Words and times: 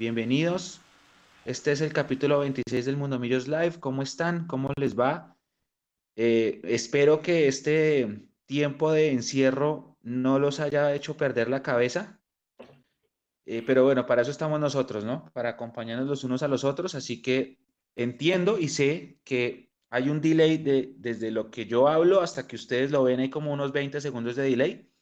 Bienvenidos. 0.00 0.80
Este 1.44 1.72
es 1.72 1.80
el 1.80 1.92
capítulo 1.92 2.38
26 2.38 2.86
del 2.86 2.96
Mundo 2.96 3.18
Millos 3.18 3.48
Live. 3.48 3.80
¿Cómo 3.80 4.02
están? 4.02 4.46
¿Cómo 4.46 4.70
les 4.76 4.96
va? 4.96 5.36
Eh, 6.14 6.60
espero 6.62 7.20
que 7.20 7.48
este 7.48 8.22
tiempo 8.46 8.92
de 8.92 9.10
encierro 9.10 9.98
no 10.02 10.38
los 10.38 10.60
haya 10.60 10.94
hecho 10.94 11.16
perder 11.16 11.48
la 11.48 11.64
cabeza. 11.64 12.20
Eh, 13.44 13.64
pero 13.66 13.82
bueno, 13.82 14.06
para 14.06 14.22
eso 14.22 14.30
estamos 14.30 14.60
nosotros, 14.60 15.04
¿no? 15.04 15.32
Para 15.32 15.48
acompañarnos 15.48 16.06
los 16.06 16.22
unos 16.22 16.44
a 16.44 16.48
los 16.48 16.62
otros. 16.62 16.94
Así 16.94 17.20
que 17.20 17.58
entiendo 17.96 18.56
y 18.56 18.68
sé 18.68 19.18
que 19.24 19.72
hay 19.90 20.10
un 20.10 20.20
delay 20.20 20.58
de, 20.58 20.94
desde 20.96 21.32
lo 21.32 21.50
que 21.50 21.66
yo 21.66 21.88
hablo 21.88 22.20
hasta 22.20 22.46
que 22.46 22.54
ustedes 22.54 22.92
lo 22.92 23.02
ven, 23.02 23.18
hay 23.18 23.30
como 23.30 23.52
unos 23.52 23.72
20 23.72 24.00
segundos 24.00 24.36
de 24.36 24.44
delay. 24.44 24.92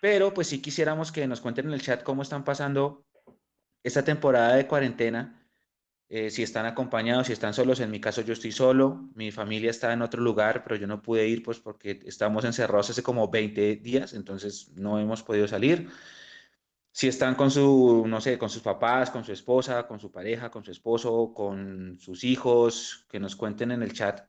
Pero 0.00 0.34
pues 0.34 0.48
sí 0.48 0.60
quisiéramos 0.60 1.12
que 1.12 1.28
nos 1.28 1.40
cuenten 1.40 1.66
en 1.66 1.74
el 1.74 1.82
chat 1.82 2.02
cómo 2.02 2.22
están 2.22 2.42
pasando 2.42 3.05
esta 3.86 4.02
temporada 4.04 4.56
de 4.56 4.66
cuarentena, 4.66 5.48
eh, 6.08 6.30
si 6.30 6.42
están 6.42 6.66
acompañados, 6.66 7.28
si 7.28 7.32
están 7.32 7.54
solos, 7.54 7.80
en 7.80 7.90
mi 7.90 8.00
caso 8.00 8.20
yo 8.22 8.32
estoy 8.32 8.52
solo, 8.52 9.08
mi 9.14 9.30
familia 9.30 9.70
está 9.70 9.92
en 9.92 10.02
otro 10.02 10.22
lugar, 10.22 10.64
pero 10.64 10.76
yo 10.76 10.86
no 10.88 11.02
pude 11.02 11.28
ir 11.28 11.42
pues 11.42 11.60
porque 11.60 12.00
estamos 12.04 12.44
encerrados 12.44 12.90
hace 12.90 13.02
como 13.04 13.28
20 13.30 13.76
días, 13.76 14.12
entonces 14.14 14.72
no 14.74 14.98
hemos 14.98 15.22
podido 15.22 15.46
salir. 15.48 15.88
Si 16.90 17.06
están 17.08 17.34
con 17.36 17.50
su, 17.50 18.04
no 18.08 18.20
sé, 18.20 18.38
con 18.38 18.50
sus 18.50 18.62
papás, 18.62 19.10
con 19.10 19.24
su 19.24 19.32
esposa, 19.32 19.86
con 19.86 20.00
su 20.00 20.10
pareja, 20.10 20.50
con 20.50 20.64
su 20.64 20.70
esposo, 20.72 21.32
con 21.34 21.98
sus 22.00 22.24
hijos, 22.24 23.06
que 23.08 23.20
nos 23.20 23.36
cuenten 23.36 23.70
en 23.70 23.82
el 23.82 23.92
chat 23.92 24.26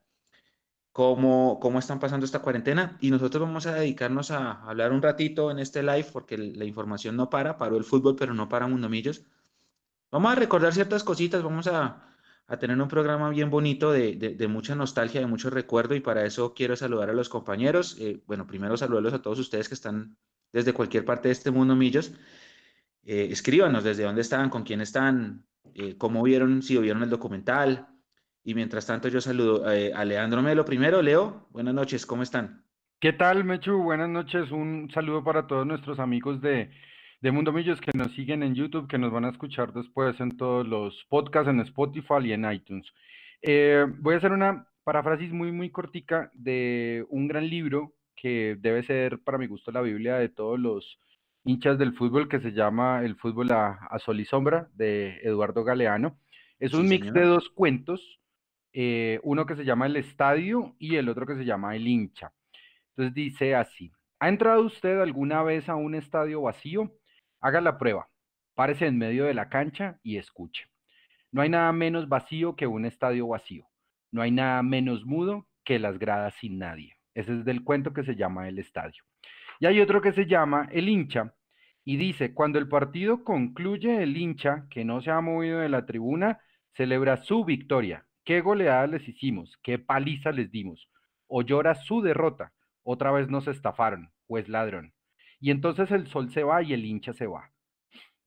cómo, 0.91 1.59
cómo 1.61 1.80
están 1.80 1.99
pasando 1.99 2.25
esta 2.25 2.39
cuarentena. 2.41 2.97
Y 3.02 3.11
nosotros 3.11 3.41
vamos 3.44 3.66
a 3.67 3.75
dedicarnos 3.75 4.31
a 4.31 4.63
hablar 4.63 4.91
un 4.91 5.02
ratito 5.02 5.49
en 5.52 5.59
este 5.59 5.81
live 5.83 6.08
porque 6.13 6.38
la 6.38 6.66
información 6.66 7.16
no 7.16 7.30
para, 7.30 7.58
paró 7.58 7.77
el 7.77 7.85
fútbol, 7.85 8.16
pero 8.16 8.33
no 8.33 8.49
para 8.49 8.67
Mundomillos. 8.67 9.23
Vamos 10.09 10.31
a 10.31 10.35
recordar 10.35 10.73
ciertas 10.73 11.03
cositas, 11.03 11.43
vamos 11.43 11.67
a, 11.67 12.03
tener 12.59 12.79
un 12.79 12.88
programa 12.88 13.29
bien 13.29 13.49
bonito 13.49 13.91
de, 13.91 14.47
mucha 14.47 14.73
nostalgia, 14.73 15.19
de 15.19 15.27
mucho 15.27 15.50
recuerdo 15.50 15.95
y 15.95 16.00
para 16.00 16.25
eso 16.25 16.53
quiero 16.53 16.77
saludar 16.77 17.09
a 17.09 17.13
los 17.13 17.27
compañeros. 17.27 17.97
Eh, 18.00 18.22
bueno, 18.25 18.47
primero 18.47 18.78
saludarlos 18.78 19.13
a 19.13 19.22
todos 19.22 19.39
ustedes 19.39 19.67
que 19.67 19.73
están 19.73 20.16
desde 20.53 20.72
cualquier 20.72 21.03
parte 21.03 21.28
de 21.28 21.33
este 21.33 21.52
mundo, 21.52 21.75
Millos. 21.75 22.13
Eh, 23.03 23.28
escríbanos 23.31 23.83
desde 23.83 24.03
dónde 24.03 24.22
están, 24.22 24.50
con 24.50 24.63
quién 24.63 24.80
están, 24.80 25.45
eh, 25.73 25.97
cómo 25.97 26.23
vieron, 26.23 26.61
si 26.61 26.78
vieron 26.78 27.03
el 27.03 27.09
documental. 27.09 27.88
Y 28.45 28.53
mientras 28.53 28.85
tanto 28.85 29.09
yo 29.09 29.19
saludo 29.19 29.66
a 29.66 30.05
Leandro 30.05 30.41
Melo 30.41 30.63
primero. 30.63 31.02
Leo, 31.02 31.50
buenas 31.52 31.73
noches, 31.73 32.05
¿cómo 32.05 32.23
están? 32.23 32.63
¿Qué 33.02 33.11
tal, 33.11 33.44
Mechu? 33.44 33.83
Buenas 33.83 34.08
noches. 34.08 34.52
Un 34.52 34.89
saludo 34.94 35.22
para 35.22 35.47
todos 35.47 35.67
nuestros 35.67 36.00
amigos 36.00 36.41
de 36.41 36.72
de 37.28 37.33
Mundo 37.33 37.52
Millos 37.52 37.81
que 37.81 37.92
nos 37.94 38.14
siguen 38.14 38.42
en 38.42 38.56
YouTube, 38.56 38.88
que 38.88 38.97
nos 38.97 39.11
van 39.11 39.25
a 39.25 39.30
escuchar 39.30 39.73
después 39.73 40.17
en 40.22 40.38
todos 40.38 40.66
los 40.66 41.06
podcasts, 41.09 41.50
en 41.50 41.59
Spotify 41.59 42.19
y 42.23 42.31
en 42.31 42.50
iTunes. 42.50 42.89
Eh, 43.42 43.86
voy 44.00 44.14
a 44.14 44.19
hacer 44.19 44.31
una 44.31 44.66
paráfrasis 44.86 45.34
muy, 45.34 45.52
muy 45.52 45.69
cortica 45.69 46.31
de 46.34 47.06
un 47.09 47.28
gran 47.28 47.50
libro 47.50 47.95
que 48.16 48.56
debe 48.58 48.81
ser, 48.84 49.19
para 49.25 49.38
mi 49.38 49.45
gusto, 49.45 49.73
la 49.73 49.81
Biblia 49.81 50.16
de 50.16 50.30
todos 50.30 50.58
los 50.58 51.02
hinchas 51.44 51.78
del 51.78 51.95
fútbol, 51.95 52.30
que 52.30 52.39
se 52.39 52.53
llama 52.53 53.03
El 53.03 53.17
fútbol 53.17 53.52
a, 53.52 53.78
sol 54.00 54.22
y 54.22 54.25
sombra, 54.25 54.69
de 54.73 55.19
Eduardo 55.22 55.66
Galeano. 55.66 56.17
Es 56.59 56.73
un 56.73 56.88
mix 56.88 57.12
de 57.12 57.23
dos 57.23 57.50
cuentos, 57.50 58.22
eh, 58.72 59.19
uno 59.23 59.45
que 59.45 59.58
se 59.58 59.66
llama 59.66 59.88
El 59.88 59.97
Estadio 59.97 60.78
y 60.80 60.95
el 60.95 61.09
otro 61.09 61.25
que 61.25 61.36
se 61.36 61.44
llama 61.44 61.75
El 61.75 61.89
hincha. 61.89 62.31
Entonces 62.91 63.14
dice 63.14 63.53
así, 63.53 63.91
¿ha 64.17 64.30
entrado 64.30 64.62
usted 64.62 65.02
alguna 65.02 65.44
vez 65.44 65.67
a 65.67 65.75
un 65.75 65.94
estadio 65.94 66.44
vacío? 66.44 66.89
Haga 67.41 67.61
la 67.61 67.77
prueba, 67.77 68.09
párese 68.55 68.88
en 68.88 68.97
medio 68.97 69.25
de 69.25 69.33
la 69.33 69.49
cancha 69.49 69.99
y 70.03 70.17
escuche. 70.17 70.66
No 71.31 71.41
hay 71.41 71.49
nada 71.49 71.71
menos 71.71 72.09
vacío 72.09 72.55
que 72.55 72.67
un 72.67 72.85
estadio 72.85 73.27
vacío. 73.27 73.67
No 74.11 74.21
hay 74.21 74.31
nada 74.31 74.63
menos 74.63 75.05
mudo 75.05 75.47
que 75.63 75.79
las 75.79 75.99
gradas 75.99 76.33
sin 76.35 76.57
nadie. 76.57 76.95
Ese 77.13 77.33
es 77.33 77.45
del 77.45 77.63
cuento 77.63 77.94
que 77.94 78.03
se 78.03 78.16
llama 78.16 78.47
El 78.47 78.59
Estadio. 78.59 79.03
Y 79.59 79.66
hay 79.66 79.81
otro 79.81 80.01
que 80.01 80.13
se 80.13 80.25
llama 80.25 80.67
El 80.72 80.88
hincha 80.88 81.34
y 81.84 81.97
dice, 81.97 82.34
cuando 82.34 82.59
el 82.59 82.67
partido 82.67 83.23
concluye, 83.23 84.03
el 84.03 84.16
hincha, 84.17 84.67
que 84.69 84.85
no 84.85 85.01
se 85.01 85.09
ha 85.09 85.22
movido 85.22 85.59
de 85.59 85.69
la 85.69 85.85
tribuna, 85.85 86.39
celebra 86.73 87.17
su 87.17 87.45
victoria. 87.45 88.06
¿Qué 88.23 88.41
goleada 88.41 88.88
les 88.88 89.07
hicimos? 89.07 89.57
¿Qué 89.63 89.79
paliza 89.79 90.31
les 90.31 90.51
dimos? 90.51 90.89
O 91.28 91.41
llora 91.44 91.75
su 91.75 92.01
derrota. 92.01 92.53
Otra 92.83 93.12
vez 93.12 93.29
nos 93.29 93.47
estafaron, 93.47 94.12
pues 94.28 94.50
ladrón. 94.50 94.94
Y 95.40 95.52
entonces 95.52 95.92
el 95.92 96.08
sol 96.08 96.31
se 96.31 96.44
va 96.44 96.64
y 96.64 96.74
el 96.74 96.86
hincha 96.86 97.14
se 97.14 97.28
va. 97.28 97.52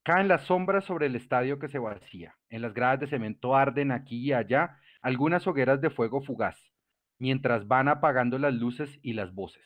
Caen 0.02 0.28
las 0.28 0.46
sombras 0.46 0.84
sobre 0.84 1.06
el 1.06 1.16
estadio 1.16 1.58
que 1.58 1.68
se 1.68 1.78
vacía. 1.78 2.36
En 2.48 2.62
las 2.62 2.72
gradas 2.72 3.00
de 3.00 3.06
cemento 3.06 3.54
arden 3.54 3.92
aquí 3.92 4.18
y 4.18 4.32
allá 4.32 4.78
algunas 5.02 5.46
hogueras 5.46 5.80
de 5.80 5.90
fuego 5.90 6.22
fugaz, 6.22 6.72
mientras 7.18 7.66
van 7.68 7.88
apagando 7.88 8.38
las 8.38 8.54
luces 8.54 8.98
y 9.02 9.12
las 9.12 9.34
voces. 9.34 9.64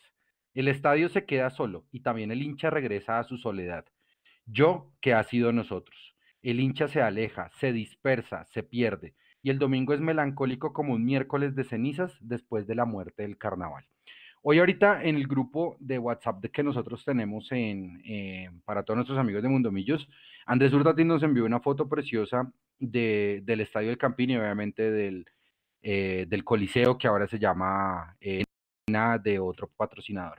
El 0.55 0.69
estadio 0.69 1.09
se 1.09 1.25
queda 1.25 1.51
solo 1.51 1.87
y 1.91 2.01
también 2.01 2.31
el 2.31 2.43
hincha 2.43 2.71
regresa 2.71 3.19
a 3.19 3.25
su 3.25 3.37
soledad. 3.37 3.85
Yo 4.47 4.93
que 5.01 5.15
ha 5.15 5.23
sido 5.25 5.53
nosotros. 5.53 6.15
El 6.43 6.61
hincha 6.61 6.89
se 6.89 7.01
aleja, 7.01 7.51
se 7.59 7.73
dispersa, 7.73 8.45
se 8.47 8.63
pierde, 8.63 9.15
y 9.43 9.51
el 9.51 9.59
domingo 9.59 9.95
es 9.95 10.01
melancólico 10.01 10.73
como 10.73 10.95
un 10.95 11.05
miércoles 11.05 11.55
de 11.55 11.65
cenizas 11.65 12.17
después 12.21 12.67
de 12.67 12.75
la 12.75 12.85
muerte 12.85 13.23
del 13.23 13.39
carnaval. 13.39 13.87
Hoy 14.47 14.59
ahorita 14.59 15.03
en 15.03 15.17
el 15.17 15.27
grupo 15.27 15.75
de 15.81 15.99
WhatsApp 15.99 16.43
de 16.43 16.51
que 16.51 16.63
nosotros 16.63 17.03
tenemos 17.03 17.51
en, 17.51 18.03
eh, 18.05 18.51
para 18.67 18.83
todos 18.83 18.99
nuestros 18.99 19.19
amigos 19.19 19.43
de 19.43 19.49
Mundomillos, 19.49 20.07
Andrés 20.45 20.71
Hurtati 20.71 21.03
nos 21.03 21.23
envió 21.23 21.47
una 21.47 21.61
foto 21.61 21.89
preciosa 21.89 22.53
de, 22.79 23.41
del 23.43 23.63
Estadio 23.63 23.89
del 23.89 23.97
Campín 23.97 24.29
y 24.29 24.37
obviamente 24.37 24.91
del, 24.91 25.25
eh, 25.81 26.29
Coliseo 26.45 26.99
que 26.99 27.09
ahora 27.09 27.27
se 27.27 27.39
llama 27.39 28.19
eh, 28.21 28.45
de 29.23 29.39
otro 29.39 29.71
patrocinador. 29.79 30.37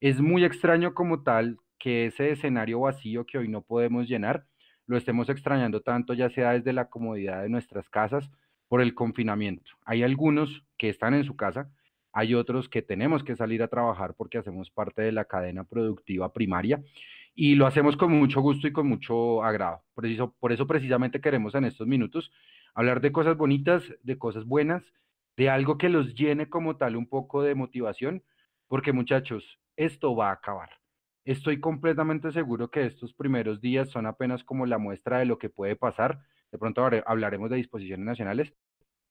Es 0.00 0.22
muy 0.22 0.42
extraño 0.46 0.94
como 0.94 1.22
tal 1.22 1.58
que 1.78 2.06
ese 2.06 2.30
escenario 2.30 2.80
vacío 2.80 3.26
que 3.26 3.36
hoy 3.36 3.48
no 3.48 3.60
podemos 3.60 4.08
llenar, 4.08 4.46
lo 4.86 4.96
estemos 4.96 5.28
extrañando 5.28 5.82
tanto 5.82 6.14
ya 6.14 6.30
sea 6.30 6.52
desde 6.52 6.72
la 6.72 6.88
comodidad 6.88 7.42
de 7.42 7.50
nuestras 7.50 7.90
casas 7.90 8.30
por 8.68 8.80
el 8.80 8.94
confinamiento. 8.94 9.70
Hay 9.84 10.02
algunos 10.02 10.64
que 10.78 10.88
están 10.88 11.12
en 11.12 11.24
su 11.24 11.36
casa, 11.36 11.70
hay 12.14 12.34
otros 12.34 12.68
que 12.68 12.80
tenemos 12.80 13.24
que 13.24 13.34
salir 13.34 13.60
a 13.62 13.68
trabajar 13.68 14.14
porque 14.14 14.38
hacemos 14.38 14.70
parte 14.70 15.02
de 15.02 15.10
la 15.10 15.24
cadena 15.24 15.64
productiva 15.64 16.32
primaria 16.32 16.80
y 17.34 17.56
lo 17.56 17.66
hacemos 17.66 17.96
con 17.96 18.12
mucho 18.12 18.40
gusto 18.40 18.68
y 18.68 18.72
con 18.72 18.86
mucho 18.86 19.42
agrado. 19.42 19.82
Por 19.94 20.06
eso, 20.06 20.32
por 20.38 20.52
eso 20.52 20.68
precisamente 20.68 21.20
queremos 21.20 21.56
en 21.56 21.64
estos 21.64 21.88
minutos 21.88 22.30
hablar 22.72 23.00
de 23.00 23.10
cosas 23.10 23.36
bonitas, 23.36 23.82
de 24.04 24.16
cosas 24.16 24.44
buenas, 24.44 24.84
de 25.36 25.50
algo 25.50 25.76
que 25.76 25.88
los 25.88 26.14
llene 26.14 26.48
como 26.48 26.76
tal 26.76 26.94
un 26.94 27.08
poco 27.08 27.42
de 27.42 27.56
motivación, 27.56 28.22
porque 28.68 28.92
muchachos, 28.92 29.58
esto 29.76 30.14
va 30.14 30.28
a 30.28 30.34
acabar. 30.34 30.70
Estoy 31.24 31.58
completamente 31.58 32.30
seguro 32.30 32.70
que 32.70 32.86
estos 32.86 33.12
primeros 33.12 33.60
días 33.60 33.90
son 33.90 34.06
apenas 34.06 34.44
como 34.44 34.66
la 34.66 34.78
muestra 34.78 35.18
de 35.18 35.24
lo 35.24 35.38
que 35.38 35.50
puede 35.50 35.74
pasar. 35.74 36.20
De 36.52 36.58
pronto 36.58 36.88
hablaremos 37.06 37.50
de 37.50 37.56
disposiciones 37.56 38.06
nacionales, 38.06 38.54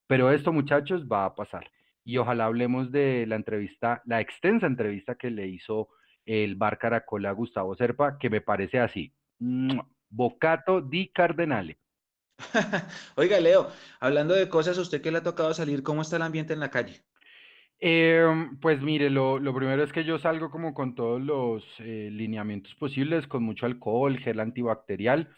pero 0.08 0.32
esto 0.32 0.54
muchachos 0.54 1.06
va 1.06 1.26
a 1.26 1.36
pasar 1.36 1.70
y 2.06 2.18
ojalá 2.18 2.46
hablemos 2.46 2.92
de 2.92 3.26
la 3.28 3.36
entrevista, 3.36 4.02
la 4.06 4.22
extensa 4.22 4.68
entrevista 4.68 5.16
que 5.16 5.32
le 5.32 5.48
hizo 5.48 5.90
el 6.26 6.56
Bar 6.56 6.78
Caracol 6.78 7.26
a 7.26 7.32
Gustavo 7.32 7.76
Serpa, 7.76 8.18
que 8.18 8.30
me 8.30 8.42
parece 8.42 8.80
así. 8.80 9.14
Bocato 10.10 10.82
di 10.82 11.10
Cardenale. 11.10 11.80
Oiga, 13.16 13.40
Leo, 13.40 13.68
hablando 14.00 14.34
de 14.34 14.50
cosas, 14.50 14.78
¿usted 14.78 15.02
qué 15.02 15.12
le 15.12 15.20
ha 15.20 15.24
tocado 15.24 15.54
salir? 15.54 15.84
¿Cómo 15.84 16.02
está 16.02 16.18
el 16.18 16.22
ambiente 16.24 16.54
en 16.54 16.60
la 16.60 16.70
calle? 16.70 17.02
Em, 17.80 18.58
pues 18.60 18.82
mire, 18.82 19.10
lo, 19.10 19.40
primero 19.54 19.84
es 19.84 19.92
que 19.92 20.06
yo 20.06 20.18
salgo 20.18 20.50
como 20.50 20.74
con 20.74 20.96
todos 20.96 21.22
los 21.22 21.64
eh, 21.80 22.10
lineamientos 22.12 22.74
posibles, 22.76 23.28
con 23.28 23.44
mucho 23.44 23.66
alcohol, 23.66 24.18
gel 24.20 24.40
antibacterial. 24.40 25.30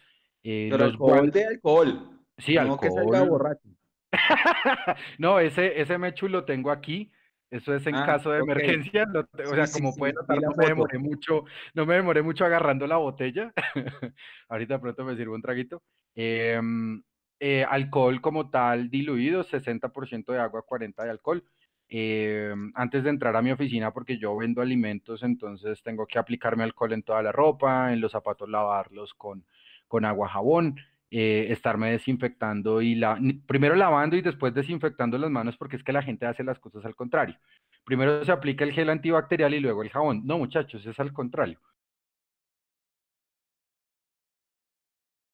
Eh, 0.42 0.68
Pero 0.70 0.84
alcohol 0.84 1.30
de 1.30 1.44
alcohol. 1.44 2.20
Sí, 2.38 2.56
alcohol. 2.56 2.80
que 2.80 2.90
salga 2.90 3.24
borracho. 3.24 3.68
no, 5.18 5.40
ese, 5.40 5.80
ese 5.80 5.98
Mechu 5.98 6.28
lo 6.28 6.44
tengo 6.44 6.70
aquí. 6.70 7.10
Eso 7.50 7.74
es 7.74 7.86
en 7.86 7.94
ah, 7.94 8.04
caso 8.04 8.30
de 8.32 8.40
emergencia. 8.40 9.06
o 9.14 9.54
sea, 9.54 9.66
como 9.72 9.94
pueden 9.94 10.16
notar, 10.16 10.40
no 10.40 10.50
me 10.56 10.66
demoré 10.66 10.98
mucho, 10.98 11.44
no 11.74 11.86
me 11.86 11.94
demoré 11.94 12.22
mucho 12.22 12.44
agarrando 12.44 12.86
la 12.86 12.96
botella. 12.96 13.52
Ahorita 14.48 14.80
pronto 14.80 15.04
me 15.04 15.16
sirvo 15.16 15.34
un 15.34 15.42
traguito. 15.42 15.82
Em, 16.14 17.02
eh, 17.38 17.64
alcohol 17.68 18.20
como 18.20 18.50
tal 18.50 18.90
diluido, 18.90 19.44
60% 19.44 20.32
de 20.32 20.40
agua, 20.40 20.64
40% 20.66 21.04
de 21.04 21.10
alcohol. 21.10 21.44
Em, 21.88 22.72
antes 22.74 23.04
de 23.04 23.10
entrar 23.10 23.36
a 23.36 23.42
mi 23.42 23.52
oficina, 23.52 23.92
porque 23.92 24.18
yo 24.18 24.36
vendo 24.36 24.60
alimentos, 24.60 25.22
entonces 25.22 25.82
tengo 25.82 26.06
que 26.06 26.18
aplicarme 26.18 26.64
alcohol 26.64 26.92
en 26.94 27.04
toda 27.04 27.22
la 27.22 27.30
ropa, 27.30 27.92
en 27.92 28.00
los 28.00 28.10
zapatos 28.10 28.48
lavarlos 28.48 29.14
con, 29.14 29.44
con 29.86 30.04
agua 30.04 30.28
jabón. 30.28 30.76
Eh, 31.08 31.52
estarme 31.52 31.92
desinfectando 31.92 32.82
y 32.82 32.96
la, 32.96 33.16
primero 33.46 33.76
lavando 33.76 34.16
y 34.16 34.22
después 34.22 34.52
desinfectando 34.52 35.16
las 35.16 35.30
manos 35.30 35.56
porque 35.56 35.76
es 35.76 35.84
que 35.84 35.92
la 35.92 36.02
gente 36.02 36.26
hace 36.26 36.42
las 36.42 36.58
cosas 36.58 36.84
al 36.84 36.96
contrario. 36.96 37.38
Primero 37.84 38.24
se 38.24 38.32
aplica 38.32 38.64
el 38.64 38.72
gel 38.72 38.90
antibacterial 38.90 39.54
y 39.54 39.60
luego 39.60 39.82
el 39.82 39.90
jabón. 39.90 40.26
No, 40.26 40.38
muchachos, 40.38 40.84
es 40.84 40.98
al 40.98 41.12
contrario. 41.12 41.60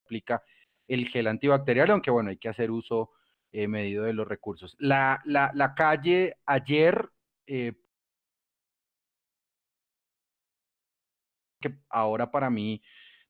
Aplica 0.04 0.42
el 0.88 1.08
gel 1.08 1.26
antibacterial, 1.26 1.90
aunque 1.90 2.10
bueno, 2.10 2.30
hay 2.30 2.36
que 2.36 2.48
hacer 2.50 2.70
uso 2.70 3.12
eh, 3.50 3.66
medido 3.66 4.04
de 4.04 4.12
los 4.12 4.28
recursos. 4.28 4.76
La, 4.78 5.22
la, 5.24 5.74
calle 5.74 6.36
ayer, 6.44 7.08
eh, 7.46 7.72
que 11.60 11.74
ahora 11.88 12.30
para 12.30 12.50
mí, 12.50 12.82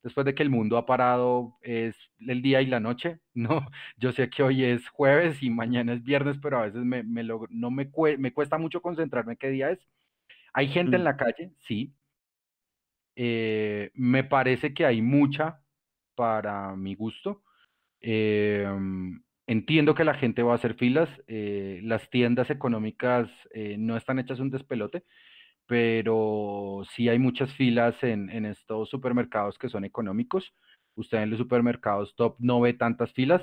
después 0.03 0.25
de 0.25 0.35
que 0.35 0.43
el 0.43 0.51
mundo 0.51 0.77
ha 0.77 0.87
parado, 0.87 1.57
es 1.63 1.97
el 2.19 2.43
día 2.43 2.61
y 2.63 2.67
la 2.67 2.81
noche, 2.81 3.21
¿no? 3.35 3.67
Yo 3.97 4.13
sé 4.13 4.31
que 4.31 4.43
hoy 4.43 4.65
es 4.65 4.89
jueves 4.89 5.43
y 5.43 5.51
mañana 5.51 5.95
es 5.95 6.03
viernes, 6.03 6.39
pero 6.43 6.59
a 6.59 6.67
veces 6.67 6.85
me, 6.85 7.03
me 7.03 7.23
no 7.25 7.71
me, 7.71 7.91
me 8.19 8.33
cuesta 8.33 8.59
mucho 8.59 8.83
concentrarme 8.83 9.37
qué 9.37 9.51
día 9.51 9.71
es. 9.71 9.81
Hay 10.55 10.69
gente 10.69 10.97
en 10.97 11.03
mm. 11.03 11.05
la 11.05 11.17
calle, 11.17 11.53
sí. 11.59 11.95
Eh, 13.17 13.91
me 13.95 14.25
parece 14.25 14.75
que 14.75 14.87
hay 14.87 15.03
mucha 15.03 15.61
para 16.15 16.77
mi 16.77 16.95
gusto. 16.95 17.43
Em, 18.01 19.23
entiendo 19.47 19.95
que 19.95 20.05
la 20.05 20.15
gente 20.15 20.43
va 20.43 20.53
a 20.53 20.57
hacer 20.57 20.75
filas. 20.75 21.09
Eh, 21.27 21.81
las 21.85 22.09
tiendas 22.11 22.51
económicas 22.51 23.31
eh, 23.55 23.77
no 23.79 23.97
están 23.97 24.19
hechas 24.19 24.41
un 24.41 24.51
despelote, 24.51 25.05
pero 25.67 26.83
sí 26.95 27.09
hay 27.09 27.19
muchas 27.19 27.53
filas 27.55 27.95
en, 28.03 28.47
estos 28.47 28.91
supermercados 28.91 29.59
que 29.59 29.69
son 29.69 29.85
económicos. 29.85 30.55
Usted 30.95 31.23
en 31.23 31.31
los 31.31 31.39
supermercados 31.39 32.15
top 32.17 32.37
no 32.39 32.61
ve 32.61 32.75
tantas 32.75 33.13
filas. 33.13 33.43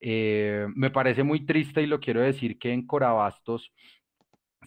me 0.00 0.90
parece 0.92 1.22
muy 1.24 1.46
triste 1.46 1.82
y 1.82 1.86
lo 1.86 2.00
quiero 2.00 2.20
decir 2.22 2.58
que 2.58 2.72
en 2.72 2.86
Corabastos 2.86 3.72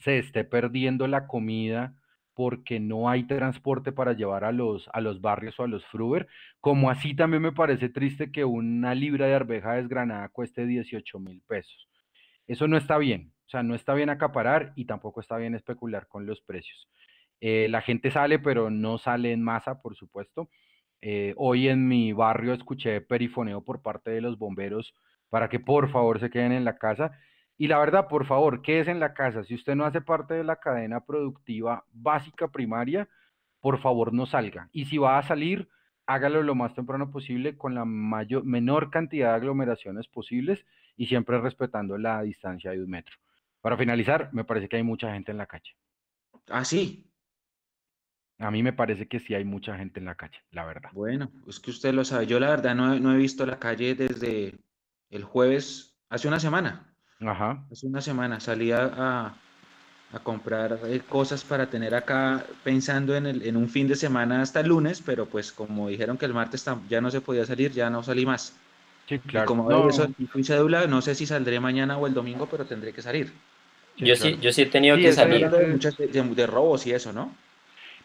se 0.01 0.19
esté 0.19 0.43
perdiendo 0.43 1.07
la 1.07 1.27
comida 1.27 1.95
porque 2.33 2.79
no 2.79 3.09
hay 3.09 3.25
transporte 3.25 3.91
para 3.91 4.13
llevar 4.13 4.43
a 4.43 4.51
los, 4.51 4.89
a 4.93 5.01
los 5.01 5.21
barrios 5.21 5.59
o 5.59 5.63
a 5.63 5.67
los 5.67 5.85
fruber, 5.85 6.27
como 6.59 6.89
así 6.89 7.15
también 7.15 7.43
me 7.43 7.51
parece 7.51 7.89
triste 7.89 8.31
que 8.31 8.43
una 8.45 8.95
libra 8.95 9.27
de 9.27 9.35
arveja 9.35 9.73
desgranada 9.73 10.29
cueste 10.29 10.65
18 10.65 11.19
mil 11.19 11.41
pesos. 11.47 11.87
Eso 12.47 12.67
no 12.67 12.77
está 12.77 12.97
bien, 12.97 13.32
o 13.45 13.49
sea, 13.49 13.63
no 13.63 13.75
está 13.75 13.93
bien 13.93 14.09
acaparar 14.09 14.73
y 14.75 14.85
tampoco 14.85 15.21
está 15.21 15.37
bien 15.37 15.55
especular 15.55 16.07
con 16.07 16.25
los 16.25 16.41
precios. 16.41 16.89
Eh, 17.41 17.67
la 17.69 17.81
gente 17.81 18.09
sale, 18.11 18.39
pero 18.39 18.69
no 18.69 18.97
sale 18.97 19.31
en 19.31 19.43
masa, 19.43 19.81
por 19.81 19.95
supuesto. 19.95 20.49
Eh, 21.01 21.33
hoy 21.37 21.67
en 21.67 21.87
mi 21.87 22.13
barrio 22.13 22.53
escuché 22.53 23.01
perifoneo 23.01 23.61
por 23.61 23.81
parte 23.81 24.11
de 24.11 24.21
los 24.21 24.37
bomberos 24.37 24.93
para 25.29 25.49
que 25.49 25.59
por 25.59 25.89
favor 25.89 26.19
se 26.19 26.29
queden 26.29 26.53
en 26.53 26.63
la 26.63 26.77
casa 26.77 27.11
y 27.57 27.67
la 27.67 27.77
verdad, 27.79 28.07
por 28.07 28.25
favor, 28.25 28.61
quédese 28.61 28.91
en 28.91 28.99
la 28.99 29.13
casa. 29.13 29.43
Si 29.43 29.53
usted 29.53 29.75
no 29.75 29.85
hace 29.85 30.01
parte 30.01 30.33
de 30.33 30.43
la 30.43 30.57
cadena 30.57 31.05
productiva 31.05 31.85
básica 31.91 32.47
primaria, 32.47 33.07
por 33.59 33.79
favor 33.79 34.13
no 34.13 34.25
salga. 34.25 34.69
Y 34.71 34.85
si 34.85 34.97
va 34.97 35.17
a 35.17 35.23
salir, 35.23 35.69
hágalo 36.05 36.43
lo 36.43 36.55
más 36.55 36.73
temprano 36.73 37.11
posible 37.11 37.57
con 37.57 37.75
la 37.75 37.85
mayor, 37.85 38.43
menor 38.43 38.89
cantidad 38.89 39.29
de 39.29 39.35
aglomeraciones 39.35 40.07
posibles 40.07 40.65
y 40.97 41.05
siempre 41.05 41.39
respetando 41.39 41.97
la 41.97 42.21
distancia 42.23 42.71
de 42.71 42.81
un 42.81 42.89
metro. 42.89 43.15
Para 43.63 43.77
finalizar, 43.77 44.29
me 44.33 44.43
parece 44.43 44.67
que 44.67 44.75
hay 44.75 44.83
mucha 44.83 45.13
gente 45.13 45.31
en 45.31 45.37
la 45.37 45.45
calle. 45.45 45.71
Ah, 46.49 46.65
sí. 46.65 47.09
A 48.37 48.51
mí 48.51 48.61
me 48.61 48.73
parece 48.73 49.07
que 49.07 49.21
sí 49.21 49.35
hay 49.35 49.45
mucha 49.45 49.77
gente 49.77 50.01
en 50.01 50.05
la 50.05 50.15
calle, 50.15 50.37
la 50.51 50.65
verdad. 50.65 50.89
Bueno, 50.91 51.31
es 51.47 51.61
que 51.61 51.71
usted 51.71 51.93
lo 51.93 52.03
sabe. 52.03 52.27
Yo 52.27 52.41
la 52.41 52.49
verdad 52.49 52.75
no, 52.75 52.99
no 52.99 53.13
he 53.13 53.17
visto 53.17 53.45
la 53.45 53.59
calle 53.59 53.95
desde 53.95 54.59
el 55.09 55.23
jueves, 55.23 55.97
hace 56.09 56.27
una 56.27 56.41
semana. 56.41 56.93
Ajá. 57.21 57.65
Hace 57.71 57.87
una 57.87 58.01
semana 58.01 58.41
salí 58.41 58.73
a, 58.73 59.33
comprar 60.23 60.77
eh, 60.83 60.99
cosas 60.99 61.45
para 61.45 61.67
tener 61.67 61.95
acá 61.95 62.45
pensando 62.65 63.15
en, 63.15 63.27
el, 63.27 63.47
en 63.47 63.55
un 63.55 63.69
fin 63.69 63.87
de 63.87 63.95
semana 63.95 64.41
hasta 64.41 64.59
el 64.59 64.67
lunes, 64.67 65.01
pero 65.01 65.25
pues 65.25 65.53
como 65.53 65.87
dijeron 65.87 66.17
que 66.17 66.25
el 66.25 66.33
martes 66.33 66.65
ya 66.89 66.99
no 66.99 67.09
se 67.09 67.21
podía 67.21 67.45
salir, 67.45 67.71
ya 67.71 67.89
no 67.89 68.03
salí 68.03 68.25
más. 68.25 68.57
Sí, 69.07 69.19
claro. 69.19 69.47
como 69.47 69.69
no. 69.69 69.87
eso 69.87 70.07
cédula, 70.43 70.85
no 70.87 71.01
sé 71.01 71.15
si 71.15 71.25
saldré 71.25 71.61
mañana 71.61 71.97
o 71.97 72.07
el 72.07 72.13
domingo, 72.13 72.47
pero 72.47 72.65
tendré 72.65 72.91
que 72.91 73.01
salir. 73.01 73.31
Yo 73.97 74.15
sí, 74.15 74.37
yo 74.41 74.51
sí 74.51 74.63
he 74.63 74.65
tenido 74.65 74.97
que 74.97 75.11
salir. 75.13 75.49
De, 75.49 76.47
robos 76.47 76.85
y 76.87 76.91
eso, 76.93 77.13
¿no? 77.13 77.35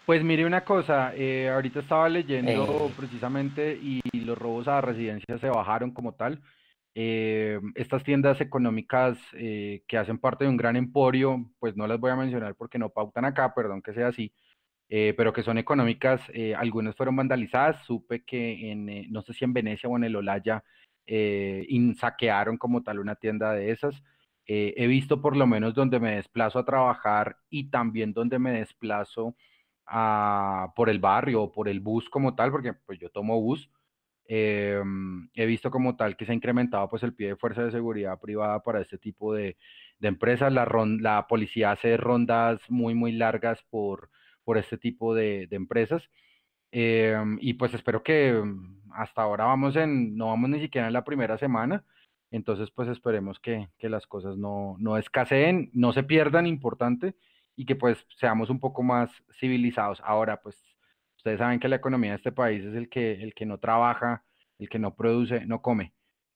Pues 0.06 0.22
mire 0.22 0.46
una 0.46 0.64
cosa, 0.64 1.12
eh, 1.14 1.50
ahorita 1.50 1.80
estaba 1.80 2.08
leyendo 2.08 2.88
eh. 2.88 2.92
precisamente 2.96 3.78
y 3.82 4.00
los 4.12 4.38
robos 4.38 4.66
a 4.68 4.80
residencias 4.80 5.40
se 5.40 5.48
bajaron 5.48 5.90
como 5.90 6.14
tal. 6.14 6.40
Eh, 7.00 7.60
estas 7.76 8.02
tiendas 8.02 8.40
económicas 8.40 9.18
eh, 9.34 9.84
que 9.86 9.98
hacen 9.98 10.18
parte 10.18 10.42
de 10.42 10.50
un 10.50 10.56
gran 10.56 10.74
emporio, 10.74 11.48
pues 11.60 11.76
no 11.76 11.86
las 11.86 12.00
voy 12.00 12.10
a 12.10 12.16
mencionar 12.16 12.56
porque 12.56 12.76
no 12.76 12.88
pautan 12.88 13.24
acá, 13.24 13.54
perdón 13.54 13.82
que 13.82 13.92
sea 13.92 14.08
así, 14.08 14.32
eh, 14.88 15.14
pero 15.16 15.32
que 15.32 15.44
son 15.44 15.58
económicas, 15.58 16.20
algunas 16.56 16.96
fueron 16.96 17.14
vandalizadas, 17.14 17.84
supe 17.86 18.24
que 18.24 18.72
en, 18.72 19.12
no 19.12 19.22
sé 19.22 19.32
si 19.32 19.44
en 19.44 19.52
Venecia 19.52 19.88
o 19.88 19.96
en 19.96 20.02
el 20.02 20.16
Olaya, 20.16 20.64
saquearon 21.96 22.58
como 22.58 22.82
tal 22.82 22.98
una 22.98 23.14
tienda 23.14 23.52
de 23.52 23.70
esas. 23.70 24.02
He 24.48 24.86
visto 24.86 25.20
por 25.20 25.36
lo 25.36 25.46
menos 25.46 25.74
donde 25.74 26.00
me 26.00 26.16
desplazo 26.16 26.58
a 26.58 26.64
trabajar 26.64 27.38
y 27.50 27.70
también 27.70 28.12
donde 28.12 28.38
me 28.38 28.52
desplazo 28.52 29.36
a, 29.86 30.72
por 30.74 30.88
el 30.88 30.98
barrio 30.98 31.42
o 31.42 31.52
por 31.52 31.68
el 31.68 31.80
bus 31.80 32.08
como 32.10 32.34
tal, 32.34 32.50
porque 32.50 32.72
pues 32.72 32.98
yo 32.98 33.10
tomo 33.10 33.40
bus, 33.40 33.70
Em, 34.30 35.30
he 35.34 35.46
visto 35.46 35.70
como 35.70 35.96
tal 35.96 36.14
que 36.16 36.26
se 36.26 36.32
ha 36.32 36.34
incrementado 36.34 36.86
pues 36.90 37.02
el 37.02 37.14
pie 37.14 37.28
de 37.28 37.36
fuerza 37.36 37.64
de 37.64 37.70
seguridad 37.70 38.20
privada 38.20 38.62
para 38.62 38.82
este 38.82 38.98
tipo 38.98 39.34
de, 39.34 39.56
empresas. 40.02 40.52
La, 40.52 40.66
la, 41.00 41.26
policía 41.26 41.72
hace 41.72 41.96
rondas 41.96 42.60
muy, 42.68 42.94
muy 42.94 43.12
largas 43.12 43.62
por, 43.70 44.10
por 44.44 44.58
este 44.58 44.76
tipo 44.78 45.14
de, 45.14 45.48
empresas. 45.50 46.10
Em, 46.72 47.38
y 47.40 47.54
pues 47.54 47.74
espero 47.74 48.02
que 48.02 48.32
mm, 48.34 48.92
hasta 48.92 49.22
ahora 49.22 49.44
vamos 49.46 49.76
en, 49.76 50.16
no 50.16 50.26
vamos 50.28 50.50
ni 50.50 50.60
siquiera 50.60 50.88
en 50.88 50.92
la 50.92 51.04
primera 51.04 51.38
semana. 51.38 51.84
Entonces 52.30 52.70
pues 52.70 52.88
esperemos 52.88 53.38
que, 53.40 53.68
que 53.78 53.88
las 53.88 54.06
cosas 54.06 54.36
no, 54.36 54.76
no 54.78 54.96
escaseen, 54.96 55.70
no 55.72 55.92
se 55.92 56.02
pierdan, 56.02 56.46
importante, 56.46 57.14
y 57.56 57.64
que 57.64 57.76
pues 57.76 58.06
seamos 58.16 58.50
un 58.50 58.60
poco 58.60 58.82
más 58.82 59.10
civilizados. 59.38 60.00
Ahora 60.04 60.40
pues 60.40 60.62
Ustedes 61.18 61.40
saben 61.40 61.58
que 61.58 61.68
la 61.68 61.76
economía 61.76 62.12
de 62.12 62.16
este 62.16 62.32
país 62.32 62.64
es 62.64 62.74
el 62.74 62.88
que, 62.88 63.12
el 63.12 63.34
que 63.34 63.44
no 63.44 63.58
trabaja, 63.58 64.24
el 64.58 64.68
que 64.68 64.78
no 64.78 64.94
produce, 64.94 65.44
no 65.46 65.60
come. 65.60 65.92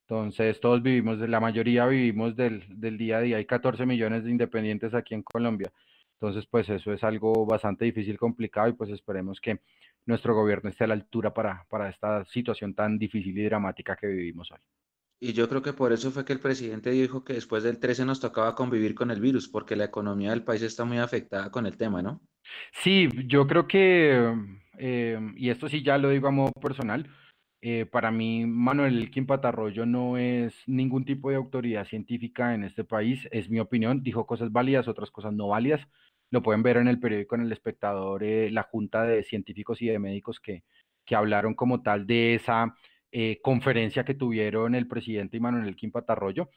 Entonces, 0.08 0.60
todos 0.60 0.82
vivimos, 0.82 1.18
la 1.18 1.40
mayoría 1.40 1.86
vivimos 1.86 2.34
del, 2.36 2.66
día 2.98 3.18
a 3.18 3.20
día. 3.20 3.36
Hay 3.36 3.46
14 3.46 3.86
millones 3.86 4.24
de 4.24 4.30
independientes 4.30 4.92
aquí 4.92 5.14
en 5.14 5.22
Colombia. 5.22 5.72
Entonces, 6.14 6.46
pues 6.46 6.68
eso 6.68 6.92
es 6.92 7.04
algo 7.04 7.46
bastante 7.46 7.84
difícil, 7.84 8.18
complicado 8.18 8.68
y 8.68 8.72
pues 8.72 8.90
esperemos 8.90 9.40
que 9.40 9.60
nuestro 10.04 10.34
gobierno 10.34 10.68
esté 10.68 10.84
a 10.84 10.88
la 10.88 10.94
altura 10.94 11.32
para, 11.32 11.64
para 11.70 11.88
esta 11.88 12.24
situación 12.24 12.74
tan 12.74 12.98
difícil 12.98 13.38
y 13.38 13.44
dramática 13.44 13.96
que 13.96 14.08
vivimos 14.08 14.50
hoy. 14.50 14.60
Y 15.24 15.34
yo 15.34 15.48
creo 15.48 15.62
que 15.62 15.72
por 15.72 15.92
eso 15.92 16.10
fue 16.10 16.24
que 16.24 16.32
el 16.32 16.40
presidente 16.40 16.90
dijo 16.90 17.22
que 17.22 17.34
después 17.34 17.62
del 17.62 17.78
13 17.78 18.04
nos 18.04 18.18
tocaba 18.18 18.56
convivir 18.56 18.94
con 18.94 19.10
el 19.10 19.20
virus, 19.20 19.48
porque 19.48 19.76
la 19.76 19.84
economía 19.84 20.30
del 20.30 20.42
país 20.42 20.62
está 20.62 20.84
muy 20.84 20.98
afectada 20.98 21.50
con 21.50 21.64
el 21.66 21.76
tema, 21.76 22.02
¿no? 22.02 22.20
Sí, 22.72 23.08
yo 23.28 23.46
creo 23.46 23.68
que 23.68 24.34
Em, 24.78 25.34
y 25.36 25.50
esto 25.50 25.68
sí 25.68 25.82
ya 25.82 25.98
lo 25.98 26.10
digo 26.10 26.28
a 26.28 26.30
modo 26.30 26.52
personal, 26.52 27.08
eh, 27.60 27.86
para 27.86 28.10
mí 28.10 28.46
Manuel 28.46 28.98
Elkin 28.98 29.26
Patarroyo 29.26 29.86
no 29.86 30.16
es 30.18 30.54
ningún 30.66 31.04
tipo 31.04 31.30
de 31.30 31.36
autoridad 31.36 31.86
científica 31.86 32.54
en 32.54 32.64
este 32.64 32.84
país, 32.84 33.28
es 33.30 33.48
mi 33.50 33.60
opinión, 33.60 34.02
dijo 34.02 34.26
cosas 34.26 34.50
válidas, 34.50 34.88
otras 34.88 35.10
cosas 35.10 35.32
no 35.34 35.48
válidas, 35.48 35.86
lo 36.30 36.42
pueden 36.42 36.62
ver 36.62 36.78
en 36.78 36.88
el 36.88 36.98
periódico, 36.98 37.34
en 37.36 37.42
el 37.42 37.52
espectador, 37.52 38.24
eh, 38.24 38.50
la 38.50 38.64
junta 38.64 39.04
de 39.04 39.22
científicos 39.22 39.80
y 39.82 39.86
de 39.86 39.98
médicos 39.98 40.40
que, 40.40 40.64
que 41.04 41.14
hablaron 41.14 41.54
como 41.54 41.82
tal 41.82 42.06
de 42.06 42.34
esa 42.34 42.74
eh, 43.12 43.40
conferencia 43.42 44.04
que 44.04 44.14
tuvieron 44.14 44.74
el 44.74 44.88
presidente 44.88 45.36
y 45.36 45.40
Manuel 45.40 45.68
Elkin 45.68 45.92
Patarroyo. 45.92 46.48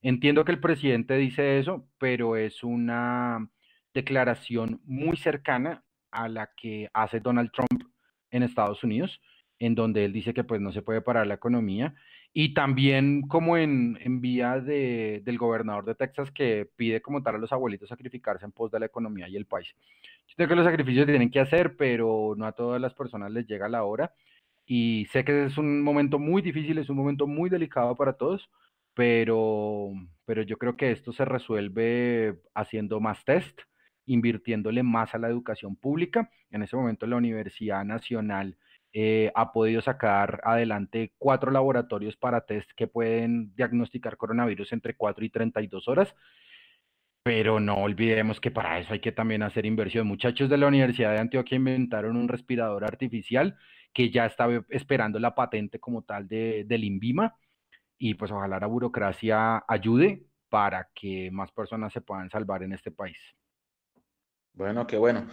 Entiendo 0.00 0.44
que 0.44 0.52
el 0.52 0.60
presidente 0.60 1.16
dice 1.16 1.58
eso, 1.58 1.88
pero 1.98 2.36
es 2.36 2.62
una 2.62 3.48
declaración 3.92 4.80
muy 4.84 5.16
cercana 5.16 5.82
a 6.10 6.28
la 6.28 6.50
que 6.56 6.88
hace 6.92 7.20
Donald 7.20 7.50
Trump 7.50 7.84
en 8.30 8.42
Estados 8.42 8.84
Unidos, 8.84 9.20
en 9.58 9.74
donde 9.74 10.04
él 10.04 10.12
dice 10.12 10.34
que 10.34 10.44
pues 10.44 10.60
no 10.60 10.72
se 10.72 10.82
puede 10.82 11.00
parar 11.00 11.26
la 11.26 11.34
economía, 11.34 11.94
y 12.32 12.54
también 12.54 13.22
como 13.22 13.56
en, 13.56 13.98
en 14.00 14.20
vía 14.20 14.60
de, 14.60 15.22
del 15.24 15.38
gobernador 15.38 15.84
de 15.84 15.94
Texas 15.94 16.30
que 16.32 16.68
pide 16.76 17.00
como 17.00 17.22
tal 17.22 17.36
a 17.36 17.38
los 17.38 17.52
abuelitos 17.52 17.88
sacrificarse 17.88 18.44
en 18.44 18.52
pos 18.52 18.70
de 18.72 18.80
la 18.80 18.86
economía 18.86 19.28
y 19.28 19.36
el 19.36 19.46
país. 19.46 19.68
Yo 20.28 20.34
creo 20.36 20.48
que 20.48 20.56
los 20.56 20.64
sacrificios 20.64 21.06
tienen 21.06 21.30
que 21.30 21.40
hacer, 21.40 21.76
pero 21.76 22.34
no 22.36 22.46
a 22.46 22.52
todas 22.52 22.80
las 22.80 22.92
personas 22.92 23.30
les 23.30 23.46
llega 23.46 23.68
la 23.68 23.84
hora, 23.84 24.12
y 24.66 25.06
sé 25.12 25.24
que 25.24 25.44
es 25.44 25.58
un 25.58 25.82
momento 25.82 26.18
muy 26.18 26.42
difícil, 26.42 26.78
es 26.78 26.88
un 26.88 26.96
momento 26.96 27.26
muy 27.26 27.50
delicado 27.50 27.94
para 27.96 28.14
todos, 28.14 28.50
pero, 28.94 29.92
pero 30.24 30.42
yo 30.42 30.56
creo 30.58 30.76
que 30.76 30.90
esto 30.90 31.12
se 31.12 31.24
resuelve 31.24 32.40
haciendo 32.54 33.00
más 33.00 33.24
test, 33.24 33.60
invirtiéndole 34.06 34.82
más 34.82 35.14
a 35.14 35.18
la 35.18 35.28
educación 35.28 35.76
pública. 35.76 36.30
En 36.50 36.62
ese 36.62 36.76
momento 36.76 37.06
la 37.06 37.16
Universidad 37.16 37.84
Nacional 37.84 38.56
eh, 38.92 39.32
ha 39.34 39.52
podido 39.52 39.82
sacar 39.82 40.40
adelante 40.44 41.12
cuatro 41.18 41.50
laboratorios 41.50 42.16
para 42.16 42.46
test 42.46 42.70
que 42.76 42.86
pueden 42.86 43.54
diagnosticar 43.56 44.16
coronavirus 44.16 44.72
entre 44.72 44.94
4 44.94 45.24
y 45.24 45.30
32 45.30 45.88
horas. 45.88 46.14
Pero 47.24 47.58
no 47.58 47.76
olvidemos 47.76 48.40
que 48.40 48.50
para 48.50 48.78
eso 48.78 48.92
hay 48.92 49.00
que 49.00 49.10
también 49.10 49.42
hacer 49.42 49.66
inversión. 49.66 50.06
Muchachos 50.06 50.48
de 50.48 50.58
la 50.58 50.68
Universidad 50.68 51.12
de 51.12 51.20
Antioquia 51.20 51.56
inventaron 51.56 52.16
un 52.16 52.28
respirador 52.28 52.84
artificial 52.84 53.56
que 53.94 54.10
ya 54.10 54.26
está 54.26 54.48
esperando 54.68 55.18
la 55.18 55.34
patente 55.34 55.78
como 55.78 56.02
tal 56.02 56.28
de, 56.28 56.64
del 56.66 56.84
INVIMA 56.84 57.36
y 57.96 58.14
pues 58.14 58.30
ojalá 58.32 58.58
la 58.58 58.66
burocracia 58.66 59.64
ayude 59.68 60.26
para 60.50 60.90
que 60.94 61.30
más 61.30 61.50
personas 61.52 61.92
se 61.92 62.00
puedan 62.00 62.28
salvar 62.28 62.62
en 62.62 62.72
este 62.72 62.90
país. 62.90 63.16
Bueno, 64.52 64.86
qué 64.86 64.96
bueno. 64.96 65.26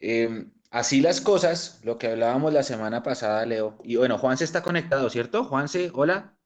Em, 0.00 0.52
así 0.70 1.00
las 1.00 1.20
cosas, 1.20 1.80
lo 1.84 1.98
que 1.98 2.08
hablábamos 2.08 2.52
la 2.52 2.62
semana 2.62 3.02
pasada, 3.02 3.44
Leo. 3.44 3.78
Y 3.84 3.96
bueno, 3.96 4.16
Juan 4.16 4.36
se 4.36 4.44
está 4.44 4.62
conectado, 4.62 5.10
¿cierto? 5.10 5.44
Juanse, 5.44 5.90
hola. 5.92 6.36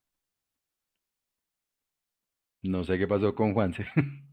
No 2.63 2.85
sé 2.85 2.99
qué 2.99 3.07
pasó 3.07 3.35
con 3.35 3.55
Juanse. 3.55 3.87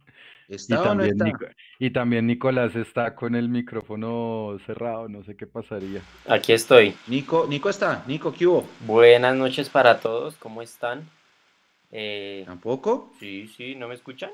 ¿Está 0.49 0.75
y, 0.75 0.77
o 0.77 0.83
también 0.83 1.15
no 1.15 1.25
está? 1.25 1.55
y 1.77 1.89
también 1.91 2.25
Nicolás 2.25 2.75
está 2.75 3.13
con 3.13 3.35
el 3.35 3.49
micrófono 3.49 4.57
cerrado, 4.65 5.07
no 5.07 5.23
sé 5.23 5.35
qué 5.35 5.45
pasaría. 5.45 6.01
Aquí 6.27 6.53
estoy. 6.53 6.95
Nico, 7.05 7.45
Nico 7.47 7.69
está. 7.69 8.03
Nico, 8.07 8.33
¿qué 8.33 8.47
hubo? 8.47 8.67
Buenas 8.79 9.35
noches 9.35 9.69
para 9.69 9.99
todos, 9.99 10.35
¿cómo 10.37 10.63
están? 10.63 11.07
Eh, 11.91 12.43
¿Tampoco? 12.47 13.13
Sí, 13.19 13.47
sí, 13.55 13.75
¿no 13.75 13.87
me 13.87 13.93
escuchan? 13.93 14.31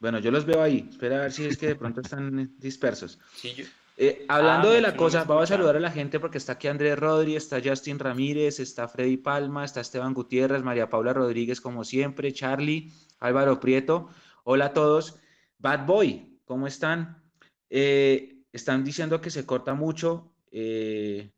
Bueno, 0.00 0.18
yo 0.18 0.32
los 0.32 0.44
veo 0.44 0.60
ahí. 0.60 0.88
Espera 0.90 1.18
a 1.18 1.20
ver 1.20 1.32
si 1.32 1.44
es 1.44 1.56
que 1.56 1.68
de 1.68 1.76
pronto 1.76 2.00
están 2.00 2.56
dispersos. 2.58 3.20
Sí, 3.34 3.54
yo... 3.54 3.64
Eh, 3.96 4.24
hablando 4.26 4.70
ah, 4.70 4.72
de 4.72 4.80
la 4.80 4.96
cosa, 4.96 5.22
vamos 5.22 5.44
a 5.44 5.54
saludar 5.54 5.76
a 5.76 5.80
la 5.80 5.90
gente 5.90 6.18
porque 6.18 6.38
está 6.38 6.54
aquí 6.54 6.66
Andrés 6.66 6.98
Rodri, 6.98 7.36
está 7.36 7.60
Justin 7.62 8.00
Ramírez, 8.00 8.58
está 8.58 8.88
Freddy 8.88 9.18
Palma, 9.18 9.64
está 9.64 9.80
Esteban 9.82 10.14
Gutiérrez, 10.14 10.62
María 10.62 10.88
Paula 10.88 11.12
Rodríguez, 11.12 11.60
como 11.60 11.84
siempre, 11.84 12.32
Charlie, 12.32 12.90
Álvaro 13.20 13.60
Prieto. 13.60 14.08
Hola 14.44 14.66
a 14.66 14.72
todos. 14.72 15.20
Bad 15.58 15.86
Boy, 15.86 16.40
¿cómo 16.44 16.66
están? 16.66 17.22
Eh, 17.70 18.42
están 18.52 18.82
diciendo 18.82 19.20
que 19.20 19.30
se 19.30 19.46
corta 19.46 19.74
mucho, 19.74 20.34
eh, 20.50 21.30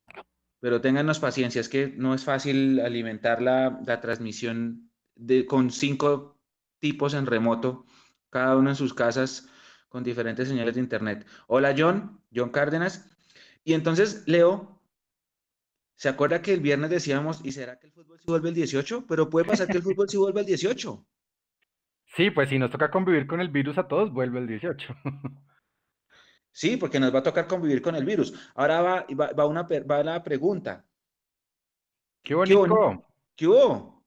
pero 0.58 0.80
téngannos 0.80 1.18
paciencia, 1.18 1.60
es 1.60 1.68
que 1.68 1.88
no 1.88 2.14
es 2.14 2.24
fácil 2.24 2.80
alimentar 2.80 3.42
la, 3.42 3.82
transmisión 4.00 4.90
de, 5.14 5.44
con 5.44 5.70
cinco 5.70 6.38
tipos 6.78 7.12
en 7.12 7.26
remoto, 7.26 7.84
cada 8.30 8.56
uno 8.56 8.70
en 8.70 8.76
sus 8.76 8.94
casas 8.94 9.48
con 9.90 10.02
diferentes 10.02 10.48
señales 10.48 10.74
de 10.74 10.80
internet. 10.80 11.26
Hola 11.46 11.74
John, 11.76 12.22
John 12.34 12.50
Cárdenas. 12.50 13.04
Y 13.64 13.74
entonces, 13.74 14.22
Leo, 14.26 14.80
¿se 15.96 16.08
acuerda 16.08 16.40
que 16.40 16.54
el 16.54 16.60
viernes 16.60 16.88
decíamos, 16.88 17.40
¿y 17.44 17.52
será 17.52 17.78
que 17.78 17.88
el 17.88 17.92
fútbol 17.92 18.18
se 18.18 18.30
vuelve 18.30 18.48
el 18.48 18.54
18? 18.54 19.04
Pero 19.06 19.28
puede 19.28 19.46
pasar 19.46 19.68
que 19.68 19.76
el 19.76 19.82
fútbol 19.82 20.08
se 20.08 20.16
vuelva 20.16 20.40
el 20.40 20.46
18. 20.46 21.06
Sí, 22.14 22.30
pues 22.30 22.48
si 22.48 22.58
nos 22.58 22.70
toca 22.70 22.90
convivir 22.90 23.26
con 23.26 23.40
el 23.40 23.48
virus 23.48 23.76
a 23.76 23.88
todos, 23.88 24.12
vuelve 24.12 24.38
el 24.38 24.46
18. 24.46 24.94
Sí, 26.56 26.76
porque 26.76 27.00
nos 27.00 27.12
va 27.12 27.18
a 27.18 27.22
tocar 27.24 27.48
convivir 27.48 27.82
con 27.82 27.96
el 27.96 28.04
virus. 28.04 28.32
Ahora 28.54 28.80
va, 28.80 29.06
va, 29.36 29.44
una, 29.44 29.62
va 29.64 30.04
la 30.04 30.22
pregunta. 30.22 30.84
¿Qué 32.22 32.32
bonito? 32.32 33.04
¿Qué 33.34 33.48
hubo? 33.48 34.04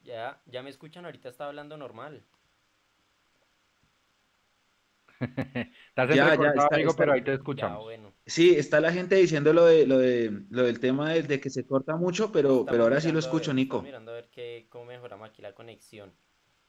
Ya, 0.00 0.40
ya 0.46 0.62
me 0.62 0.70
escuchan, 0.70 1.04
ahorita 1.04 1.28
estaba 1.28 1.50
hablando 1.50 1.76
normal. 1.76 2.24
Estás 5.88 6.08
ya, 6.08 6.34
ya, 6.36 6.48
está, 6.48 6.68
amigo, 6.74 6.94
pero 6.96 7.12
ahí 7.12 7.22
te 7.22 7.34
escuchamos. 7.34 7.84
Sí, 8.26 8.54
está 8.56 8.80
la 8.80 8.92
gente 8.92 9.16
diciendo 9.16 9.52
lo, 9.52 9.66
de, 9.66 9.86
lo, 9.86 9.98
de, 9.98 10.30
lo 10.50 10.62
del 10.62 10.80
tema 10.80 11.12
de, 11.12 11.40
que 11.40 11.50
se 11.50 11.66
corta 11.66 11.96
mucho, 11.96 12.32
pero, 12.32 12.64
pero 12.64 12.84
ahora 12.84 13.00
sí 13.00 13.12
lo 13.12 13.18
escucho, 13.18 13.52
Nico. 13.52 13.82
mirando 13.82 14.12
a 14.12 14.14
ver 14.14 14.30
qué, 14.30 14.66
cómo 14.70 14.86
mejoramos 14.86 15.28
aquí 15.28 15.42
la 15.42 15.54
conexión. 15.54 16.12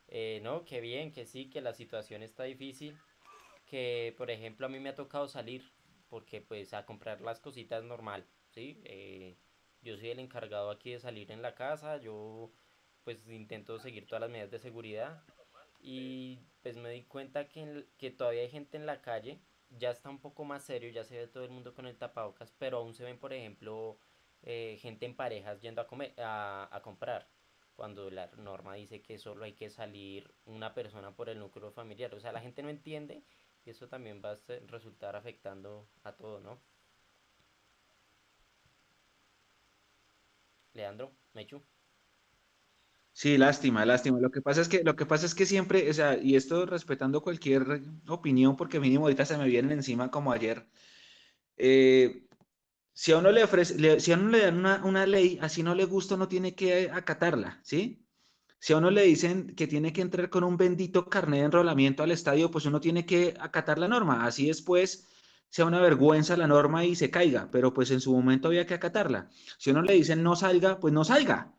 Eh, 0.07 0.41
no, 0.43 0.65
qué 0.65 0.81
bien, 0.81 1.11
que 1.11 1.25
sí, 1.25 1.49
que 1.49 1.61
la 1.61 1.73
situación 1.73 2.23
está 2.23 2.43
difícil. 2.43 2.97
Que, 3.65 4.13
por 4.17 4.29
ejemplo, 4.31 4.65
a 4.65 4.69
mí 4.69 4.79
me 4.79 4.89
ha 4.89 4.95
tocado 4.95 5.27
salir 5.27 5.63
porque, 6.09 6.41
pues, 6.41 6.73
a 6.73 6.85
comprar 6.85 7.21
las 7.21 7.39
cositas 7.39 7.83
normal, 7.83 8.25
¿sí? 8.49 8.81
Eh, 8.85 9.37
yo 9.81 9.97
soy 9.97 10.09
el 10.09 10.19
encargado 10.19 10.69
aquí 10.71 10.91
de 10.91 10.99
salir 10.99 11.31
en 11.31 11.41
la 11.41 11.55
casa, 11.55 11.97
yo, 11.97 12.51
pues, 13.03 13.27
intento 13.29 13.79
seguir 13.79 14.07
todas 14.07 14.21
las 14.21 14.29
medidas 14.29 14.51
de 14.51 14.59
seguridad 14.59 15.23
y 15.79 16.39
pues 16.61 16.77
me 16.77 16.89
di 16.89 17.03
cuenta 17.03 17.47
que, 17.47 17.87
que 17.97 18.11
todavía 18.11 18.41
hay 18.41 18.49
gente 18.49 18.77
en 18.77 18.85
la 18.85 19.01
calle, 19.01 19.39
ya 19.69 19.91
está 19.91 20.09
un 20.09 20.19
poco 20.19 20.43
más 20.45 20.63
serio, 20.63 20.89
ya 20.91 21.03
se 21.03 21.17
ve 21.17 21.27
todo 21.27 21.43
el 21.43 21.51
mundo 21.51 21.73
con 21.73 21.85
el 21.87 21.97
tapabocas, 21.97 22.51
pero 22.57 22.77
aún 22.77 22.93
se 22.93 23.03
ven, 23.03 23.17
por 23.19 23.33
ejemplo, 23.33 23.97
eh, 24.43 24.77
gente 24.81 25.05
en 25.05 25.15
parejas 25.15 25.61
yendo 25.61 25.81
a, 25.81 25.87
comer, 25.87 26.13
a, 26.19 26.69
a 26.71 26.81
comprar, 26.81 27.27
cuando 27.75 28.09
la 28.09 28.27
norma 28.37 28.75
dice 28.75 29.01
que 29.01 29.17
solo 29.17 29.43
hay 29.45 29.53
que 29.53 29.69
salir 29.69 30.33
una 30.45 30.73
persona 30.73 31.15
por 31.15 31.29
el 31.29 31.39
núcleo 31.39 31.71
familiar. 31.71 32.13
O 32.15 32.19
sea, 32.19 32.31
la 32.31 32.41
gente 32.41 32.63
no 32.63 32.69
entiende 32.69 33.23
y 33.65 33.69
eso 33.71 33.87
también 33.87 34.21
va 34.23 34.31
a 34.31 34.39
resultar 34.67 35.15
afectando 35.15 35.87
a 36.03 36.13
todo, 36.15 36.39
¿no? 36.39 36.59
Leandro, 40.73 41.11
Mechu. 41.33 41.61
Sí, 43.17 43.37
lástima, 43.37 43.85
lástima. 43.85 44.19
Lo 44.19 44.29
que 44.29 44.41
pasa 44.41 44.59
es 44.61 44.67
que, 44.67 44.83
lo 44.83 44.95
que 44.97 45.05
pasa 45.05 45.25
es 45.25 45.33
que 45.33 45.45
siempre, 45.45 45.89
o 45.89 45.93
sea, 45.93 46.17
y 46.21 46.35
esto 46.35 46.65
respetando 46.65 47.21
cualquier 47.21 47.81
opinión, 48.09 48.57
porque 48.57 48.79
mínimo 48.81 49.05
ahorita 49.05 49.25
se 49.25 49.37
me 49.37 49.47
vienen 49.47 49.71
encima 49.71 50.11
como 50.11 50.33
ayer. 50.33 50.67
Eh, 51.57 52.27
si 52.93 53.13
a 53.13 53.17
uno 53.19 53.31
le 53.31 53.43
ofrece, 53.43 53.99
si 54.01 54.11
a 54.11 54.15
uno 54.17 54.29
le 54.31 54.39
dan 54.41 54.57
una, 54.57 54.83
una, 54.85 55.05
ley, 55.07 55.39
así 55.41 55.63
no 55.63 55.75
le 55.75 55.85
gusta, 55.85 56.17
no 56.17 56.27
tiene 56.27 56.55
que 56.55 56.91
acatarla, 56.91 57.61
¿sí? 57.63 58.05
Si 58.59 58.73
a 58.73 58.77
uno 58.77 58.91
le 58.91 59.03
dicen 59.03 59.55
que 59.55 59.67
tiene 59.67 59.93
que 59.93 60.01
entrar 60.01 60.29
con 60.29 60.43
un 60.43 60.57
bendito 60.57 61.09
carnet 61.09 61.39
de 61.41 61.45
enrolamiento 61.45 62.03
al 62.03 62.11
estadio, 62.11 62.51
pues 62.51 62.65
uno 62.65 62.81
tiene 62.81 63.05
que 63.05 63.35
acatar 63.39 63.79
la 63.79 63.87
norma. 63.87 64.25
Así 64.25 64.47
después 64.47 65.07
sea 65.49 65.65
una 65.65 65.81
vergüenza 65.81 66.37
la 66.37 66.47
norma 66.47 66.85
y 66.85 66.95
se 66.95 67.11
caiga, 67.11 67.49
pero 67.51 67.73
pues 67.73 67.91
en 67.91 68.01
su 68.01 68.13
momento 68.13 68.49
había 68.49 68.65
que 68.65 68.73
acatarla. 68.75 69.29
Si 69.57 69.69
a 69.69 69.73
uno 69.73 69.83
le 69.83 69.93
dicen 69.93 70.23
no 70.23 70.35
salga, 70.35 70.79
pues 70.79 70.93
no 70.93 71.05
salga. 71.05 71.54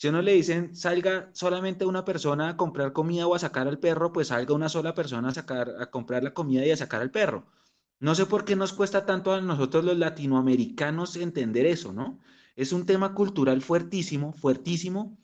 Si 0.00 0.08
uno 0.08 0.22
le 0.22 0.32
dicen 0.32 0.74
salga 0.74 1.28
solamente 1.34 1.84
una 1.84 2.06
persona 2.06 2.48
a 2.48 2.56
comprar 2.56 2.94
comida 2.94 3.26
o 3.26 3.34
a 3.34 3.38
sacar 3.38 3.68
al 3.68 3.78
perro, 3.78 4.14
pues 4.14 4.28
salga 4.28 4.54
una 4.54 4.70
sola 4.70 4.94
persona 4.94 5.28
a, 5.28 5.34
sacar, 5.34 5.74
a 5.78 5.90
comprar 5.90 6.24
la 6.24 6.32
comida 6.32 6.64
y 6.64 6.70
a 6.70 6.76
sacar 6.78 7.02
al 7.02 7.10
perro. 7.10 7.46
No 7.98 8.14
sé 8.14 8.24
por 8.24 8.46
qué 8.46 8.56
nos 8.56 8.72
cuesta 8.72 9.04
tanto 9.04 9.30
a 9.34 9.42
nosotros 9.42 9.84
los 9.84 9.98
latinoamericanos 9.98 11.16
entender 11.16 11.66
eso, 11.66 11.92
¿no? 11.92 12.18
Es 12.56 12.72
un 12.72 12.86
tema 12.86 13.12
cultural 13.14 13.60
fuertísimo, 13.60 14.32
fuertísimo, 14.32 15.18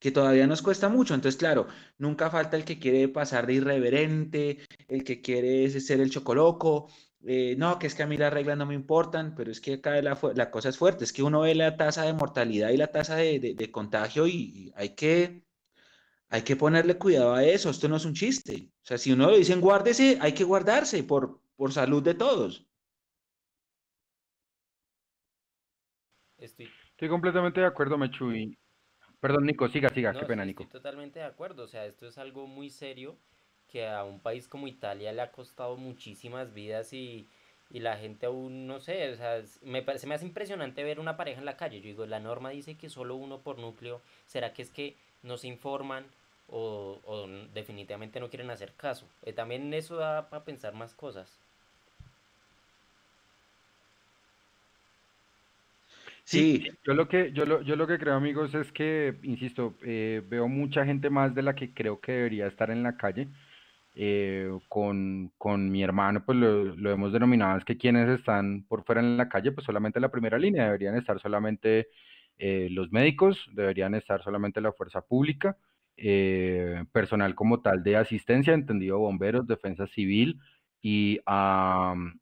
que 0.00 0.10
todavía 0.10 0.48
nos 0.48 0.62
cuesta 0.62 0.88
mucho. 0.88 1.14
Entonces, 1.14 1.38
claro, 1.38 1.68
nunca 1.96 2.28
falta 2.28 2.56
el 2.56 2.64
que 2.64 2.80
quiere 2.80 3.06
pasar 3.06 3.46
de 3.46 3.54
irreverente, 3.54 4.58
el 4.88 5.04
que 5.04 5.20
quiere 5.20 5.70
ser 5.78 6.00
el 6.00 6.10
chocoloco, 6.10 6.88
eh, 7.24 7.54
no, 7.56 7.78
que 7.78 7.86
es 7.86 7.94
que 7.94 8.02
a 8.02 8.06
mí 8.06 8.16
las 8.16 8.32
reglas 8.32 8.58
no 8.58 8.66
me 8.66 8.74
importan, 8.74 9.34
pero 9.36 9.50
es 9.52 9.60
que 9.60 9.74
acá 9.74 10.00
la, 10.02 10.18
la 10.34 10.50
cosa 10.50 10.70
es 10.70 10.78
fuerte, 10.78 11.04
es 11.04 11.12
que 11.12 11.22
uno 11.22 11.42
ve 11.42 11.54
la 11.54 11.76
tasa 11.76 12.02
de 12.02 12.12
mortalidad 12.12 12.70
y 12.70 12.76
la 12.76 12.88
tasa 12.88 13.16
de, 13.16 13.70
contagio 13.70 14.26
y, 14.26 14.72
hay, 14.74 14.90
que, 14.96 15.44
hay 16.28 16.42
que 16.42 16.56
ponerle 16.56 16.98
cuidado 16.98 17.34
a 17.34 17.44
eso, 17.44 17.70
esto 17.70 17.88
no 17.88 17.96
es 17.96 18.04
un 18.04 18.14
chiste. 18.14 18.70
O 18.82 18.86
sea, 18.86 18.98
si 18.98 19.12
uno 19.12 19.30
le 19.30 19.38
dicen 19.38 19.60
guárdese, 19.60 20.18
hay 20.20 20.32
que 20.32 20.42
guardarse 20.42 21.04
por, 21.04 21.40
por 21.54 21.72
salud 21.72 22.02
de 22.02 22.14
todos. 22.14 22.66
Estoy... 26.38 26.68
completamente 27.08 27.60
de 27.60 27.66
acuerdo, 27.66 27.96
Mechu. 27.96 28.32
Perdón, 29.20 29.46
Nico, 29.46 29.68
siga, 29.68 29.88
siga, 29.90 30.12
qué 30.12 30.26
pena, 30.26 30.44
Nico. 30.44 30.64
Estoy 30.64 30.80
totalmente 30.80 31.20
de 31.20 31.24
acuerdo, 31.26 31.62
o 31.62 31.68
sea, 31.68 31.86
esto 31.86 32.08
es 32.08 32.18
algo 32.18 32.48
muy 32.48 32.68
serio 32.68 33.16
que 33.72 33.88
a 33.88 34.04
un 34.04 34.20
país 34.20 34.46
como 34.48 34.68
Italia 34.68 35.12
le 35.12 35.22
ha 35.22 35.32
costado 35.32 35.76
muchísimas 35.76 36.52
vidas 36.52 36.92
y, 36.92 37.26
la 37.70 37.96
gente 37.96 38.26
aún 38.26 38.66
no 38.66 38.80
sé, 38.80 39.10
o 39.12 39.16
sea, 39.16 39.42
me 39.62 39.82
parece 39.82 40.06
me 40.06 40.14
hace 40.14 40.26
impresionante 40.26 40.84
ver 40.84 41.00
una 41.00 41.16
pareja 41.16 41.38
en 41.40 41.46
la 41.46 41.56
calle. 41.56 41.80
Yo 41.80 41.86
digo, 41.86 42.04
la 42.04 42.20
norma 42.20 42.50
dice 42.50 42.76
que 42.76 42.90
solo 42.90 43.16
uno 43.16 43.40
por 43.40 43.58
núcleo, 43.58 44.02
¿será 44.26 44.52
que 44.52 44.60
es 44.60 44.70
que 44.70 44.94
no 45.22 45.38
se 45.38 45.48
informan 45.48 46.04
o, 46.48 47.26
definitivamente 47.54 48.20
no 48.20 48.28
quieren 48.28 48.50
hacer 48.50 48.74
caso? 48.76 49.06
Eh, 49.22 49.32
también 49.32 49.72
eso 49.72 49.96
da 49.96 50.28
para 50.28 50.44
pensar 50.44 50.74
más 50.74 50.94
cosas. 50.94 51.40
Sí, 56.24 56.70
yo 56.84 56.94
lo 56.94 57.08
que 57.08 57.32
yo 57.32 57.46
lo, 57.46 57.62
yo 57.62 57.76
lo 57.76 57.86
que 57.86 57.98
creo, 57.98 58.14
amigos, 58.14 58.54
es 58.54 58.70
que, 58.72 59.18
insisto, 59.22 59.74
eh, 59.82 60.22
veo 60.28 60.46
mucha 60.48 60.84
gente 60.84 61.10
más 61.10 61.34
de 61.34 61.42
la 61.42 61.54
que 61.54 61.72
creo 61.72 62.00
que 62.00 62.12
debería 62.12 62.46
estar 62.46 62.70
en 62.70 62.82
la 62.82 62.96
calle. 62.96 63.28
Eh, 63.94 64.50
con, 64.68 65.32
con, 65.36 65.70
mi 65.70 65.82
hermano, 65.82 66.24
pues 66.24 66.38
lo, 66.38 66.90
hemos 66.90 67.12
denominado, 67.12 67.58
es 67.58 67.64
que 67.64 67.76
quienes 67.76 68.08
están 68.08 68.64
por 68.66 68.84
fuera 68.84 69.02
en 69.02 69.18
la 69.18 69.28
calle, 69.28 69.52
pues 69.52 69.66
solamente 69.66 70.00
la 70.00 70.10
primera 70.10 70.38
línea, 70.38 70.64
deberían 70.64 70.96
estar 70.96 71.20
solamente 71.20 71.88
eh, 72.38 72.68
los 72.70 72.90
médicos, 72.90 73.46
deberían 73.52 73.94
estar 73.94 74.22
solamente 74.22 74.60
la 74.62 74.72
fuerza 74.72 75.02
pública, 75.02 75.58
eh, 75.96 76.84
personal 76.92 77.34
como 77.34 77.60
tal 77.60 77.82
de 77.82 77.96
asistencia, 77.96 78.54
entendido 78.54 78.98
bomberos, 78.98 79.46
defensa 79.46 79.86
civil, 79.86 80.40
y, 80.84 81.20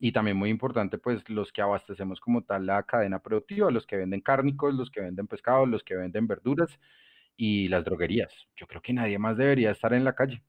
y 0.00 0.12
también 0.12 0.36
muy 0.36 0.50
importante, 0.50 0.98
pues 0.98 1.26
los 1.30 1.50
que 1.52 1.62
abastecemos 1.62 2.20
como 2.20 2.42
tal 2.42 2.66
la 2.66 2.82
cadena 2.82 3.20
productiva, 3.20 3.70
los 3.70 3.86
que 3.86 3.96
venden 3.96 4.20
cárnicos, 4.20 4.74
los 4.74 4.90
que 4.90 5.00
venden 5.00 5.26
pescado, 5.28 5.64
los 5.66 5.82
que 5.82 5.96
venden 5.96 6.26
verduras 6.26 6.78
y 7.36 7.68
las 7.68 7.84
droguerías. 7.84 8.32
Yo 8.56 8.66
creo 8.66 8.82
que 8.82 8.92
nadie 8.92 9.18
más 9.18 9.38
debería 9.38 9.70
estar 9.70 9.94
en 9.94 10.04
la 10.04 10.14
calle. 10.14 10.42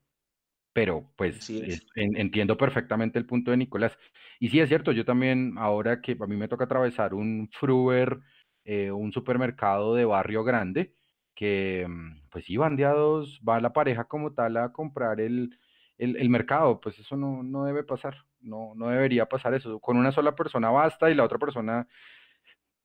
Pero 0.73 1.11
pues 1.17 1.49
entiendo 1.95 2.57
perfectamente 2.57 3.19
el 3.19 3.25
punto 3.25 3.51
de 3.51 3.57
Nicolás. 3.57 3.97
Y 4.39 4.49
sí, 4.49 4.59
es 4.59 4.69
cierto, 4.69 4.91
yo 4.91 5.05
también, 5.05 5.55
ahora 5.57 6.01
que 6.01 6.17
a 6.19 6.27
mí 6.27 6.35
me 6.35 6.47
toca 6.47 6.65
atravesar 6.65 7.13
un 7.13 7.49
Fruber, 7.51 8.19
eh, 8.63 8.91
un 8.91 9.11
supermercado 9.11 9.95
de 9.95 10.05
barrio 10.05 10.43
grande, 10.43 10.95
que 11.35 11.85
mm, 11.87 12.29
pues 12.29 12.45
sí, 12.45 12.57
bandeados, 12.57 13.41
va 13.47 13.59
la 13.59 13.73
pareja 13.73 14.05
como 14.05 14.33
tal 14.33 14.57
a 14.57 14.71
comprar 14.71 15.19
el, 15.19 15.57
el, 15.97 16.29
mercado, 16.29 16.79
pues 16.79 16.97
eso 16.99 17.17
no, 17.17 17.43
no, 17.43 17.65
debe 17.65 17.83
pasar, 17.83 18.15
no, 18.39 18.73
no 18.75 18.87
debería 18.89 19.27
pasar 19.27 19.53
eso. 19.53 19.79
Con 19.79 19.97
una 19.97 20.11
sola 20.11 20.35
persona 20.35 20.69
basta 20.69 21.11
y 21.11 21.15
la 21.15 21.23
otra 21.23 21.37
persona 21.37 21.87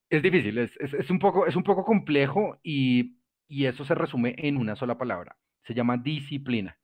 es 0.09 0.21
difícil, 0.21 0.57
es, 0.57 0.75
es, 0.77 0.93
es 0.93 1.09
un, 1.09 1.19
poco, 1.19 1.47
es 1.47 1.55
un 1.55 1.63
poco 1.63 1.83
complejo 1.85 2.59
y, 2.63 3.17
y 3.47 3.65
eso 3.65 3.85
se 3.85 3.95
resume 3.95 4.35
en 4.37 4.57
una 4.57 4.75
sola 4.75 4.97
palabra, 4.97 5.37
se 5.63 5.73
llama 5.73 5.97
disciplina. 5.97 6.77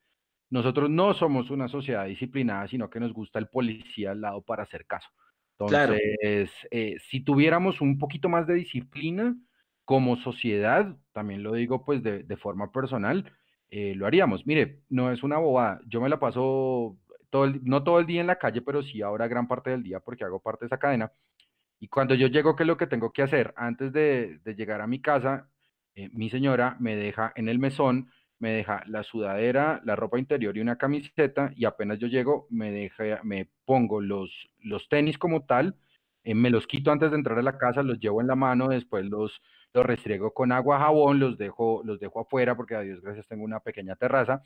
Nosotros 0.54 0.88
no 0.88 1.16
somos 1.16 1.50
una 1.50 1.68
sociedad 1.68 2.06
disciplinada, 2.06 2.68
sino 2.68 2.88
que 2.88 3.00
nos 3.00 3.12
gusta 3.12 3.40
el 3.40 3.48
policía 3.48 4.12
al 4.12 4.22
lado 4.22 4.44
para 4.44 4.62
hacer 4.62 4.86
caso. 4.86 5.10
Entonces, 5.58 6.52
eh, 6.70 6.98
si 7.10 7.22
tuviéramos 7.22 7.82
un 7.82 7.98
poquito 7.98 8.30
más 8.30 8.46
de 8.46 8.54
disciplina 8.54 9.36
como 9.84 10.16
sociedad, 10.18 10.96
también 11.12 11.42
lo 11.42 11.54
digo 11.54 11.84
pues 11.84 12.04
de, 12.04 12.38
forma 12.38 12.72
personal, 12.72 13.32
eh, 13.72 13.96
lo 13.96 14.06
haríamos. 14.06 14.46
Mire, 14.46 14.82
no 14.90 15.12
es 15.12 15.24
una 15.24 15.40
bobada. 15.40 15.82
Yo 15.88 16.00
me 16.00 16.08
la 16.08 16.20
paso 16.20 17.00
todo 17.32 17.52
no 17.64 17.84
todo 17.84 17.98
el 17.98 18.06
día 18.06 18.22
en 18.22 18.28
la 18.28 18.38
calle, 18.38 18.62
pero 18.62 18.84
sí 18.84 19.02
ahora 19.02 19.28
gran 19.28 19.48
parte 19.48 19.72
del 19.72 19.82
día 19.82 20.02
porque 20.02 20.24
hago 20.24 20.40
parte 20.40 20.66
de 20.66 20.68
esa 20.68 20.78
cadena. 20.78 21.12
Y 21.80 21.88
cuando 21.88 22.14
yo 22.14 22.28
llego, 22.28 22.56
¿qué 22.56 22.62
es 22.62 22.68
lo 22.68 22.78
que 22.78 22.86
tengo 22.86 23.12
que 23.12 23.24
hacer? 23.24 23.56
Antes 23.58 23.92
de, 23.92 24.40
llegar 24.56 24.82
a 24.82 24.88
mi 24.88 25.02
casa, 25.02 25.50
eh, 25.96 26.10
mi 26.14 26.30
señora 26.30 26.78
me 26.80 26.96
deja 26.96 27.34
en 27.36 27.50
el 27.50 27.58
mesón 27.58 28.12
me 28.44 28.52
deja 28.52 28.84
la 28.88 29.04
sudadera, 29.04 29.82
la 29.86 29.96
ropa 29.96 30.20
interior 30.20 30.58
y 30.58 30.60
una 30.60 30.78
camiseta 30.78 31.54
y 31.56 31.64
apenas 31.64 31.98
yo 31.98 32.08
llego 32.08 32.46
me 32.50 32.74
deja, 32.74 33.22
me 33.24 33.48
pongo 33.64 34.02
los, 34.02 34.50
los 34.60 34.90
tenis 34.90 35.18
como 35.18 35.46
tal, 35.46 35.78
eh, 36.26 36.36
me 36.36 36.50
los 36.50 36.68
quito 36.68 36.92
antes 36.92 37.12
de 37.12 37.16
entrar 37.16 37.40
a 37.40 37.42
la 37.42 37.58
casa, 37.58 37.84
los 37.84 38.02
llevo 38.02 38.20
en 38.20 38.28
la 38.28 38.36
mano, 38.36 38.68
después 38.68 39.06
los, 39.06 39.42
los 39.74 39.86
restriego 39.86 40.34
con 40.34 40.52
agua, 40.52 40.80
jabón, 40.80 41.22
los 41.22 41.38
dejo, 41.38 41.84
los 41.86 42.02
dejo 42.02 42.20
afuera 42.20 42.58
porque 42.58 42.76
a 42.76 42.82
Dios 42.82 43.00
gracias 43.00 43.28
tengo 43.28 43.46
una 43.46 43.62
pequeña 43.62 43.96
terraza 43.96 44.44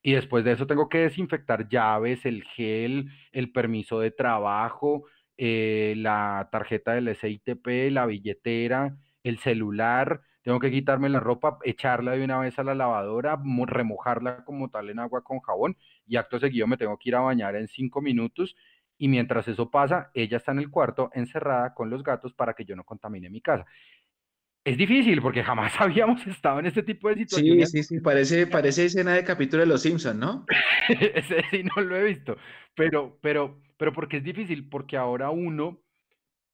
y 0.00 0.14
después 0.14 0.42
de 0.42 0.52
eso 0.52 0.66
tengo 0.66 0.88
que 0.88 1.00
desinfectar 1.00 1.68
llaves, 1.68 2.24
el 2.24 2.42
gel, 2.42 3.10
el 3.32 3.52
permiso 3.52 4.00
de 4.00 4.12
trabajo, 4.12 5.04
eh, 5.36 5.92
la 5.98 6.48
tarjeta 6.50 6.94
del 6.94 7.14
SITP, 7.14 7.90
la 7.90 8.06
billetera, 8.06 8.96
el 9.24 9.38
celular, 9.40 10.22
tengo 10.46 10.60
que 10.60 10.70
quitarme 10.70 11.08
la 11.08 11.18
ropa, 11.18 11.58
echarla 11.64 12.12
de 12.12 12.22
una 12.22 12.38
vez 12.38 12.56
a 12.56 12.62
la 12.62 12.72
lavadora, 12.72 13.36
remojarla 13.66 14.44
como 14.44 14.70
tal 14.70 14.88
en 14.90 15.00
agua 15.00 15.24
con 15.24 15.40
jabón 15.40 15.76
y 16.06 16.14
acto 16.14 16.38
seguido 16.38 16.68
me 16.68 16.76
tengo 16.76 16.96
que 16.98 17.08
ir 17.08 17.16
a 17.16 17.20
bañar 17.20 17.56
en 17.56 17.66
cinco 17.66 18.00
minutos 18.00 18.54
y 18.96 19.08
mientras 19.08 19.48
eso 19.48 19.72
pasa, 19.72 20.12
ella 20.14 20.36
está 20.36 20.52
en 20.52 20.60
el 20.60 20.70
cuarto 20.70 21.10
encerrada 21.14 21.74
con 21.74 21.90
los 21.90 22.04
gatos 22.04 22.32
para 22.32 22.54
que 22.54 22.64
yo 22.64 22.76
no 22.76 22.84
contamine 22.84 23.28
mi 23.28 23.40
casa. 23.40 23.66
Es 24.62 24.78
difícil 24.78 25.20
porque 25.20 25.42
jamás 25.42 25.72
habíamos 25.80 26.24
estado 26.28 26.60
en 26.60 26.66
este 26.66 26.84
tipo 26.84 27.08
de 27.08 27.16
situaciones. 27.16 27.72
Sí, 27.72 27.82
sí, 27.82 27.96
sí, 27.96 28.00
parece, 28.00 28.46
parece 28.46 28.84
escena 28.84 29.14
de 29.14 29.24
capítulo 29.24 29.62
de 29.62 29.66
Los 29.66 29.82
Simpsons, 29.82 30.16
¿no? 30.16 30.46
Ese 30.88 31.42
sí 31.50 31.64
no 31.64 31.82
lo 31.82 31.96
he 31.96 32.04
visto, 32.04 32.36
pero, 32.76 33.18
pero, 33.20 33.60
pero 33.76 33.92
porque 33.92 34.18
es 34.18 34.22
difícil, 34.22 34.68
porque 34.68 34.96
ahora 34.96 35.30
uno 35.30 35.82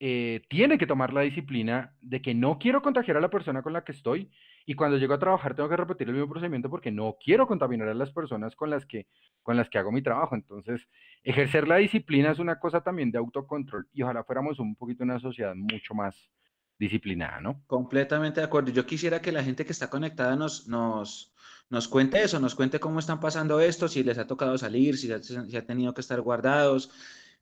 eh, 0.04 0.42
tiene 0.48 0.78
que 0.78 0.86
tomar 0.88 1.12
la 1.12 1.20
disciplina 1.20 1.94
de 2.00 2.20
que 2.20 2.34
no 2.34 2.58
quiero 2.58 2.82
contagiar 2.82 3.16
a 3.18 3.20
la 3.20 3.30
persona 3.30 3.62
con 3.62 3.72
la 3.72 3.84
que 3.84 3.92
estoy 3.92 4.32
y 4.66 4.74
cuando 4.74 4.98
llego 4.98 5.14
a 5.14 5.18
trabajar 5.20 5.54
tengo 5.54 5.68
que 5.68 5.76
repetir 5.76 6.08
el 6.08 6.14
mismo 6.14 6.28
procedimiento 6.28 6.68
porque 6.68 6.90
no 6.90 7.16
quiero 7.24 7.46
contaminar 7.46 7.86
a 7.86 7.94
las 7.94 8.10
personas 8.10 8.56
con 8.56 8.68
las 8.68 8.84
que, 8.84 9.06
con 9.44 9.56
las 9.56 9.70
que 9.70 9.78
hago 9.78 9.92
mi 9.92 10.02
trabajo. 10.02 10.34
Entonces, 10.34 10.88
ejercer 11.22 11.68
la 11.68 11.76
disciplina 11.76 12.32
es 12.32 12.40
una 12.40 12.58
cosa 12.58 12.80
también 12.80 13.12
de 13.12 13.18
autocontrol 13.18 13.86
y 13.92 14.02
ojalá 14.02 14.24
fuéramos 14.24 14.58
un 14.58 14.74
poquito 14.74 15.04
una 15.04 15.20
sociedad 15.20 15.54
mucho 15.54 15.94
más 15.94 16.32
disciplinada, 16.80 17.40
¿no? 17.40 17.62
Completamente 17.68 18.40
de 18.40 18.46
acuerdo. 18.46 18.72
Yo 18.72 18.84
quisiera 18.84 19.22
que 19.22 19.30
la 19.30 19.44
gente 19.44 19.64
que 19.64 19.70
está 19.70 19.88
conectada 19.88 20.34
nos, 20.34 20.66
nos, 20.66 21.32
nos 21.70 21.86
cuente 21.86 22.20
eso, 22.20 22.40
nos 22.40 22.56
cuente 22.56 22.80
cómo 22.80 22.98
están 22.98 23.20
pasando 23.20 23.60
esto, 23.60 23.86
si 23.86 24.02
les 24.02 24.18
ha 24.18 24.26
tocado 24.26 24.58
salir, 24.58 24.98
si, 24.98 25.12
si 25.22 25.56
ha 25.56 25.64
tenido 25.64 25.94
que 25.94 26.00
estar 26.00 26.20
guardados. 26.20 26.90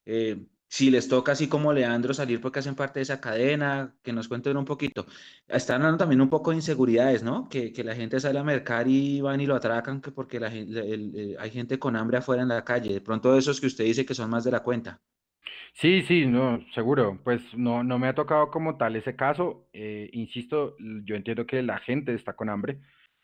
Eh, 0.05 0.45
si 0.71 0.89
les 0.89 1.09
toca 1.09 1.33
así 1.33 1.49
como 1.49 1.73
Leandro 1.73 2.15
salir 2.15 2.41
porque 2.41 2.61
hacen 2.61 2.77
parte 2.77 3.01
de 3.01 3.03
esa 3.03 3.21
cadena, 3.21 3.97
que 4.05 4.13
nos 4.13 4.29
cuenten 4.29 4.57
un 4.57 4.65
poquito. 4.65 5.05
Están 5.49 5.83
hablando 5.83 5.99
también 5.99 6.21
un 6.21 6.31
poco 6.31 6.51
de 6.51 6.59
inseguridades, 6.59 7.25
¿no? 7.25 7.49
Que, 7.49 7.73
la 7.83 7.97
gente 7.97 8.21
sale 8.21 8.39
a 8.39 8.45
mercar 8.45 8.87
y 8.87 9.21
van 9.21 9.41
y 9.41 9.47
lo 9.47 9.57
atracan 9.57 10.01
que 10.01 10.13
porque 10.13 10.39
la, 10.39 10.49
eh, 10.55 11.35
hay 11.41 11.51
gente 11.51 11.81
con 11.81 11.97
hambre 11.97 12.19
afuera 12.19 12.43
en 12.43 12.49
la 12.49 12.65
calle. 12.65 12.95
De 12.95 13.01
pronto 13.01 13.37
esos 13.37 13.61
que 13.61 13.67
usted 13.67 13.85
dice 13.85 14.07
que 14.07 14.15
son 14.15 14.31
más 14.31 14.45
de 14.45 14.53
la 14.53 14.61
cuenta. 14.63 15.01
Sí, 15.73 16.03
sí, 16.03 16.27
no, 16.27 16.65
seguro. 16.73 17.19
Pues 17.25 17.43
no, 17.57 17.83
no 17.83 17.99
me 17.99 18.07
ha 18.07 18.15
tocado 18.15 18.49
como 18.51 18.77
tal 18.77 18.95
ese 18.95 19.17
caso. 19.17 19.67
Eh, 19.73 20.09
insisto, 20.13 20.77
yo 21.05 21.17
entiendo 21.17 21.47
que 21.47 21.63
la 21.65 21.79
gente 21.79 22.15
está 22.15 22.35
con 22.35 22.49
hambre 22.49 22.79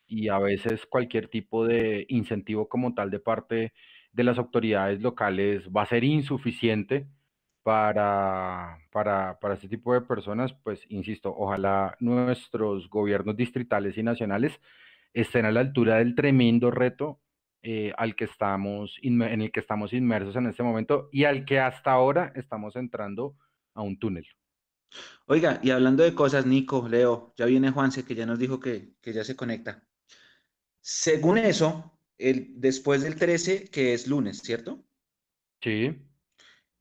y 0.08 0.28
a 0.28 0.40
veces 0.40 0.84
cualquier 0.86 1.28
tipo 1.28 1.64
de 1.64 2.06
incentivo 2.08 2.68
como 2.68 2.92
tal 2.92 3.10
de 3.10 3.20
parte 3.20 3.72
de 4.10 4.24
las 4.24 4.38
autoridades 4.38 5.00
locales 5.00 5.68
va 5.68 5.82
a 5.82 5.86
ser 5.86 6.02
insuficiente 6.02 7.06
para, 7.66 8.78
para, 8.92 9.40
para 9.40 9.54
este 9.54 9.68
tipo 9.68 9.92
de 9.92 10.00
personas, 10.00 10.54
pues 10.62 10.80
insisto, 10.88 11.34
ojalá 11.36 11.96
nuestros 11.98 12.88
gobiernos 12.88 13.36
distritales 13.36 13.98
y 13.98 14.04
nacionales 14.04 14.52
estén 15.12 15.46
a 15.46 15.50
la 15.50 15.62
altura 15.62 15.96
del 15.96 16.14
tremendo 16.14 16.70
reto 16.70 17.20
eh, 17.62 17.92
al 17.96 18.14
que 18.14 18.26
estamos 18.26 18.96
en 19.02 19.20
el 19.20 19.50
que 19.50 19.58
estamos 19.58 19.92
inmersos 19.92 20.36
en 20.36 20.46
este 20.46 20.62
momento 20.62 21.08
y 21.10 21.24
al 21.24 21.44
que 21.44 21.58
hasta 21.58 21.90
ahora 21.90 22.32
estamos 22.36 22.76
entrando 22.76 23.34
a 23.74 23.82
un 23.82 23.98
túnel. 23.98 24.28
Oiga, 25.26 25.58
y 25.60 25.70
hablando 25.70 26.04
de 26.04 26.14
cosas, 26.14 26.46
Nico, 26.46 26.86
Leo, 26.88 27.34
ya 27.36 27.46
viene 27.46 27.72
Juanse, 27.72 28.04
que 28.04 28.14
ya 28.14 28.26
nos 28.26 28.38
dijo 28.38 28.60
que, 28.60 28.94
que 29.00 29.12
ya 29.12 29.24
se 29.24 29.34
conecta. 29.34 29.82
Según 30.80 31.36
eso, 31.36 31.98
el, 32.16 32.60
después 32.60 33.02
del 33.02 33.16
13, 33.16 33.70
que 33.70 33.92
es 33.92 34.06
lunes, 34.06 34.38
¿cierto? 34.38 34.84
Sí 35.60 35.96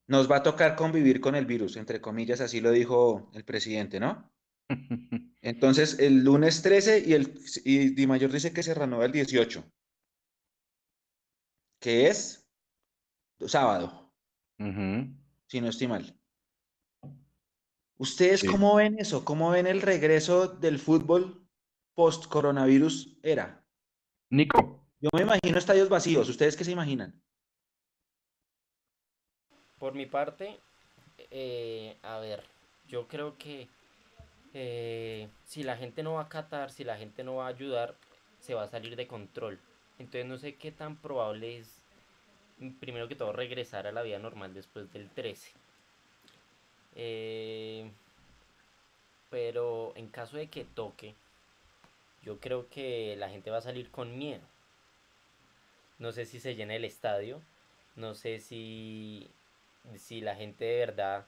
nos 0.08 0.30
va 0.30 0.38
a 0.38 0.44
tocar 0.44 0.76
convivir 0.76 1.20
con 1.20 1.36
el 1.36 1.46
virus, 1.46 1.78
entre 1.78 2.02
comillas, 2.02 2.42
así 2.42 2.62
lo 2.62 2.72
dijo 2.72 3.30
el 3.34 3.44
presidente, 3.44 4.00
¿no? 4.00 4.32
Entonces, 5.42 6.00
el 6.00 6.24
lunes 6.24 6.62
13 6.62 7.04
y, 7.06 7.14
el, 7.14 7.40
y 7.64 7.90
Di 7.90 8.08
Mayor 8.08 8.32
dice 8.32 8.54
que 8.54 8.64
se 8.64 8.74
renueva 8.74 9.06
el 9.06 9.12
18, 9.12 9.64
que 11.80 12.08
es 12.08 12.48
sábado, 13.46 14.14
si 14.58 15.62
no 15.62 15.70
estoy 15.70 15.88
mal. 15.88 16.20
¿Ustedes 17.98 18.44
cómo 18.44 18.76
ven 18.76 19.00
eso? 19.00 19.24
¿Cómo 19.24 19.52
ven 19.52 19.68
el 19.68 19.82
regreso 19.82 20.48
del 20.48 20.80
fútbol 20.80 21.48
post-coronavirus 21.94 23.20
era? 23.24 23.66
Nico. 24.30 24.86
Yo 25.00 25.10
me 25.14 25.22
imagino 25.22 25.58
estadios 25.58 25.88
vacíos. 25.88 26.28
¿Ustedes 26.28 26.58
qué 26.58 26.64
se 26.64 26.72
imaginan? 26.72 27.22
Por 29.80 29.94
mi 29.94 30.06
parte, 30.06 30.60
eh, 31.32 31.98
a 32.02 32.20
ver, 32.20 32.44
yo 32.88 33.08
creo 33.08 33.38
que 33.38 33.68
eh, 34.54 35.28
si 35.46 35.64
la 35.64 35.76
gente 35.76 36.02
no 36.02 36.14
va 36.14 36.22
a 36.22 36.26
acatar, 36.26 36.72
si 36.72 36.84
la 36.84 36.98
gente 36.98 37.24
no 37.24 37.36
va 37.36 37.46
a 37.46 37.50
ayudar, 37.50 37.96
se 38.40 38.54
va 38.54 38.64
a 38.64 38.68
salir 38.68 38.96
de 38.96 39.08
control. 39.08 39.60
Entonces 40.00 40.26
no 40.26 40.38
sé 40.38 40.56
qué 40.56 40.72
tan 40.72 40.96
probable 40.98 41.58
es, 41.58 41.82
primero 42.80 43.08
que 43.08 43.16
todo, 43.16 43.34
regresar 43.34 43.88
a 43.88 43.92
la 43.92 44.02
vida 44.02 44.20
normal 44.20 44.54
después 44.54 44.92
del 44.94 45.10
13. 45.10 45.52
Eh, 46.96 47.92
pero 49.30 49.92
en 49.96 50.08
caso 50.08 50.38
de 50.38 50.48
que 50.48 50.64
toque, 50.64 51.16
yo 52.24 52.40
creo 52.40 52.70
que 52.70 53.16
la 53.18 53.30
gente 53.30 53.52
va 53.52 53.58
a 53.58 53.62
salir 53.62 53.92
con 53.92 54.18
miedo. 54.18 54.44
No 56.00 56.12
sé 56.12 56.26
si 56.26 56.40
se 56.40 56.56
llena 56.56 56.76
el 56.76 56.86
estadio, 56.86 57.42
no 57.96 58.16
sé 58.16 58.40
si 58.40 59.30
si 59.98 60.22
la 60.22 60.36
gente 60.36 60.66
de 60.66 60.78
verdad 60.78 61.26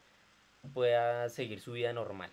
pueda 0.73 1.29
seguir 1.29 1.59
su 1.59 1.73
vida 1.73 1.93
normal. 1.93 2.31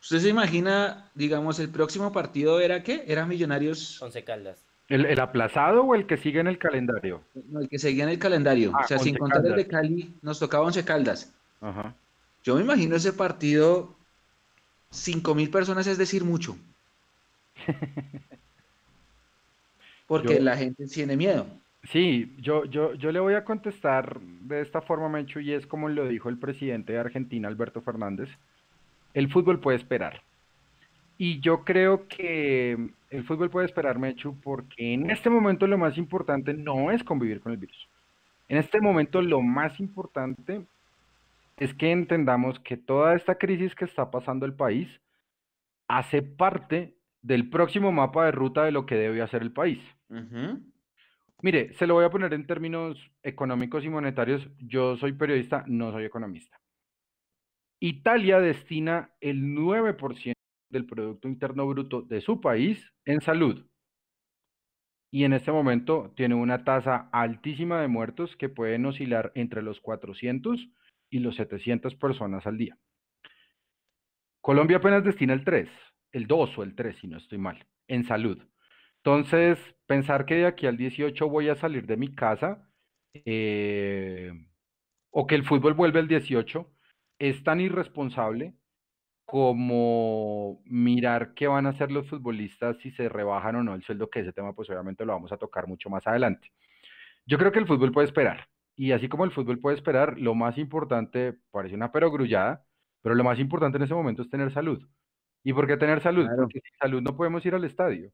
¿Usted 0.00 0.20
se 0.20 0.28
imagina, 0.28 1.10
digamos, 1.14 1.58
el 1.58 1.68
próximo 1.68 2.12
partido 2.12 2.60
era 2.60 2.84
qué? 2.84 3.02
¿Era 3.08 3.26
Millonarios? 3.26 4.00
Once 4.00 4.22
Caldas. 4.22 4.64
¿El, 4.88 5.18
aplazado 5.18 5.82
o 5.82 5.96
el 5.96 6.06
que 6.06 6.16
sigue 6.16 6.38
en 6.38 6.46
el 6.46 6.58
calendario? 6.58 7.22
No, 7.48 7.60
el 7.60 7.68
que 7.68 7.80
seguía 7.80 8.04
en 8.04 8.10
el 8.10 8.18
calendario. 8.20 8.70
Ah, 8.72 8.82
o 8.84 8.86
sea, 8.86 8.98
sin 9.00 9.16
contar 9.16 9.44
el 9.44 9.56
de 9.56 9.66
Cali, 9.66 10.14
nos 10.22 10.38
tocaba 10.38 10.64
Once 10.64 10.84
Caldas. 10.84 11.32
Ajá. 11.60 11.92
Yo 12.44 12.54
me 12.54 12.60
imagino 12.60 12.94
ese 12.94 13.12
partido, 13.12 13.96
cinco 14.90 15.34
mil 15.34 15.50
personas 15.50 15.88
es 15.88 15.98
decir 15.98 16.22
mucho. 16.22 16.56
porque 20.06 20.40
la 20.40 20.56
gente 20.56 20.86
tiene 20.86 21.16
miedo. 21.16 21.46
Sí, 21.92 22.34
yo, 22.38 22.64
yo, 22.64 22.94
yo 22.94 23.12
le 23.12 23.20
voy 23.20 23.34
a 23.34 23.44
contestar 23.44 24.20
de 24.20 24.60
esta 24.60 24.80
forma, 24.80 25.08
Mencho, 25.08 25.40
y 25.40 25.52
es 25.52 25.66
como 25.66 25.88
lo 25.88 26.08
dijo 26.08 26.28
el 26.28 26.38
presidente 26.38 26.92
de 26.92 26.98
Argentina, 26.98 27.48
Alberto 27.48 27.80
Fernández. 27.80 28.28
El 29.14 29.30
fútbol 29.30 29.60
puede 29.60 29.78
esperar. 29.78 30.22
Y 31.18 31.40
yo 31.40 31.64
creo 31.64 32.08
que 32.08 32.90
el 33.10 33.24
fútbol 33.24 33.50
puede 33.50 33.66
esperar, 33.66 33.98
Mechu, 33.98 34.38
porque 34.40 34.92
en 34.92 35.10
este 35.10 35.30
momento 35.30 35.66
lo 35.66 35.78
más 35.78 35.96
importante 35.96 36.52
no 36.52 36.90
es 36.90 37.02
convivir 37.02 37.40
con 37.40 37.52
el 37.52 37.58
virus. 37.58 37.88
En 38.48 38.58
este 38.58 38.80
momento 38.80 39.22
lo 39.22 39.40
más 39.40 39.80
importante 39.80 40.62
es 41.56 41.72
que 41.72 41.90
entendamos 41.90 42.60
que 42.60 42.76
toda 42.76 43.14
esta 43.14 43.36
crisis 43.36 43.74
que 43.74 43.86
está 43.86 44.10
pasando 44.10 44.44
el 44.44 44.52
país 44.52 44.88
hace 45.88 46.20
parte 46.20 46.95
del 47.26 47.50
próximo 47.50 47.90
mapa 47.90 48.26
de 48.26 48.30
ruta 48.30 48.64
de 48.64 48.70
lo 48.70 48.86
que 48.86 48.94
debe 48.94 49.20
hacer 49.20 49.42
el 49.42 49.52
país. 49.52 49.80
Mire, 51.42 51.74
se 51.74 51.86
lo 51.88 51.94
voy 51.94 52.04
a 52.04 52.10
poner 52.10 52.32
en 52.32 52.46
términos 52.46 52.96
económicos 53.24 53.84
y 53.84 53.88
monetarios. 53.88 54.48
Yo 54.58 54.96
soy 54.96 55.12
periodista, 55.12 55.64
no 55.66 55.90
soy 55.90 56.04
economista. 56.04 56.60
Italia 57.80 58.38
destina 58.38 59.10
el 59.20 59.42
9% 59.42 60.32
del 60.70 60.86
Producto 60.86 61.26
Interno 61.26 61.66
Bruto 61.66 62.02
de 62.02 62.20
su 62.20 62.40
país 62.40 62.92
en 63.04 63.20
salud. 63.20 63.66
Y 65.10 65.24
en 65.24 65.32
este 65.32 65.50
momento 65.50 66.12
tiene 66.16 66.36
una 66.36 66.62
tasa 66.62 67.08
altísima 67.12 67.80
de 67.80 67.88
muertos 67.88 68.36
que 68.36 68.48
pueden 68.48 68.86
oscilar 68.86 69.32
entre 69.34 69.62
los 69.62 69.80
400 69.80 70.68
y 71.10 71.18
los 71.18 71.34
700 71.34 71.96
personas 71.96 72.46
al 72.46 72.56
día. 72.56 72.78
Colombia 74.40 74.76
apenas 74.76 75.02
destina 75.02 75.32
el 75.32 75.42
3, 75.42 75.68
el 76.16 76.26
2 76.26 76.58
o 76.58 76.62
el 76.62 76.74
3, 76.74 76.96
si 76.98 77.06
no 77.08 77.18
estoy 77.18 77.38
mal, 77.38 77.66
en 77.88 78.04
salud. 78.04 78.42
Entonces, 78.98 79.58
pensar 79.86 80.24
que 80.26 80.36
de 80.36 80.46
aquí 80.46 80.66
al 80.66 80.76
18 80.76 81.28
voy 81.28 81.48
a 81.48 81.56
salir 81.56 81.86
de 81.86 81.96
mi 81.96 82.14
casa 82.14 82.68
eh, 83.12 84.32
o 85.10 85.26
que 85.26 85.34
el 85.34 85.44
fútbol 85.44 85.74
vuelve 85.74 86.00
el 86.00 86.08
18 86.08 86.70
es 87.18 87.42
tan 87.44 87.60
irresponsable 87.60 88.54
como 89.26 90.62
mirar 90.64 91.34
qué 91.34 91.48
van 91.48 91.66
a 91.66 91.70
hacer 91.70 91.90
los 91.92 92.08
futbolistas 92.08 92.78
si 92.78 92.90
se 92.92 93.08
rebajan 93.08 93.56
o 93.56 93.62
no 93.62 93.74
el 93.74 93.82
sueldo, 93.82 94.08
que 94.08 94.20
ese 94.20 94.32
tema 94.32 94.54
pues 94.54 94.70
obviamente 94.70 95.04
lo 95.04 95.12
vamos 95.12 95.32
a 95.32 95.36
tocar 95.36 95.66
mucho 95.66 95.90
más 95.90 96.06
adelante. 96.06 96.50
Yo 97.26 97.38
creo 97.38 97.52
que 97.52 97.58
el 97.58 97.66
fútbol 97.66 97.92
puede 97.92 98.06
esperar. 98.06 98.48
Y 98.76 98.92
así 98.92 99.08
como 99.08 99.24
el 99.24 99.32
fútbol 99.32 99.58
puede 99.58 99.76
esperar, 99.76 100.18
lo 100.18 100.34
más 100.34 100.58
importante, 100.58 101.34
parece 101.50 101.74
una 101.74 101.92
perogrullada, 101.92 102.64
pero 103.02 103.14
lo 103.14 103.24
más 103.24 103.38
importante 103.38 103.78
en 103.78 103.84
ese 103.84 103.94
momento 103.94 104.22
es 104.22 104.30
tener 104.30 104.52
salud. 104.52 104.86
¿Y 105.46 105.52
por 105.52 105.68
qué 105.68 105.76
tener 105.76 106.02
salud? 106.02 106.26
Porque 106.36 106.58
sin 106.58 106.76
salud 106.80 107.00
no 107.00 107.16
podemos 107.16 107.46
ir 107.46 107.54
al 107.54 107.62
estadio. 107.62 108.10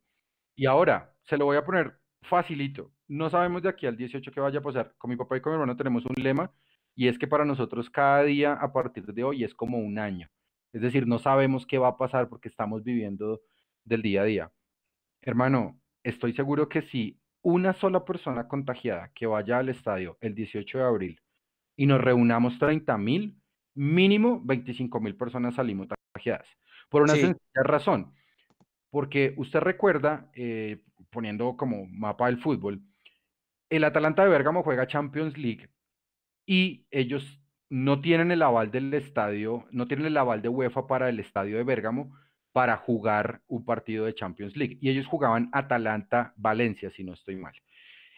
Y 0.55 0.67
ahora, 0.67 1.15
se 1.23 1.39
lo 1.39 1.47
voy 1.47 1.57
a 1.57 1.65
poner 1.65 1.99
facilito. 2.21 2.93
No 3.09 3.31
sabemos 3.31 3.63
de 3.63 3.71
aquí 3.71 3.87
al 3.87 3.97
18 3.97 4.31
qué 4.31 4.39
vaya 4.39 4.59
a 4.59 4.63
pasar. 4.63 4.93
Con 4.99 5.09
mi 5.09 5.17
papá 5.17 5.39
y 5.39 5.41
con 5.41 5.51
mi 5.51 5.55
hermano 5.55 5.75
tenemos 5.75 6.05
un 6.05 6.15
lema 6.23 6.53
y 6.95 7.09
es 7.09 7.19
que 7.19 7.27
para 7.27 7.47
nosotros 7.47 7.89
cada 7.89 8.23
día 8.25 8.53
a 8.53 8.71
partir 8.71 9.07
de 9.07 9.25
hoy 9.25 9.45
es 9.45 9.55
como 9.55 9.79
un 9.79 9.99
año. 9.99 10.29
Es 10.75 10.83
decir, 10.83 11.07
no 11.07 11.19
sabemos 11.19 11.65
qué 11.67 11.79
va 11.79 11.89
a 11.89 11.97
pasar 11.97 12.29
porque 12.29 12.51
estamos 12.51 12.85
viviendo 12.85 13.41
del 13.83 14.03
día 14.03 14.21
a 14.21 14.25
día. 14.25 14.53
Hermano, 15.23 15.81
estoy 16.03 16.35
seguro 16.35 16.69
que 16.69 16.83
si 16.83 17.19
una 17.41 17.73
sola 17.73 18.05
persona 18.05 18.47
contagiada 18.47 19.11
que 19.15 19.25
vaya 19.25 19.57
al 19.57 19.71
estadio 19.71 20.19
el 20.21 20.35
18 20.35 20.77
de 20.77 20.85
abril 20.85 21.21
y 21.77 21.87
nos 21.87 21.99
reunamos 21.99 22.59
30 22.59 22.99
mil, 22.99 23.41
mínimo 23.75 24.39
25 24.45 25.01
mil 25.01 25.17
personas 25.17 25.55
salimos 25.55 25.89
contagiadas. 26.13 26.47
Por 26.93 27.03
una 27.03 27.15
sencilla 27.15 27.63
razón 27.65 28.15
porque 28.93 29.33
usted 29.39 29.61
recuerda, 29.61 30.31
eh, 30.35 30.83
poniendo 31.11 31.57
como 31.57 31.87
mapa 31.87 32.27
del 32.27 32.39
fútbol, 32.39 32.83
el 33.71 33.85
Atalanta 33.85 34.23
de 34.23 34.29
Bérgamo 34.29 34.63
juega 34.63 34.87
Champions 34.87 35.39
League 35.39 35.71
y 36.45 36.85
ellos 36.91 37.41
no 37.71 38.03
tienen 38.03 38.31
el 38.33 38.43
aval 38.43 38.71
del 38.71 38.93
estadio, 38.93 39.65
no 39.71 39.89
tienen 39.89 40.05
el 40.05 40.17
aval 40.19 40.43
de 40.43 40.51
UEFA 40.51 40.87
para 40.87 41.09
el 41.09 41.21
estadio 41.21 41.57
de 41.57 41.65
Bérgamo 41.65 42.15
para 42.53 42.77
jugar 42.77 43.41
un 43.47 43.65
partido 43.65 44.05
de 44.05 44.15
Champions 44.15 44.59
League. 44.59 44.77
Y 44.83 44.91
ellos 44.91 45.07
jugaban 45.07 45.49
Atalanta-Valencia, 45.53 46.91
si 46.91 47.03
no 47.03 47.15
estoy 47.15 47.37
mal. 47.37 47.55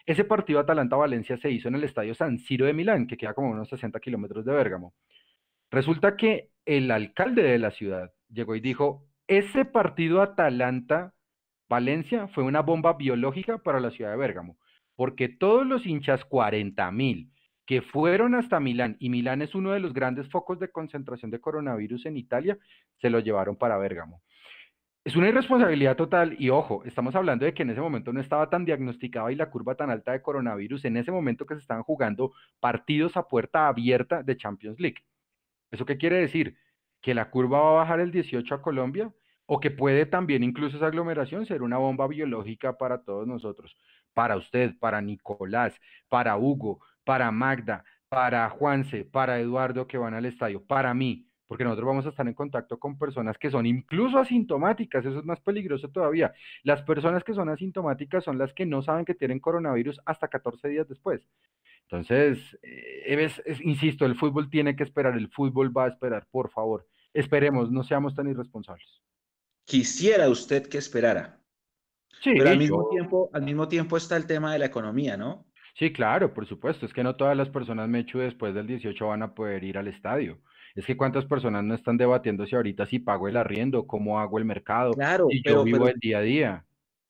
Ese 0.05 0.25
partido 0.25 0.59
Atalanta-Valencia 0.59 1.37
se 1.37 1.51
hizo 1.51 1.69
en 1.69 1.75
el 1.75 1.85
estadio 1.85 2.13
San 2.13 2.37
Siro 2.39 2.65
de 2.65 2.73
Milán, 2.73 3.07
que 3.07 3.15
queda 3.15 3.33
como 3.33 3.51
unos 3.51 3.69
60 3.69 3.97
kilómetros 4.01 4.43
de 4.43 4.51
Bérgamo. 4.51 4.93
Resulta 5.71 6.17
que 6.17 6.49
el 6.65 6.91
alcalde 6.91 7.43
de 7.43 7.59
la 7.59 7.71
ciudad 7.71 8.11
llegó 8.29 8.55
y 8.55 8.59
dijo, 8.59 9.05
ese 9.27 9.65
partido 9.65 10.21
Atalanta-Valencia 10.21 12.27
fue 12.27 12.43
una 12.43 12.61
bomba 12.61 12.93
biológica 12.93 13.57
para 13.57 13.79
la 13.79 13.89
ciudad 13.91 14.11
de 14.11 14.17
Bérgamo, 14.17 14.57
porque 14.95 15.29
todos 15.29 15.65
los 15.65 15.85
hinchas, 15.85 16.25
40 16.25 16.91
mil, 16.91 17.31
que 17.65 17.81
fueron 17.81 18.35
hasta 18.35 18.59
Milán, 18.59 18.97
y 18.99 19.09
Milán 19.09 19.41
es 19.41 19.55
uno 19.55 19.71
de 19.71 19.79
los 19.79 19.93
grandes 19.93 20.29
focos 20.29 20.59
de 20.59 20.71
concentración 20.71 21.31
de 21.31 21.41
coronavirus 21.41 22.05
en 22.05 22.17
Italia, 22.17 22.57
se 23.01 23.09
lo 23.09 23.19
llevaron 23.19 23.55
para 23.55 23.77
Bérgamo. 23.77 24.21
Es 25.03 25.15
una 25.15 25.29
irresponsabilidad 25.29 25.95
total 25.95 26.35
y 26.39 26.49
ojo, 26.49 26.83
estamos 26.83 27.15
hablando 27.15 27.45
de 27.45 27.53
que 27.53 27.61
en 27.61 27.69
ese 27.69 27.79
momento 27.79 28.11
no 28.11 28.19
estaba 28.19 28.49
tan 28.49 28.65
diagnosticada 28.65 29.31
y 29.31 29.35
la 29.35 29.51
curva 29.51 29.75
tan 29.75 29.91
alta 29.91 30.13
de 30.13 30.21
coronavirus, 30.21 30.85
en 30.85 30.97
ese 30.97 31.11
momento 31.11 31.45
que 31.45 31.53
se 31.53 31.61
estaban 31.61 31.83
jugando 31.83 32.33
partidos 32.59 33.15
a 33.15 33.27
puerta 33.27 33.67
abierta 33.67 34.23
de 34.23 34.35
Champions 34.35 34.79
League. 34.79 35.03
¿Eso 35.69 35.85
qué 35.85 35.97
quiere 35.97 36.17
decir? 36.17 36.57
Que 37.05 37.13
la 37.13 37.29
curva 37.29 37.61
va 37.61 37.69
a 37.69 37.83
bajar 37.83 37.99
el 37.99 38.09
18 38.09 38.55
a 38.55 38.61
Colombia 38.63 39.13
o 39.45 39.59
que 39.59 39.69
puede 39.69 40.07
también 40.07 40.41
incluso 40.41 40.77
esa 40.77 40.87
aglomeración 40.87 41.45
ser 41.45 41.61
una 41.61 41.77
bomba 41.77 42.07
biológica 42.07 42.79
para 42.79 43.03
todos 43.03 43.27
nosotros, 43.27 43.77
para 44.15 44.35
usted, 44.35 44.73
para 44.79 45.01
Nicolás, 45.01 45.79
para 46.09 46.35
Hugo, 46.35 46.79
para 47.03 47.29
Magda, 47.29 47.83
para 48.09 48.49
Juanse, 48.49 49.05
para 49.05 49.39
Eduardo 49.39 49.85
que 49.85 49.99
van 49.99 50.15
al 50.15 50.25
estadio, 50.25 50.65
para 50.65 50.95
mí, 50.95 51.27
porque 51.45 51.63
nosotros 51.63 51.85
vamos 51.85 52.07
a 52.07 52.09
estar 52.09 52.27
en 52.27 52.33
contacto 52.33 52.79
con 52.79 52.97
personas 52.97 53.37
que 53.37 53.51
son 53.51 53.67
incluso 53.67 54.17
asintomáticas, 54.17 55.05
eso 55.05 55.19
es 55.19 55.25
más 55.25 55.39
peligroso 55.41 55.89
todavía. 55.89 56.33
Las 56.63 56.81
personas 56.81 57.23
que 57.23 57.35
son 57.35 57.49
asintomáticas 57.49 58.23
son 58.23 58.39
las 58.39 58.51
que 58.51 58.65
no 58.65 58.81
saben 58.81 59.05
que 59.05 59.13
tienen 59.13 59.39
coronavirus 59.39 60.01
hasta 60.07 60.27
14 60.27 60.69
días 60.69 60.87
después. 60.87 61.21
Entonces, 61.83 62.57
eh, 62.63 63.29
insisto, 63.61 64.07
el 64.07 64.15
fútbol 64.15 64.49
tiene 64.49 64.75
que 64.75 64.81
esperar, 64.81 65.15
el 65.15 65.29
fútbol 65.29 65.71
va 65.75 65.85
a 65.85 65.89
esperar, 65.89 66.25
por 66.31 66.49
favor. 66.49 66.87
Esperemos, 67.15 67.71
no 67.71 67.83
seamos 67.83 68.13
tan 68.13 68.27
irresponsables. 68.27 69.01
Quisiera 69.63 70.29
usted 70.29 70.67
que 70.67 70.77
esperara. 70.77 71.39
Sí, 72.21 72.33
Pero 72.37 72.49
al 72.49 72.57
mismo, 72.57 72.89
tiempo, 72.89 73.29
al 73.33 73.43
mismo 73.43 73.67
tiempo 73.67 73.97
está 73.97 74.17
el 74.17 74.27
tema 74.27 74.51
de 74.51 74.59
la 74.59 74.65
economía, 74.65 75.15
¿no? 75.15 75.45
Sí, 75.79 75.91
claro, 75.91 76.33
por 76.33 76.45
supuesto. 76.45 76.85
Es 76.85 76.93
que 76.93 77.03
no 77.03 77.15
todas 77.15 77.35
las 77.35 77.49
personas, 77.49 77.87
Mechu, 77.87 78.19
después 78.19 78.53
del 78.53 78.67
18 78.67 79.07
van 79.07 79.23
a 79.23 79.33
poder 79.33 79.63
ir 79.63 79.77
al 79.77 79.87
estadio. 79.87 80.39
Es 80.75 80.85
que 80.85 80.97
cuántas 80.97 81.25
personas 81.25 81.63
no 81.63 81.73
están 81.73 81.95
debatiendo 81.95 82.45
si 82.45 82.55
ahorita 82.55 82.85
si 82.85 82.99
pago 82.99 83.29
el 83.29 83.37
arriendo, 83.37 83.87
cómo 83.87 84.19
hago 84.19 84.37
el 84.37 84.45
mercado, 84.45 84.91
claro, 84.91 85.27
si 85.29 85.41
yo 85.41 85.63
vivo 85.63 85.87
el 85.87 85.99
día 85.99 86.17
a 86.17 86.21
día. 86.21 86.65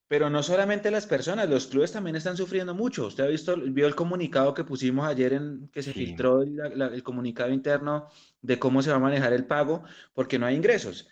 Pero 0.08 0.30
no 0.30 0.44
solamente 0.44 0.92
las 0.92 1.08
personas, 1.08 1.50
los 1.50 1.66
clubes 1.68 1.92
también 1.92 2.16
están 2.16 2.38
sufriendo 2.38 2.76
mucho. 2.76 3.08
Usted 3.08 3.24
ha 3.24 3.28
visto, 3.28 3.58
vio 3.58 3.88
el 3.88 3.96
comunicado 3.96 4.54
que 4.54 4.64
pusimos 4.64 5.08
ayer 5.08 5.34
en 5.34 5.68
que 5.70 5.82
se 5.82 5.94
filtró 5.94 6.44
el, 6.44 7.02
comunicado 7.04 7.52
interno 7.52 8.08
de 8.42 8.60
cómo 8.60 8.84
se 8.84 8.92
va 8.92 8.98
a 8.98 9.00
manejar 9.00 9.34
el 9.34 9.46
pago, 9.46 9.84
porque 10.14 10.38
no 10.38 10.46
hay 10.46 10.56
ingresos. 10.56 11.08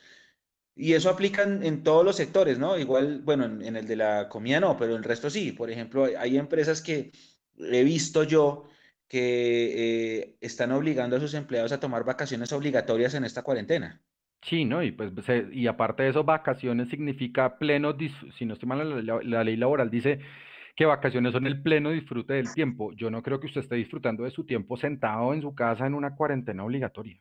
Y 0.75 0.93
eso 0.93 1.09
aplica 1.09 1.43
en, 1.43 1.83
todos 1.83 2.05
los 2.05 2.15
sectores, 2.15 2.59
¿no? 2.59 2.77
Igual, 2.77 3.21
bueno, 3.21 3.45
en, 3.45 3.75
el 3.75 3.87
de 3.87 3.95
la 3.95 4.29
comida 4.29 4.59
no, 4.59 4.77
pero 4.77 4.95
el 4.95 5.03
resto 5.03 5.29
sí. 5.29 5.51
Por 5.51 5.71
ejemplo, 5.71 6.07
hay 6.17 6.37
empresas 6.37 6.81
que 6.81 7.11
he 7.57 7.83
visto 7.83 8.23
yo 8.23 8.65
que 9.07 10.21
eh, 10.21 10.37
están 10.41 10.71
obligando 10.71 11.15
a 11.15 11.19
sus 11.19 11.33
empleados 11.35 11.71
a 11.71 11.79
tomar 11.79 12.03
vacaciones 12.03 12.51
obligatorias 12.51 13.13
en 13.15 13.25
esta 13.25 13.43
cuarentena. 13.43 14.01
Sí, 14.43 14.65
¿no? 14.65 14.83
Y 14.83 14.91
pues, 14.91 15.11
y 15.51 15.67
aparte 15.67 16.03
de 16.03 16.09
eso, 16.09 16.23
vacaciones 16.23 16.89
significa 16.89 17.57
pleno, 17.57 17.95
si 18.37 18.45
no 18.45 18.53
estoy 18.53 18.67
mal, 18.67 19.05
la, 19.05 19.43
ley 19.43 19.55
laboral 19.55 19.89
dice 19.89 20.19
que 20.75 20.85
vacaciones 20.85 21.31
son 21.33 21.47
el 21.47 21.61
pleno 21.61 21.91
disfrute 21.91 22.33
del 22.33 22.53
tiempo. 22.53 22.91
Yo 22.93 23.09
no 23.09 23.23
creo 23.23 23.39
que 23.39 23.47
usted 23.47 23.61
esté 23.61 23.75
disfrutando 23.75 24.23
de 24.23 24.31
su 24.31 24.45
tiempo 24.45 24.75
sentado 24.77 25.33
en 25.33 25.41
su 25.41 25.55
casa 25.55 25.87
en 25.87 25.93
una 25.93 26.15
cuarentena 26.15 26.65
obligatoria. 26.65 27.17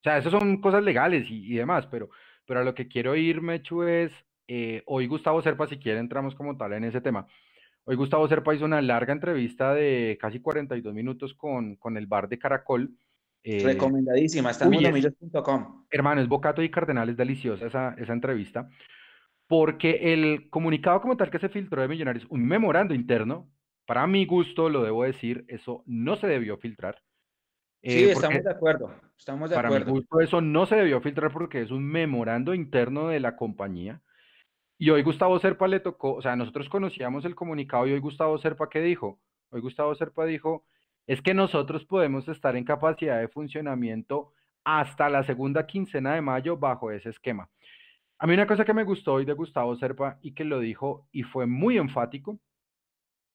O 0.00 0.02
sea, 0.02 0.18
eso 0.18 0.30
son 0.30 0.60
cosas 0.60 0.84
legales 0.84 1.26
y, 1.30 1.54
demás, 1.54 1.86
pero, 1.86 2.10
pero 2.46 2.60
a 2.60 2.64
lo 2.64 2.74
que 2.74 2.88
quiero 2.88 3.16
ir, 3.16 3.40
Mechu, 3.40 3.82
es, 3.84 4.12
eh, 4.48 4.82
hoy 4.86 5.06
Gustavo 5.06 5.42
Serpa, 5.42 5.66
si 5.66 5.78
quiere 5.78 5.98
entramos 5.98 6.34
como 6.34 6.56
tal 6.56 6.74
en 6.74 6.84
ese 6.84 7.00
tema. 7.00 7.26
Hoy 7.84 7.96
Gustavo 7.96 8.28
Serpa 8.28 8.54
hizo 8.54 8.66
una 8.66 8.82
larga 8.82 9.12
entrevista 9.12 9.74
de 9.74 10.18
casi 10.20 10.40
42 10.40 10.94
minutos 10.94 11.34
con, 11.34 11.76
con 11.76 11.96
el 11.96 12.06
bar 12.06 12.28
de 12.28 12.38
Caracol, 12.38 12.90
eh, 13.42 13.62
Recomendadísima, 13.64 14.50
está 14.50 14.64
en 14.64 14.72
mundomillos.com. 14.72 15.86
Hermano, 15.90 16.20
es 16.20 16.28
Bocato 16.28 16.62
y 16.62 16.70
Cardenal, 16.70 17.08
es 17.08 17.16
deliciosa 17.16 17.66
esa, 17.66 17.94
esa 17.98 18.12
entrevista, 18.12 18.68
porque 19.46 20.12
el 20.12 20.50
comunicado 20.50 21.00
como 21.00 21.16
tal 21.16 21.30
que 21.30 21.38
se 21.38 21.48
filtró 21.48 21.82
de 21.82 21.88
Millonarios, 21.88 22.26
un 22.28 22.44
memorando 22.44 22.94
interno, 22.94 23.48
para 23.86 24.06
mi 24.06 24.26
gusto, 24.26 24.68
lo 24.68 24.82
debo 24.82 25.04
decir, 25.04 25.46
eso 25.48 25.82
no 25.86 26.16
se 26.16 26.26
debió 26.26 26.58
filtrar. 26.58 26.96
sí, 27.82 28.04
eh, 28.04 28.12
estamos 28.12 28.44
de 28.44 28.50
acuerdo, 28.50 28.94
estamos 29.16 29.48
de 29.48 29.56
para 29.56 29.68
acuerdo. 29.68 29.86
mi 29.86 29.92
gusto, 29.92 30.20
eso 30.20 30.40
no 30.42 30.66
se 30.66 30.76
debió 30.76 31.00
filtrar 31.00 31.32
porque 31.32 31.62
es 31.62 31.70
un 31.70 31.84
memorando 31.84 32.52
interno 32.52 33.08
de 33.08 33.20
la 33.20 33.34
compañía. 33.36 34.02
Y 34.76 34.90
hoy 34.90 35.02
Gustavo 35.02 35.38
Serpa 35.38 35.66
le 35.66 35.80
tocó, 35.80 36.14
o 36.14 36.22
sea, 36.22 36.36
nosotros 36.36 36.68
conocíamos 36.68 37.24
el 37.24 37.34
comunicado 37.34 37.86
y 37.86 37.92
hoy 37.92 37.98
Gustavo 37.98 38.36
Serpa, 38.38 38.68
¿qué 38.68 38.80
dijo? 38.80 39.18
Hoy 39.50 39.60
Gustavo 39.60 39.94
Serpa 39.94 40.26
dijo, 40.26 40.66
es 41.08 41.22
que 41.22 41.32
nosotros 41.32 41.86
podemos 41.86 42.28
estar 42.28 42.54
en 42.54 42.64
capacidad 42.64 43.18
de 43.18 43.28
funcionamiento 43.28 44.34
hasta 44.62 45.08
la 45.08 45.24
segunda 45.24 45.66
quincena 45.66 46.14
de 46.14 46.20
mayo 46.20 46.58
bajo 46.58 46.90
ese 46.92 47.08
esquema. 47.08 47.48
A 48.18 48.26
mí 48.26 48.34
una 48.34 48.46
cosa 48.46 48.66
que 48.66 48.74
me 48.74 48.84
gustó 48.84 49.14
hoy 49.14 49.24
de 49.24 49.32
Gustavo 49.32 49.74
Serpa 49.76 50.18
y 50.20 50.34
que 50.34 50.44
lo 50.44 50.60
dijo 50.60 51.08
y 51.10 51.22
fue 51.22 51.46
muy 51.46 51.78
enfático 51.78 52.38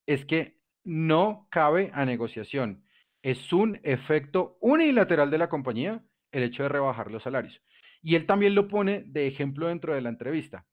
es 0.05 0.23
que 0.23 0.59
no 0.83 1.47
cabe 1.49 1.89
a 1.95 2.05
negociación. 2.05 2.83
Es 3.23 3.51
un 3.51 3.79
efecto 3.81 4.57
unilateral 4.61 5.31
de 5.31 5.39
la 5.39 5.49
compañía 5.49 6.03
el 6.31 6.43
hecho 6.43 6.63
de 6.63 6.69
rebajar 6.69 7.09
los 7.09 7.23
salarios. 7.23 7.59
Y 8.03 8.15
él 8.15 8.27
también 8.27 8.53
lo 8.53 8.67
pone 8.67 9.03
de 9.07 9.25
ejemplo 9.25 9.67
dentro 9.67 9.95
de 9.95 10.01
la 10.01 10.09
entrevista. 10.09 10.65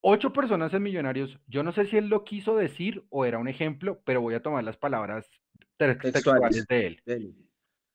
Ocho 0.00 0.32
personas 0.32 0.72
en 0.74 0.82
Millonarios, 0.84 1.40
yo 1.48 1.64
no 1.64 1.72
sé 1.72 1.86
si 1.86 1.96
él 1.96 2.06
lo 2.08 2.22
quiso 2.22 2.54
decir 2.54 3.04
o 3.08 3.24
era 3.24 3.38
un 3.38 3.48
ejemplo, 3.48 4.00
pero 4.04 4.20
voy 4.20 4.34
a 4.34 4.42
tomar 4.42 4.62
las 4.62 4.76
palabras 4.76 5.28
textuales, 5.76 6.66
de 6.66 6.86
él. 6.86 7.34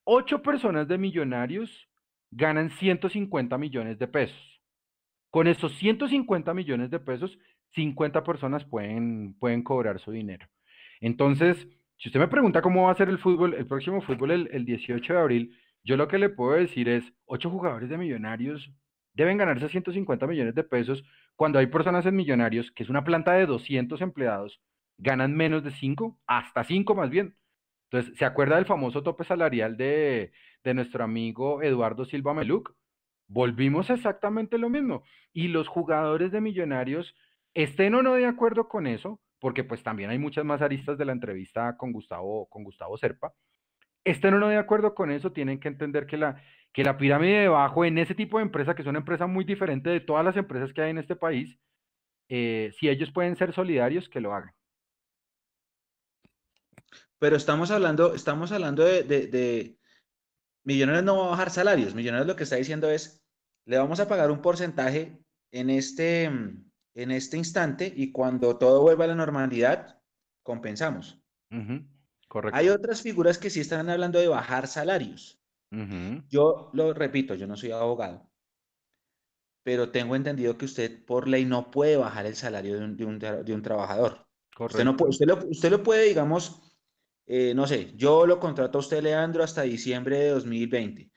Ocho 0.04 0.41
personas 0.41 0.88
de 0.88 0.98
Millonarios 0.98 1.88
ganan 2.32 2.70
150 2.70 3.58
millones 3.58 4.00
de 4.00 4.08
pesos. 4.08 4.62
Con 5.30 5.48
esos 5.48 5.74
150 5.78 6.54
millones 6.54 6.89
de 6.89 7.00
pesos, 7.00 7.38
50 7.74 8.24
personas 8.24 8.65
pueden, 8.65 9.36
pueden 9.39 9.63
cobrar 9.63 10.00
su 10.00 10.12
dinero. 10.12 10.48
Entonces, 11.00 11.67
si 11.98 12.10
usted 12.10 12.20
me 12.20 12.28
pregunta 12.28 12.62
cómo 12.62 12.86
va 12.86 12.91
a 12.91 12.96
ser 12.96 13.10
el 13.10 13.17
fútbol, 13.17 13.54
el 13.54 13.65
próximo 13.65 14.02
fútbol 14.02 14.32
el, 14.32 14.50
el 14.52 14.65
18 14.65 15.13
de 15.13 15.20
abril, 15.20 15.58
yo 15.84 15.98
lo 15.98 16.08
que 16.08 16.17
le 16.17 16.30
puedo 16.30 16.54
decir 16.54 16.89
es, 16.89 17.13
ocho 17.26 17.50
jugadores 17.50 17.89
de 17.89 17.98
millonarios 17.98 18.72
deben 19.13 19.38
ganarse 19.38 19.70
150 19.70 20.28
millones 20.28 20.56
de 20.56 20.63
pesos 20.63 21.04
cuando 21.36 21.60
hay 21.60 21.67
personas 21.67 22.06
en 22.06 22.15
millonarios, 22.15 22.72
que 22.72 22.84
es 22.84 22.89
una 22.89 23.04
planta 23.04 23.34
de 23.34 23.46
200 23.46 24.00
empleados, 24.02 24.62
ganan 24.98 25.36
menos 25.36 25.63
de 25.63 25.72
5, 25.72 26.20
hasta 26.28 26.63
5 26.63 26.96
más 26.96 27.10
bien. 27.10 27.36
Entonces, 27.92 28.18
¿se 28.18 28.26
acuerda 28.26 28.56
del 28.56 28.66
famoso 28.66 29.04
tope 29.04 29.26
salarial 29.26 29.76
de, 29.76 30.32
de 30.64 30.74
nuestro 30.74 31.04
amigo 31.04 31.62
Eduardo 31.62 32.06
Silva 32.06 32.34
Meluc? 32.34 32.74
Volvimos 33.28 33.90
exactamente 33.90 34.58
lo 34.58 34.70
mismo. 34.70 35.04
Y 35.34 35.50
los 35.50 35.68
jugadores 35.68 36.32
de 36.32 36.40
millonarios, 36.40 37.16
estén 37.54 37.96
o 37.96 38.02
no 38.02 38.14
de 38.14 38.26
acuerdo 38.28 38.70
con 38.70 38.88
eso, 38.88 39.20
porque 39.40 39.66
pues 39.66 39.84
también 39.84 40.10
hay 40.10 40.20
muchas 40.20 40.46
más 40.46 40.62
aristas 40.62 40.98
de 40.98 41.06
la 41.06 41.12
entrevista 41.12 41.76
con 41.76 41.92
Gustavo, 41.92 42.48
con 42.48 42.64
Gustavo 42.64 42.98
Serpa, 42.98 43.34
estén 44.06 44.36
o 44.36 44.40
no 44.40 44.48
de 44.50 44.58
acuerdo 44.58 44.96
con 44.96 45.12
eso, 45.12 45.34
tienen 45.34 45.60
que 45.60 45.68
entender 45.68 46.06
que 46.08 46.18
la, 46.18 46.42
que 46.74 46.84
la 46.84 46.98
pirámide 46.98 47.42
de 47.42 47.46
abajo 47.48 47.86
en 47.86 47.98
ese 47.98 48.16
tipo 48.16 48.38
de 48.38 48.44
empresa, 48.44 48.76
que 48.76 48.84
es 48.84 48.88
una 48.88 49.00
empresa 49.00 49.28
muy 49.28 49.44
diferente 49.46 49.90
de 49.90 50.00
todas 50.00 50.24
las 50.26 50.38
empresas 50.38 50.74
que 50.74 50.82
hay 50.82 50.92
en 50.92 51.00
este 51.00 51.16
país, 51.16 51.60
eh, 52.30 52.72
si 52.80 52.90
ellos 52.90 53.12
pueden 53.12 53.36
ser 53.36 53.54
solidarios, 53.54 54.10
que 54.10 54.22
lo 54.22 54.34
hagan. 54.34 54.52
Pero 57.22 57.36
estamos 57.36 57.70
hablando, 57.70 58.16
estamos 58.16 58.52
hablando 58.52 58.84
de, 58.84 59.04
de, 59.04 59.78
Millonarios 60.64 61.04
no 61.04 61.20
va 61.20 61.28
a 61.28 61.30
bajar 61.30 61.52
salarios. 61.52 61.94
Millonarios 61.94 62.26
lo 62.26 62.36
que 62.36 62.46
está 62.46 62.56
diciendo 62.56 62.90
es, 62.90 63.24
le 63.68 63.78
vamos 63.78 64.00
a 64.00 64.08
pagar 64.08 64.32
un 64.32 64.42
porcentaje 64.42 65.24
en 65.52 65.70
este, 65.70 66.24
en 66.24 67.12
este 67.12 67.38
instante 67.38 67.94
y 67.96 68.12
cuando 68.12 68.58
todo 68.58 68.82
vuelva 68.82 69.06
a 69.06 69.10
la 69.10 69.16
normalidad, 69.16 70.02
compensamos. 70.42 71.22
Hay 72.54 72.70
otras 72.70 73.04
figuras 73.04 73.38
que 73.38 73.52
sí 73.52 73.60
están 73.60 73.88
hablando 73.92 74.18
de 74.18 74.28
bajar 74.28 74.66
salarios. 74.66 75.40
Yo 76.28 76.72
lo 76.74 76.92
repito, 76.92 77.36
yo 77.36 77.46
no 77.46 77.56
soy 77.56 77.72
abogado, 77.72 78.32
pero 79.64 79.92
tengo 79.92 80.16
entendido 80.16 80.58
que 80.58 80.66
usted 80.66 81.06
por 81.06 81.28
ley 81.28 81.46
no 81.46 81.70
puede 81.70 81.98
bajar 81.98 82.26
el 82.26 82.36
salario 82.36 82.80
de 82.80 83.06
un, 83.06 83.62
trabajador. 83.62 84.26
Usted, 84.60 84.84
no 84.84 84.98
puede, 84.98 85.12
usted, 85.12 85.70
lo, 85.72 85.84
puede, 85.84 86.08
digamos, 86.08 86.71
eh, 87.34 87.54
no 87.56 87.65
sé, 87.65 87.94
yo 87.96 88.26
lo 88.26 88.41
contrato 88.41 88.78
a 88.78 88.82
usted, 88.82 89.02
Leandro, 89.02 89.41
hasta 89.41 89.62
diciembre 89.62 90.17
de 90.17 90.30
2020. 90.32 91.10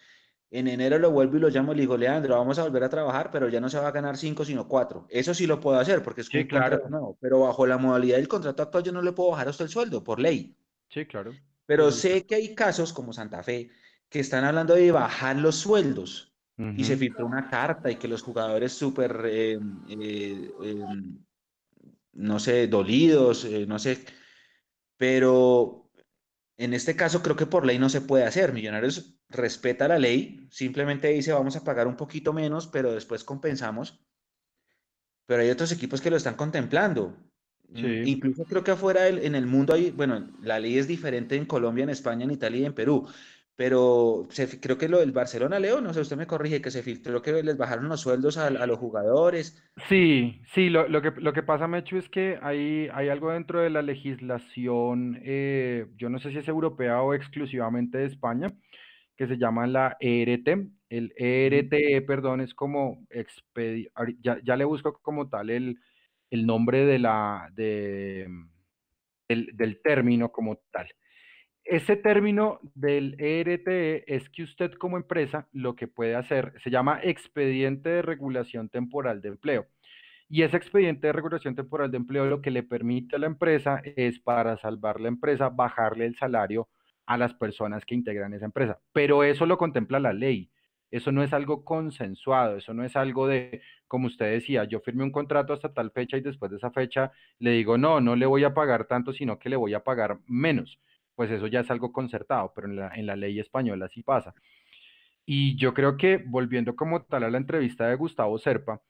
En 0.53 0.69
enero 0.69 0.97
lo 1.01 1.11
vuelvo 1.11 1.39
y 1.39 1.41
lo 1.41 1.49
llamo 1.49 1.73
y 1.73 1.75
le 1.75 1.81
digo, 1.81 1.97
Leandro, 1.97 2.37
vamos 2.37 2.57
a 2.61 2.63
volver 2.63 2.85
a 2.85 2.89
trabajar, 2.89 3.33
pero 3.33 3.49
ya 3.49 3.61
no 3.61 3.69
se 3.69 3.81
va 3.81 3.89
a 3.89 3.91
ganar 3.91 4.17
cinco, 4.17 4.45
sino 4.45 4.69
cuatro. 4.69 5.09
Eso 5.11 5.35
sí 5.35 5.45
lo 5.49 5.59
puedo 5.59 5.77
hacer 5.77 6.05
porque 6.05 6.21
es 6.21 6.33
un 6.33 6.47
contrato 6.47 6.89
nuevo, 6.89 7.19
pero 7.21 7.41
bajo 7.41 7.67
la 7.67 7.79
modalidad 7.79 8.19
del 8.19 8.29
contrato 8.29 8.63
actual 8.63 8.85
yo 8.85 8.93
no 8.93 9.03
le 9.03 9.11
puedo 9.11 9.33
bajar 9.33 9.49
a 9.49 9.51
usted 9.51 9.65
el 9.65 9.73
sueldo, 9.73 10.05
por 10.05 10.21
ley. 10.21 10.57
Sí, 10.89 11.05
claro. 11.05 11.33
Pero 11.67 11.91
sé 11.91 12.25
que 12.25 12.37
hay 12.37 12.55
casos 12.55 12.93
como 12.93 13.13
Santa 13.13 13.43
Fe 13.43 13.71
que 14.09 14.21
están 14.21 14.45
hablando 14.45 14.77
de 14.77 14.93
bajar 14.93 15.35
los 15.35 15.57
sueldos 15.57 16.33
y 16.77 16.85
se 16.85 16.97
filtró 16.97 17.27
una 17.27 17.51
carta 17.51 17.91
y 17.91 17.97
que 17.97 18.07
los 18.07 18.23
jugadores 18.23 18.73
súper, 18.73 19.21
eh, 19.25 19.59
eh, 19.89 20.53
em, 20.63 21.19
no 22.13 22.39
sé, 22.39 22.69
dolidos, 22.69 23.45
eh, 23.47 23.67
no 23.67 23.81
sé, 23.81 24.05
pero 24.97 25.84
en 26.57 26.73
este 26.73 26.95
caso 26.95 27.23
creo 27.23 27.37
que 27.37 27.47
por 27.47 27.67
ley 27.67 27.79
no 27.79 27.89
se 27.89 28.01
puede 28.01 28.25
hacer. 28.25 28.53
Millonarios 28.53 29.17
respeta 29.29 29.89
la 29.89 29.99
ley, 29.99 30.47
simplemente 30.51 31.09
dice 31.09 31.33
vamos 31.33 31.57
a 31.57 31.65
pagar 31.65 31.87
un 31.87 31.97
poquito 31.97 32.33
menos, 32.33 32.67
pero 32.67 32.93
después 32.93 33.25
compensamos. 33.25 34.01
Pero 35.27 35.43
hay 35.43 35.51
otros 35.51 35.73
equipos 35.73 36.01
que 36.01 36.11
lo 36.11 36.17
están 36.17 36.35
contemplando. 36.35 37.17
Mm, 37.71 38.07
incluso 38.07 38.45
creo 38.45 38.63
que 38.63 38.71
afuera 38.71 39.09
en 39.09 39.35
el 39.35 39.47
mundo 39.47 39.75
hay, 39.75 39.91
bueno, 39.91 40.31
la 40.43 40.61
ley 40.61 40.79
es 40.79 40.87
diferente 40.87 41.35
en 41.35 41.47
Colombia, 41.47 41.83
en 41.83 41.91
España, 41.91 42.25
en 42.25 42.31
Italia 42.31 42.61
y 42.61 42.67
en 42.67 42.75
Perú, 42.75 43.09
pero 43.57 44.27
creo 44.61 44.79
que 44.79 44.89
lo 44.89 44.99
del 44.99 45.13
Barcelona, 45.13 45.61
Leo, 45.61 45.81
no 45.81 45.93
sé, 45.93 46.01
usted 46.01 46.17
me 46.17 46.27
corrige, 46.27 46.61
que 46.61 46.71
se 46.71 46.83
filtró 46.83 47.23
que 47.23 47.43
les 47.43 47.57
bajaron 47.57 47.89
los 47.89 48.01
sueldos 48.01 48.37
a, 48.37 48.51
los 48.51 48.79
jugadores. 48.79 49.63
Sí, 49.89 50.43
sí, 50.53 50.71
lo, 50.71 50.89
lo, 50.89 51.01
que, 51.03 51.13
lo 51.21 51.33
que 51.33 51.43
pasa, 51.43 51.69
Mechu, 51.69 51.97
es 51.97 52.09
que 52.09 52.39
hay, 52.43 52.89
hay 52.93 53.09
algo 53.09 53.31
dentro 53.31 53.61
de 53.61 53.71
la 53.71 53.83
legislación, 53.83 55.21
eh, 55.23 55.87
yo 55.97 56.09
no 56.09 56.19
sé 56.19 56.31
si 56.31 56.39
es 56.39 56.49
europea 56.49 57.01
o 57.03 57.15
exclusivamente 57.15 57.99
de 57.99 58.07
España, 58.07 58.53
que 59.17 59.29
se 59.29 59.39
llama 59.39 59.67
la 59.67 59.97
ERT. 60.01 60.49
El 60.89 61.13
ERTE, 61.17 62.03
perdón, 62.03 62.41
es 62.41 62.55
como, 62.55 63.07
ya, 64.21 64.39
ya 64.43 64.57
le 64.57 64.65
busco 64.65 65.01
como 65.01 65.29
tal 65.29 65.51
el, 65.51 65.79
el 66.31 66.47
nombre 66.47 66.85
de 66.85 66.99
la, 66.99 67.49
de, 67.53 68.27
del, 69.29 69.81
término 69.83 70.31
como 70.33 70.57
tal. 70.71 70.89
Ese 71.65 71.97
término 71.97 72.61
del 72.75 73.17
ERTE 73.19 74.05
es 74.15 74.29
que 74.29 74.43
usted 74.43 74.73
como 74.75 74.99
empresa 74.99 75.49
lo 75.53 75.75
que 75.75 75.89
puede 75.89 76.15
hacer 76.15 76.53
se 76.63 76.71
llama 76.71 77.01
expediente 77.03 77.89
de 77.89 78.03
regulación 78.03 78.69
temporal 78.69 79.23
de 79.23 79.31
empleo. 79.31 79.67
Y 80.29 80.43
ese 80.43 80.59
expediente 80.59 81.07
de 81.07 81.13
regulación 81.15 81.55
temporal 81.55 81.91
de 81.91 81.97
empleo 81.97 82.27
lo 82.27 82.43
que 82.43 82.51
le 82.51 82.63
permite 82.65 83.17
a 83.17 83.19
la 83.19 83.27
empresa 83.27 83.81
es 83.97 84.19
para 84.21 84.59
salvar 84.59 85.01
la 85.01 85.09
empresa 85.09 85.49
bajarle 85.49 86.05
el 86.07 86.17
salario 86.17 86.69
a 87.07 87.17
las 87.17 87.33
personas 87.35 87.85
que 87.87 87.95
integran 87.95 88.35
esa 88.35 88.45
empresa. 88.47 88.79
Pero 88.93 89.25
eso 89.25 89.47
lo 89.47 89.57
contempla 89.57 90.01
la 90.01 90.13
ley. 90.13 90.51
Eso 90.91 91.13
no 91.13 91.23
es 91.23 91.33
algo 91.33 91.65
consensuado, 91.65 92.57
eso 92.59 92.73
no 92.75 92.85
es 92.85 92.95
algo 92.95 93.27
de, 93.27 93.63
como 93.89 94.07
usted 94.07 94.31
decía, 94.33 94.65
yo 94.65 94.81
firmé 94.81 95.03
un 95.03 95.11
contrato 95.11 95.53
hasta 95.53 95.73
tal 95.73 95.91
fecha 95.91 96.17
y 96.17 96.21
después 96.21 96.51
de 96.51 96.59
esa 96.59 96.71
fecha 96.71 97.11
le 97.41 97.51
digo, 97.53 97.79
no, 97.79 98.01
no 98.01 98.15
le 98.17 98.27
voy 98.27 98.45
a 98.45 98.55
pagar 98.55 98.85
tanto, 98.85 99.13
sino 99.13 99.39
que 99.39 99.49
le 99.49 99.57
voy 99.57 99.75
a 99.75 99.83
pagar 99.83 100.21
menos. 100.29 100.79
Pues 101.15 101.31
eso 101.31 101.47
ya 101.47 101.61
es 101.61 101.71
algo 101.71 101.93
concertado, 101.93 102.53
pero 102.55 102.69
en 102.69 102.77
la, 102.77 102.89
en 102.95 103.07
la 103.07 103.17
ley 103.17 103.39
española 103.39 103.89
sí 103.89 104.03
pasa. 104.03 104.35
Y 105.27 105.57
yo 105.57 105.75
creo 105.75 105.97
que 105.97 106.19
volviendo 106.19 106.77
como 106.77 107.03
tal 107.05 107.25
a 107.25 107.31
la 107.31 107.39
entrevista 107.39 107.89
de 107.89 107.97
Gustavo 107.97 108.39
Serpa, 108.39 108.81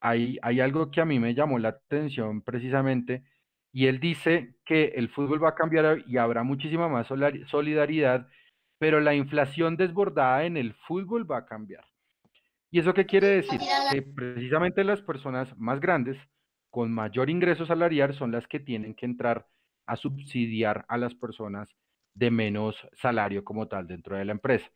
hay, 0.00 0.38
hay 0.42 0.60
algo 0.60 0.90
que 0.90 1.00
a 1.00 1.04
mí 1.04 1.18
me 1.18 1.34
llamó 1.34 1.58
la 1.58 1.70
atención 1.70 2.42
precisamente, 2.42 3.24
y 3.72 3.86
él 3.86 4.00
dice 4.00 4.56
que 4.64 4.92
el 4.96 5.08
fútbol 5.08 5.42
va 5.42 5.50
a 5.50 5.54
cambiar 5.54 6.04
y 6.06 6.16
habrá 6.16 6.44
muchísima 6.44 6.88
más 6.88 7.08
solidaridad 7.08 8.28
pero 8.78 9.00
la 9.00 9.14
inflación 9.14 9.76
desbordada 9.76 10.44
en 10.44 10.58
el 10.58 10.74
fútbol 10.74 11.30
va 11.30 11.38
a 11.38 11.46
cambiar. 11.46 11.84
¿Y 12.70 12.80
eso 12.80 12.92
qué 12.92 13.06
quiere 13.06 13.28
decir? 13.28 13.58
Que 13.92 14.02
precisamente 14.02 14.84
las 14.84 15.00
personas 15.00 15.56
más 15.56 15.80
grandes, 15.80 16.18
con 16.70 16.92
mayor 16.92 17.30
ingreso 17.30 17.64
salarial, 17.66 18.14
son 18.14 18.32
las 18.32 18.46
que 18.46 18.60
tienen 18.60 18.94
que 18.94 19.06
entrar 19.06 19.46
a 19.86 19.96
subsidiar 19.96 20.84
a 20.88 20.98
las 20.98 21.14
personas 21.14 21.68
de 22.14 22.30
menos 22.30 22.76
salario 22.94 23.44
como 23.44 23.66
tal 23.66 23.86
dentro 23.86 24.16
de 24.16 24.24
la 24.24 24.32
empresa. 24.32 24.70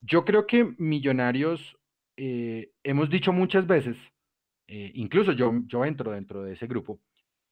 Yo 0.00 0.24
creo 0.24 0.46
que 0.46 0.74
millonarios, 0.78 1.76
eh, 2.16 2.70
hemos 2.84 3.10
dicho 3.10 3.32
muchas 3.32 3.66
veces, 3.66 3.96
eh, 4.68 4.92
incluso 4.94 5.32
yo, 5.32 5.52
yo 5.66 5.84
entro 5.84 6.12
dentro 6.12 6.42
de 6.42 6.52
ese 6.52 6.66
grupo, 6.66 7.00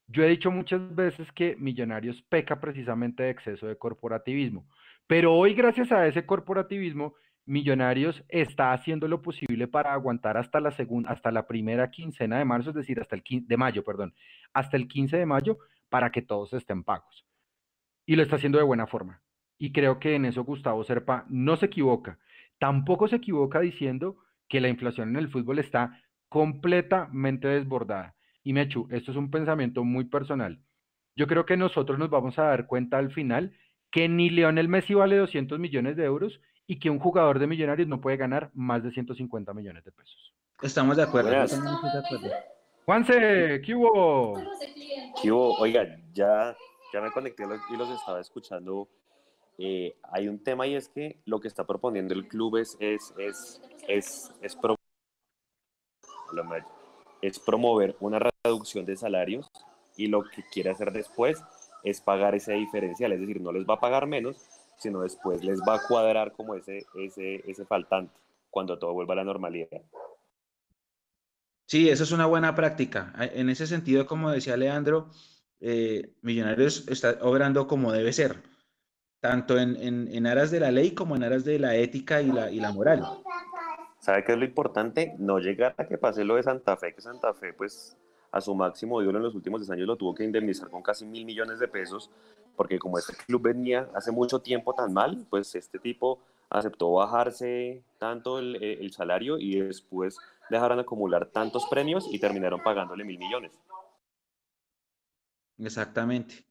yo 0.08 0.22
he 0.22 0.28
dicho 0.28 0.50
muchas 0.50 0.94
veces 0.94 1.30
que 1.32 1.56
Millonarios 1.56 2.22
peca 2.28 2.60
precisamente 2.60 3.24
de 3.24 3.30
exceso 3.30 3.66
de 3.66 3.76
corporativismo. 3.76 4.66
Pero 5.06 5.34
hoy, 5.34 5.54
gracias 5.54 5.90
a 5.92 6.06
ese 6.06 6.24
corporativismo, 6.24 7.14
Millonarios 7.44 8.24
está 8.28 8.72
haciendo 8.72 9.06
lo 9.08 9.22
posible 9.22 9.68
para 9.68 9.92
aguantar 9.92 10.36
hasta 10.36 10.60
la 10.60 10.72
segunda, 10.72 11.10
hasta 11.10 11.30
la 11.30 11.46
primera 11.46 11.90
quincena 11.90 12.38
de 12.38 12.44
marzo, 12.44 12.70
es 12.70 12.76
decir, 12.76 13.00
hasta 13.00 13.14
el 13.14 13.22
15 13.22 13.46
de 13.48 13.56
mayo, 13.56 13.84
perdón, 13.84 14.14
hasta 14.52 14.76
el 14.76 14.88
15 14.88 15.16
de 15.16 15.26
mayo 15.26 15.58
para 15.88 16.10
que 16.10 16.22
todos 16.22 16.52
estén 16.52 16.84
pagos. 16.84 17.26
Y 18.04 18.16
lo 18.16 18.22
está 18.22 18.36
haciendo 18.36 18.58
de 18.58 18.64
buena 18.64 18.86
forma. 18.86 19.22
Y 19.58 19.72
creo 19.72 19.98
que 19.98 20.14
en 20.14 20.24
eso 20.24 20.44
Gustavo 20.44 20.84
Serpa 20.84 21.24
no 21.28 21.56
se 21.56 21.66
equivoca. 21.66 22.18
Tampoco 22.58 23.08
se 23.08 23.16
equivoca 23.16 23.60
diciendo 23.60 24.16
que 24.48 24.60
la 24.60 24.68
inflación 24.68 25.10
en 25.10 25.16
el 25.16 25.28
fútbol 25.28 25.58
está 25.58 26.00
completamente 26.28 27.48
desbordada. 27.48 28.14
Y 28.42 28.52
Mechu, 28.52 28.86
esto 28.90 29.10
es 29.10 29.16
un 29.16 29.30
pensamiento 29.30 29.82
muy 29.84 30.04
personal. 30.04 30.60
Yo 31.16 31.26
creo 31.26 31.46
que 31.46 31.56
nosotros 31.56 31.98
nos 31.98 32.10
vamos 32.10 32.38
a 32.38 32.44
dar 32.44 32.66
cuenta 32.66 32.98
al 32.98 33.10
final 33.10 33.56
que 33.90 34.08
ni 34.08 34.30
Lionel 34.30 34.68
Messi 34.68 34.94
vale 34.94 35.16
200 35.16 35.58
millones 35.58 35.96
de 35.96 36.04
euros 36.04 36.40
y 36.66 36.78
que 36.78 36.90
un 36.90 36.98
jugador 36.98 37.38
de 37.38 37.46
Millonarios 37.46 37.88
no 37.88 38.00
puede 38.00 38.16
ganar 38.16 38.50
más 38.54 38.82
de 38.82 38.90
150 38.90 39.54
millones 39.54 39.84
de 39.84 39.92
pesos. 39.92 40.34
Estamos 40.62 40.96
de 40.96 41.04
acuerdo. 41.04 41.30
Juanse, 42.86 43.60
¿qué 43.66 43.74
hubo? 43.74 44.40
¿Qué 45.20 45.32
hubo? 45.32 45.54
Oiga, 45.54 45.84
ya, 46.14 46.56
ya 46.92 47.00
me 47.00 47.10
conecté 47.10 47.42
y 47.42 47.76
los 47.76 47.90
estaba 47.90 48.20
escuchando. 48.20 48.86
Eh, 49.58 49.96
hay 50.04 50.28
un 50.28 50.38
tema 50.38 50.68
y 50.68 50.76
es 50.76 50.88
que 50.88 51.18
lo 51.24 51.40
que 51.40 51.48
está 51.48 51.66
proponiendo 51.66 52.14
el 52.14 52.28
club 52.28 52.58
es, 52.58 52.76
es, 52.78 53.12
es, 53.18 53.60
es, 53.88 54.30
es, 54.40 54.56
es 57.22 57.38
promover 57.40 57.96
una 57.98 58.20
reducción 58.44 58.84
de 58.84 58.96
salarios 58.96 59.50
y 59.96 60.06
lo 60.06 60.22
que 60.22 60.44
quiere 60.52 60.70
hacer 60.70 60.92
después 60.92 61.42
es 61.82 62.00
pagar 62.00 62.36
ese 62.36 62.52
diferencial, 62.52 63.10
es 63.10 63.18
decir, 63.18 63.40
no 63.40 63.50
les 63.50 63.66
va 63.66 63.74
a 63.74 63.80
pagar 63.80 64.06
menos, 64.06 64.36
sino 64.76 65.02
después 65.02 65.42
les 65.42 65.60
va 65.62 65.74
a 65.74 65.86
cuadrar 65.88 66.30
como 66.34 66.54
ese, 66.54 66.86
ese, 66.94 67.42
ese 67.50 67.64
faltante 67.64 68.14
cuando 68.48 68.78
todo 68.78 68.92
vuelva 68.92 69.14
a 69.14 69.16
la 69.16 69.24
normalidad. 69.24 69.82
Sí, 71.66 71.88
eso 71.88 72.04
es 72.04 72.12
una 72.12 72.26
buena 72.26 72.54
práctica. 72.54 73.12
En 73.18 73.50
ese 73.50 73.66
sentido, 73.66 74.06
como 74.06 74.30
decía 74.30 74.56
Leandro, 74.56 75.10
eh, 75.60 76.14
Millonarios 76.22 76.86
está 76.88 77.18
obrando 77.22 77.66
como 77.66 77.92
debe 77.92 78.12
ser, 78.12 78.36
tanto 79.20 79.58
en, 79.58 79.76
en, 79.76 80.26
aras 80.26 80.52
de 80.52 80.60
la 80.60 80.70
ley 80.70 80.92
como 80.92 81.16
en 81.16 81.24
aras 81.24 81.44
de 81.44 81.58
la 81.58 81.74
ética 81.74 82.22
y 82.22 82.30
la, 82.30 82.50
y 82.52 82.60
la 82.60 82.70
moral. 82.70 83.04
¿Sabe 83.98 84.22
qué 84.22 84.32
es 84.32 84.38
lo 84.38 84.44
importante? 84.44 85.16
No 85.18 85.40
llegar 85.40 85.74
a 85.76 85.86
que 85.86 85.98
pase 85.98 86.22
lo 86.22 86.36
de 86.36 86.44
Santa 86.44 86.76
Fe, 86.76 86.94
que 86.94 87.00
Santa 87.00 87.34
Fe, 87.34 87.52
pues, 87.52 87.96
a 88.30 88.40
su 88.40 88.54
máximo 88.54 89.02
ídolo 89.02 89.18
en 89.18 89.24
los 89.24 89.34
últimos 89.34 89.60
10 89.62 89.70
años 89.70 89.86
lo 89.88 89.96
tuvo 89.96 90.14
que 90.14 90.22
indemnizar 90.22 90.70
con 90.70 90.82
casi 90.82 91.04
mil 91.04 91.24
millones 91.24 91.58
de 91.58 91.66
pesos, 91.66 92.10
porque 92.54 92.78
como 92.78 92.98
este 92.98 93.14
club 93.26 93.42
venía 93.42 93.88
hace 93.94 94.12
mucho 94.12 94.40
tiempo 94.40 94.72
tan 94.74 94.92
mal, 94.92 95.26
pues 95.30 95.54
este 95.56 95.80
tipo 95.80 96.20
aceptó 96.48 96.92
bajarse 96.92 97.82
tanto 97.98 98.38
el, 98.38 98.62
el 98.62 98.92
salario 98.92 99.38
y 99.38 99.58
después 99.58 100.18
dejaron 100.50 100.78
acumular 100.78 101.26
tantos 101.26 101.66
premios 101.66 102.06
y 102.10 102.18
terminaron 102.18 102.62
pagándole 102.62 103.04
mil 103.04 103.18
millones. 103.18 103.52
Exactamente, 105.58 106.46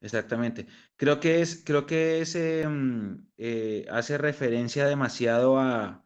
exactamente. 0.00 0.66
Creo 0.96 1.20
que 1.20 1.40
es, 1.40 1.62
creo 1.64 1.86
que 1.86 2.20
ese 2.20 2.66
mm, 2.68 3.26
eh, 3.38 3.86
hace 3.90 4.18
referencia 4.18 4.86
demasiado 4.86 5.58
a, 5.58 6.04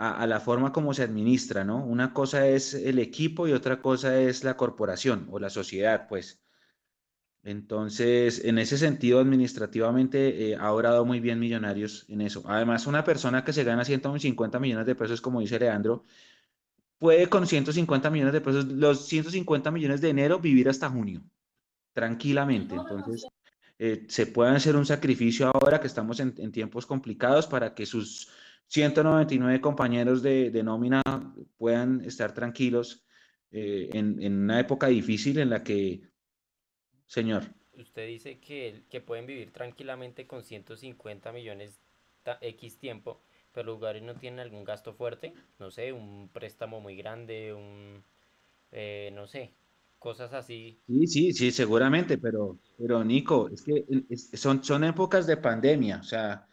a, 0.00 0.26
la 0.26 0.40
forma 0.40 0.72
como 0.72 0.94
se 0.94 1.02
administra, 1.02 1.64
¿no? 1.64 1.84
Una 1.84 2.14
cosa 2.14 2.46
es 2.48 2.74
el 2.74 2.98
equipo 2.98 3.46
y 3.46 3.52
otra 3.52 3.82
cosa 3.82 4.18
es 4.18 4.44
la 4.44 4.56
corporación 4.56 5.28
o 5.30 5.38
la 5.38 5.50
sociedad, 5.50 6.08
pues. 6.08 6.42
Entonces, 7.42 8.44
en 8.44 8.58
ese 8.58 8.76
sentido, 8.78 9.18
administrativamente 9.18 10.52
eh, 10.52 10.56
ha 10.56 10.72
obrado 10.72 11.04
muy 11.06 11.20
bien 11.20 11.38
Millonarios 11.38 12.04
en 12.08 12.20
eso. 12.22 12.42
Además, 12.46 12.86
una 12.86 13.04
persona 13.04 13.44
que 13.44 13.52
se 13.52 13.64
gana 13.64 13.84
150 13.84 14.58
millones 14.58 14.86
de 14.86 14.94
pesos, 14.94 15.20
como 15.20 15.40
dice 15.40 15.58
Leandro, 15.58 16.04
puede 17.00 17.28
con 17.28 17.46
150 17.46 18.10
millones 18.10 18.34
de 18.34 18.40
pesos, 18.42 18.66
los 18.66 19.06
150 19.06 19.70
millones 19.72 20.00
de 20.02 20.10
enero, 20.10 20.38
vivir 20.38 20.68
hasta 20.68 20.90
junio, 20.90 21.22
tranquilamente. 21.94 22.76
Entonces, 22.76 23.26
eh, 23.78 24.04
se 24.08 24.26
puede 24.26 24.50
hacer 24.50 24.76
un 24.76 24.84
sacrificio 24.84 25.50
ahora 25.52 25.80
que 25.80 25.86
estamos 25.86 26.20
en, 26.20 26.52
tiempos 26.52 26.84
complicados 26.84 27.46
para 27.46 27.74
que 27.74 27.86
sus 27.86 28.28
199 28.66 29.62
compañeros 29.62 30.22
de, 30.22 30.62
nómina 30.62 31.02
puedan 31.56 32.04
estar 32.04 32.34
tranquilos 32.34 33.02
eh, 33.50 33.88
en, 33.94 34.42
una 34.42 34.60
época 34.60 34.88
difícil 34.88 35.38
en 35.38 35.48
la 35.48 35.64
que, 35.64 36.02
señor. 37.06 37.44
Usted 37.72 38.06
dice 38.08 38.38
que, 38.40 38.84
que 38.90 39.00
pueden 39.00 39.24
vivir 39.24 39.52
tranquilamente 39.52 40.26
con 40.26 40.44
150 40.44 41.32
millones 41.32 41.80
X 42.42 42.78
tiempo 42.78 43.22
pero 43.52 43.66
los 43.66 43.76
jugadores 43.76 44.02
no 44.02 44.14
tienen 44.16 44.40
algún 44.40 44.64
gasto 44.64 44.94
fuerte, 44.94 45.34
no 45.58 45.70
sé, 45.70 45.92
un 45.92 46.28
préstamo 46.32 46.80
muy 46.80 46.96
grande, 46.96 47.52
un, 47.54 48.02
eh, 48.72 49.10
no 49.14 49.26
sé, 49.26 49.54
cosas 49.98 50.32
así. 50.32 50.80
Sí, 50.86 51.06
sí, 51.06 51.32
sí, 51.32 51.50
seguramente, 51.52 52.18
pero, 52.18 52.58
pero 52.78 53.04
Nico, 53.04 53.48
es 53.48 53.62
que 53.62 53.84
son, 54.36 54.62
son 54.64 54.84
épocas 54.84 55.26
de 55.26 55.36
pandemia, 55.36 55.98
o 56.00 56.04
sea, 56.04 56.48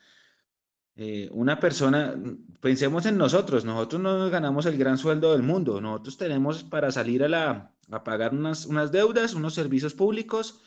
eh, 0.95 1.29
una 1.31 1.59
persona, 1.59 2.15
pensemos 2.59 3.05
en 3.05 3.17
nosotros, 3.17 3.65
nosotros 3.65 4.01
no 4.01 4.17
nos 4.17 4.31
ganamos 4.31 4.65
el 4.65 4.77
gran 4.77 4.97
sueldo 4.97 5.31
del 5.33 5.43
mundo, 5.43 5.79
nosotros 5.79 6.17
tenemos 6.17 6.63
para 6.63 6.91
salir 6.91 7.23
a, 7.23 7.29
la, 7.29 7.71
a 7.91 8.03
pagar 8.03 8.33
unas, 8.33 8.65
unas 8.65 8.91
deudas, 8.91 9.35
unos 9.35 9.53
servicios 9.53 9.93
públicos, 9.93 10.61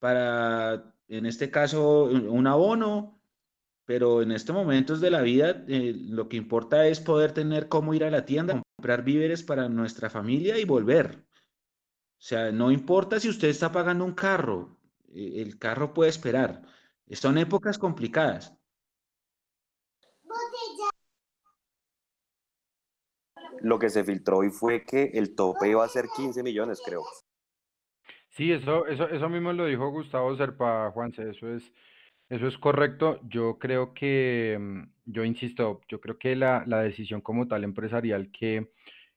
para, 0.00 0.94
en 1.08 1.26
este 1.26 1.50
caso, 1.50 2.04
un 2.04 2.46
abono, 2.48 3.21
pero 3.84 4.22
en 4.22 4.32
estos 4.32 4.54
momentos 4.54 5.00
de 5.00 5.10
la 5.10 5.22
vida 5.22 5.64
eh, 5.68 5.94
lo 5.96 6.28
que 6.28 6.36
importa 6.36 6.86
es 6.86 7.00
poder 7.00 7.32
tener 7.32 7.68
cómo 7.68 7.94
ir 7.94 8.04
a 8.04 8.10
la 8.10 8.24
tienda, 8.24 8.62
comprar 8.76 9.04
víveres 9.04 9.42
para 9.42 9.68
nuestra 9.68 10.10
familia 10.10 10.58
y 10.58 10.64
volver. 10.64 11.24
O 12.22 12.24
sea, 12.24 12.52
no 12.52 12.70
importa 12.70 13.18
si 13.18 13.28
usted 13.28 13.48
está 13.48 13.72
pagando 13.72 14.04
un 14.04 14.14
carro, 14.14 14.78
eh, 15.12 15.42
el 15.42 15.58
carro 15.58 15.92
puede 15.92 16.10
esperar. 16.10 16.62
Son 17.10 17.36
épocas 17.36 17.78
complicadas. 17.78 18.54
Lo 23.60 23.78
que 23.78 23.90
se 23.90 24.02
filtró 24.02 24.38
hoy 24.38 24.50
fue 24.50 24.84
que 24.84 25.10
el 25.14 25.34
tope 25.34 25.68
iba 25.68 25.84
a 25.84 25.88
ser 25.88 26.06
15 26.16 26.42
millones, 26.42 26.80
creo. 26.84 27.02
Sí, 28.30 28.50
eso, 28.50 28.86
eso, 28.86 29.08
eso 29.08 29.28
mismo 29.28 29.52
lo 29.52 29.66
dijo 29.66 29.90
Gustavo 29.90 30.34
Serpa, 30.36 30.90
Juanse, 30.90 31.30
eso 31.30 31.48
es, 31.48 31.70
eso 32.32 32.46
es 32.48 32.56
correcto. 32.56 33.20
Yo 33.28 33.58
creo 33.58 33.92
que, 33.92 34.56
mm, 34.58 34.82
yo 35.06 35.24
insisto, 35.24 35.82
yo 35.88 36.00
creo 36.00 36.18
que 36.18 36.34
la, 36.34 36.64
decisión 36.82 37.20
como 37.20 37.46
tal 37.46 37.62
empresarial 37.62 38.30
que, 38.32 38.70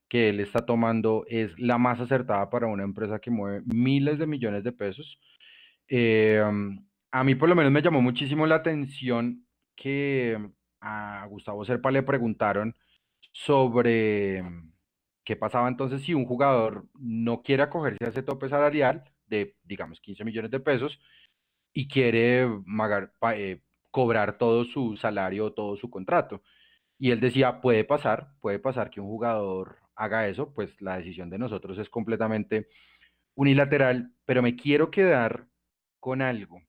que 0.09 0.29
él 0.29 0.41
está 0.41 0.65
tomando 0.65 1.25
es 1.29 1.57
la 1.57 1.77
más 1.77 2.01
acertada 2.01 2.49
para 2.49 2.67
una 2.67 2.83
empresa 2.83 3.19
que 3.19 3.31
mueve 3.31 3.61
miles 3.65 4.19
de 4.19 4.27
millones 4.27 4.63
de 4.65 4.73
pesos. 4.73 5.17
Eh, 5.87 6.43
mm, 6.45 6.79
a 7.11 7.23
mí 7.23 7.35
por 7.35 7.49
lo 7.49 7.55
menos 7.55 7.71
me 7.71 7.81
llamó 7.81 8.01
muchísimo 8.01 8.45
la 8.47 8.55
atención 8.55 9.45
que 9.77 10.37
a 10.81 11.25
Gustavo 11.29 11.63
Serpa 11.65 11.91
le 11.91 12.03
preguntaron 12.03 12.75
sobre 13.31 14.43
mm, 14.43 14.73
qué 15.23 15.35
pasaba 15.37 15.69
entonces 15.69 16.01
si 16.03 16.13
un 16.13 16.25
jugador 16.25 16.85
no 16.99 17.43
quiere 17.43 17.63
acogerse 17.63 18.05
a 18.05 18.09
ese 18.09 18.23
tope 18.23 18.49
salarial 18.49 19.05
de, 19.27 19.55
digamos, 19.63 20.01
15 20.01 20.23
millones 20.25 20.51
de 20.51 20.59
pesos 20.59 20.99
y 21.75 21.89
quiere 21.89 22.47
eh, 23.33 23.61
cobrar 23.91 24.37
todo 24.37 24.63
su 24.63 24.95
salario, 24.95 25.51
todo 25.51 25.75
su 25.75 25.89
contrato. 25.89 26.41
Y 26.97 27.11
él 27.11 27.19
decía, 27.19 27.59
puede 27.59 27.83
pasar, 27.83 28.29
puede 28.39 28.59
pasar 28.59 28.89
que 28.89 29.01
un 29.01 29.07
jugador 29.07 29.77
haga 29.93 30.27
eso, 30.27 30.53
pues 30.53 30.81
la 30.81 30.97
decisión 30.97 31.29
de 31.29 31.37
nosotros 31.37 31.77
es 31.77 31.89
completamente 31.89 32.69
unilateral, 33.35 34.13
pero 34.25 34.41
me 34.41 34.55
quiero 34.55 34.89
quedar 34.89 35.47
con 35.99 36.21
algo 36.21 36.61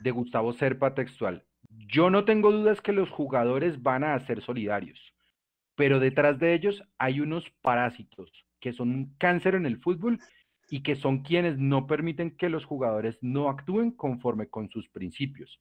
de 0.00 0.10
Gustavo 0.10 0.54
Serpa 0.54 0.94
textual. 0.94 1.44
Yo 1.68 2.08
no 2.08 2.24
tengo 2.24 2.52
dudas 2.52 2.80
que 2.80 2.92
los 2.92 3.10
jugadores 3.10 3.82
van 3.82 4.02
a 4.02 4.18
ser 4.26 4.40
solidarios, 4.40 5.14
pero 5.74 6.00
detrás 6.00 6.38
de 6.38 6.54
ellos 6.54 6.82
hay 6.96 7.20
unos 7.20 7.50
parásitos 7.60 8.32
que 8.60 8.72
son 8.72 8.90
un 8.90 9.14
cáncer 9.18 9.56
en 9.56 9.66
el 9.66 9.78
fútbol 9.78 10.18
y 10.72 10.82
que 10.82 10.96
son 10.96 11.18
quienes 11.18 11.58
no 11.58 11.86
permiten 11.86 12.34
que 12.34 12.48
los 12.48 12.64
jugadores 12.64 13.18
no 13.20 13.50
actúen 13.50 13.90
conforme 13.90 14.48
con 14.48 14.70
sus 14.70 14.88
principios. 14.88 15.60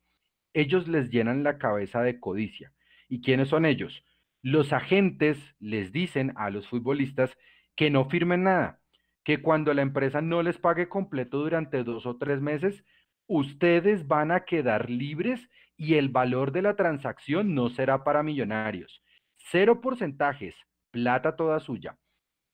Ellos 0.54 0.88
les 0.88 1.10
llenan 1.10 1.44
la 1.44 1.58
cabeza 1.58 2.02
de 2.02 2.18
codicia. 2.18 2.72
¿Y 3.10 3.20
quiénes 3.20 3.50
son 3.50 3.66
ellos? 3.66 4.06
Los 4.42 4.72
agentes 4.72 5.38
les 5.60 5.92
dicen 5.92 6.32
a 6.38 6.50
los 6.50 6.66
futbolistas 6.70 7.38
que 7.76 7.90
no 7.90 8.06
firmen 8.06 8.44
nada, 8.44 8.80
que 9.26 9.42
cuando 9.42 9.74
la 9.74 9.82
empresa 9.82 10.22
no 10.22 10.44
les 10.44 10.58
pague 10.58 10.88
completo 10.88 11.40
durante 11.40 11.84
dos 11.84 12.06
o 12.06 12.16
tres 12.16 12.40
meses, 12.40 12.86
ustedes 13.28 14.08
van 14.08 14.32
a 14.32 14.46
quedar 14.46 14.90
libres 14.90 15.46
y 15.76 15.96
el 15.96 16.08
valor 16.08 16.54
de 16.54 16.62
la 16.62 16.78
transacción 16.78 17.54
no 17.54 17.68
será 17.68 18.06
para 18.06 18.24
millonarios. 18.24 19.04
Cero 19.36 19.82
porcentajes, 19.82 20.56
plata 20.90 21.36
toda 21.36 21.60
suya. 21.60 21.98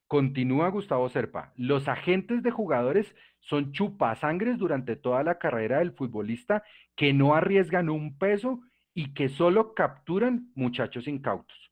Continúa 0.07 0.69
Gustavo 0.69 1.09
Serpa. 1.09 1.51
Los 1.57 1.87
agentes 1.87 2.41
de 2.41 2.51
jugadores 2.51 3.13
son 3.39 3.73
chupasangres 3.73 4.57
durante 4.57 4.95
toda 4.95 5.23
la 5.23 5.37
carrera 5.37 5.79
del 5.79 5.91
futbolista 5.91 6.63
que 6.95 7.13
no 7.13 7.35
arriesgan 7.35 7.89
un 7.89 8.17
peso 8.17 8.61
y 8.93 9.13
que 9.13 9.27
solo 9.29 9.73
capturan 9.73 10.51
muchachos 10.55 11.07
incautos. 11.07 11.71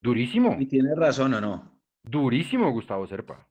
Durísimo. 0.00 0.56
¿Y 0.58 0.66
tiene 0.66 0.94
razón 0.94 1.34
o 1.34 1.40
no? 1.40 1.80
Durísimo, 2.04 2.70
Gustavo 2.70 3.06
Serpa. 3.06 3.48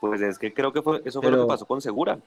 Pues 0.00 0.20
es 0.20 0.38
que 0.38 0.54
creo 0.54 0.72
que 0.72 0.82
fue, 0.82 1.02
eso 1.04 1.20
fue 1.20 1.30
lo 1.30 1.42
que 1.42 1.48
pasó 1.48 1.66
con 1.66 1.80
Segura. 1.80 2.20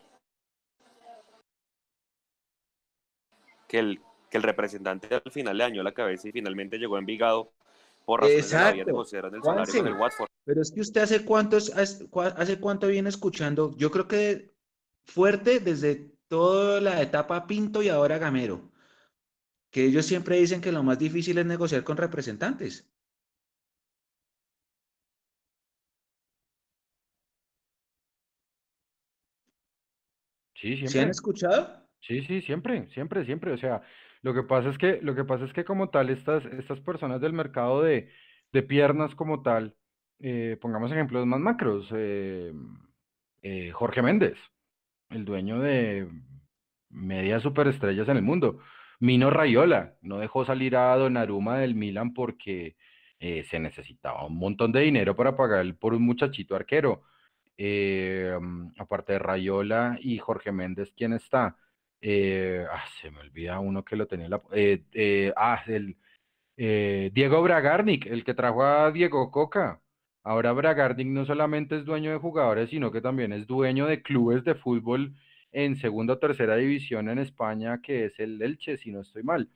Que 3.68 3.80
el, 3.80 4.02
que 4.30 4.38
el 4.38 4.44
representante 4.44 5.08
al 5.14 5.32
final 5.32 5.58
le 5.58 5.64
dañó 5.64 5.84
la 5.84 5.94
cabeza 5.94 6.28
y 6.28 6.32
finalmente 6.32 6.78
llegó 6.78 6.96
a 6.96 7.00
Envigado 7.00 7.52
Exacto. 8.28 9.06
Pero 10.46 10.62
es 10.62 10.72
que 10.72 10.82
usted 10.82 11.02
hace 11.02 11.26
cuántos, 11.26 11.72
hace 11.76 12.60
cuánto 12.60 12.88
viene 12.88 13.10
escuchando, 13.10 13.76
yo 13.78 13.92
creo 13.92 14.08
que 14.08 14.56
fuerte 15.06 15.60
desde 15.60 16.12
toda 16.28 16.82
la 16.82 17.02
etapa 17.02 17.46
Pinto 17.46 17.82
y 17.82 17.90
ahora 17.90 18.18
Gamero. 18.18 18.72
que 19.72 19.86
ellos 19.86 20.06
siempre 20.06 20.38
dicen 20.38 20.62
que 20.62 20.72
lo 20.72 20.82
más 20.82 20.98
difícil 20.98 21.38
es 21.38 21.46
negociar 21.46 21.84
con 21.84 21.98
representantes. 21.98 22.90
Sí, 30.56 30.76
siempre. 30.76 30.90
¿Se 30.90 31.00
han 31.00 31.10
escuchado? 31.10 31.88
Sí, 32.02 32.22
sí, 32.26 32.42
siempre, 32.42 32.90
siempre, 32.94 33.24
siempre. 33.26 33.54
O 33.54 33.58
sea, 33.58 33.82
lo 34.22 34.34
que 34.34 34.44
pasa 34.44 34.70
es 34.70 34.78
que, 34.78 35.00
lo 35.02 35.16
que 35.16 35.24
pasa 35.24 35.46
es 35.46 35.54
que 35.54 35.66
como 35.66 35.90
tal, 35.90 36.10
estas, 36.10 36.46
estas 36.46 36.80
personas 36.82 37.22
del 37.22 37.34
mercado 37.34 37.82
de, 37.82 38.10
de 38.52 38.64
piernas 38.64 39.16
como 39.16 39.42
tal, 39.42 39.76
eh, 40.20 40.58
pongamos 40.62 40.92
ejemplos 40.92 41.26
más 41.26 41.40
macros, 41.40 41.88
eh, 41.96 42.54
eh, 43.42 43.72
Jorge 43.72 44.02
Méndez, 44.02 44.38
el 45.10 45.26
dueño 45.26 45.60
de 45.62 46.10
media 46.90 47.40
superestrellas 47.40 48.10
en 48.10 48.18
el 48.18 48.24
mundo. 48.24 48.60
Mino 49.00 49.30
Rayola 49.30 49.96
no 50.02 50.20
dejó 50.20 50.46
salir 50.46 50.76
a 50.76 50.96
Donnarumma 50.98 51.60
del 51.60 51.76
Milan 51.76 52.14
porque 52.14 52.76
se 53.20 53.60
necesitaba 53.60 54.26
un 54.26 54.38
montón 54.38 54.72
de 54.72 54.80
dinero 54.82 55.14
para 55.16 55.36
pagar 55.36 55.76
por 55.76 55.94
un 55.94 56.04
muchachito 56.04 56.56
arquero. 56.56 57.04
aparte 58.78 59.14
de 59.14 59.20
Rayola 59.20 59.98
y 60.02 60.18
Jorge 60.20 60.52
Méndez, 60.52 60.94
¿quién 60.96 61.14
está? 61.14 61.58
Ah, 62.02 62.86
se 63.02 63.12
me 63.12 63.20
olvida 63.20 63.60
uno 63.60 63.84
que 63.84 63.96
lo 63.96 64.08
tenía 64.08 64.30
la... 64.30 64.42
ah, 65.36 65.64
el 65.68 65.98
Diego 66.58 67.42
Bragarnik, 67.42 68.06
el 68.08 68.24
que 68.24 68.34
trajo 68.34 68.64
a 68.64 68.92
Diego 68.92 69.32
Coca. 69.32 69.82
Ahora 70.24 70.52
Bragarnik 70.52 71.08
no 71.08 71.26
solamente 71.26 71.78
es 71.78 71.86
dueño 71.86 72.12
de 72.12 72.18
jugadores, 72.18 72.70
sino 72.70 72.92
que 72.92 73.02
también 73.02 73.32
es 73.34 73.48
dueño 73.48 73.88
de 73.88 74.02
clubes 74.02 74.44
de 74.44 74.56
fútbol 74.56 75.16
en 75.52 75.76
segunda 75.78 76.14
o 76.14 76.20
tercera 76.20 76.56
división 76.56 77.10
en 77.10 77.20
España, 77.20 77.82
que 77.82 78.06
es 78.06 78.20
el 78.20 78.42
Elche, 78.42 78.78
si 78.78 78.92
no 78.92 79.02
estoy 79.02 79.24
mal. 79.24 79.50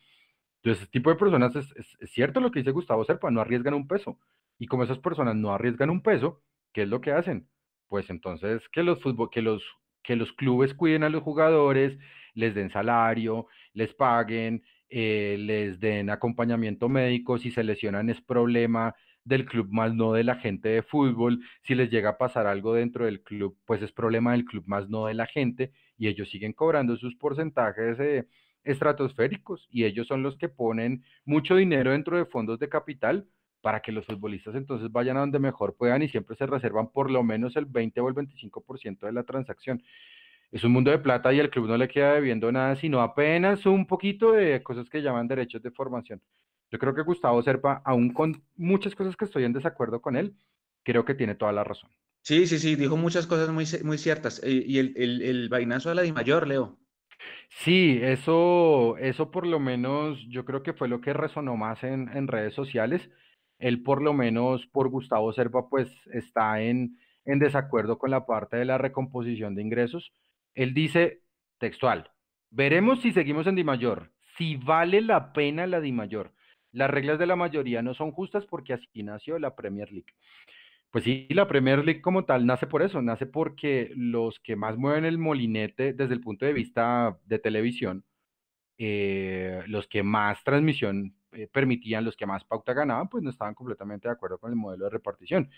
Entonces, 0.57 0.83
ese 0.83 0.91
tipo 0.91 1.09
de 1.09 1.17
personas, 1.17 1.55
es, 1.55 1.73
cierto 2.11 2.39
lo 2.39 2.51
que 2.51 2.59
dice 2.59 2.71
Gustavo 2.71 3.03
Serpa, 3.05 3.29
no 3.31 3.41
arriesgan 3.41 3.73
un 3.73 3.87
peso. 3.87 4.17
Y 4.57 4.67
como 4.67 4.83
esas 4.83 4.99
personas 4.99 5.35
no 5.35 5.53
arriesgan 5.53 5.89
un 5.89 6.01
peso, 6.01 6.41
¿qué 6.73 6.83
es 6.83 6.89
lo 6.89 7.01
que 7.01 7.11
hacen? 7.11 7.47
Pues 7.87 8.09
entonces 8.09 8.61
que 8.69 8.83
los, 8.83 9.01
fútbol, 9.01 9.29
que 9.29 9.41
los, 9.41 9.63
que 10.03 10.15
los 10.15 10.31
clubes 10.33 10.73
cuiden 10.73 11.03
a 11.03 11.09
los 11.09 11.21
jugadores, 11.21 11.97
les 12.33 12.53
den 12.53 12.69
salario, 12.69 13.47
les 13.73 13.93
paguen, 13.93 14.63
eh, 14.89 15.35
les 15.39 15.79
den 15.79 16.09
acompañamiento 16.09 16.89
médico, 16.89 17.37
si 17.37 17.51
se 17.51 17.63
lesionan 17.63 18.09
es 18.09 18.21
problema 18.21 18.95
del 19.23 19.45
club 19.45 19.69
más 19.71 19.93
no 19.95 20.13
de 20.13 20.23
la 20.23 20.35
gente 20.35 20.69
de 20.69 20.83
fútbol, 20.83 21.39
si 21.63 21.75
les 21.75 21.89
llega 21.89 22.11
a 22.11 22.17
pasar 22.17 22.45
algo 22.47 22.73
dentro 22.73 23.05
del 23.05 23.21
club, 23.23 23.57
pues 23.65 23.81
es 23.81 23.91
problema 23.91 24.33
del 24.33 24.45
club 24.45 24.63
más 24.67 24.89
no 24.89 25.05
de 25.07 25.13
la 25.13 25.25
gente 25.25 25.71
y 25.97 26.07
ellos 26.07 26.29
siguen 26.29 26.53
cobrando 26.53 26.97
sus 26.97 27.15
porcentajes 27.15 27.99
eh, 27.99 28.27
estratosféricos 28.63 29.67
y 29.71 29.85
ellos 29.85 30.07
son 30.07 30.23
los 30.23 30.37
que 30.37 30.49
ponen 30.49 31.03
mucho 31.25 31.55
dinero 31.55 31.91
dentro 31.91 32.17
de 32.17 32.25
fondos 32.25 32.59
de 32.59 32.69
capital 32.69 33.27
para 33.61 33.81
que 33.81 33.93
los 33.93 34.05
futbolistas 34.05 34.55
entonces 34.55 34.91
vayan 34.91 35.15
a 35.17 35.21
donde 35.21 35.39
mejor 35.39 35.75
puedan 35.75 36.01
y 36.01 36.09
siempre 36.09 36.35
se 36.35 36.45
reservan 36.45 36.89
por 36.91 37.09
lo 37.09 37.23
menos 37.23 37.55
el 37.55 37.65
20 37.65 38.01
o 38.01 38.09
el 38.09 38.15
25% 38.15 39.05
de 39.05 39.13
la 39.13 39.23
transacción. 39.23 39.81
Es 40.53 40.63
un 40.63 40.71
mundo 40.71 40.91
de 40.91 40.99
plata 40.99 41.33
y 41.33 41.39
el 41.39 41.49
club 41.49 41.67
no 41.67 41.77
le 41.77 41.87
queda 41.87 42.13
debiendo 42.13 42.51
nada, 42.51 42.75
sino 42.75 43.01
apenas 43.01 43.65
un 43.65 43.87
poquito 43.87 44.33
de 44.33 44.61
cosas 44.61 44.87
que 44.87 45.01
llaman 45.01 45.27
derechos 45.27 45.63
de 45.63 45.71
formación. 45.71 46.21
Yo 46.69 46.77
creo 46.77 46.93
que 46.93 47.01
Gustavo 47.01 47.41
Serpa, 47.41 47.81
aún 47.83 48.13
con 48.13 48.43
muchas 48.55 48.93
cosas 48.93 49.15
que 49.15 49.25
estoy 49.25 49.45
en 49.45 49.53
desacuerdo 49.53 49.99
con 49.99 50.15
él, 50.15 50.35
creo 50.83 51.05
que 51.05 51.15
tiene 51.15 51.33
toda 51.33 51.51
la 51.53 51.63
razón. 51.63 51.89
Sí, 52.21 52.45
sí, 52.45 52.59
sí, 52.59 52.75
dijo 52.75 52.95
muchas 52.97 53.25
cosas 53.25 53.49
muy, 53.49 53.65
muy 53.83 53.97
ciertas. 53.97 54.41
Y 54.45 54.77
el, 54.77 54.93
el, 54.95 55.23
el 55.23 55.49
vainazo 55.49 55.89
de 55.89 55.95
la 55.95 56.03
Di 56.03 56.11
Mayor, 56.11 56.47
Leo. 56.47 56.77
Sí, 57.49 57.99
eso, 58.03 58.95
eso 58.97 59.31
por 59.31 59.47
lo 59.47 59.59
menos 59.59 60.19
yo 60.29 60.45
creo 60.45 60.61
que 60.61 60.73
fue 60.73 60.87
lo 60.87 61.01
que 61.01 61.13
resonó 61.13 61.57
más 61.57 61.83
en, 61.83 62.09
en 62.15 62.27
redes 62.27 62.53
sociales. 62.53 63.09
Él 63.57 63.81
por 63.81 64.03
lo 64.03 64.13
menos 64.13 64.67
por 64.67 64.89
Gustavo 64.89 65.33
Serpa 65.33 65.67
pues 65.67 65.89
está 66.11 66.61
en, 66.61 66.99
en 67.25 67.39
desacuerdo 67.39 67.97
con 67.97 68.11
la 68.11 68.27
parte 68.27 68.57
de 68.57 68.65
la 68.65 68.77
recomposición 68.77 69.55
de 69.55 69.63
ingresos. 69.63 70.13
Él 70.55 70.73
dice 70.73 71.21
textual, 71.57 72.11
veremos 72.49 73.01
si 73.01 73.11
seguimos 73.11 73.47
en 73.47 73.55
Di 73.55 73.63
Mayor, 73.63 74.11
si 74.37 74.57
vale 74.57 75.01
la 75.01 75.33
pena 75.33 75.67
la 75.67 75.81
Di 75.81 75.91
Mayor. 75.91 76.33
Las 76.71 76.89
reglas 76.89 77.19
de 77.19 77.27
la 77.27 77.35
mayoría 77.35 77.81
no 77.83 77.93
son 77.93 78.11
justas 78.11 78.45
porque 78.45 78.73
así 78.73 79.03
nació 79.03 79.37
la 79.37 79.55
Premier 79.55 79.91
League. 79.91 80.13
Pues 80.89 81.03
sí, 81.05 81.27
la 81.29 81.47
Premier 81.47 81.83
League 81.83 82.01
como 82.01 82.25
tal 82.25 82.45
nace 82.45 82.67
por 82.67 82.83
eso, 82.83 83.01
nace 83.01 83.25
porque 83.25 83.91
los 83.95 84.39
que 84.39 84.55
más 84.55 84.77
mueven 84.77 85.05
el 85.05 85.17
molinete 85.17 85.93
desde 85.93 86.13
el 86.13 86.21
punto 86.21 86.45
de 86.45 86.53
vista 86.53 87.17
de 87.25 87.39
televisión, 87.39 88.05
eh, 88.77 89.63
los 89.67 89.87
que 89.87 90.03
más 90.03 90.43
transmisión 90.43 91.15
eh, 91.31 91.47
permitían, 91.51 92.05
los 92.05 92.15
que 92.15 92.27
más 92.27 92.43
pauta 92.43 92.73
ganaban, 92.73 93.09
pues 93.09 93.23
no 93.23 93.31
estaban 93.31 93.55
completamente 93.55 94.07
de 94.07 94.13
acuerdo 94.13 94.37
con 94.37 94.51
el 94.51 94.55
modelo 94.55 94.85
de 94.85 94.91
repartición. 94.91 95.49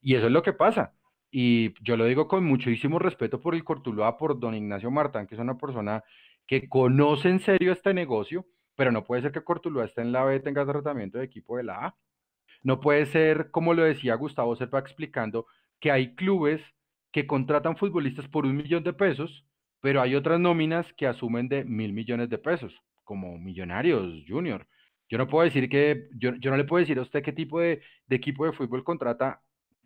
Y 0.00 0.14
eso 0.14 0.26
es 0.26 0.32
lo 0.32 0.42
que 0.42 0.52
pasa. 0.52 0.94
Y 1.36 1.74
yo 1.82 1.96
lo 1.96 2.04
digo 2.04 2.28
con 2.28 2.44
muchísimo 2.44 3.00
respeto 3.00 3.40
por 3.40 3.56
el 3.56 3.64
Cortuluá, 3.64 4.16
por 4.16 4.38
don 4.38 4.54
Ignacio 4.54 4.88
Martán, 4.92 5.26
que 5.26 5.34
es 5.34 5.40
una 5.40 5.58
persona 5.58 6.04
que 6.46 6.68
conoce 6.68 7.28
en 7.28 7.40
serio 7.40 7.72
este 7.72 7.92
negocio, 7.92 8.46
pero 8.76 8.92
no 8.92 9.02
puede 9.02 9.22
ser 9.22 9.32
que 9.32 9.42
Cortuluá 9.42 9.84
esté 9.84 10.02
en 10.02 10.12
la 10.12 10.22
B 10.22 10.38
tenga 10.38 10.64
tratamiento 10.64 11.18
de 11.18 11.24
equipo 11.24 11.56
de 11.56 11.64
la 11.64 11.86
A. 11.86 11.96
No 12.62 12.80
puede 12.80 13.06
ser, 13.06 13.50
como 13.50 13.74
lo 13.74 13.82
decía 13.82 14.14
Gustavo 14.14 14.54
Serpa 14.54 14.78
explicando, 14.78 15.46
que 15.80 15.90
hay 15.90 16.14
clubes 16.14 16.62
que 17.10 17.26
contratan 17.26 17.76
futbolistas 17.76 18.28
por 18.28 18.46
un 18.46 18.56
millón 18.56 18.84
de 18.84 18.92
pesos, 18.92 19.44
pero 19.80 20.02
hay 20.02 20.14
otras 20.14 20.38
nóminas 20.38 20.86
que 20.92 21.08
asumen 21.08 21.48
de 21.48 21.64
mil 21.64 21.92
millones 21.92 22.30
de 22.30 22.38
pesos, 22.38 22.80
como 23.02 23.38
Millonarios 23.38 24.22
Junior. 24.28 24.68
Yo 25.08 25.18
no 25.18 25.26
puedo 25.26 25.42
decir 25.44 25.68
que, 25.68 26.06
yo, 26.16 26.30
no 26.30 26.56
le 26.56 26.62
puedo 26.62 26.78
decir 26.78 27.00
a 27.00 27.02
usted 27.02 27.24
qué 27.24 27.32
tipo 27.32 27.58
de, 27.58 27.82
de 28.06 28.14
equipo 28.14 28.46
de 28.46 28.52
fútbol 28.52 28.84
contrata 28.84 29.42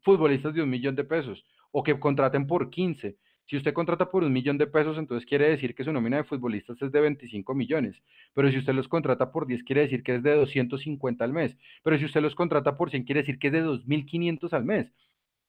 futbolistas 0.09 0.55
de 0.55 0.63
un 0.63 0.71
millón 0.71 0.97
de 0.97 1.05
pesos 1.05 1.45
o 1.71 1.83
que 1.83 2.01
contraten 2.01 2.47
por 2.47 2.71
15. 2.71 3.19
Si 3.45 3.59
usted 3.59 3.75
contrata 3.75 4.11
por 4.11 4.25
un 4.25 4.33
millón 4.33 4.57
de 4.57 4.67
pesos, 4.67 4.97
entonces 4.97 5.29
quiere 5.29 5.51
decir 5.51 5.75
que 5.75 5.85
su 5.85 5.93
nómina 5.93 6.17
de 6.17 6.25
futbolistas 6.25 6.81
es 6.81 6.91
de 6.91 7.01
25 7.03 7.55
millones. 7.55 7.95
Pero 8.33 8.51
si 8.51 8.57
usted 8.57 8.73
los 8.73 8.89
contrata 8.89 9.31
por 9.33 9.47
10, 9.47 9.65
quiere 9.65 9.83
decir 9.83 10.03
que 10.03 10.15
es 10.15 10.23
de 10.23 10.35
250 10.35 11.23
al 11.23 11.35
mes. 11.35 11.59
Pero 11.83 11.99
si 11.99 12.07
usted 12.07 12.23
los 12.23 12.35
contrata 12.35 12.79
por 12.79 12.89
100, 12.89 13.05
quiere 13.05 13.21
decir 13.21 13.39
que 13.39 13.49
es 13.49 13.53
de 13.53 13.63
2.500 13.63 14.51
al 14.55 14.65
mes. 14.65 14.91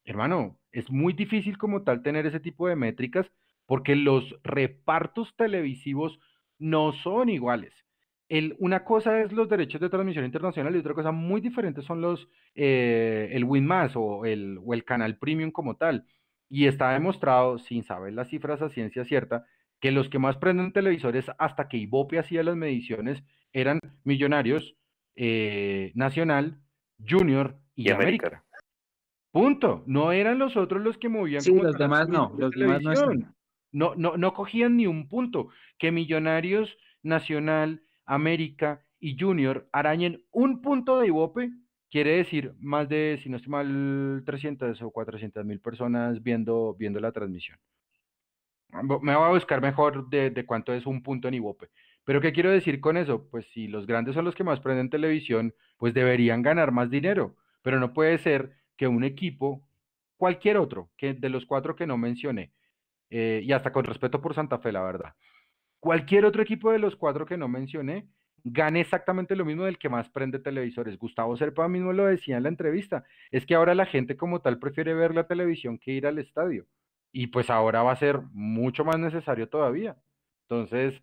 Hermano, 0.04 0.58
es 0.72 0.90
muy 0.90 1.14
difícil 1.14 1.56
como 1.56 1.82
tal 1.82 2.02
tener 2.02 2.26
ese 2.26 2.40
tipo 2.40 2.68
de 2.68 2.76
métricas 2.76 3.32
porque 3.64 3.96
los 3.96 4.36
repartos 4.42 5.34
televisivos 5.36 6.20
no 6.58 6.92
son 6.92 7.30
iguales. 7.30 7.72
El, 8.30 8.54
una 8.60 8.84
cosa 8.84 9.20
es 9.20 9.32
los 9.32 9.48
derechos 9.48 9.80
de 9.80 9.90
transmisión 9.90 10.24
internacional 10.24 10.74
y 10.76 10.78
otra 10.78 10.94
cosa 10.94 11.10
muy 11.10 11.40
diferente 11.40 11.82
son 11.82 12.00
los, 12.00 12.28
eh, 12.54 13.28
el 13.32 13.42
WinMass 13.42 13.96
o 13.96 14.24
el, 14.24 14.56
o 14.64 14.72
el 14.72 14.84
canal 14.84 15.18
premium 15.18 15.50
como 15.50 15.74
tal. 15.76 16.06
Y 16.48 16.66
está 16.66 16.92
demostrado, 16.92 17.58
sin 17.58 17.82
saber 17.82 18.12
las 18.12 18.28
cifras 18.28 18.62
a 18.62 18.68
ciencia 18.68 19.04
cierta, 19.04 19.46
que 19.80 19.90
los 19.90 20.08
que 20.08 20.20
más 20.20 20.36
prenden 20.36 20.72
televisores 20.72 21.26
hasta 21.38 21.68
que 21.68 21.78
Ibope 21.78 22.20
hacía 22.20 22.44
las 22.44 22.54
mediciones 22.54 23.20
eran 23.52 23.80
Millonarios, 24.04 24.76
eh, 25.16 25.90
Nacional, 25.96 26.60
Junior 27.04 27.56
y, 27.74 27.90
América. 27.90 28.44
Punto. 29.32 29.82
No 29.88 30.12
eran 30.12 30.38
los 30.38 30.56
otros 30.56 30.82
los 30.82 30.98
que 30.98 31.08
movían. 31.08 31.40
Sí, 31.40 31.52
los 31.52 31.76
demás 31.76 32.08
no. 32.08 32.32
Los 32.38 32.52
demás 32.52 32.80
no, 32.80 32.94
no, 33.72 33.94
no, 33.96 34.16
no 34.16 34.34
cogían 34.34 34.76
ni 34.76 34.86
un 34.86 35.08
punto. 35.08 35.48
Que 35.78 35.90
Millonarios, 35.90 36.76
Nacional, 37.02 37.82
América 38.12 38.84
y 38.98 39.16
Junior 39.18 39.68
arañen 39.72 40.22
un 40.30 40.60
punto 40.60 41.00
de 41.00 41.06
Ibope 41.06 41.50
Quiere 41.90 42.18
decir 42.18 42.54
más 42.60 42.88
de, 42.88 43.18
si 43.20 43.28
no 43.28 43.36
estoy 43.36 43.50
mal, 43.50 44.22
300 44.24 44.80
o 44.82 44.90
400 44.92 45.44
mil 45.44 45.60
personas 45.60 46.22
viendo, 46.22 46.74
viendo 46.78 47.00
la 47.00 47.10
transmisión. 47.10 47.58
Me 49.02 49.16
voy 49.16 49.24
a 49.24 49.30
buscar 49.30 49.60
mejor 49.60 50.08
de, 50.08 50.44
cuánto 50.46 50.72
es 50.72 50.86
un 50.86 51.02
punto 51.02 51.26
en 51.26 51.34
Ibope. 51.34 51.68
Pero 52.04 52.20
¿qué 52.20 52.32
quiero 52.32 52.52
decir 52.52 52.80
con 52.80 52.96
eso? 52.96 53.28
Pues 53.28 53.44
si 53.52 53.66
los 53.66 53.86
grandes 53.88 54.14
son 54.14 54.24
los 54.24 54.36
que 54.36 54.44
más 54.44 54.60
prenden 54.60 54.88
televisión, 54.88 55.52
pues 55.78 55.92
deberían 55.92 56.42
ganar 56.42 56.70
más 56.70 56.90
dinero. 56.90 57.34
Pero 57.62 57.80
no 57.80 57.92
puede 57.92 58.18
ser 58.18 58.52
que 58.76 58.86
un 58.86 59.02
equipo, 59.02 59.64
cualquier 60.16 60.58
otro, 60.58 60.90
que 60.96 61.14
de 61.14 61.28
los 61.28 61.44
cuatro 61.44 61.74
que 61.74 61.88
no 61.88 61.98
mencioné, 61.98 62.52
eh, 63.10 63.40
y 63.42 63.50
hasta 63.50 63.72
con 63.72 63.84
respeto 63.84 64.20
por 64.22 64.34
Santa 64.34 64.58
Fe, 64.58 64.70
la 64.70 64.82
verdad, 64.82 65.14
cualquier 65.80 66.24
otro 66.24 66.42
equipo 66.42 66.70
de 66.70 66.78
los 66.78 66.96
cuatro 66.96 67.26
que 67.26 67.36
no 67.36 67.48
mencioné, 67.48 68.06
gane 68.44 68.80
exactamente 68.80 69.36
lo 69.36 69.44
mismo 69.44 69.64
del 69.64 69.78
que 69.78 69.88
más 69.88 70.08
prende 70.10 70.38
televisores. 70.38 70.98
Gustavo 70.98 71.36
Serpa 71.36 71.68
mismo 71.68 71.92
lo 71.92 72.06
decía 72.06 72.36
en 72.36 72.44
la 72.44 72.48
entrevista, 72.48 73.04
es 73.30 73.46
que 73.46 73.54
ahora 73.54 73.74
la 73.74 73.86
gente 73.86 74.16
como 74.16 74.40
tal 74.40 74.58
prefiere 74.58 74.94
ver 74.94 75.14
la 75.14 75.26
televisión 75.26 75.78
que 75.78 75.92
ir 75.92 76.06
al 76.06 76.18
estadio. 76.18 76.66
Y 77.12 77.28
pues 77.28 77.50
ahora 77.50 77.82
va 77.82 77.92
a 77.92 77.96
ser 77.96 78.20
mucho 78.32 78.84
más 78.84 78.98
necesario 78.98 79.48
todavía. 79.48 79.96
Entonces, 80.48 81.02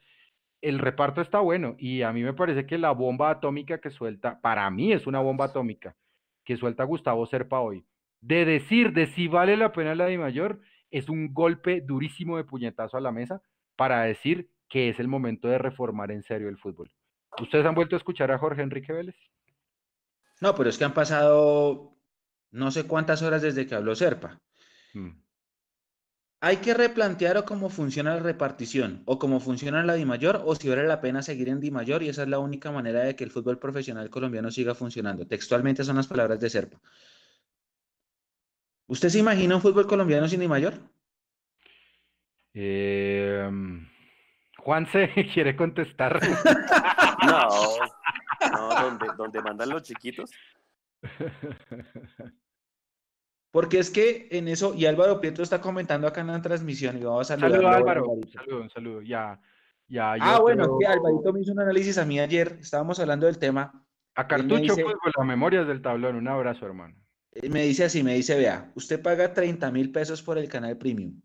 el 0.61 0.80
reparto 0.80 1.21
está 1.21 1.39
bueno 1.39 1.75
y 1.78 2.01
a 2.01 2.11
mí 2.13 2.23
me 2.23 2.34
parece 2.34 2.65
que 2.65 2.78
la 2.78 2.91
bomba 2.91 3.30
atómica 3.30 3.80
que 3.80 3.91
suelta, 3.91 4.39
para 4.41 4.69
mí 4.71 4.93
es 4.93 5.05
una 5.07 5.19
bomba 5.19 5.45
atómica 5.45 5.95
que 6.43 6.57
suelta 6.57 6.84
Gustavo 6.86 7.25
Serpa 7.25 7.59
hoy, 7.59 7.86
de 8.21 8.45
decir 8.45 8.93
de 8.93 9.07
si 9.07 9.28
vale 9.28 9.57
la 9.57 9.73
pena 9.73 9.95
la 9.95 10.05
de 10.05 10.17
mayor, 10.17 10.61
es 10.91 11.09
un 11.09 11.34
golpe 11.34 11.82
durísimo 11.82 12.38
de 12.38 12.45
puñetazo 12.45 12.97
a 12.97 13.01
la 13.01 13.11
mesa 13.11 13.41
para 13.75 14.01
decir 14.03 14.49
que 14.70 14.89
es 14.89 14.99
el 14.99 15.07
momento 15.07 15.47
de 15.47 15.57
reformar 15.57 16.11
en 16.11 16.24
serio 16.24 16.49
el 16.49 16.57
fútbol. 16.57 16.91
¿Ustedes 17.41 17.65
han 17.65 17.76
vuelto 17.76 17.95
a 17.95 17.99
escuchar 17.99 18.32
a 18.32 18.38
Jorge 18.38 18.61
Enrique 18.61 18.93
Vélez? 18.93 19.15
No, 20.41 20.55
pero 20.55 20.70
es 20.70 20.78
que 20.78 20.86
han 20.86 20.93
pasado 20.93 21.95
no 22.51 22.72
sé 22.72 22.86
cuántas 22.86 23.22
horas 23.22 23.41
desde 23.41 23.65
que 23.65 23.76
habló 23.76 23.95
Serpa. 23.95 24.39
Mm. 24.93 25.11
Hay 26.39 26.57
que 26.57 26.76
replantear 26.76 27.36
o 27.38 27.45
cómo 27.45 27.70
funciona 27.70 28.13
la 28.13 28.22
repartición, 28.22 29.01
o 29.05 29.18
cómo 29.18 29.39
funciona 29.39 29.84
la 29.84 29.95
DIMAYOR, 29.95 30.43
o 30.45 30.55
si 30.55 30.70
vale 30.70 30.86
la 30.88 31.01
pena 31.01 31.24
seguir 31.24 31.49
en 31.49 31.59
DIMAYOR, 31.59 32.03
y 32.03 32.09
esa 32.09 32.24
es 32.24 32.30
la 32.30 32.38
única 32.38 32.72
manera 32.72 33.03
de 33.03 33.15
que 33.15 33.24
el 33.24 33.32
fútbol 33.32 33.57
profesional 33.57 34.09
colombiano 34.11 34.51
siga 34.51 34.76
funcionando. 34.76 35.26
Textualmente 35.26 35.84
son 35.84 35.95
las 35.95 36.07
palabras 36.07 36.39
de 36.39 36.49
Serpa. 36.49 36.80
¿Usted 38.86 39.09
se 39.09 39.20
imagina 39.20 39.55
un 39.55 39.61
fútbol 39.61 39.88
colombiano 39.88 40.28
sin 40.28 40.39
DIMAYOR? 40.39 40.76
Eh, 42.53 43.49
Juan 44.68 44.86
se 44.88 45.07
quiere 45.34 45.55
contestar. 45.55 46.20
No, 47.26 47.47
no, 48.51 48.82
donde, 48.82 49.07
donde 49.18 49.41
mandan 49.41 49.70
los 49.70 49.84
chiquitos. 49.84 50.30
Porque 53.49 53.80
es 53.80 53.89
que 53.89 54.28
en 54.32 54.49
eso, 54.49 54.74
y 54.76 54.86
Álvaro 54.86 55.22
Pietro 55.22 55.41
está 55.41 55.61
comentando 55.61 56.05
acá 56.05 56.20
en 56.20 56.28
la 56.28 56.41
transmisión, 56.41 56.97
y 56.97 57.05
vamos 57.05 57.32
a 57.32 57.36
Saludos, 57.39 57.51
saludarlo, 57.61 57.78
Álvaro. 57.78 58.09
Un 58.09 58.30
saludo, 58.30 58.61
un 58.63 58.70
saludo. 58.70 59.01
Ya, 59.03 59.39
ya. 59.88 60.11
Ah, 60.20 60.36
yo 60.36 60.41
bueno, 60.41 60.63
creo- 60.65 60.80
que 60.80 60.86
Alvarito 60.88 61.32
me 61.32 61.39
hizo 61.39 61.53
un 61.53 61.61
análisis 61.61 61.97
a 61.97 62.03
mí 62.05 62.20
ayer, 62.20 62.57
estábamos 62.59 62.99
hablando 62.99 63.26
del 63.26 63.39
tema, 63.39 63.86
A 64.15 64.28
Cartucho 64.28 64.57
dice- 64.63 64.84
Fútbol, 64.84 65.13
a 65.18 65.24
Memorias 65.24 65.65
del 65.65 65.82
Tablón. 65.82 66.18
Un 66.18 66.28
abrazo, 66.28 66.65
hermano. 66.65 66.93
me 67.49 67.63
dice 67.63 67.86
así, 67.86 68.03
me 68.03 68.15
dice, 68.15 68.38
vea, 68.38 68.70
usted 68.76 69.01
paga 69.01 69.32
30 69.34 69.72
mil 69.72 69.93
pesos 69.93 70.22
por 70.22 70.38
el 70.38 70.49
canal 70.49 70.78
premium. 70.78 71.22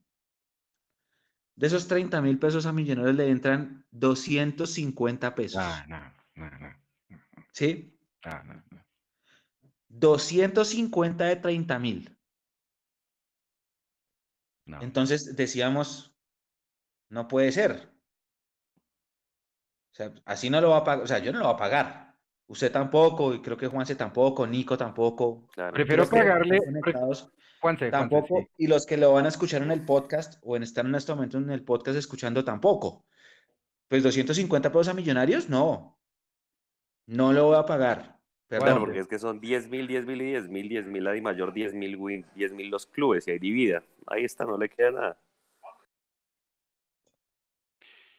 De 1.54 1.66
esos 1.66 1.86
30 1.86 2.20
mil 2.22 2.38
pesos 2.38 2.66
a 2.66 2.72
Millonarios 2.72 3.14
le 3.14 3.28
entran 3.28 3.86
250 3.90 5.34
pesos, 5.34 5.60
Ah, 5.62 5.84
no, 5.86 6.00
no, 6.34 6.50
no, 6.58 6.76
¿sí? 7.52 7.98
no, 8.24 8.42
no, 8.44 8.54
no. 8.70 8.82
250 9.88 11.24
de 11.24 11.36
30 11.36 11.78
mil. 11.78 12.18
no. 14.64 14.80
Entonces 14.82 15.36
decíamos, 15.36 16.16
no 17.10 17.28
puede 17.28 17.52
ser. 17.52 17.90
O 19.92 19.94
sea, 19.94 20.14
así 20.24 20.48
no 20.48 20.60
lo 20.62 20.70
va 20.70 20.78
a 20.78 20.84
pagar, 20.84 21.04
o 21.04 21.06
sea, 21.06 21.18
yo 21.18 21.32
no 21.32 21.40
lo 21.40 21.44
voy 21.46 21.54
a 21.54 21.58
pagar. 21.58 22.16
Usted 22.46 22.72
tampoco, 22.72 23.34
y 23.34 23.42
creo 23.42 23.56
que 23.58 23.66
Juanse 23.66 23.94
tampoco, 23.94 24.46
Nico 24.46 24.76
tampoco. 24.78 25.46
Claro. 25.52 25.74
Prefiero 25.74 26.08
pagarle. 26.08 26.60
pre- 26.82 26.94
Juanse, 27.62 27.90
Juanse, 27.90 27.90
tampoco, 27.90 28.40
sí. 28.40 28.48
y 28.58 28.66
los 28.66 28.86
que 28.86 28.96
lo 28.96 29.12
van 29.12 29.24
a 29.24 29.28
escuchar 29.28 29.62
en 29.62 29.70
el 29.70 29.84
podcast 29.84 30.40
o 30.42 30.56
en 30.56 30.64
estar 30.64 30.84
en 30.84 30.96
este 30.96 31.14
momento 31.14 31.38
en 31.38 31.48
el 31.50 31.62
podcast 31.62 31.96
escuchando 31.96 32.44
tampoco. 32.44 33.06
Pues 33.86 34.02
250 34.02 34.72
pesos 34.72 34.88
a 34.88 34.94
millonarios, 34.94 35.48
no. 35.48 35.96
No 37.06 37.32
lo 37.32 37.46
voy 37.46 37.56
a 37.56 37.64
pagar. 37.64 38.18
Claro, 38.48 38.64
Perdón. 38.64 38.80
porque 38.80 38.98
es 38.98 39.06
que 39.06 39.18
son 39.18 39.40
10 39.40 39.68
mil, 39.68 39.86
10 39.86 40.06
mil 40.06 40.20
y 40.22 40.24
10 40.26 40.48
mil, 40.48 40.68
10 40.68 40.86
mil 40.86 41.04
la 41.04 41.12
Di 41.12 41.20
Mayor, 41.20 41.52
10 41.52 41.74
mil 41.74 41.96
win, 41.96 42.26
10 42.34 42.52
mil 42.52 42.68
los 42.68 42.86
clubes, 42.86 43.28
y 43.28 43.30
ahí 43.30 43.38
divida. 43.38 43.84
Ahí 44.08 44.24
está, 44.24 44.44
no 44.44 44.58
le 44.58 44.68
queda 44.68 44.90
nada. 44.90 45.20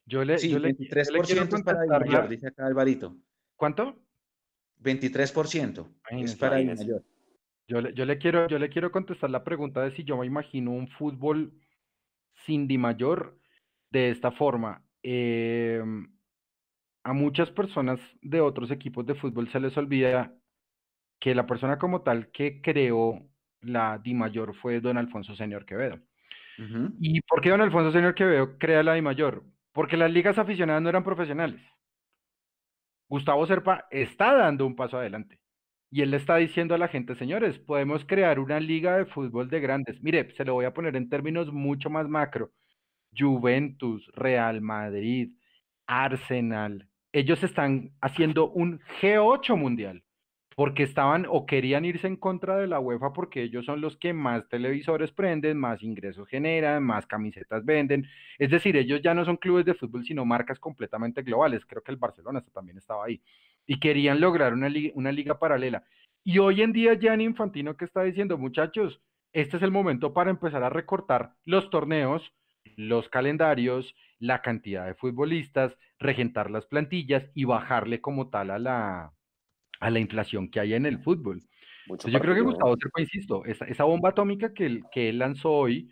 Yo 0.06 0.24
le, 0.24 0.38
Sí, 0.40 0.50
yo 0.50 0.60
le, 0.60 0.74
yo 0.74 0.80
le 0.80 1.22
quiero 1.22 1.44
23% 1.46 1.58
es 1.58 1.64
para 1.64 1.86
Mayor, 1.86 2.30
dice 2.30 2.48
acá 2.48 2.66
Alvarito. 2.66 3.18
¿Cuánto? 3.58 4.00
23% 4.82 5.82
es 5.82 6.12
Imagínese, 6.12 6.38
para 6.38 6.56
Di 6.56 6.64
imagínese. 6.64 6.86
Mayor. 6.86 7.13
Yo 7.68 7.82
le, 7.82 7.94
yo 7.94 8.06
le 8.06 8.18
quiero, 8.18 8.48
yo 8.48 8.60
le 8.60 8.70
quiero 8.70 8.92
contestar 8.92 9.30
la 9.30 9.44
pregunta 9.44 9.82
de 9.82 9.92
si 9.92 10.04
yo 10.04 10.18
me 10.18 10.26
imagino 10.26 10.72
un 10.72 10.88
fútbol 10.88 11.54
sin 12.46 12.68
Di 12.68 12.78
Mayor 12.78 13.38
de 13.90 14.10
esta 14.10 14.32
forma. 14.32 14.84
Em, 15.02 16.08
a 17.04 17.14
muchas 17.14 17.52
personas 17.52 18.00
de 18.22 18.42
otros 18.42 18.72
equipos 18.72 19.06
de 19.06 19.16
fútbol 19.16 19.50
se 19.50 19.60
les 19.60 19.76
olvida 19.78 20.34
que 21.20 21.36
la 21.36 21.46
persona 21.46 21.78
como 21.78 22.02
tal 22.02 22.32
que 22.32 22.62
creó 22.62 23.22
la 23.62 23.98
Di 23.98 24.14
Mayor 24.14 24.56
fue 24.56 24.82
don 24.82 24.98
Alfonso 24.98 25.36
Señor 25.36 25.66
Quevedo. 25.66 26.00
¿Y 27.00 27.20
por 27.22 27.42
qué 27.42 27.50
don 27.50 27.62
Alfonso 27.62 27.92
Señor 27.92 28.14
Quevedo 28.14 28.58
crea 28.58 28.84
la 28.84 28.94
Di 28.94 29.02
Mayor? 29.02 29.44
Porque 29.72 29.98
las 29.98 30.12
ligas 30.12 30.38
aficionadas 30.38 30.82
no 30.82 30.90
eran 30.90 31.04
profesionales. 31.04 31.62
Gustavo 33.10 33.46
Serpa 33.46 33.86
está 33.90 34.34
dando 34.34 34.66
un 34.66 34.76
paso 34.76 34.98
adelante. 34.98 35.40
Y 35.94 36.02
él 36.02 36.10
le 36.10 36.18
está 36.18 36.38
diciendo 36.38 36.74
a 36.74 36.80
la 36.80 36.88
gente, 36.88 37.14
señores, 37.14 37.60
podemos 37.60 38.04
crear 38.04 38.40
una 38.40 38.60
liga 38.60 38.98
de 38.98 39.06
fútbol 39.06 39.48
de 39.52 39.60
grandes. 39.60 40.02
Mire, 40.02 40.32
se 40.36 40.44
lo 40.44 40.56
voy 40.56 40.66
a 40.66 40.74
poner 40.74 40.96
en 40.96 41.08
términos 41.08 41.54
mucho 41.54 41.92
más 41.92 42.10
macro. 42.10 42.52
Juventus, 43.16 44.10
Real 44.16 44.60
Madrid, 44.60 45.34
Arsenal, 45.86 46.90
ellos 47.12 47.44
están 47.44 47.92
haciendo 48.02 48.50
un 48.50 48.80
G8 49.02 49.56
mundial 49.56 50.04
porque 50.56 50.82
estaban 50.82 51.28
o 51.30 51.46
querían 51.46 51.86
irse 51.86 52.08
en 52.08 52.16
contra 52.16 52.58
de 52.58 52.66
la 52.66 52.80
UEFA 52.80 53.14
porque 53.14 53.44
ellos 53.44 53.64
son 53.66 53.80
los 53.80 53.96
que 53.98 54.14
más 54.14 54.50
televisores 54.50 55.12
prenden, 55.12 55.60
más 55.60 55.84
ingresos 55.84 56.28
generan, 56.28 56.84
más 56.84 57.06
camisetas 57.06 57.64
venden. 57.66 58.08
Es 58.40 58.50
decir, 58.50 58.76
ellos 58.78 59.00
ya 59.04 59.14
no 59.14 59.26
son 59.26 59.38
clubes 59.38 59.66
de 59.66 59.76
fútbol, 59.76 60.04
sino 60.06 60.26
marcas 60.26 60.60
completamente 60.60 61.22
globales. 61.22 61.68
Creo 61.68 61.84
que 61.84 61.92
el 61.92 61.98
Barcelona 61.98 62.42
también 62.52 62.80
estaba 62.80 63.06
ahí. 63.06 63.22
Y 63.66 63.80
querían 63.80 64.20
lograr 64.20 64.54
una 64.54 64.70
liga, 64.70 64.92
una 64.96 65.12
liga 65.12 65.40
paralela. 65.40 65.84
Y 66.24 66.40
hoy 66.40 66.62
en 66.62 66.74
día 66.74 66.96
Gianni 66.96 67.26
Infantino 67.26 67.76
que 67.76 67.86
está 67.86 68.04
diciendo, 68.04 68.38
muchachos, 68.38 69.02
este 69.32 69.58
es 69.58 69.64
el 69.64 69.72
momento 69.72 70.14
para 70.14 70.30
empezar 70.30 70.64
a 70.64 70.70
recortar 70.70 71.34
los 71.46 71.70
torneos, 71.70 72.34
los 72.76 73.10
calendarios, 73.10 73.96
la 74.20 74.42
cantidad 74.42 74.86
de 74.86 74.96
futbolistas, 74.96 75.76
regentar 76.00 76.52
las 76.52 76.66
plantillas 76.66 77.30
y 77.34 77.46
bajarle 77.46 78.00
como 78.00 78.30
tal 78.30 78.52
a 78.52 78.60
la, 78.60 79.14
a 79.80 79.90
la 79.90 80.00
inflación 80.00 80.50
que 80.50 80.60
hay 80.60 80.74
en 80.74 80.86
el 80.86 81.00
fútbol. 81.00 81.42
Entonces, 81.86 82.14
yo 82.14 82.20
creo 82.20 82.36
que 82.36 82.42
¿no? 82.42 82.52
Gustavo 82.52 82.78
Serpa, 82.78 83.02
insisto, 83.02 83.46
esa, 83.46 83.66
esa 83.66 83.84
bomba 83.84 84.10
atómica 84.10 84.54
que 84.54 84.66
él, 84.66 84.84
que 84.92 85.10
él 85.10 85.20
lanzó 85.20 85.52
hoy 85.52 85.92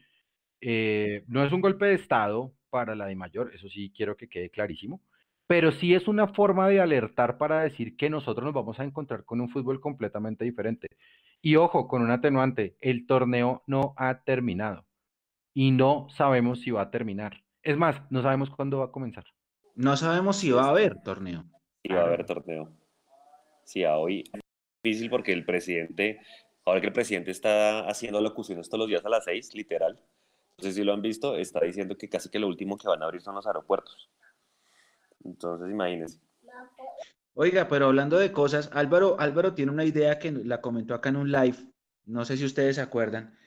eh, 0.61 1.23
no 1.27 1.43
es 1.43 1.51
un 1.51 1.61
golpe 1.61 1.87
de 1.87 1.95
Estado 1.95 2.53
para 2.69 2.95
la 2.95 3.07
de 3.07 3.15
mayor, 3.15 3.51
eso 3.53 3.67
sí 3.67 3.91
quiero 3.95 4.15
que 4.15 4.29
quede 4.29 4.49
clarísimo, 4.49 5.01
pero 5.47 5.71
sí 5.71 5.93
es 5.93 6.07
una 6.07 6.27
forma 6.27 6.67
de 6.69 6.79
alertar 6.79 7.37
para 7.37 7.61
decir 7.61 7.97
que 7.97 8.09
nosotros 8.09 8.45
nos 8.45 8.53
vamos 8.53 8.79
a 8.79 8.83
encontrar 8.83 9.25
con 9.25 9.41
un 9.41 9.49
fútbol 9.49 9.79
completamente 9.79 10.45
diferente. 10.45 10.87
Y 11.41 11.55
ojo, 11.55 11.87
con 11.87 12.01
un 12.01 12.11
atenuante, 12.11 12.77
el 12.79 13.05
torneo 13.05 13.63
no 13.67 13.93
ha 13.97 14.23
terminado 14.23 14.85
y 15.53 15.71
no 15.71 16.07
sabemos 16.09 16.61
si 16.61 16.71
va 16.71 16.83
a 16.83 16.91
terminar. 16.91 17.43
Es 17.63 17.77
más, 17.77 18.01
no 18.09 18.21
sabemos 18.21 18.49
cuándo 18.49 18.79
va 18.79 18.85
a 18.85 18.91
comenzar. 18.91 19.25
No 19.75 19.97
sabemos 19.97 20.37
si 20.37 20.51
va 20.51 20.65
a 20.65 20.69
haber 20.69 21.01
torneo. 21.01 21.45
Sí, 21.83 21.93
va 21.93 22.01
a 22.01 22.05
haber 22.05 22.25
torneo. 22.25 22.71
Sí, 23.63 23.83
a 23.83 23.97
hoy 23.97 24.23
es 24.33 24.41
difícil 24.83 25.09
porque 25.09 25.33
el 25.33 25.45
presidente, 25.45 26.19
ahora 26.65 26.81
que 26.81 26.87
el 26.87 26.93
presidente 26.93 27.31
está 27.31 27.87
haciendo 27.87 28.21
locuciones 28.21 28.69
todos 28.69 28.79
los 28.79 28.89
días 28.89 29.05
a 29.05 29.09
las 29.09 29.25
seis, 29.25 29.53
literal, 29.53 29.99
no 30.57 30.63
sé 30.63 30.73
si 30.73 30.83
lo 30.83 30.93
han 30.93 31.01
visto, 31.01 31.35
está 31.35 31.61
diciendo 31.61 31.97
que 31.97 32.09
casi 32.09 32.29
que 32.29 32.39
lo 32.39 32.47
último 32.47 32.77
que 32.77 32.87
van 32.87 33.01
a 33.01 33.05
abrir 33.05 33.21
son 33.21 33.35
los 33.35 33.47
aeropuertos. 33.47 34.09
Entonces, 35.23 35.69
imagínense. 35.69 36.19
Oiga, 37.33 37.67
pero 37.67 37.87
hablando 37.87 38.17
de 38.17 38.31
cosas, 38.31 38.69
Álvaro, 38.73 39.19
Álvaro 39.19 39.53
tiene 39.53 39.71
una 39.71 39.85
idea 39.85 40.19
que 40.19 40.31
la 40.31 40.61
comentó 40.61 40.93
acá 40.93 41.09
en 41.09 41.15
un 41.17 41.31
live, 41.31 41.57
no 42.05 42.25
sé 42.25 42.37
si 42.37 42.45
ustedes 42.45 42.75
se 42.75 42.81
acuerdan. 42.81 43.37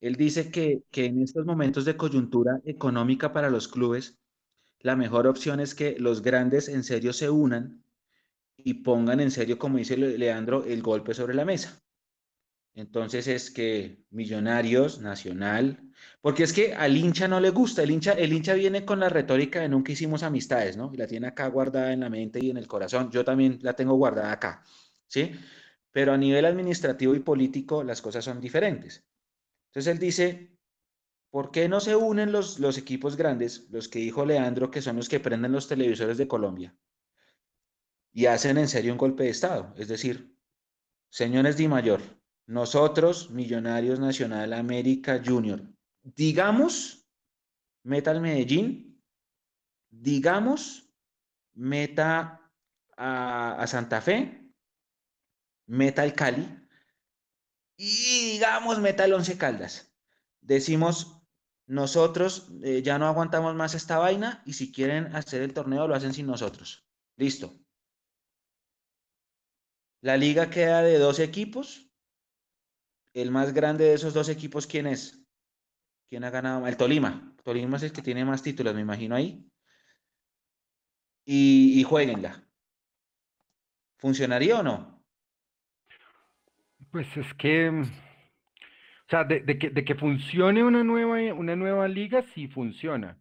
Él 0.00 0.16
dice 0.16 0.50
que, 0.50 0.82
que 0.90 1.06
en 1.06 1.22
estos 1.22 1.46
momentos 1.46 1.84
de 1.86 1.96
coyuntura 1.96 2.60
económica 2.64 3.32
para 3.32 3.50
los 3.50 3.68
clubes, 3.68 4.18
la 4.80 4.96
mejor 4.96 5.26
opción 5.26 5.60
es 5.60 5.74
que 5.74 5.96
los 5.98 6.22
grandes 6.22 6.68
en 6.68 6.84
serio 6.84 7.12
se 7.12 7.30
unan 7.30 7.84
y 8.56 8.74
pongan 8.74 9.20
en 9.20 9.30
serio, 9.30 9.58
como 9.58 9.78
dice 9.78 9.96
Le- 9.96 10.18
Leandro, 10.18 10.64
el 10.64 10.82
golpe 10.82 11.14
sobre 11.14 11.34
la 11.34 11.44
mesa. 11.46 11.83
Entonces 12.74 13.28
es 13.28 13.50
que 13.52 14.04
Millonarios, 14.10 15.00
Nacional, 15.00 15.92
porque 16.20 16.42
es 16.42 16.52
que 16.52 16.74
al 16.74 16.96
hincha 16.96 17.28
no 17.28 17.38
le 17.38 17.50
gusta, 17.50 17.82
el 17.82 17.90
hincha, 17.92 18.12
el 18.12 18.32
hincha 18.32 18.54
viene 18.54 18.84
con 18.84 18.98
la 18.98 19.08
retórica 19.08 19.60
de 19.60 19.68
nunca 19.68 19.92
hicimos 19.92 20.24
amistades, 20.24 20.76
¿no? 20.76 20.90
Y 20.92 20.96
la 20.96 21.06
tiene 21.06 21.28
acá 21.28 21.46
guardada 21.48 21.92
en 21.92 22.00
la 22.00 22.10
mente 22.10 22.40
y 22.42 22.50
en 22.50 22.56
el 22.56 22.66
corazón. 22.66 23.10
Yo 23.12 23.24
también 23.24 23.60
la 23.62 23.74
tengo 23.74 23.94
guardada 23.94 24.32
acá, 24.32 24.64
¿sí? 25.06 25.32
Pero 25.92 26.12
a 26.12 26.16
nivel 26.16 26.44
administrativo 26.44 27.14
y 27.14 27.20
político 27.20 27.84
las 27.84 28.02
cosas 28.02 28.24
son 28.24 28.40
diferentes. 28.40 29.04
Entonces 29.68 29.92
él 29.92 29.98
dice, 30.00 30.58
¿por 31.30 31.52
qué 31.52 31.68
no 31.68 31.78
se 31.78 31.94
unen 31.94 32.32
los, 32.32 32.58
los 32.58 32.76
equipos 32.76 33.16
grandes, 33.16 33.68
los 33.70 33.88
que 33.88 34.00
dijo 34.00 34.26
Leandro, 34.26 34.72
que 34.72 34.82
son 34.82 34.96
los 34.96 35.08
que 35.08 35.20
prenden 35.20 35.52
los 35.52 35.68
televisores 35.68 36.18
de 36.18 36.26
Colombia, 36.26 36.76
y 38.12 38.26
hacen 38.26 38.58
en 38.58 38.68
serio 38.68 38.90
un 38.92 38.98
golpe 38.98 39.22
de 39.24 39.30
Estado? 39.30 39.72
Es 39.76 39.86
decir, 39.86 40.36
señores 41.08 41.56
Di 41.56 41.68
Mayor, 41.68 42.00
nosotros, 42.46 43.30
Millonarios 43.30 43.98
Nacional 43.98 44.52
América 44.52 45.22
Junior, 45.24 45.62
digamos, 46.02 47.08
meta 47.82 48.10
al 48.10 48.20
Medellín, 48.20 49.02
digamos, 49.90 50.92
meta 51.54 52.50
a, 52.96 53.62
a 53.62 53.66
Santa 53.66 54.00
Fe, 54.00 54.52
meta 55.66 56.02
al 56.02 56.14
Cali 56.14 56.46
y 57.76 58.32
digamos 58.32 58.78
meta 58.80 59.04
al 59.04 59.14
Once 59.14 59.36
Caldas. 59.38 59.94
Decimos, 60.40 61.22
nosotros 61.66 62.48
eh, 62.62 62.82
ya 62.82 62.98
no 62.98 63.06
aguantamos 63.06 63.54
más 63.54 63.74
esta 63.74 63.98
vaina 63.98 64.42
y 64.44 64.52
si 64.52 64.70
quieren 64.70 65.14
hacer 65.16 65.42
el 65.42 65.54
torneo 65.54 65.88
lo 65.88 65.94
hacen 65.94 66.12
sin 66.12 66.26
nosotros. 66.26 66.86
Listo. 67.16 67.54
La 70.02 70.18
liga 70.18 70.50
queda 70.50 70.82
de 70.82 70.98
dos 70.98 71.18
equipos. 71.18 71.83
El 73.14 73.30
más 73.30 73.54
grande 73.54 73.84
de 73.84 73.94
esos 73.94 74.12
dos 74.12 74.28
equipos, 74.28 74.66
¿quién 74.66 74.86
es? 74.86 75.24
¿Quién 76.10 76.24
ha 76.24 76.30
ganado? 76.30 76.66
El 76.66 76.76
Tolima. 76.76 77.32
Tolima 77.44 77.76
es 77.76 77.84
el 77.84 77.92
que 77.92 78.02
tiene 78.02 78.24
más 78.24 78.42
títulos, 78.42 78.74
me 78.74 78.80
imagino 78.80 79.14
ahí. 79.14 79.50
Y, 81.24 81.80
y 81.80 81.82
jueguenla. 81.84 82.46
¿Funcionaría 83.98 84.58
o 84.58 84.62
no? 84.62 85.06
Pues 86.90 87.06
es 87.16 87.32
que, 87.34 87.68
o 87.70 87.84
sea, 89.08 89.24
de, 89.24 89.40
de 89.40 89.58
que, 89.58 89.70
de 89.70 89.84
que 89.84 89.94
funcione 89.94 90.62
una 90.62 90.84
nueva, 90.84 91.34
una 91.34 91.56
nueva 91.56 91.88
liga, 91.88 92.22
sí 92.34 92.48
funciona. 92.48 93.18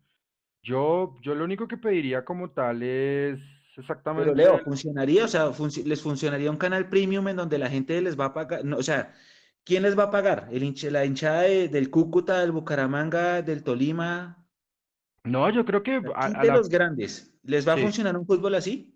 Yo, 0.62 1.18
yo 1.22 1.36
lo 1.36 1.44
único 1.46 1.68
que 1.68 1.78
pediría 1.78 2.26
como 2.26 2.52
tal 2.52 2.84
es 2.84 3.40
Pero 4.16 4.32
exactamente, 4.32 4.36
Leo, 4.36 4.60
¿funcionaría? 4.60 5.26
O 5.26 5.28
sea, 5.28 5.52
¿les 5.86 6.02
funcionaría 6.02 6.52
un 6.52 6.58
canal 6.58 6.90
premium 6.90 7.28
en 7.28 7.38
donde 7.38 7.58
la 7.58 7.70
gente 7.70 8.02
les 8.02 8.20
va 8.20 8.26
a 8.26 8.34
pagar? 8.34 8.64
No, 8.64 8.78
o 8.78 8.84
sea, 8.84 9.14
¿quién 9.66 9.84
les 9.84 9.98
va 9.98 10.04
a 10.06 10.12
pagar? 10.12 10.50
¿El 10.52 10.64
hincha- 10.64 10.90
la 10.92 11.06
hinchada 11.06 11.42
de- 11.44 11.68
del 11.70 11.90
Cúcuta, 11.90 12.40
del 12.42 12.52
Bucaramanga, 12.52 13.42
del 13.42 13.64
Tolima? 13.64 14.48
no, 15.24 15.50
yo 15.50 15.66
creo 15.66 15.84
que 15.84 16.02
a, 16.16 16.26
a 16.42 16.44
de 16.44 16.46
la, 16.46 16.52
los 16.52 16.70
grandes. 16.70 17.34
¿Les 17.44 17.68
va 17.68 17.74
a 17.74 17.78
funcionar 17.78 18.18
un 18.18 18.26
fútbol 18.26 18.56
así? 18.56 18.94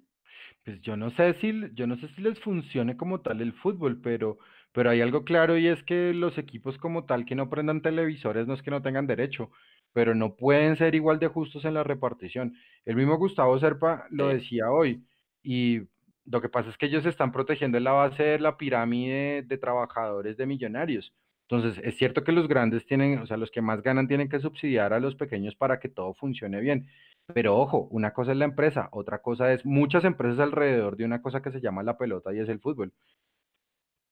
pues 0.64 0.82
yo 0.82 0.98
no 0.98 1.12
sé 1.12 1.34
si, 1.36 1.54
yo 1.74 1.88
no 1.88 1.98
sé 1.98 2.08
si 2.10 2.22
les 2.22 2.40
funcione 2.40 2.98
como 2.98 3.22
tal 3.22 3.42
el 3.42 3.54
fútbol, 3.54 4.02
pero, 4.02 4.38
pero 4.74 4.90
hay 4.90 5.02
algo 5.02 5.24
claro 5.24 5.58
y 5.58 5.68
es 5.68 5.84
que 5.84 6.14
los 6.14 6.38
equipos 6.38 6.78
como 6.78 7.06
tal 7.06 7.26
que 7.26 7.36
no 7.36 7.50
prendan 7.50 7.82
televisores 7.82 8.48
no 8.48 8.54
es 8.54 8.62
que 8.62 8.72
no 8.72 8.82
tengan 8.82 9.08
derecho, 9.08 9.52
pero 9.94 10.14
no 10.16 10.36
pueden 10.36 10.76
ser 10.78 10.96
igual 10.96 11.20
de 11.20 11.28
justos 11.28 11.66
en 11.66 11.74
la 11.74 11.84
repartición. 11.84 12.54
El 12.86 12.96
mismo 12.96 13.18
Gustavo 13.18 13.58
Serpa 13.60 14.08
lo 14.12 14.28
decía 14.28 14.70
hoy 14.72 15.06
y 15.44 15.82
lo 16.30 16.42
que 16.42 16.50
pasa 16.50 16.70
es 16.70 16.78
que 16.78 16.88
ellos 16.88 17.06
están 17.06 17.32
protegiendo 17.32 17.80
la 17.80 17.92
base 17.92 18.24
de 18.24 18.40
la 18.40 18.58
pirámide 18.58 19.44
de 19.44 19.58
trabajadores 19.58 20.38
de 20.38 20.46
millonarios. 20.46 21.14
Entonces, 21.50 21.82
es 21.84 21.98
cierto 21.98 22.24
que 22.26 22.34
los 22.34 22.48
grandes 22.50 22.86
tienen, 22.86 23.20
o 23.20 23.26
sea, 23.26 23.38
los 23.38 23.52
que 23.52 23.62
más 23.62 23.82
ganan 23.82 24.08
tienen 24.08 24.28
que 24.28 24.40
subsidiar 24.42 24.92
a 24.92 25.00
los 25.00 25.16
pequeños 25.16 25.56
para 25.56 25.80
que 25.80 25.88
todo 25.88 26.14
funcione 26.14 26.60
bien. 26.60 26.88
Pero 27.34 27.58
ojo, 27.58 27.88
una 27.92 28.14
cosa 28.14 28.34
es 28.34 28.38
la 28.38 28.46
empresa, 28.46 28.90
otra 28.92 29.22
cosa 29.22 29.54
es 29.54 29.66
muchas 29.66 30.04
empresas 30.04 30.40
alrededor 30.40 30.98
de 30.98 31.06
una 31.06 31.22
cosa 31.22 31.42
que 31.42 31.52
se 31.52 31.62
llama 31.62 31.84
la 31.84 31.98
pelota 31.98 32.34
y 32.34 32.40
es 32.40 32.50
el 32.50 32.60
fútbol. 32.60 32.92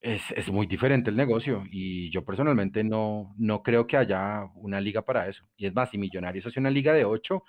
Es, 0.01 0.21
es 0.35 0.49
muy 0.49 0.67
diferente 0.67 1.09
el 1.09 1.15
negocio 1.17 1.63
y 1.71 2.11
yo 2.11 2.23
personalmente 2.23 2.83
no, 2.83 3.33
no 3.37 3.63
creo 3.63 3.87
que 3.87 3.97
haya 3.97 4.45
una 4.55 4.79
liga 4.79 5.01
para 5.01 5.27
eso. 5.27 5.43
Y 5.57 5.65
es 5.65 5.73
más, 5.73 5.89
si 5.89 5.97
Millonarios 5.97 6.45
hace 6.45 6.59
una 6.59 6.69
liga 6.69 6.93
de 6.93 7.05
ocho, 7.05 7.43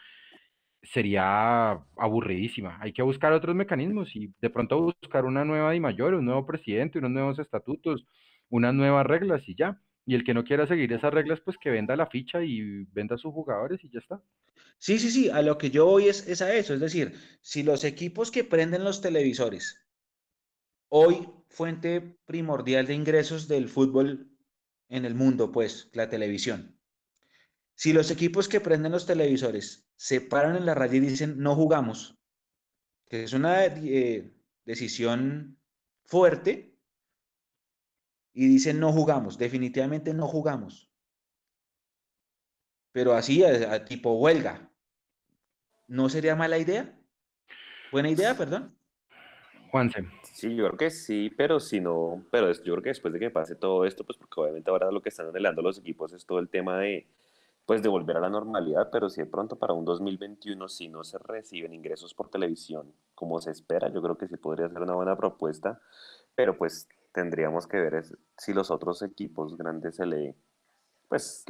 sería 0.92 1.72
aburridísima. 1.96 2.78
Hay 2.80 2.92
que 2.92 3.02
buscar 3.02 3.32
otros 3.32 3.54
mecanismos 3.54 4.14
y 4.14 4.32
de 4.40 4.50
pronto 4.50 4.80
buscar 5.00 5.24
una 5.24 5.44
nueva 5.44 5.72
Di 5.72 5.80
mayor, 5.80 6.14
un 6.14 6.24
nuevo 6.24 6.46
presidente, 6.46 6.98
unos 6.98 7.10
nuevos 7.10 7.38
estatutos, 7.38 8.06
unas 8.48 8.74
nuevas 8.74 9.06
reglas 9.06 9.42
y 9.48 9.54
ya. 9.54 9.80
Y 10.06 10.14
el 10.14 10.22
que 10.22 10.34
no 10.34 10.44
quiera 10.44 10.66
seguir 10.66 10.92
esas 10.92 11.12
reglas, 11.12 11.40
pues 11.40 11.56
que 11.58 11.70
venda 11.70 11.96
la 11.96 12.06
ficha 12.06 12.42
y 12.42 12.84
venda 12.92 13.16
a 13.16 13.18
sus 13.18 13.32
jugadores 13.32 13.82
y 13.82 13.90
ya 13.90 13.98
está. 13.98 14.22
Sí, 14.78 14.98
sí, 14.98 15.10
sí, 15.10 15.30
a 15.30 15.42
lo 15.42 15.58
que 15.58 15.70
yo 15.70 15.86
voy 15.86 16.06
es, 16.06 16.28
es 16.28 16.42
a 16.42 16.54
eso. 16.54 16.74
Es 16.74 16.80
decir, 16.80 17.14
si 17.40 17.62
los 17.62 17.82
equipos 17.82 18.30
que 18.30 18.44
prenden 18.44 18.84
los 18.84 19.00
televisores, 19.00 19.84
hoy 20.88 21.28
fuente 21.48 22.18
primordial 22.24 22.86
de 22.86 22.94
ingresos 22.94 23.48
del 23.48 23.68
fútbol 23.68 24.30
en 24.88 25.04
el 25.04 25.14
mundo, 25.14 25.50
pues, 25.50 25.90
la 25.92 26.08
televisión. 26.08 26.75
Si 27.76 27.92
los 27.92 28.10
equipos 28.10 28.48
que 28.48 28.60
prenden 28.60 28.90
los 28.92 29.06
televisores 29.06 29.88
se 29.96 30.20
paran 30.20 30.56
en 30.56 30.66
la 30.66 30.74
raya 30.74 30.96
y 30.96 31.00
dicen 31.00 31.38
no 31.38 31.54
jugamos, 31.54 32.18
que 33.08 33.22
es 33.24 33.32
una 33.34 33.64
eh, 33.66 34.32
decisión 34.64 35.60
fuerte, 36.04 36.74
y 38.32 38.48
dicen 38.48 38.80
no 38.80 38.92
jugamos, 38.92 39.38
definitivamente 39.38 40.12
no 40.14 40.26
jugamos, 40.26 40.90
pero 42.92 43.12
así 43.12 43.44
a, 43.44 43.72
a 43.74 43.84
tipo 43.84 44.14
huelga, 44.14 44.70
¿no 45.86 46.08
sería 46.08 46.34
mala 46.34 46.58
idea? 46.58 46.98
Buena 47.92 48.10
idea, 48.10 48.36
perdón. 48.36 48.74
Juanse. 49.70 50.06
Sí, 50.32 50.54
yo 50.54 50.66
creo 50.66 50.76
que 50.78 50.90
sí, 50.90 51.30
pero 51.36 51.60
si 51.60 51.80
no, 51.80 52.24
pero 52.30 52.50
es- 52.50 52.62
yo 52.62 52.72
creo 52.74 52.82
que 52.82 52.88
después 52.90 53.12
de 53.12 53.20
que 53.20 53.30
pase 53.30 53.54
todo 53.56 53.84
esto, 53.84 54.04
pues 54.04 54.16
porque 54.18 54.40
obviamente 54.40 54.70
ahora 54.70 54.90
lo 54.90 55.02
que 55.02 55.08
están 55.10 55.28
anhelando 55.28 55.60
los 55.62 55.78
equipos 55.78 56.12
es 56.12 56.24
todo 56.24 56.38
el 56.38 56.48
tema 56.48 56.78
de, 56.78 57.06
pues 57.66 57.82
de 57.82 57.88
volver 57.88 58.16
a 58.16 58.20
la 58.20 58.30
normalidad, 58.30 58.90
pero 58.90 59.10
si 59.10 59.20
de 59.20 59.26
pronto 59.26 59.56
para 59.56 59.74
un 59.74 59.84
2021 59.84 60.68
si 60.68 60.88
no 60.88 61.02
se 61.02 61.18
reciben 61.18 61.74
ingresos 61.74 62.14
por 62.14 62.30
televisión 62.30 62.94
como 63.14 63.40
se 63.40 63.50
espera, 63.50 63.92
yo 63.92 64.00
creo 64.00 64.16
que 64.16 64.28
sí 64.28 64.36
podría 64.36 64.68
ser 64.68 64.82
una 64.82 64.94
buena 64.94 65.16
propuesta, 65.16 65.80
pero 66.36 66.56
pues 66.56 66.88
tendríamos 67.12 67.66
que 67.66 67.78
ver 67.78 68.04
si 68.38 68.54
los 68.54 68.70
otros 68.70 69.02
equipos 69.02 69.56
grandes 69.56 69.96
se 69.96 70.06
le, 70.06 70.36
pues 71.08 71.44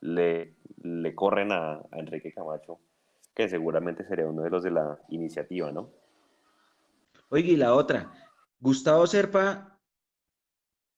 le, 0.00 0.54
le 0.82 1.14
corren 1.14 1.50
a, 1.50 1.76
a 1.76 1.98
Enrique 1.98 2.32
Camacho, 2.32 2.78
que 3.34 3.48
seguramente 3.48 4.04
sería 4.04 4.26
uno 4.26 4.42
de 4.42 4.50
los 4.50 4.62
de 4.62 4.70
la 4.70 4.98
iniciativa, 5.08 5.72
¿no? 5.72 5.88
Oye, 7.30 7.52
y 7.52 7.56
la 7.56 7.74
otra, 7.74 8.12
Gustavo 8.60 9.06
Serpa, 9.06 9.78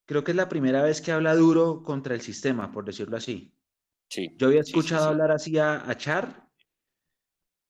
creo 0.06 0.24
que 0.24 0.32
es 0.32 0.36
la 0.36 0.48
primera 0.48 0.82
vez 0.82 1.00
que 1.00 1.12
habla 1.12 1.36
duro 1.36 1.84
contra 1.84 2.14
el 2.14 2.20
sistema, 2.20 2.72
por 2.72 2.84
decirlo 2.84 3.16
así. 3.16 3.52
Sí, 4.08 4.28
Yo 4.36 4.48
había 4.48 4.60
sí, 4.62 4.82
sí, 4.82 4.98
escuchado 4.98 4.98
sí. 4.98 5.10
hablar 5.10 5.30
así 5.32 5.58
a, 5.58 5.88
a 5.88 5.96
Char 5.96 6.48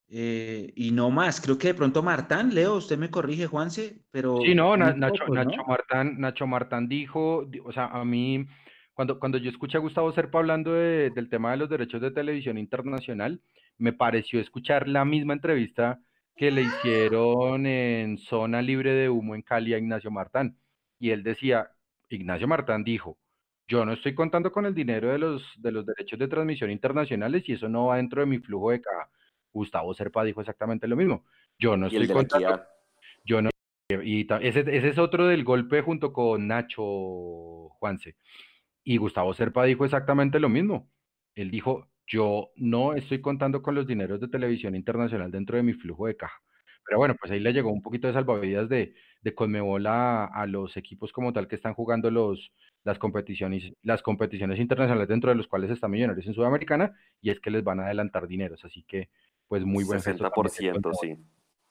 eh, 0.09 0.73
y 0.77 0.93
no 0.93 1.11
más. 1.11 1.41
Creo 1.41 1.59
que 1.59 1.69
de 1.69 1.75
pronto 1.75 2.03
Martán, 2.03 2.55
Leo, 2.55 2.77
usted 2.77 2.99
me 2.99 3.11
corrige, 3.11 3.47
Juanse, 3.47 4.05
pero 4.11 4.43
Sí, 4.43 4.55
no, 4.55 4.77
Na- 4.77 4.93
Nacho, 4.93 5.27
pocos, 5.27 5.29
Nacho 5.29 5.57
¿no? 5.57 5.67
Martán, 5.67 6.19
Nacho 6.21 6.47
Martán 6.47 6.89
dijo, 6.89 7.45
di- 7.47 7.61
o 7.65 7.73
sea, 7.73 7.87
a 7.87 8.05
mí, 8.05 8.47
cuando, 8.95 9.19
cuando 9.19 9.39
yo 9.39 9.49
escuché 9.51 9.79
a 9.79 9.81
Gustavo 9.81 10.13
Serpa 10.13 10.39
hablando 10.39 10.73
de- 10.73 11.11
del 11.11 11.29
tema 11.31 11.51
de 11.53 11.57
los 11.57 11.71
derechos 11.71 12.01
de 12.03 12.11
televisión 12.11 12.59
internacional, 12.59 13.41
me 13.79 13.93
pareció 13.93 14.41
escuchar 14.41 14.89
la 14.89 15.05
misma 15.05 15.33
entrevista 15.35 16.01
que 16.37 16.51
le 16.51 16.63
hicieron 16.63 17.67
en 17.67 18.19
Zona 18.19 18.61
Libre 18.63 18.93
de 18.93 19.09
Humo 19.09 19.35
en 19.35 19.43
Cali 19.43 19.73
a 19.75 19.79
Ignacio 19.79 20.11
Martán. 20.11 20.59
Y 20.99 21.11
él 21.11 21.23
decía, 21.23 21.71
Ignacio 22.11 22.47
Martán 22.47 22.85
dijo, 22.85 23.19
yo 23.69 23.85
no 23.85 23.93
estoy 23.93 24.15
contando 24.15 24.53
con 24.53 24.67
el 24.67 24.75
dinero 24.75 25.11
de 25.11 25.19
los, 25.19 25.43
de 25.57 25.73
los 25.73 25.85
derechos 25.85 26.19
de 26.19 26.29
transmisión 26.29 26.71
internacionales 26.71 27.49
y 27.49 27.53
eso 27.55 27.69
no 27.69 27.87
va 27.87 27.97
dentro 27.97 28.21
de 28.21 28.27
mi 28.27 28.39
flujo 28.39 28.71
de 28.71 28.81
caja. 28.81 29.11
Gustavo 29.53 29.95
Serpa 29.95 30.23
dijo 30.25 30.41
exactamente 30.41 30.87
lo 30.87 30.97
mismo. 30.97 31.25
Yo 31.59 31.77
no 31.77 31.87
estoy 31.87 32.09
contando 32.09 32.61
yo 33.25 33.43
no, 33.43 33.51
y 33.89 34.27
ese, 34.43 34.61
ese 34.61 34.89
es 34.89 34.99
otro 34.99 35.27
del 35.27 35.43
golpe 35.43 35.83
junto 35.83 36.13
con 36.13 36.47
Nacho 36.47 36.83
Juanse. 37.71 38.17
Y 38.85 38.99
Gustavo 38.99 39.35
Serpa 39.35 39.65
dijo 39.65 39.85
exactamente 39.85 40.39
lo 40.39 40.49
mismo. 40.49 40.89
Él 41.35 41.51
dijo, 41.51 41.89
yo 42.07 42.51
no 42.55 42.95
estoy 42.95 43.21
contando 43.21 43.63
con 43.63 43.75
los 43.75 43.87
dineros 43.87 44.21
de 44.21 44.29
televisión 44.29 44.77
internacional 44.77 45.33
dentro 45.33 45.57
de 45.57 45.65
mi 45.65 45.73
flujo 45.73 46.07
de 46.07 46.17
caja. 46.17 46.41
Pero 46.85 46.99
bueno, 46.99 47.17
pues 47.19 47.33
ahí 47.33 47.41
le 47.41 47.53
llegó 47.53 47.73
un 47.73 47.83
poquito 47.83 48.07
de 48.07 48.15
salvavidas 48.15 48.69
de, 48.69 48.95
de 49.23 49.35
Conmebol 49.35 49.87
a, 49.89 50.27
a 50.27 50.47
los 50.47 50.77
equipos 50.77 51.13
como 51.13 51.33
tal 51.33 51.49
que 51.49 51.57
están 51.57 51.75
jugando 51.75 52.13
los, 52.13 52.53
las 52.87 52.99
competiciones, 53.01 53.73
las 53.83 54.01
competiciones 54.01 54.61
internacionales 54.61 55.09
dentro 55.09 55.31
de 55.31 55.35
los 55.37 55.49
cuales 55.49 55.71
están 55.71 55.91
Millonarios 55.91 56.27
en 56.27 56.35
Sudamericana, 56.35 56.97
y 57.21 57.31
es 57.31 57.41
que 57.41 57.51
les 57.51 57.65
van 57.65 57.81
a 57.81 57.87
adelantar 57.87 58.29
dineros. 58.29 58.65
Así 58.65 58.85
que, 58.85 59.09
pues 59.49 59.65
muy 59.65 59.83
buen 59.83 60.01
gesto 60.01 60.31
también 60.31 60.45
de 60.45 60.51
60%, 60.51 60.73
Conmebol. 60.73 60.95
sí. 61.01 61.17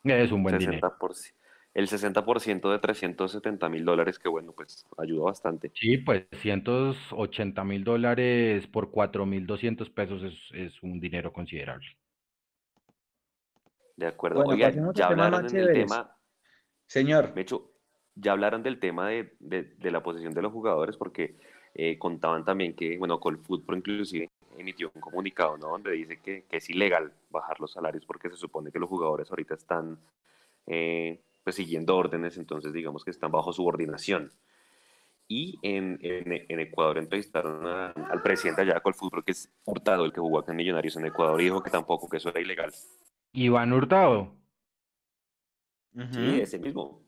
Es 0.03 0.31
un 0.33 0.43
buen 0.43 0.57
dinero. 0.57 0.81
60%. 0.99 1.33
El 1.73 1.87
60% 1.87 2.71
de 2.71 2.79
370 2.79 3.69
mil 3.69 3.85
dólares, 3.85 4.19
que 4.19 4.29
bueno, 4.29 4.51
pues 4.51 4.85
ayuda 4.97 5.25
bastante. 5.25 5.71
Sí, 5.73 5.97
pues 5.97 6.25
180 6.41 7.63
mil 7.63 7.83
dólares 7.83 8.67
por 8.67 8.91
4.200 8.91 9.93
pesos 9.93 10.23
es, 10.23 10.33
es 10.53 10.83
un 10.83 10.99
dinero 10.99 11.31
considerable. 11.31 11.87
De 13.95 14.07
acuerdo. 14.07 14.43
Bueno, 14.43 14.53
Oigan, 14.53 14.93
ya 14.93 15.07
hablaron 15.07 15.45
en 15.49 15.57
el 15.57 15.73
tema, 15.73 16.17
Señor, 16.87 17.33
ya 18.15 18.31
hablaron 18.31 18.63
del 18.63 18.79
tema 18.79 19.09
de, 19.09 19.33
de- 19.39 19.63
de 19.63 19.91
la 19.91 20.01
posición 20.03 20.33
de 20.33 20.41
los 20.41 20.51
jugadores, 20.51 20.97
porque 20.97 21.35
eh, 21.73 21.97
contaban 21.97 22.45
también 22.45 22.73
que, 22.75 22.97
bueno, 22.97 23.19
Colfootpro 23.19 23.75
inclusive 23.75 24.29
emitió 24.57 24.89
un 24.95 25.01
comunicado, 25.01 25.57
¿no? 25.57 25.67
Donde 25.69 25.91
dice 25.91 26.19
que, 26.21 26.43
que 26.49 26.57
es 26.57 26.69
ilegal 26.69 27.11
bajar 27.29 27.59
los 27.59 27.73
salarios 27.73 28.05
porque 28.05 28.29
se 28.29 28.37
supone 28.37 28.71
que 28.71 28.79
los 28.79 28.89
jugadores 28.89 29.29
ahorita 29.29 29.55
están 29.55 29.97
eh, 30.67 31.19
pues 31.43 31.57
siguiendo 31.57 31.95
órdenes, 31.95 32.37
entonces 32.37 32.71
digamos 32.73 33.03
que 33.03 33.11
están 33.11 33.31
bajo 33.31 33.51
subordinación. 33.53 34.31
Y 35.27 35.57
en, 35.63 35.99
en- 36.01 36.45
en 36.47 36.59
Ecuador 36.59 36.97
entrevistaron 36.97 37.65
a- 37.67 37.89
al 37.91 38.21
presidente 38.21 38.61
allá 38.61 38.75
de 38.75 38.81
Colfootpro, 38.81 39.23
que 39.23 39.31
es 39.33 39.51
Hurtado, 39.65 40.05
el 40.05 40.13
que 40.13 40.21
jugó 40.21 40.39
acá 40.39 40.51
en 40.53 40.57
Millonarios 40.57 40.95
en 40.95 41.05
Ecuador, 41.07 41.41
y 41.41 41.45
dijo 41.45 41.61
que 41.61 41.71
tampoco, 41.71 42.07
que 42.07 42.17
eso 42.17 42.29
era 42.29 42.39
ilegal. 42.39 42.71
Iván 43.33 43.73
Hurtado. 43.73 44.33
Sí, 46.11 46.39
ese 46.41 46.59
mismo. 46.59 47.01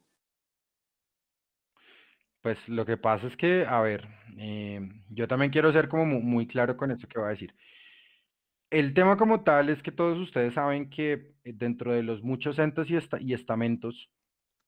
Pues 2.47 2.69
lo 2.69 2.85
que 2.85 2.95
pasa 2.95 3.27
es 3.27 3.35
que, 3.35 3.65
a 3.67 3.81
ver, 3.81 4.07
eh, 4.37 4.79
yo 5.09 5.27
también 5.27 5.51
quiero 5.51 5.73
ser 5.73 5.89
como 5.89 6.05
mu- 6.05 6.21
muy, 6.21 6.47
claro 6.47 6.77
con 6.77 6.91
esto 6.91 7.05
que 7.05 7.19
voy 7.19 7.27
a 7.27 7.31
decir. 7.31 7.53
El 8.69 8.93
tema 8.93 9.17
como 9.17 9.43
tal 9.43 9.67
es 9.67 9.83
que 9.83 9.91
todos 9.91 10.17
ustedes 10.17 10.53
saben 10.53 10.89
que 10.89 11.11
eh, 11.43 11.53
dentro 11.55 11.91
de 11.91 12.03
los 12.03 12.23
muchos 12.23 12.57
entes 12.57 12.89
y, 12.89 12.95
esta- 12.95 13.19
y 13.19 13.33
estamentos 13.33 14.09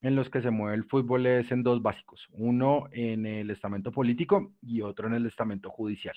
en 0.02 0.18
los 0.18 0.30
que 0.30 0.42
se 0.42 0.52
mueve 0.52 0.76
el 0.76 0.84
fútbol 0.84 1.26
es 1.26 1.50
en 1.54 1.64
dos 1.64 1.82
básicos, 1.82 2.28
uno 2.32 2.90
en 2.92 3.26
el 3.26 3.50
estamento 3.50 3.94
político 3.94 4.52
y 4.62 4.82
otro 4.82 5.08
en 5.08 5.14
el 5.14 5.26
estamento 5.26 5.70
judicial. 5.70 6.16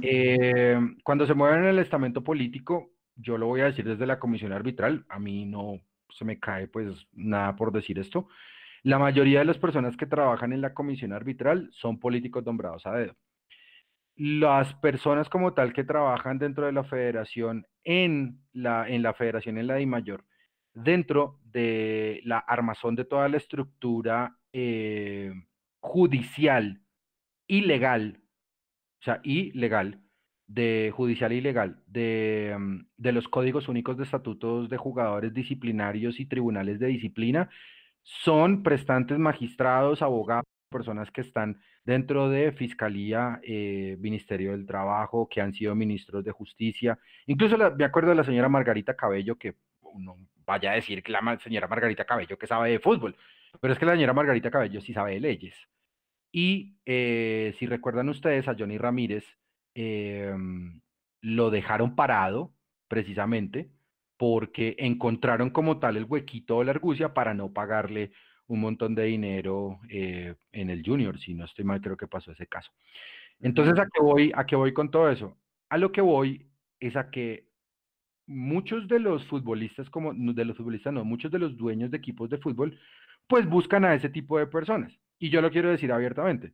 Eh, 0.00 0.78
cuando 1.04 1.26
se 1.26 1.34
mueve 1.34 1.58
en 1.58 1.64
el 1.66 1.78
estamento 1.78 2.24
político, 2.24 2.88
yo 3.16 3.36
lo 3.36 3.48
voy 3.48 3.60
a 3.60 3.66
decir 3.66 3.84
desde 3.84 4.06
la 4.06 4.18
comisión 4.18 4.52
arbitral, 4.52 5.04
a 5.10 5.18
mí 5.18 5.44
no 5.44 5.78
se 6.08 6.24
me 6.24 6.40
cae 6.40 6.68
pues 6.68 7.06
nada 7.12 7.54
por 7.54 7.70
decir 7.70 7.98
esto. 7.98 8.28
La 8.82 8.98
mayoría 8.98 9.40
de 9.40 9.44
las 9.44 9.58
personas 9.58 9.96
que 9.96 10.06
trabajan 10.06 10.52
en 10.52 10.60
la 10.60 10.74
comisión 10.74 11.12
arbitral 11.12 11.68
son 11.72 11.98
políticos 11.98 12.44
nombrados 12.44 12.86
a 12.86 12.92
dedo. 12.92 13.16
Las 14.16 14.74
personas 14.74 15.28
como 15.28 15.54
tal 15.54 15.72
que 15.72 15.84
trabajan 15.84 16.38
dentro 16.38 16.66
de 16.66 16.72
la 16.72 16.84
federación, 16.84 17.66
en 17.84 18.40
la, 18.52 18.88
en 18.88 19.02
la 19.02 19.14
federación, 19.14 19.58
en 19.58 19.66
la 19.66 19.74
de 19.74 19.86
mayor, 19.86 20.24
dentro 20.74 21.40
de 21.44 22.20
la 22.24 22.38
armazón 22.38 22.94
de 22.96 23.04
toda 23.04 23.28
la 23.28 23.36
estructura 23.36 24.36
eh, 24.52 25.32
judicial 25.80 26.80
y 27.46 27.62
legal, 27.62 28.20
o 29.00 29.04
sea, 29.04 29.20
ilegal, 29.24 30.00
de 30.46 30.92
judicial 30.94 31.32
y 31.32 31.40
legal, 31.40 31.82
de, 31.86 32.56
mm, 32.58 32.86
de 32.96 33.12
los 33.12 33.28
códigos 33.28 33.68
únicos 33.68 33.96
de 33.96 34.04
estatutos 34.04 34.68
de 34.68 34.76
jugadores 34.76 35.32
disciplinarios 35.32 36.18
y 36.20 36.26
tribunales 36.26 36.78
de 36.80 36.88
disciplina, 36.88 37.48
son 38.02 38.62
prestantes 38.62 39.18
magistrados, 39.18 40.02
abogados, 40.02 40.44
personas 40.70 41.10
que 41.10 41.20
están 41.22 41.60
dentro 41.84 42.28
de 42.28 42.52
Fiscalía, 42.52 43.40
eh, 43.42 43.96
Ministerio 43.98 44.52
del 44.52 44.66
Trabajo, 44.66 45.28
que 45.28 45.40
han 45.40 45.52
sido 45.52 45.74
ministros 45.74 46.24
de 46.24 46.30
Justicia. 46.30 46.98
Incluso 47.26 47.56
me 47.76 47.84
acuerdo 47.84 48.10
de 48.10 48.16
la 48.16 48.24
señora 48.24 48.48
Margarita 48.48 48.94
Cabello, 48.94 49.36
que 49.36 49.56
no 49.98 50.16
vaya 50.46 50.72
a 50.72 50.74
decir 50.74 51.02
que 51.02 51.12
la 51.12 51.38
señora 51.42 51.68
Margarita 51.68 52.04
Cabello 52.04 52.38
que 52.38 52.46
sabe 52.46 52.70
de 52.70 52.78
fútbol, 52.78 53.16
pero 53.60 53.72
es 53.72 53.78
que 53.78 53.86
la 53.86 53.92
señora 53.92 54.12
Margarita 54.12 54.50
Cabello 54.50 54.80
sí 54.80 54.92
sabe 54.92 55.14
de 55.14 55.20
leyes. 55.20 55.54
Y 56.32 56.76
eh, 56.86 57.54
si 57.58 57.66
recuerdan 57.66 58.08
ustedes 58.08 58.46
a 58.48 58.54
Johnny 58.56 58.78
Ramírez, 58.78 59.24
em, 59.74 60.80
lo 61.20 61.50
dejaron 61.50 61.96
parado 61.96 62.52
precisamente 62.88 63.70
porque 64.20 64.76
encontraron 64.76 65.48
como 65.48 65.78
tal 65.78 65.96
el 65.96 66.04
huequito 66.04 66.58
de 66.58 66.66
la 66.66 66.72
argucia 66.72 67.14
para 67.14 67.32
no 67.32 67.54
pagarle 67.54 68.12
un 68.48 68.60
montón 68.60 68.94
de 68.94 69.04
dinero 69.04 69.80
eh, 69.88 70.34
en 70.52 70.68
el 70.68 70.82
junior, 70.84 71.18
si 71.18 71.32
no 71.32 71.46
estoy 71.46 71.64
mal, 71.64 71.80
creo 71.80 71.96
que 71.96 72.06
pasó 72.06 72.30
ese 72.30 72.46
caso. 72.46 72.70
Entonces, 73.40 73.78
¿a 73.78 73.86
qué 73.86 74.02
voy? 74.02 74.30
¿A 74.34 74.44
qué 74.44 74.56
voy 74.56 74.74
con 74.74 74.90
todo 74.90 75.08
eso? 75.08 75.38
A 75.70 75.78
lo 75.78 75.90
que 75.90 76.02
voy 76.02 76.50
es 76.80 76.96
a 76.96 77.10
que 77.10 77.48
muchos 78.26 78.88
de 78.88 78.98
los 78.98 79.24
futbolistas, 79.24 79.88
como 79.88 80.12
de 80.12 80.44
los 80.44 80.58
futbolistas, 80.58 80.92
no, 80.92 81.02
muchos 81.02 81.32
de 81.32 81.38
los 81.38 81.56
dueños 81.56 81.90
de 81.90 81.96
equipos 81.96 82.28
de 82.28 82.36
fútbol, 82.36 82.78
pues 83.26 83.48
buscan 83.48 83.86
a 83.86 83.94
ese 83.94 84.10
tipo 84.10 84.38
de 84.38 84.46
personas. 84.48 84.92
Y 85.18 85.30
yo 85.30 85.40
lo 85.40 85.50
quiero 85.50 85.70
decir 85.70 85.92
abiertamente. 85.92 86.52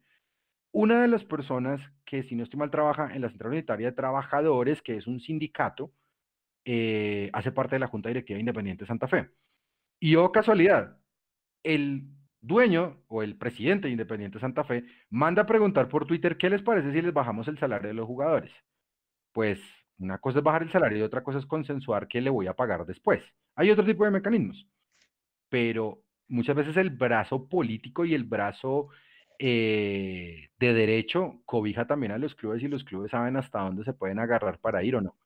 Una 0.70 1.02
de 1.02 1.08
las 1.08 1.24
personas 1.24 1.80
que, 2.04 2.22
si 2.22 2.36
no 2.36 2.44
estoy 2.44 2.60
mal, 2.60 2.70
trabaja 2.70 3.12
en 3.12 3.22
la 3.22 3.28
Central 3.28 3.50
Unitaria 3.54 3.88
de 3.88 3.96
Trabajadores, 3.96 4.82
que 4.82 4.96
es 4.96 5.08
un 5.08 5.18
sindicato, 5.18 5.90
eh, 6.66 7.30
hace 7.32 7.52
parte 7.52 7.76
de 7.76 7.80
la 7.80 7.86
Junta 7.86 8.08
Directiva 8.08 8.40
Independiente 8.40 8.84
de 8.84 8.88
Santa 8.88 9.06
Fe. 9.06 9.30
Y 10.00 10.16
oh 10.16 10.32
casualidad, 10.32 10.98
el 11.62 12.08
dueño 12.40 13.02
o 13.08 13.22
el 13.22 13.36
presidente 13.36 13.86
de 13.86 13.92
Independiente 13.92 14.40
Santa 14.40 14.64
Fe 14.64 14.84
manda 15.08 15.42
a 15.42 15.46
preguntar 15.46 15.88
por 15.88 16.06
Twitter 16.06 16.36
qué 16.36 16.50
les 16.50 16.62
parece 16.62 16.92
si 16.92 17.00
les 17.00 17.12
bajamos 17.12 17.46
el 17.48 17.58
salario 17.58 17.88
de 17.88 17.94
los 17.94 18.06
jugadores. 18.06 18.52
Pues 19.32 19.60
una 19.98 20.18
cosa 20.18 20.38
es 20.40 20.44
bajar 20.44 20.62
el 20.64 20.72
salario 20.72 20.98
y 20.98 21.02
otra 21.02 21.22
cosa 21.22 21.38
es 21.38 21.46
consensuar 21.46 22.08
qué 22.08 22.20
le 22.20 22.30
voy 22.30 22.48
a 22.48 22.54
pagar 22.54 22.84
después. 22.84 23.22
Hay 23.54 23.70
otro 23.70 23.84
tipo 23.84 24.04
de 24.04 24.10
mecanismos, 24.10 24.68
pero 25.48 26.02
muchas 26.28 26.56
veces 26.56 26.76
el 26.76 26.90
brazo 26.90 27.48
político 27.48 28.04
y 28.04 28.14
el 28.14 28.24
brazo 28.24 28.88
eh, 29.38 30.48
de 30.58 30.74
derecho 30.74 31.42
cobija 31.44 31.86
también 31.86 32.12
a 32.12 32.18
los 32.18 32.34
clubes 32.34 32.62
y 32.62 32.68
los 32.68 32.84
clubes 32.84 33.12
saben 33.12 33.36
hasta 33.36 33.60
dónde 33.60 33.84
se 33.84 33.92
pueden 33.92 34.18
agarrar 34.18 34.58
para 34.58 34.82
ir 34.82 34.96
o 34.96 35.00
no. 35.00 35.16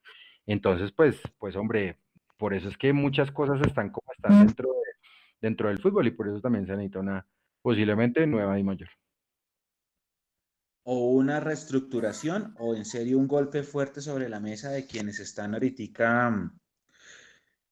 Entonces, 0.51 0.91
pues, 0.91 1.17
pues 1.39 1.55
hombre, 1.55 1.97
por 2.37 2.55
eso 2.55 2.69
es 2.69 2.77
que 2.77 2.93
muchas 2.93 3.31
cosas 3.31 3.65
están 3.65 3.91
como 3.91 4.13
están 4.13 4.45
dentro, 4.45 4.75
dentro 5.41 5.69
del 5.69 5.79
fútbol 5.79 6.09
y 6.09 6.11
por 6.11 6.27
eso 6.27 6.41
también 6.41 6.67
se 6.67 6.73
necesita 6.73 6.99
una 6.99 7.25
posiblemente 7.63 8.27
nueva 8.27 8.59
y 8.59 8.65
mayor. 8.65 8.89
O 10.83 11.13
una 11.13 11.39
reestructuración 11.39 12.57
o 12.59 12.75
en 12.75 12.85
serio 12.85 13.19
un 13.19 13.29
golpe 13.29 13.63
fuerte 13.63 14.01
sobre 14.01 14.29
la 14.29 14.41
mesa 14.41 14.71
de 14.71 14.89
quienes 14.89 15.21
están 15.21 15.55
ahorita 15.55 16.31
mm, 16.31 16.59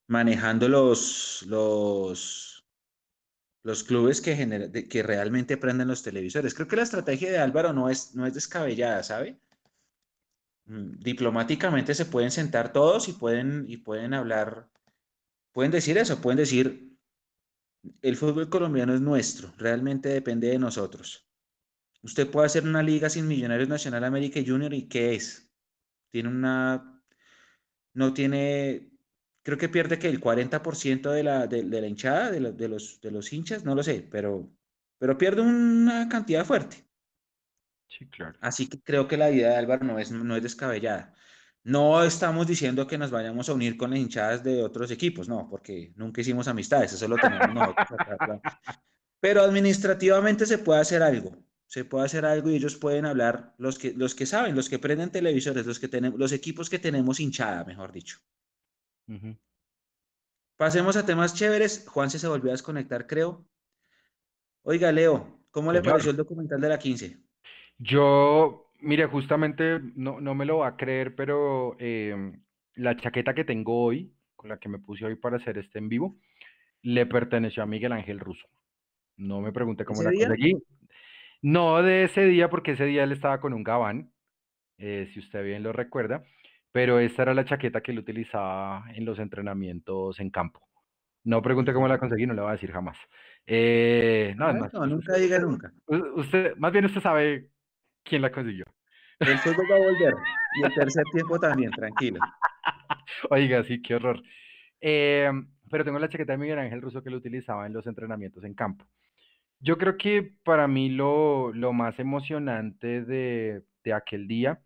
manejando 0.07 0.69
los, 0.69 1.45
los, 1.49 2.65
los 3.65 3.83
clubes 3.83 4.21
que, 4.21 4.87
que 4.89 5.03
realmente 5.03 5.57
prenden 5.57 5.89
los 5.89 6.05
televisores. 6.05 6.55
Creo 6.55 6.69
que 6.69 6.77
la 6.77 6.83
estrategia 6.83 7.33
de 7.33 7.39
Álvaro 7.39 7.73
no 7.73 7.89
es, 7.89 8.15
no 8.15 8.25
es 8.25 8.35
descabellada, 8.35 9.03
¿sabe? 9.03 9.41
Mm, 10.69 10.99
diplomáticamente 11.01 11.95
se 11.95 12.05
pueden 12.05 12.31
sentar 12.31 12.73
todos 12.73 13.09
y 13.09 13.15
pueden, 13.15 13.65
y 13.69 13.79
pueden 13.79 14.13
hablar, 14.13 14.69
pueden 15.53 15.73
decir 15.73 15.97
eso, 15.97 16.21
pueden 16.21 16.37
decir, 16.37 16.95
el 18.03 18.17
fútbol 18.17 18.51
colombiano 18.51 18.95
es 18.95 19.01
nuestro, 19.01 19.53
realmente 19.57 20.11
depende 20.11 20.49
de 20.49 20.59
nosotros. 20.59 21.27
Usted 22.03 22.31
puede 22.31 22.47
hacer 22.47 22.65
una 22.65 22.83
liga 22.83 23.09
sin 23.09 23.27
Millonarios 23.27 23.69
Nacional 23.69 24.05
América 24.05 24.41
Junior 24.47 24.75
y 24.75 24.89
¿qué 24.89 25.15
es? 25.15 25.51
Tiene 26.11 26.29
una, 26.29 27.03
no 27.95 28.13
tiene, 28.13 28.91
creo 29.43 29.57
que 29.57 29.71
pierde 29.71 29.99
que 29.99 30.09
el 30.09 30.21
40% 30.21 31.11
de 31.11 31.23
la, 31.23 31.47
de, 31.47 31.63
la 31.65 31.87
hinchada, 31.87 32.31
de, 32.31 32.53
de, 32.53 32.69
los, 32.69 33.01
de 33.01 33.11
los 33.11 33.33
hinchas, 33.33 33.65
no 33.65 33.75
lo 33.75 33.83
sé, 33.83 34.07
pero, 34.11 34.53
pero 34.99 35.17
pierde 35.17 35.41
una 35.41 36.09
cantidad 36.11 36.45
fuerte. 36.45 36.88
Sí, 37.89 38.07
claro. 38.09 38.39
Así 38.41 38.69
que 38.69 38.81
creo 38.81 39.09
que 39.09 39.17
la 39.17 39.31
idea 39.31 39.51
de 39.51 39.57
Álvaro 39.57 39.85
no 39.85 39.99
es, 39.99 40.11
no 40.11 40.37
es 40.37 40.43
descabellada. 40.43 41.15
No 41.65 42.03
estamos 42.03 42.47
diciendo 42.47 42.87
que 42.87 42.99
nos 42.99 43.11
vayamos 43.11 43.49
a 43.49 43.55
unir 43.55 43.77
con 43.77 43.91
las 43.91 43.99
hinchadas 43.99 44.45
de 44.45 44.63
otros 44.63 44.91
equipos, 44.91 45.29
no, 45.29 45.49
porque 45.51 45.93
nunca 45.97 46.21
hicimos 46.21 46.49
amistades, 46.49 46.93
eso 46.93 47.09
lo 47.09 47.17
tenemos 47.17 47.53
nosotros. 47.53 48.41
Pero 49.21 49.43
administrativamente 49.43 50.47
se 50.47 50.59
puede 50.59 50.81
hacer 50.81 51.03
algo, 51.03 51.37
se 51.67 51.85
puede 51.85 52.07
hacer 52.07 52.25
algo 52.25 52.51
y 52.51 52.57
ellos 52.57 52.77
pueden 52.77 53.05
hablar, 53.05 53.55
los 53.59 53.79
que, 53.79 53.93
los 53.93 54.15
que 54.15 54.27
saben, 54.27 54.55
los 54.55 54.69
que 54.69 54.79
prenden 54.79 55.11
televisores, 55.11 55.67
los, 55.67 55.79
que 55.79 55.89
tenemos, 55.89 56.19
los 56.19 56.33
equipos 56.33 56.71
que 56.71 56.79
tenemos 56.79 57.21
hinchada, 57.21 57.65
mejor 57.65 57.93
dicho. 57.93 58.19
Pasemos 60.57 60.97
a 60.97 61.05
temas 61.05 61.35
chéveres. 61.35 61.85
Juan 61.87 62.11
se 62.11 62.27
volvió 62.27 62.51
a 62.51 62.53
desconectar, 62.53 63.07
creo. 63.07 63.47
Oiga, 64.63 64.91
Leo, 64.93 65.45
¿cómo 65.51 65.73
le 65.73 65.83
pareció 65.83 66.11
el 66.11 66.17
documental 66.17 66.61
de 66.61 66.69
la 66.69 66.79
15? 66.79 67.28
Yo, 67.79 68.73
mire, 68.81 69.07
justamente 69.07 69.81
no, 69.95 70.21
no 70.21 70.35
me 70.35 70.45
lo 70.45 70.59
va 70.59 70.69
a 70.69 70.77
creer, 70.77 71.15
pero 71.15 71.77
em, 71.79 72.43
la 72.75 72.97
chaqueta 72.97 73.35
que 73.35 73.45
tengo 73.45 73.83
hoy, 73.83 74.13
con 74.37 74.49
la 74.49 74.59
que 74.59 74.69
me 74.69 74.79
puse 74.79 75.05
hoy 75.05 75.17
para 75.17 75.37
hacer 75.37 75.59
este 75.59 75.79
en 75.79 75.89
vivo, 75.89 76.19
le 76.83 77.07
perteneció 77.07 77.63
a 77.63 77.67
Miguel 77.67 77.93
Ángel 77.93 78.21
Russo. 78.21 78.47
No 79.17 79.41
me 79.41 79.53
pregunté 79.53 79.85
cómo 79.85 80.03
la 80.03 80.11
conseguí. 80.11 80.57
No 81.41 81.83
de 81.83 82.05
ese 82.05 82.25
día, 82.25 82.51
porque 82.51 82.73
ese 82.73 82.85
día 82.85 83.05
él 83.05 83.13
estaba 83.13 83.41
con 83.41 83.53
un 83.53 83.63
gabán, 83.63 84.13
eh, 84.79 85.09
si 85.13 85.21
usted 85.21 85.45
bien 85.45 85.63
lo 85.63 85.73
recuerda, 85.73 86.25
pero 86.73 86.99
esta 86.99 87.23
era 87.23 87.35
la 87.35 87.45
chaqueta 87.45 87.81
que 87.81 87.93
él 87.93 87.99
utilizaba 88.01 88.85
en 88.95 89.05
los 89.05 89.19
entrenamientos 89.21 90.19
en 90.19 90.31
campo. 90.31 90.61
No 91.25 91.43
pregunte 91.43 91.73
cómo 91.73 91.87
la 91.87 91.99
conseguí, 91.99 92.27
no 92.27 92.35
le 92.35 92.41
voy 92.41 92.51
a 92.51 92.53
decir 92.55 92.73
jamás. 92.73 92.97
Eh, 93.47 94.35
no, 94.37 94.53
no, 94.53 94.87
nunca 94.87 95.15
diga 95.15 95.39
nunca. 95.39 95.73
Usted, 95.87 96.57
más 96.57 96.73
bien 96.73 96.85
usted 96.85 97.01
sabe 97.01 97.51
quién 98.09 98.23
la 98.23 98.33
consiguió. 98.33 98.65
El 99.21 99.39
fútbol 99.39 99.67
va 99.71 99.77
a 99.77 99.81
volver. 99.81 100.15
Y 100.57 100.65
el 100.65 100.75
tercer 100.75 101.05
tiempo 101.13 101.39
también, 101.39 101.71
tranquilo. 101.73 102.21
Oiga, 103.31 103.65
sí, 103.65 103.83
qué 103.83 103.97
horror. 103.97 104.23
Em, 104.81 105.49
pero 105.71 105.85
tengo 105.85 105.99
la 105.99 106.09
chaqueta 106.09 106.33
de 106.33 106.39
Miguel 106.39 106.59
Ángel 106.59 106.81
Russo 106.81 107.03
que 107.03 107.11
lo 107.11 107.17
utilizaba 107.17 107.67
en 107.67 107.73
los 107.73 107.87
entrenamientos 107.87 108.45
en 108.45 108.55
campo. 108.55 108.87
Yo 109.61 109.77
creo 109.77 109.97
que 109.97 110.35
para 110.45 110.69
mí 110.69 110.89
lo, 110.89 111.53
más 111.73 111.99
emocionante 111.99 113.03
de, 113.03 113.63
aquel 113.93 114.29
día, 114.29 114.61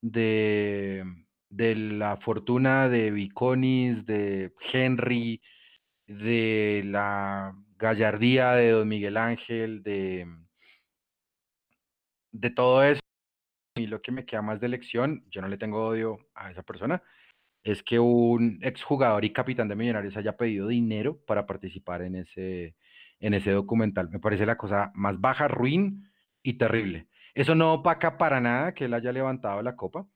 de, 0.00 1.04
de, 1.50 1.74
la 1.76 2.16
fortuna 2.16 2.88
de 2.88 3.12
Viconis, 3.12 4.04
de 4.06 4.52
Henry, 4.72 5.40
de 6.08 6.82
la 6.86 7.54
gallardía 7.76 8.52
de 8.52 8.70
Don 8.70 8.88
Miguel 8.88 9.16
Ángel, 9.16 9.82
de, 9.84 10.26
de 12.32 12.50
todo 12.50 12.82
eso, 12.82 13.00
y 13.76 13.86
lo 13.86 14.02
que 14.02 14.12
me 14.12 14.26
queda 14.26 14.42
más 14.42 14.60
de 14.60 14.68
lección, 14.68 15.24
yo 15.30 15.40
no 15.40 15.48
le 15.48 15.58
tengo 15.58 15.86
odio 15.86 16.18
a 16.34 16.50
esa 16.50 16.62
persona, 16.62 17.02
es 17.64 17.82
que 17.82 17.98
un 17.98 18.58
exjugador 18.62 19.24
y 19.24 19.32
capitán 19.32 19.68
de 19.68 19.76
Millonarios 19.76 20.16
haya 20.16 20.36
pedido 20.36 20.68
dinero 20.68 21.18
para 21.26 21.46
participar 21.46 22.02
en 22.02 22.16
ese, 22.16 22.76
en 23.20 23.34
ese 23.34 23.50
documental. 23.50 24.08
Me 24.10 24.20
parece 24.20 24.46
la 24.46 24.56
cosa 24.56 24.90
más 24.94 25.20
baja, 25.20 25.48
ruin 25.48 26.10
y 26.42 26.54
terrible. 26.54 27.08
Eso 27.34 27.54
no 27.54 27.74
opaca 27.74 28.18
para 28.18 28.40
nada 28.40 28.74
que 28.74 28.86
él 28.86 28.94
haya 28.94 29.12
levantado 29.12 29.62
la 29.62 29.76
copa, 29.76 30.06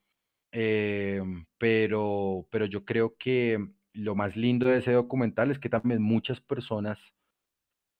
eh, 0.52 1.22
pero, 1.58 2.46
pero 2.50 2.66
yo 2.66 2.84
creo 2.84 3.16
que 3.18 3.58
lo 3.92 4.14
más 4.14 4.36
lindo 4.36 4.68
de 4.68 4.78
ese 4.78 4.92
documental 4.92 5.50
es 5.50 5.58
que 5.58 5.68
también 5.68 6.02
muchas 6.02 6.40
personas 6.40 6.98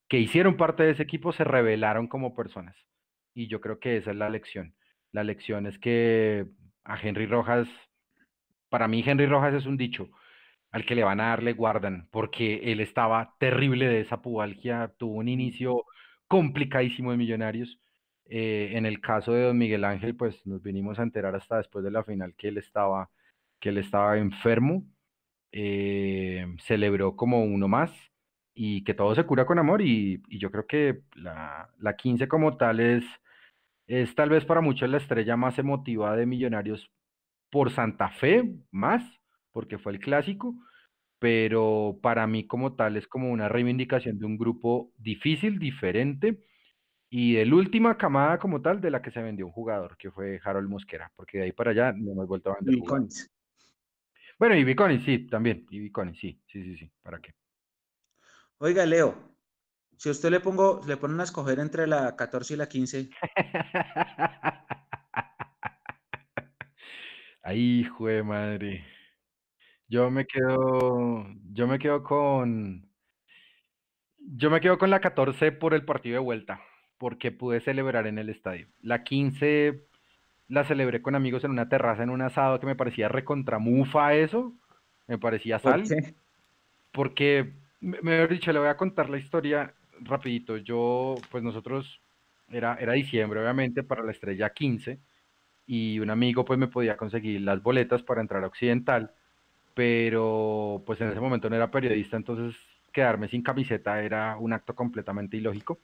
que 0.09 0.19
hicieron 0.19 0.57
parte 0.57 0.83
de 0.83 0.91
ese 0.91 1.03
equipo 1.03 1.33
se 1.33 1.45
revelaron 1.45 2.07
como 2.07 2.35
personas. 2.35 2.77
Y 3.35 3.49
yo 3.49 3.61
creo 3.61 3.79
que 3.79 3.97
esa 3.97 4.11
es 4.11 4.17
la 4.17 4.31
lección. 4.31 4.75
La 5.13 5.25
lección 5.25 5.67
es 5.67 5.79
que 5.79 6.47
a 6.85 6.99
Henry 7.01 7.27
Rojas, 7.27 7.69
para 8.69 8.89
mí 8.89 9.03
Henry 9.07 9.27
Rojas 9.27 9.55
es 9.55 9.67
un 9.67 9.77
dicho, 9.77 10.11
al 10.71 10.87
que 10.87 10.95
le 10.95 11.05
van 11.05 11.21
a 11.21 11.29
dar 11.29 11.43
le 11.43 11.53
guardan, 11.53 12.09
porque 12.11 12.73
él 12.73 12.81
estaba 12.81 13.35
terrible 13.39 13.89
de 13.89 14.01
esa 14.01 14.23
pubalgia, 14.23 14.93
tuvo 14.99 15.17
un 15.17 15.29
inicio 15.29 15.85
complicadísimo 16.29 17.11
de 17.11 17.19
Millonarios. 17.19 17.79
Eh, 18.27 18.73
en 18.75 18.87
el 18.87 19.01
caso 19.01 19.33
de 19.33 19.43
Don 19.45 19.59
Miguel 19.59 19.85
Ángel, 19.85 20.17
pues 20.17 20.47
nos 20.47 20.63
vinimos 20.63 20.99
a 20.99 21.03
enterar 21.03 21.35
hasta 21.37 21.59
después 21.59 21.85
de 21.85 21.91
la 21.91 22.05
final 22.05 22.35
que 22.37 22.49
él 22.49 22.59
estaba, 22.59 23.11
que 23.61 23.69
él 23.71 23.79
estaba 23.79 24.19
enfermo. 24.19 24.85
Eh, 25.53 26.47
celebró 26.61 27.15
como 27.17 27.45
uno 27.45 27.69
más 27.69 27.93
y 28.55 28.85
que 28.85 28.95
todo 28.95 29.15
se 29.15 29.25
cura 29.25 29.45
con 29.47 29.59
amor 29.59 29.83
y, 29.83 30.23
yo 30.29 30.51
creo 30.51 30.67
que 30.67 31.03
la, 31.15 31.69
la 31.79 31.97
15 31.97 32.29
como 32.29 32.57
tal 32.57 32.81
es, 32.81 33.05
es 34.01 34.15
tal 34.15 34.31
vez 34.31 34.47
para 34.47 34.63
muchos 34.63 34.89
la 34.89 34.97
estrella 34.97 35.37
más 35.37 35.59
emotiva 35.59 36.17
de 36.17 36.25
Millonarios 36.25 36.91
por 37.51 37.71
Santa 37.71 38.09
Fe, 38.09 38.55
más, 38.71 39.03
porque 39.53 39.77
fue 39.77 39.93
el 39.93 39.99
clásico, 39.99 40.55
pero 41.19 41.99
para 42.03 42.27
mí 42.27 42.47
como 42.47 42.75
tal 42.75 42.97
es 42.97 43.07
como 43.07 43.31
una 43.31 43.51
reivindicación 43.51 44.19
de 44.19 44.25
un 44.25 44.39
grupo 44.39 44.93
difícil, 44.97 45.59
diferente, 45.59 46.43
y 47.11 47.35
de 47.35 47.45
la 47.45 47.55
última 47.55 47.99
camada 47.99 48.39
como 48.39 48.63
tal 48.63 48.81
de 48.81 48.91
la 48.91 49.03
que 49.03 49.11
se 49.11 49.21
vendió 49.21 49.45
un 49.45 49.53
jugador, 49.53 49.99
que 49.99 50.11
fue 50.11 50.41
Harold 50.43 50.71
Mosquera, 50.71 51.13
porque 51.15 51.37
de 51.37 51.45
ahí 51.45 51.53
para 51.53 51.73
allá 51.73 51.93
no 51.93 52.13
hemos 52.13 52.27
vuelto 52.27 52.51
a 52.51 52.57
vender. 52.59 52.83
Bueno, 54.39 54.57
y 54.57 54.65
Biconis, 54.65 55.05
sí, 55.05 55.27
también, 55.27 55.67
y 55.69 55.81
Biconis, 55.81 56.19
sí, 56.19 56.41
sí, 56.47 56.63
sí, 56.65 56.79
sí, 56.79 56.91
¿para 57.03 57.21
qué? 57.21 57.35
Oiga, 58.57 58.87
Leo, 58.87 59.32
si 60.03 60.11
usted 60.11 60.31
le 60.31 60.41
pongo, 60.41 60.81
le 60.85 60.97
ponen 60.97 61.21
a 61.21 61.23
escoger 61.23 61.61
entre 61.61 61.87
la 61.87 62.17
14 62.17 62.55
y 62.55 62.57
la 62.57 62.69
15. 62.69 63.09
Ay, 67.45 67.83
hijo 67.83 68.09
de 68.09 68.25
madre. 68.25 68.85
Yo 69.87 70.11
me 70.11 70.27
quedo, 70.27 71.29
yo 71.53 71.69
me 71.69 71.79
quedo 71.79 72.03
con, 72.03 72.91
yo 74.19 74.51
me 74.51 74.61
quedo 74.61 74.77
con 74.77 74.91
la 74.91 74.99
14 74.99 75.53
por 75.53 75.73
el 75.73 75.85
partido 75.85 76.15
de 76.15 76.25
vuelta, 76.25 76.61
porque 76.99 77.31
pude 77.31 77.61
celebrar 77.61 78.09
en 78.09 78.19
el 78.19 78.29
estadio. 78.29 78.67
La 78.81 79.05
15 79.05 79.87
la 80.49 80.65
celebré 80.65 81.01
con 81.01 81.15
amigos 81.15 81.45
en 81.45 81.53
una 81.53 81.69
terraza, 81.69 82.03
en 82.03 82.11
un 82.11 82.23
asado 82.23 82.59
que 82.59 82.67
me 82.67 82.75
parecía 82.75 83.07
recontramufa 83.07 84.15
eso, 84.15 84.53
me 85.07 85.19
parecía 85.19 85.61
sal, 85.61 85.85
porque 86.91 87.53
me 87.79 88.21
he 88.21 88.27
dicho, 88.27 88.53
le 88.53 88.59
voy 88.59 88.69
a 88.69 88.77
contar 88.77 89.09
la 89.09 89.19
historia 89.19 89.77
rapidito. 90.05 90.57
Yo, 90.57 91.17
pues 91.31 91.43
nosotros, 91.43 92.01
era, 92.51 92.77
era 92.81 92.93
diciembre, 92.93 93.41
obviamente, 93.41 93.83
para 93.83 94.03
la 94.03 94.13
estrella 94.13 94.51
15, 94.51 94.99
y 95.67 95.99
un 96.01 96.11
amigo 96.11 96.45
pues 96.45 96.59
me 96.59 96.69
podía 96.69 96.97
conseguir 96.97 97.41
las 97.43 97.63
boletas 97.63 98.03
para 98.03 98.21
entrar 98.21 98.43
a 98.45 98.49
Occidental, 98.49 99.13
pero 99.75 100.83
pues 100.87 101.01
en 101.01 101.09
ese 101.09 101.21
momento 101.21 101.49
no 101.49 101.57
era 101.57 101.71
periodista, 101.71 102.17
entonces 102.17 102.61
quedarme 102.93 103.29
sin 103.29 103.43
camiseta 103.43 104.03
era 104.03 104.37
un 104.37 104.53
acto 104.53 104.75
completamente 104.75 105.37
ilógico. 105.37 105.79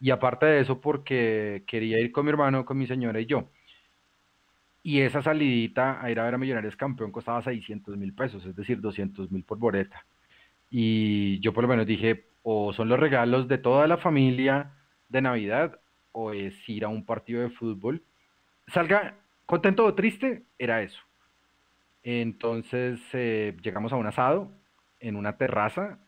Y 0.00 0.10
aparte 0.10 0.46
de 0.46 0.60
eso, 0.60 0.80
porque 0.80 1.64
quería 1.66 1.98
ir 1.98 2.12
con 2.12 2.24
mi 2.24 2.30
hermano, 2.30 2.64
con 2.64 2.78
mi 2.78 2.86
señora 2.86 3.20
y 3.20 3.26
yo. 3.26 3.48
Y 4.82 5.00
esa 5.00 5.22
salidita 5.22 6.02
a 6.02 6.10
ir 6.10 6.18
a 6.20 6.24
ver 6.24 6.34
a 6.34 6.38
Millonarios 6.38 6.76
campeón 6.76 7.12
costaba 7.12 7.42
600 7.42 7.96
mil 7.96 8.14
pesos, 8.14 8.44
es 8.46 8.56
decir, 8.56 8.80
200 8.80 9.30
mil 9.30 9.44
por 9.44 9.58
boleta. 9.58 10.04
Y 10.70 11.40
yo 11.40 11.52
por 11.52 11.62
lo 11.62 11.68
menos 11.68 11.86
dije, 11.86 12.26
o 12.50 12.72
son 12.72 12.88
los 12.88 12.98
regalos 12.98 13.46
de 13.46 13.58
toda 13.58 13.86
la 13.86 13.98
familia 13.98 14.72
de 15.10 15.20
Navidad, 15.20 15.80
o 16.12 16.32
es 16.32 16.54
ir 16.66 16.86
a 16.86 16.88
un 16.88 17.04
partido 17.04 17.42
de 17.42 17.50
fútbol. 17.50 18.02
Salga 18.68 19.16
contento 19.44 19.84
o 19.84 19.94
triste, 19.94 20.44
era 20.58 20.80
eso. 20.80 20.98
Entonces 22.02 23.00
eh, 23.12 23.54
llegamos 23.60 23.92
a 23.92 23.96
un 23.96 24.06
asado 24.06 24.50
en 24.98 25.16
una 25.16 25.36
terraza, 25.36 25.98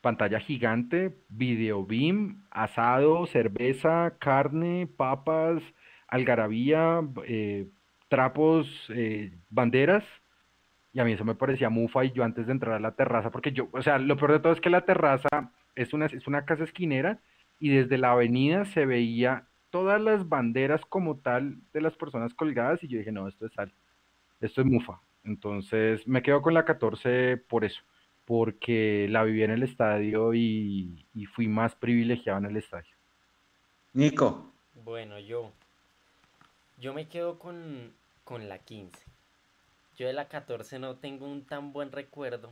pantalla 0.00 0.38
gigante, 0.38 1.16
video 1.28 1.84
beam, 1.84 2.46
asado, 2.52 3.26
cerveza, 3.26 4.14
carne, 4.20 4.86
papas, 4.96 5.64
algarabía, 6.06 7.00
eh, 7.26 7.66
trapos, 8.08 8.68
eh, 8.90 9.32
banderas 9.50 10.04
y 10.92 11.00
a 11.00 11.04
mí 11.04 11.10
eso 11.10 11.24
me 11.24 11.34
parecía 11.34 11.70
mufa 11.70 12.04
y 12.04 12.12
yo 12.12 12.22
antes 12.22 12.46
de 12.46 12.52
entrar 12.52 12.74
a 12.76 12.80
la 12.80 12.94
terraza, 12.94 13.30
porque 13.30 13.50
yo, 13.50 13.68
o 13.72 13.82
sea, 13.82 13.98
lo 13.98 14.16
peor 14.16 14.30
de 14.30 14.38
todo 14.38 14.52
es 14.52 14.60
que 14.60 14.70
la 14.70 14.82
terraza 14.82 15.50
es 15.74 15.92
una, 15.92 16.06
es 16.06 16.26
una 16.26 16.44
casa 16.44 16.64
esquinera 16.64 17.20
y 17.58 17.70
desde 17.70 17.98
la 17.98 18.12
avenida 18.12 18.64
se 18.64 18.86
veía 18.86 19.46
todas 19.70 20.00
las 20.00 20.28
banderas 20.28 20.82
como 20.86 21.16
tal 21.18 21.58
de 21.72 21.80
las 21.80 21.96
personas 21.96 22.34
colgadas 22.34 22.82
y 22.82 22.88
yo 22.88 22.98
dije, 22.98 23.12
no, 23.12 23.28
esto 23.28 23.46
es 23.46 23.52
sal, 23.52 23.72
esto 24.40 24.60
es 24.60 24.66
mufa. 24.66 25.00
Entonces 25.24 26.06
me 26.06 26.22
quedo 26.22 26.42
con 26.42 26.54
la 26.54 26.64
14 26.64 27.36
por 27.36 27.64
eso, 27.64 27.82
porque 28.24 29.06
la 29.08 29.22
viví 29.22 29.42
en 29.42 29.52
el 29.52 29.62
estadio 29.62 30.34
y, 30.34 31.06
y 31.14 31.26
fui 31.26 31.48
más 31.48 31.74
privilegiado 31.74 32.38
en 32.38 32.46
el 32.46 32.56
estadio. 32.56 32.94
Nico. 33.94 34.52
Bueno, 34.84 35.18
yo, 35.18 35.52
yo 36.78 36.92
me 36.92 37.08
quedo 37.08 37.38
con, 37.38 37.92
con 38.24 38.48
la 38.48 38.58
15 38.58 39.12
yo 39.96 40.06
de 40.06 40.12
la 40.12 40.28
14 40.28 40.78
no 40.78 40.96
tengo 40.96 41.26
un 41.26 41.44
tan 41.44 41.72
buen 41.72 41.92
recuerdo. 41.92 42.50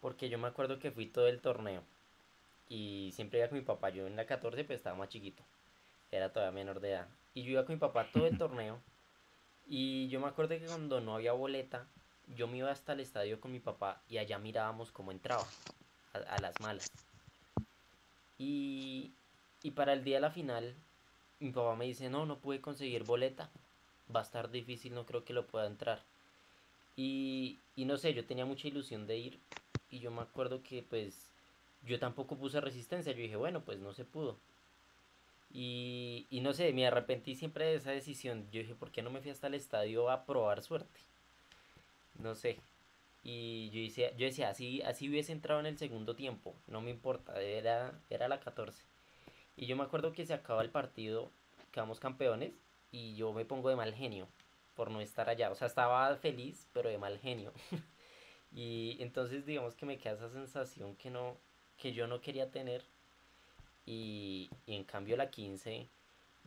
Porque 0.00 0.28
yo 0.28 0.38
me 0.38 0.48
acuerdo 0.48 0.78
que 0.78 0.90
fui 0.90 1.06
todo 1.06 1.28
el 1.28 1.40
torneo. 1.40 1.82
Y 2.70 3.10
siempre 3.14 3.38
iba 3.40 3.48
con 3.48 3.58
mi 3.58 3.64
papá. 3.64 3.90
Yo 3.90 4.06
en 4.06 4.16
la 4.16 4.24
14 4.24 4.64
pues 4.64 4.78
estaba 4.78 4.96
más 4.96 5.10
chiquito. 5.10 5.42
Era 6.10 6.32
todavía 6.32 6.52
menor 6.52 6.80
de 6.80 6.92
edad. 6.92 7.08
Y 7.34 7.42
yo 7.42 7.50
iba 7.50 7.66
con 7.66 7.74
mi 7.74 7.78
papá 7.78 8.08
todo 8.10 8.26
el 8.26 8.38
torneo. 8.38 8.80
Y 9.68 10.08
yo 10.08 10.18
me 10.20 10.28
acuerdo 10.28 10.58
que 10.58 10.64
cuando 10.64 11.02
no 11.02 11.16
había 11.16 11.32
boleta, 11.32 11.86
yo 12.36 12.48
me 12.48 12.56
iba 12.56 12.70
hasta 12.70 12.94
el 12.94 13.00
estadio 13.00 13.38
con 13.38 13.52
mi 13.52 13.60
papá 13.60 14.00
y 14.08 14.16
allá 14.16 14.38
mirábamos 14.38 14.90
cómo 14.90 15.12
entraba. 15.12 15.46
A, 16.14 16.40
las 16.40 16.58
malas. 16.60 16.90
Y, 18.38 19.12
y 19.62 19.72
para 19.72 19.92
el 19.92 20.02
día 20.02 20.16
de 20.16 20.22
la 20.22 20.30
final, 20.30 20.74
mi 21.38 21.52
papá 21.52 21.76
me 21.76 21.84
dice, 21.84 22.08
no, 22.08 22.26
no 22.26 22.38
pude 22.38 22.60
conseguir 22.60 23.04
boleta. 23.04 23.50
Va 24.14 24.20
a 24.20 24.24
estar 24.24 24.50
difícil, 24.50 24.94
no 24.94 25.06
creo 25.06 25.24
que 25.24 25.32
lo 25.32 25.46
pueda 25.46 25.66
entrar. 25.66 26.02
Y, 27.02 27.58
no 27.76 27.96
sé, 27.96 28.12
yo 28.12 28.26
tenía 28.26 28.44
mucha 28.44 28.68
ilusión 28.68 29.06
de 29.06 29.16
ir 29.16 29.40
y 29.90 30.00
yo 30.00 30.10
me 30.10 30.20
acuerdo 30.20 30.62
que 30.62 30.82
pues 30.82 31.29
yo 31.86 31.98
tampoco 31.98 32.36
puse 32.36 32.60
resistencia, 32.60 33.12
yo 33.12 33.22
dije, 33.22 33.36
bueno, 33.36 33.62
pues 33.62 33.78
no 33.78 33.92
se 33.92 34.04
pudo. 34.04 34.38
Y, 35.52 36.26
y 36.30 36.40
no 36.40 36.52
sé, 36.52 36.72
me 36.72 36.86
arrepentí 36.86 37.34
siempre 37.34 37.66
de 37.66 37.74
esa 37.76 37.90
decisión. 37.90 38.46
Yo 38.52 38.60
dije, 38.60 38.74
¿por 38.74 38.90
qué 38.92 39.02
no 39.02 39.10
me 39.10 39.20
fui 39.20 39.30
hasta 39.30 39.48
el 39.48 39.54
estadio 39.54 40.10
a 40.10 40.24
probar 40.24 40.62
suerte? 40.62 41.00
No 42.18 42.34
sé. 42.34 42.58
Y 43.22 43.70
yo 43.70 43.80
decía, 43.80 44.16
yo 44.16 44.26
decía 44.26 44.48
así, 44.48 44.80
así 44.82 45.08
hubiese 45.08 45.32
entrado 45.32 45.60
en 45.60 45.66
el 45.66 45.76
segundo 45.78 46.16
tiempo, 46.16 46.54
no 46.66 46.80
me 46.80 46.90
importa, 46.90 47.40
era, 47.40 47.92
era 48.08 48.28
la 48.28 48.40
14. 48.40 48.82
Y 49.56 49.66
yo 49.66 49.76
me 49.76 49.82
acuerdo 49.82 50.12
que 50.12 50.24
se 50.24 50.32
acaba 50.32 50.62
el 50.62 50.70
partido, 50.70 51.30
quedamos 51.70 52.00
campeones 52.00 52.52
y 52.92 53.14
yo 53.16 53.32
me 53.32 53.44
pongo 53.44 53.68
de 53.68 53.76
mal 53.76 53.94
genio 53.94 54.26
por 54.74 54.90
no 54.90 55.00
estar 55.02 55.28
allá. 55.28 55.50
O 55.50 55.54
sea, 55.54 55.66
estaba 55.66 56.16
feliz, 56.16 56.66
pero 56.72 56.88
de 56.88 56.96
mal 56.96 57.18
genio. 57.18 57.52
y 58.52 58.96
entonces 59.00 59.44
digamos 59.44 59.74
que 59.74 59.86
me 59.86 59.98
queda 59.98 60.14
esa 60.14 60.30
sensación 60.30 60.96
que 60.96 61.10
no, 61.10 61.36
que 61.80 61.92
yo 61.92 62.06
no 62.06 62.20
quería 62.20 62.50
tener. 62.50 62.84
Y, 63.86 64.48
en 64.66 64.84
cambio 64.84 65.16
la 65.16 65.30
15 65.30 65.88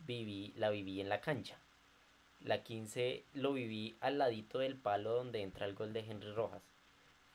viví, 0.06 0.54
la 0.56 0.70
viví 0.70 1.02
en 1.02 1.10
la 1.10 1.20
cancha. 1.20 1.58
La 2.42 2.64
15 2.64 3.26
lo 3.34 3.54
viví 3.54 3.96
al 4.00 4.18
ladito 4.18 4.60
del 4.60 4.76
palo 4.76 5.14
donde 5.14 5.42
entra 5.42 5.66
el 5.66 5.74
gol 5.74 5.92
de 5.94 6.02
Henry 6.02 6.32
Rojas. 6.34 6.62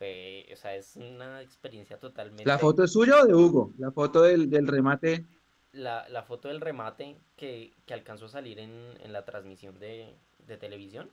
o 0.00 0.56
sea, 0.56 0.76
es 0.76 0.96
una 0.96 1.42
experiencia 1.42 1.98
totalmente... 1.98 2.46
¿La 2.46 2.58
foto 2.58 2.84
es 2.84 2.92
suya 2.92 3.22
o 3.22 3.26
de 3.26 3.34
Hugo? 3.34 3.72
La 3.78 3.90
foto 3.90 4.22
del, 4.22 4.66
remate. 4.66 5.26
La, 5.72 6.24
foto 6.26 6.48
del 6.48 6.60
remate 6.60 7.16
que, 7.36 7.72
alcanzó 7.90 8.26
a 8.26 8.30
salir 8.30 8.58
en, 8.58 8.72
en 9.02 9.12
la 9.12 9.24
transmisión 9.24 9.78
de, 9.78 10.14
de 10.46 10.56
televisión. 10.56 11.10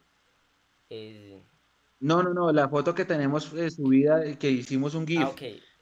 No, 2.00 2.22
no, 2.22 2.34
no, 2.34 2.52
la 2.52 2.70
foto 2.70 2.94
que 2.94 3.06
tenemos 3.06 3.52
eh, 3.54 3.72
subida, 3.72 4.36
que 4.38 4.50
hicimos 4.50 4.94
un 4.94 5.08
GIF 5.08 5.22
ah, 5.22 5.34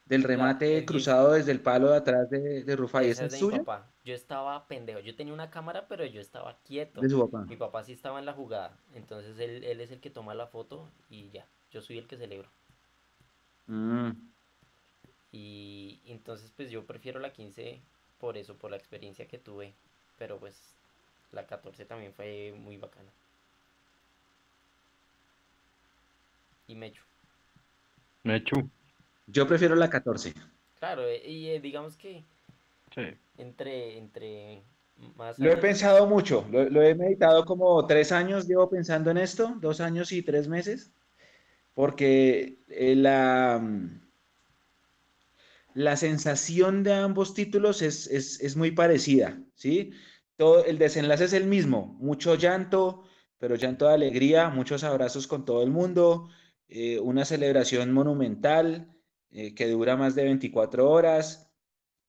del 0.06 0.24
remate 0.24 0.86
cruzado 0.86 1.34
desde 1.34 1.52
el 1.52 1.62
palo 1.62 1.90
de 1.90 1.98
atrás 1.98 2.30
de, 2.30 2.64
de 2.64 2.76
Rufai. 2.76 3.10
¿Esa 3.10 3.26
es, 3.26 3.40
de 3.40 3.58
papá. 3.60 3.90
Yo 4.04 4.14
estaba 4.14 4.68
pendejo, 4.68 5.00
yo 5.00 5.16
tenía 5.16 5.34
una 5.34 5.50
cámara, 5.50 5.88
pero 5.88 6.06
yo 6.06 6.20
estaba 6.20 6.58
quieto. 6.64 7.02
De 7.02 7.10
su 7.10 7.20
papá. 7.20 7.46
Mi 7.46 7.56
papá 7.56 7.84
sí 7.84 7.94
estaba 7.94 8.20
en 8.20 8.26
la 8.26 8.34
jugada, 8.34 8.78
entonces 8.94 9.40
él, 9.40 9.64
es 9.64 9.92
el 9.92 10.00
que 10.00 10.10
toma 10.10 10.34
la 10.34 10.48
foto 10.48 10.90
y 11.10 11.30
ya, 11.30 11.48
yo 11.72 11.82
soy 11.82 11.98
el 11.98 12.08
que 12.08 12.18
celebro. 12.18 12.50
Mm. 13.68 14.12
Y 15.32 16.02
entonces 16.06 16.52
pues 16.56 16.70
yo 16.70 16.86
prefiero 16.86 17.20
la 17.20 17.32
15 17.32 17.82
por 18.20 18.38
eso, 18.38 18.56
por 18.56 18.72
la 18.72 18.78
experiencia 18.78 19.28
que 19.28 19.38
tuve, 19.38 19.74
pero 20.18 20.38
pues 20.38 20.76
la 21.32 21.48
14 21.48 21.86
también 21.86 22.14
fue 22.14 22.54
muy 22.58 22.78
bacana. 22.78 23.10
y 26.68 26.76
Mechu. 26.76 27.04
Mechu. 28.24 28.70
Yo 29.34 29.48
prefiero 29.48 29.76
la 29.76 29.90
14. 29.90 30.34
Claro, 30.78 31.08
eh, 31.08 31.28
y 31.28 31.50
eh, 31.50 31.60
digamos 31.60 31.98
que 31.98 32.24
Entre, 33.38 33.98
entre 33.98 34.64
más 35.16 35.40
Lo 35.40 35.52
he 35.52 35.58
pensado 35.58 36.06
mucho, 36.06 36.46
lo, 36.52 36.82
he 36.84 36.94
meditado 36.94 37.44
como 37.44 37.86
tres 37.88 38.12
años, 38.12 38.48
llevo 38.48 38.70
pensando 38.70 39.10
en 39.10 39.18
esto, 39.18 39.58
dos 39.60 39.82
años 39.82 40.12
y 40.12 40.22
tres 40.22 40.48
meses, 40.48 40.92
porque 41.74 42.60
eh, 42.70 42.96
la, 42.96 43.60
la 45.74 45.98
sensación 45.98 46.84
de 46.84 46.94
ambos 46.94 47.34
títulos 47.34 47.82
es, 47.82 48.06
es, 48.08 48.56
muy 48.56 48.70
parecida, 48.70 49.42
¿sí? 49.56 49.94
Todo, 50.38 50.64
el 50.64 50.78
desenlace 50.78 51.26
es 51.26 51.34
el 51.34 51.46
mismo, 51.46 51.98
mucho 52.00 52.36
llanto, 52.36 53.04
pero 53.40 53.56
llanto 53.56 53.88
de 53.88 53.96
alegría, 53.96 54.50
muchos 54.50 54.84
abrazos 54.84 55.26
con 55.26 55.44
todo 55.44 55.64
el 55.64 55.72
mundo, 55.72 56.30
eh, 56.68 57.00
una 57.00 57.26
celebración 57.26 57.92
monumental 57.92 58.93
eh, 59.34 59.54
que 59.56 59.68
dura 59.68 59.98
más 59.98 60.16
de 60.16 60.24
24 60.26 60.90
horas. 60.90 61.52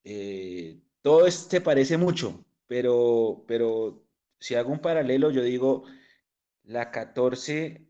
Eh, 0.03 0.81
todo 1.01 1.29
se 1.31 1.61
parece 1.61 1.97
mucho, 1.97 2.45
pero, 2.67 3.43
pero 3.47 4.07
si 4.39 4.55
hago 4.55 4.71
un 4.71 4.79
paralelo, 4.79 5.31
yo 5.31 5.43
digo, 5.43 5.85
la 6.63 6.91
14 6.91 7.81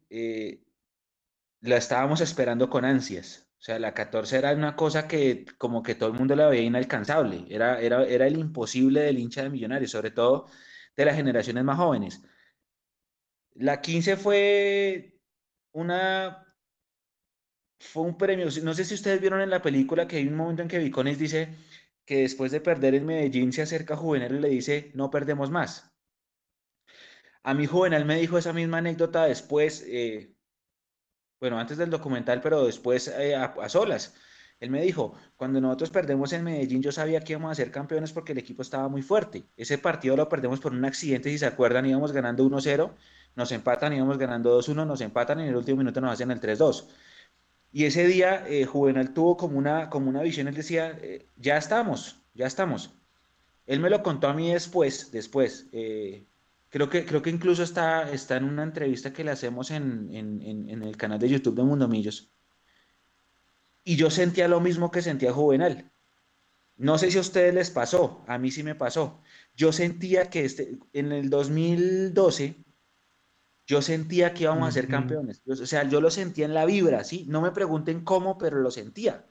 la 1.62 1.78
estábamos 1.78 2.22
esperando 2.22 2.70
con 2.70 2.86
ansias. 2.86 3.46
O 3.60 3.64
sea, 3.66 3.80
la 3.80 3.94
14 3.94 4.38
era 4.38 4.54
una 4.54 4.76
cosa 4.76 5.08
que 5.08 5.46
como 5.58 5.82
que 5.82 5.96
todo 5.96 6.10
el 6.10 6.16
mundo 6.18 6.36
la 6.36 6.48
veía 6.48 6.64
inalcanzable. 6.64 7.46
Era, 7.50 7.82
era, 7.82 8.04
era 8.06 8.28
el 8.28 8.38
imposible 8.38 9.02
del 9.02 9.20
hincha 9.20 9.44
de 9.44 9.50
millonarios, 9.50 9.92
sobre 9.92 10.12
todo 10.12 10.48
de 10.96 11.06
las 11.06 11.16
generaciones 11.16 11.64
más 11.64 11.78
jóvenes. 11.78 12.22
La 13.56 13.82
15 13.82 14.18
fue 14.18 15.20
una 15.72 16.45
fue 17.80 18.04
un 18.04 18.18
premio. 18.18 18.48
No 18.64 18.74
sé 18.74 18.86
si 18.86 18.94
ustedes 18.94 19.22
vieron 19.22 19.42
en 19.42 19.50
la 19.50 19.62
película 19.62 20.08
que 20.08 20.18
hay 20.18 20.28
un 20.28 20.36
momento 20.36 20.62
en 20.62 20.68
que 20.68 20.80
Vicones 20.80 21.20
dice 21.20 21.50
que 22.06 22.22
después 22.22 22.52
de 22.52 22.62
perder 22.62 22.96
en 22.96 23.06
Medellín 23.06 23.52
se 23.54 23.62
acerca 23.64 23.96
a 23.96 23.98
Juvenal 23.98 24.36
y 24.36 24.40
le 24.40 24.50
dice, 24.50 24.92
no 24.94 25.10
perdemos 25.10 25.50
más. 25.52 25.92
A 27.44 27.54
mi 27.54 27.66
Juvenal 27.66 28.06
me 28.06 28.18
dijo 28.18 28.38
esa 28.38 28.54
misma 28.54 28.80
anécdota 28.80 29.26
después, 29.26 29.84
eh, 29.88 30.36
bueno, 31.40 31.60
antes 31.60 31.78
del 31.78 31.90
documental, 31.90 32.42
pero 32.42 32.66
después 32.66 33.08
eh, 33.08 33.36
a, 33.36 33.70
solas. 33.70 34.16
Él 34.60 34.70
me 34.70 34.82
dijo, 34.82 35.16
cuando 35.36 35.60
nosotros 35.60 35.90
perdemos 35.92 36.32
en 36.34 36.44
Medellín, 36.44 36.82
yo 36.82 36.92
sabía 36.92 37.20
que 37.22 37.34
íbamos 37.34 37.52
a 37.52 37.56
ser 37.56 37.72
campeones 37.72 38.14
porque 38.14 38.32
el 38.32 38.38
equipo 38.38 38.62
estaba 38.62 38.88
muy 38.88 39.02
fuerte. 39.02 39.46
Ese 39.58 39.78
partido 39.78 40.16
lo 40.16 40.30
perdemos 40.30 40.60
por 40.60 40.72
un 40.72 40.86
accidente, 40.86 41.30
si 41.30 41.38
se 41.38 41.46
acuerdan, 41.46 41.86
íbamos 41.86 42.12
ganando 42.14 42.44
1-0 42.46 42.96
nos 43.36 43.52
empatan, 43.52 43.94
íbamos 43.94 44.18
ganando 44.18 44.58
2-1, 44.60 44.86
nos 44.88 45.02
empatan 45.02 45.40
y 45.40 45.44
en 45.44 45.50
el 45.50 45.56
último 45.58 45.78
minuto 45.78 46.02
nos 46.02 46.14
hacen 46.14 46.32
el 46.32 46.40
3-2. 46.40 46.86
Y 47.76 47.84
ese 47.84 48.08
día 48.08 48.46
eh, 48.48 48.64
Juvenal 48.64 49.14
tuvo 49.14 49.36
como 49.36 49.58
una, 49.58 49.90
como 49.90 50.08
una 50.10 50.22
visión, 50.22 50.48
él 50.48 50.56
decía, 50.56 50.98
eh, 51.02 51.28
ya 51.36 51.58
estamos, 51.58 52.24
ya 52.34 52.48
estamos. 52.48 52.96
Él 53.66 53.82
me 53.82 53.90
lo 53.90 54.02
contó 54.02 54.30
a 54.30 54.34
mí 54.34 54.54
después, 54.54 55.12
después. 55.12 55.68
Eh, 55.74 56.26
creo, 56.70 56.90
que, 56.90 57.06
creo 57.06 57.22
que 57.22 57.32
incluso 57.32 57.64
está, 57.64 58.10
está 58.14 58.38
en 58.38 58.46
una 58.46 58.64
entrevista 58.64 59.12
que 59.12 59.26
le 59.26 59.32
hacemos 59.32 59.72
en, 59.72 60.10
en, 60.14 60.84
el 60.84 60.96
canal 60.96 61.20
de 61.20 61.28
YouTube 61.28 61.58
de 61.58 61.64
Mundo 61.64 61.90
Millos. 61.90 62.32
Y 63.84 63.98
yo 63.98 64.10
sentía 64.10 64.48
lo 64.48 64.62
mismo 64.62 64.90
que 64.90 65.02
sentía 65.02 65.34
Juvenal. 65.34 65.92
No 66.78 66.98
sé 66.98 67.12
si 67.12 67.18
a 67.18 67.22
ustedes 67.22 67.54
les 67.54 67.72
pasó, 67.72 68.24
a 68.26 68.38
mí 68.38 68.52
sí 68.52 68.64
me 68.64 68.76
pasó. 68.76 69.22
Yo 69.54 69.74
sentía 69.74 70.30
que 70.30 70.46
este, 70.46 70.80
en 70.94 71.12
el 71.12 71.30
2012 71.30 72.56
yo 73.68 73.82
sentía 73.82 74.34
que 74.34 74.44
íbamos 74.44 74.68
a 74.68 74.72
ser 74.72 74.88
campeones. 74.88 75.42
O 75.48 75.66
sea, 75.66 75.84
yo 75.88 76.00
lo 76.00 76.12
sentía 76.12 76.46
en 76.46 76.54
la 76.54 76.66
vibra, 76.66 77.04
¿sí? 77.04 77.26
No 77.28 77.42
me 77.42 77.52
pregunten 77.52 78.04
cómo, 78.04 78.38
pero 78.38 78.60
lo 78.60 78.70
sentía. 78.70 79.26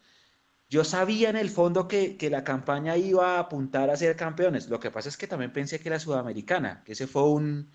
Yo 0.68 0.82
sabía 0.82 1.30
en 1.30 1.36
el 1.36 1.50
fondo 1.50 1.86
que, 1.86 2.16
la 2.30 2.42
campaña 2.42 2.96
iba 2.96 3.36
a 3.36 3.40
apuntar 3.40 3.90
a 3.90 3.96
ser 3.96 4.16
campeones. 4.16 4.68
Lo 4.68 4.80
que 4.80 4.90
pasa 4.90 5.08
es 5.08 5.16
que 5.16 5.28
también 5.28 5.52
pensé 5.52 5.78
que 5.78 5.90
la 5.90 6.00
sudamericana, 6.00 6.82
que 6.84 6.92
ese 6.92 7.06
fue 7.06 7.30
un, 7.30 7.70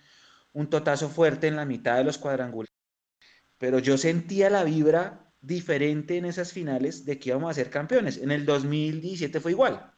un 0.51 0.69
totazo 0.69 1.07
fuerte 1.07 1.47
en 1.47 1.55
la 1.55 1.65
mitad 1.65 1.97
de 1.97 2.03
los 2.03 2.17
cuadrangulares. 2.17 2.73
Pero 3.57 3.79
yo 3.79 3.97
sentía 3.97 4.49
la 4.49 4.65
vibra 4.65 5.31
diferente 5.41 6.17
en 6.17 6.25
esas 6.25 6.51
finales 6.51 7.05
de 7.05 7.19
que 7.19 7.29
íbamos 7.29 7.51
a 7.51 7.53
ser 7.53 7.69
campeones. 7.69 8.17
En 8.17 8.31
el 8.31 8.45
2017 8.45 9.39
fue 9.39 9.51
igual. 9.51 9.93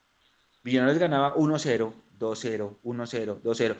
Millonarios 0.63 0.99
ganaba 0.99 1.35
1-0, 1.35 1.93
2-0, 2.19 2.79
1-0, 2.83 3.41
2-0. 3.41 3.77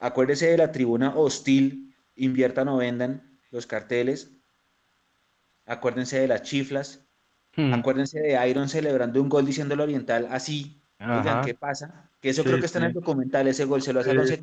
Acuérdese 0.00 0.48
de 0.48 0.58
la 0.58 0.72
tribuna 0.72 1.14
hostil 1.16 1.85
inviertan 2.16 2.68
o 2.68 2.78
vendan 2.78 3.38
los 3.50 3.66
carteles. 3.66 4.32
Acuérdense 5.66 6.20
de 6.20 6.28
las 6.28 6.42
chiflas. 6.42 7.06
Hmm. 7.54 7.74
Acuérdense 7.74 8.20
de 8.20 8.48
Iron 8.48 8.68
celebrando 8.68 9.22
un 9.22 9.28
gol 9.28 9.46
diciendo 9.46 9.74
el 9.74 9.80
oriental 9.80 10.28
así. 10.30 10.82
Oigan, 10.98 11.44
¿qué 11.44 11.54
pasa? 11.54 12.10
Que 12.20 12.30
eso 12.30 12.42
creo 12.42 12.58
que 12.58 12.66
está 12.66 12.78
en 12.78 12.86
el 12.86 12.92
documental, 12.94 13.46
ese 13.46 13.66
gol 13.66 13.82
se 13.82 13.92
lo 13.92 14.00
hace 14.00 14.12
sí, 14.26 14.40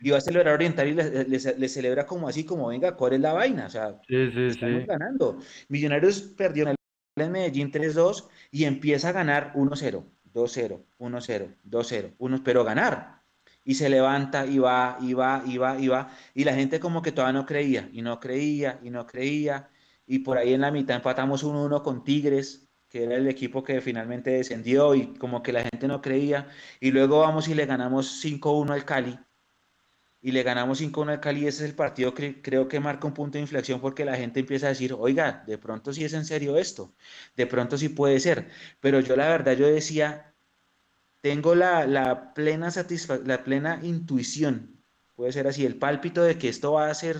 y 0.00 0.10
va 0.10 0.18
a 0.18 0.20
celebrar 0.20 0.54
Oriental 0.54 0.88
y 0.88 0.94
le, 0.94 1.68
celebra 1.68 2.04
como 2.04 2.28
así, 2.28 2.44
como 2.44 2.66
venga, 2.68 2.96
¿cuál 2.96 3.12
es 3.12 3.20
la 3.20 3.32
vaina? 3.32 3.66
O 3.66 3.70
sea, 3.70 4.00
estamos 4.08 4.86
ganando. 4.86 5.38
Millonarios 5.68 6.20
perdió 6.20 6.68
en 6.68 7.32
Medellín 7.32 7.70
3-2 7.70 8.26
y 8.50 8.64
empieza 8.64 9.10
a 9.10 9.12
ganar 9.12 9.52
1-0, 9.54 10.04
2-0, 10.34 10.84
1-0, 10.98 11.54
2-0, 11.64 12.14
1 12.18 12.44
pero 12.44 12.64
ganar 12.64 13.13
y 13.64 13.74
se 13.74 13.88
levanta 13.88 14.46
y 14.46 14.58
va, 14.58 14.98
y 15.00 15.14
va, 15.14 15.42
y 15.46 15.56
va, 15.58 15.80
y 15.80 15.88
va, 15.88 16.10
y 16.34 16.44
la 16.44 16.54
gente 16.54 16.78
como 16.80 17.02
que 17.02 17.12
todavía 17.12 17.40
no 17.40 17.46
creía, 17.46 17.88
y 17.92 18.02
no 18.02 18.20
creía, 18.20 18.78
y 18.82 18.90
no 18.90 19.06
creía, 19.06 19.70
y 20.06 20.20
por 20.20 20.38
ahí 20.38 20.52
en 20.52 20.60
la 20.60 20.70
mitad 20.70 20.96
empatamos 20.96 21.44
1-1 21.44 21.82
con 21.82 22.04
Tigres, 22.04 22.68
que 22.88 23.04
era 23.04 23.16
el 23.16 23.26
equipo 23.26 23.62
que 23.64 23.80
finalmente 23.80 24.30
descendió, 24.30 24.94
y 24.94 25.14
como 25.14 25.42
que 25.42 25.52
la 25.52 25.62
gente 25.62 25.88
no 25.88 26.00
creía, 26.02 26.48
y 26.80 26.90
luego 26.90 27.20
vamos 27.20 27.48
y 27.48 27.54
le 27.54 27.66
ganamos 27.66 28.22
5-1 28.22 28.72
al 28.72 28.84
Cali, 28.84 29.18
y 30.20 30.32
le 30.32 30.42
ganamos 30.42 30.80
5-1 30.80 31.10
al 31.10 31.20
Cali, 31.20 31.46
ese 31.46 31.64
es 31.64 31.70
el 31.70 31.76
partido 31.76 32.14
que 32.14 32.42
creo 32.42 32.68
que 32.68 32.80
marca 32.80 33.06
un 33.06 33.14
punto 33.14 33.38
de 33.38 33.42
inflexión 33.42 33.80
porque 33.80 34.04
la 34.04 34.16
gente 34.16 34.40
empieza 34.40 34.66
a 34.66 34.70
decir, 34.70 34.94
oiga, 34.98 35.42
de 35.46 35.58
pronto 35.58 35.92
sí 35.92 36.04
es 36.04 36.12
en 36.12 36.24
serio 36.24 36.56
esto, 36.58 36.94
de 37.36 37.46
pronto 37.46 37.78
sí 37.78 37.88
puede 37.88 38.20
ser, 38.20 38.48
pero 38.80 39.00
yo 39.00 39.16
la 39.16 39.28
verdad 39.28 39.54
yo 39.56 39.66
decía, 39.66 40.33
tengo 41.24 41.54
la, 41.54 42.34
plena 42.34 42.68
la 43.24 43.44
plena 43.44 43.80
intuición, 43.82 44.78
puede 45.16 45.32
ser 45.32 45.46
así, 45.46 45.64
el 45.64 45.76
pálpito 45.76 46.22
de 46.22 46.36
que 46.36 46.50
esto 46.50 46.72
va 46.72 46.90
a 46.90 46.94
ser, 46.94 47.18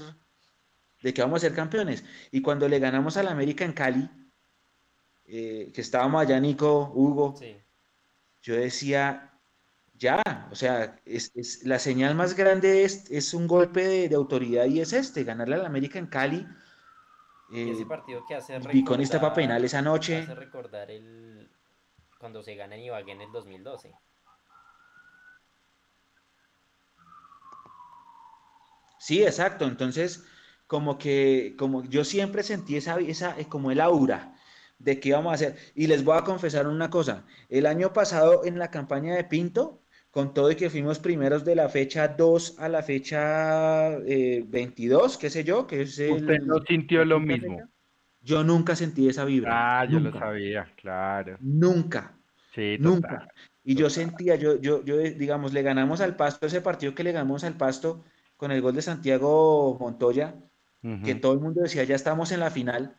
de 1.01 1.15
que 1.15 1.23
vamos 1.23 1.39
a 1.39 1.47
ser 1.49 1.55
campeones. 1.55 2.05
Y 2.31 2.43
cuando 2.43 2.69
le 2.69 2.81
ganamos 2.81 3.17
al 3.17 3.29
América 3.29 3.65
en 3.65 3.73
Cali, 3.73 4.11
eh, 5.25 5.73
que 5.75 5.81
estábamos 5.81 6.21
allá, 6.21 6.39
Nico, 6.39 6.93
Hugo, 6.95 7.35
yo 8.43 8.55
decía, 8.55 9.33
ya, 9.95 10.23
o 10.53 10.55
sea, 10.55 11.01
es, 11.07 11.65
la 11.65 11.79
señal 11.79 12.15
más 12.15 12.37
grande 12.37 12.85
es, 12.85 13.11
es 13.11 13.33
un 13.33 13.47
golpe 13.47 14.07
de, 14.07 14.15
autoridad 14.15 14.67
y 14.67 14.83
es 14.83 14.93
este, 14.93 15.25
ganarle 15.25 15.55
al 15.55 15.65
América 15.65 15.99
en 15.99 16.09
Cali. 16.09 16.47
ese 17.51 17.81
eh, 17.81 17.87
partido 17.87 18.23
que 18.29 18.35
hace 18.35 18.59
recordar, 18.59 19.21
para 19.23 19.33
penal 19.33 19.65
esa 19.65 19.81
noche. 19.81 20.19
Hace 20.19 20.35
recordar 20.35 20.91
el, 20.91 21.49
cuando 22.19 22.43
se 22.43 22.55
gana 22.55 22.77
en 22.77 22.83
Ibagué 22.83 23.13
en 23.13 23.21
el 23.23 23.33
2012. 23.33 23.95
Sí, 28.99 29.23
exacto. 29.23 29.67
Entonces, 29.67 30.25
como 30.67 30.97
que, 30.97 31.55
como 31.59 31.85
yo 31.85 32.05
siempre 32.05 32.43
sentí 32.43 32.77
esa, 32.77 32.99
esa, 33.01 33.39
eh, 33.39 33.47
como 33.47 33.71
el 33.71 33.81
aura 33.81 34.35
de 34.79 34.99
que 34.99 35.11
íbamos 35.11 35.33
a 35.33 35.35
hacer. 35.35 35.57
Y 35.75 35.87
les 35.87 36.05
voy 36.05 36.17
a 36.17 36.25
confesar 36.25 36.67
una 36.67 36.91
cosa. 36.91 37.27
El 37.49 37.67
año 37.67 37.93
pasado 37.93 38.45
en 38.45 38.59
la 38.59 38.71
campaña 38.71 39.15
de 39.15 39.25
Pinto, 39.25 39.83
con 40.11 40.33
todo 40.33 40.51
y 40.51 40.57
que 40.57 40.71
fuimos 40.71 41.01
primeros 41.01 41.45
de 41.45 41.57
la 41.57 41.69
fecha 41.69 42.09
2 42.09 42.57
a 42.59 42.69
la 42.69 42.83
fecha 42.83 43.91
22, 43.99 45.15
eh, 45.15 45.19
qué 45.21 45.31
sé 45.31 45.45
yo, 45.45 45.67
que 45.67 45.83
es 45.83 45.99
Usted 45.99 46.41
no 46.41 46.63
sintió 46.67 47.05
lo 47.05 47.21
mismo. 47.21 47.61
Yo 48.25 48.43
nunca 48.43 48.75
sentí 48.75 49.07
esa 49.07 49.25
vibra. 49.27 49.81
Ah, 49.81 49.85
yo 49.85 50.01
lo 50.01 50.11
sabía, 50.11 50.67
claro. 50.77 51.37
Nunca. 51.41 52.17
Sí, 52.55 52.77
nunca. 52.81 53.29
Y 53.63 53.75
yo 53.75 53.91
sentía, 53.91 54.37
yo, 54.37 54.61
yo, 54.61 54.83
yo, 54.85 54.97
digamos, 54.99 55.53
le 55.53 55.63
ganamos 55.63 56.01
al 56.01 56.17
Pasto, 56.17 56.47
ese 56.47 56.63
partido 56.63 56.95
que 56.95 57.05
le 57.05 57.13
ganamos 57.13 57.45
al 57.45 57.57
Pasto 57.57 58.03
con 58.37 58.51
el 58.51 58.63
gol 58.63 58.75
de 58.75 58.83
Santiago 58.83 59.77
Montoya, 59.79 60.35
que 61.03 61.15
todo 61.15 61.33
el 61.33 61.41
mundo 61.41 61.63
decía, 61.63 61.85
ya 61.85 61.95
estamos 61.95 62.31
en 62.31 62.41
la 62.41 62.51
final. 62.51 62.99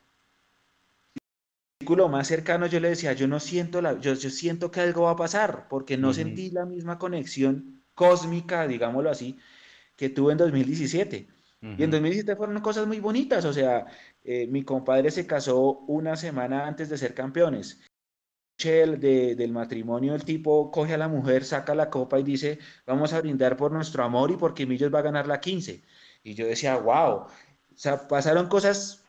Lo 1.88 2.10
más 2.10 2.28
cercano 2.28 2.66
yo 2.66 2.80
le 2.80 2.90
decía, 2.90 3.14
yo 3.14 3.28
no 3.28 3.40
siento, 3.40 3.80
la, 3.80 4.00
yo, 4.00 4.16
yo 4.16 4.30
siento 4.32 4.72
que 4.72 4.82
algo 4.82 5.04
va 5.04 5.12
a 5.12 5.16
pasar, 5.16 5.68
porque 5.70 5.98
no 5.98 6.14
sentí 6.14 6.50
la 6.50 6.66
misma 6.66 6.98
conexión 6.98 7.84
cósmica, 7.94 8.68
digámoslo 8.68 9.12
así, 9.12 9.38
que 9.96 10.10
tuve 10.10 10.32
en 10.32 10.40
2017. 10.40 11.28
Y 11.78 11.84
en 11.84 11.90
2017 11.90 12.36
fueron 12.36 12.60
cosas 12.62 12.86
muy 12.86 13.00
bonitas, 13.00 13.44
o 13.46 13.54
sea, 13.54 13.88
eh, 14.26 14.48
mi 14.48 14.64
compadre 14.64 15.12
se 15.12 15.28
casó 15.28 15.80
una 15.88 16.16
semana 16.18 16.68
antes 16.68 16.90
de 16.90 16.98
ser 16.98 17.14
campeones. 17.14 17.82
De, 18.58 19.36
del 19.36 19.52
matrimonio, 19.52 20.16
el 20.16 20.24
tipo 20.24 20.72
coge 20.72 20.94
a 20.94 20.98
la 20.98 21.10
mujer, 21.10 21.44
saca 21.44 21.76
la 21.76 21.90
copa 21.90 22.20
y 22.20 22.24
dice, 22.24 22.58
vamos 22.88 23.12
a 23.14 23.20
brindar 23.22 23.58
por 23.58 23.72
nuestro 23.72 24.04
amor 24.04 24.32
y 24.32 24.38
porque 24.38 24.66
Millos 24.66 24.94
va 24.94 25.00
a 25.00 25.02
ganar 25.04 25.28
la 25.28 25.42
15. 25.42 25.84
Y 26.24 26.34
yo 26.36 26.48
decía, 26.48 26.78
wow, 26.78 27.26
o 27.26 27.30
sea, 27.76 28.08
pasaron 28.08 28.48
cosas 28.48 29.06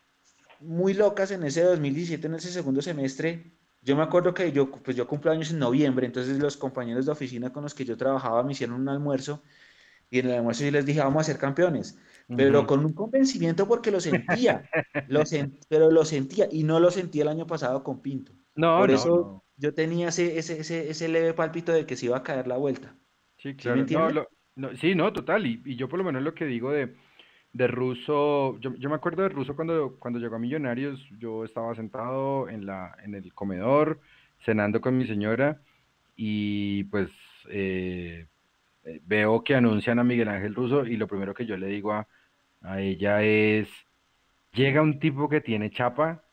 muy 0.61 0.95
locas 0.95 1.31
en 1.31 1.45
ese 1.45 1.63
2017, 1.63 2.27
en 2.27 2.35
ese 2.35 2.51
segundo 2.51 2.83
semestre, 2.83 3.53
Yo 3.83 3.97
me 3.97 4.03
acuerdo 4.03 4.35
que 4.35 4.51
yo, 4.53 4.71
pues 4.71 4.97
yo 4.97 5.07
cumplo 5.07 5.31
años 5.31 5.51
en 5.53 5.61
noviembre, 5.61 6.07
entonces 6.07 6.39
los 6.39 6.57
compañeros 6.57 7.07
de 7.07 7.13
oficina 7.13 7.53
con 7.53 7.63
los 7.63 7.75
que 7.75 7.85
yo 7.85 7.97
trabajaba 7.97 8.43
me 8.43 8.53
hicieron 8.53 8.81
un 8.81 8.89
almuerzo 8.89 9.43
y 10.11 10.21
en 10.21 10.27
el 10.27 10.37
almuerzo 10.37 10.65
yo 10.65 10.71
les 10.73 10.87
dije, 10.87 11.01
vamos 11.01 11.21
a 11.23 11.25
ser 11.25 11.39
campeones, 11.39 11.97
pero 12.35 12.67
con 12.67 12.85
un 12.85 12.93
convencimiento 12.95 13.67
porque 13.69 13.91
lo 13.91 14.01
sentía, 14.01 14.71
lo 15.07 15.23
sen- 15.25 15.59
pero 15.69 15.91
lo 15.91 16.05
sentía 16.05 16.49
y 16.51 16.65
no 16.65 16.81
lo 16.81 16.91
sentí 16.91 17.21
el 17.21 17.29
año 17.29 17.47
pasado 17.47 17.83
con 17.85 18.03
Pinto. 18.03 18.33
No, 18.57 18.73
Por 18.75 18.89
no, 18.89 18.97
eso 18.97 19.09
no. 19.09 19.43
yo 19.57 19.75
tenía 19.75 20.09
ese, 20.09 20.39
ese, 20.39 20.61
ese, 20.61 20.91
ese 20.91 21.09
leve 21.09 21.35
pálpito 21.35 21.73
de 21.73 21.87
que 21.87 21.97
se 21.97 22.07
iba 22.07 22.17
a 22.19 22.23
caer 22.23 22.47
la 22.47 22.57
vuelta. 22.59 22.97
Sí, 23.39 23.55
¿Sí 23.59 23.69
me 23.71 23.87
claro. 23.87 24.11
Lo- 24.11 24.29
no, 24.57 24.75
sí, 24.77 24.95
no, 24.95 25.13
total. 25.13 25.47
Y, 25.47 25.63
y 25.65 25.77
yo 25.77 25.89
por 25.89 25.99
lo 25.99 26.05
menos 26.05 26.23
lo 26.23 26.35
que 26.35 26.47
digo 26.47 26.73
de, 26.73 26.95
de 27.53 27.67
Russo, 27.69 28.59
yo, 28.61 28.75
yo 28.77 28.89
me 28.89 28.97
acuerdo 28.97 29.23
de 29.23 29.29
Russo 29.31 29.57
cuando, 29.57 29.97
cuando 29.99 30.19
llegó 30.19 30.37
a 30.37 30.39
Millonarios, 30.39 31.01
yo 31.19 31.45
estaba 31.45 31.75
sentado 31.75 32.49
en 32.49 32.67
la, 32.67 32.97
en 33.05 33.15
el 33.15 33.33
comedor, 33.35 34.01
cenando 34.45 34.81
con 34.81 34.97
mi 34.99 35.07
señora, 35.07 35.61
y 36.17 36.85
pues 36.85 37.11
eh, 37.51 38.29
eh, 38.85 39.01
veo 39.05 39.45
que 39.45 39.55
anuncian 39.57 39.99
a 40.01 40.05
Miguel 40.05 40.29
Ángel 40.29 40.55
Russo, 40.55 40.87
y 40.87 40.97
lo 40.97 41.09
primero 41.09 41.35
que 41.35 41.47
yo 41.47 41.57
le 41.57 41.69
digo 41.69 41.93
a, 41.95 42.09
a 42.67 42.81
ella 42.81 43.23
es, 43.23 43.69
llega 44.53 44.83
un 44.83 44.99
tipo 44.99 45.29
que 45.29 45.41
tiene 45.41 45.71
chapa, 45.71 46.25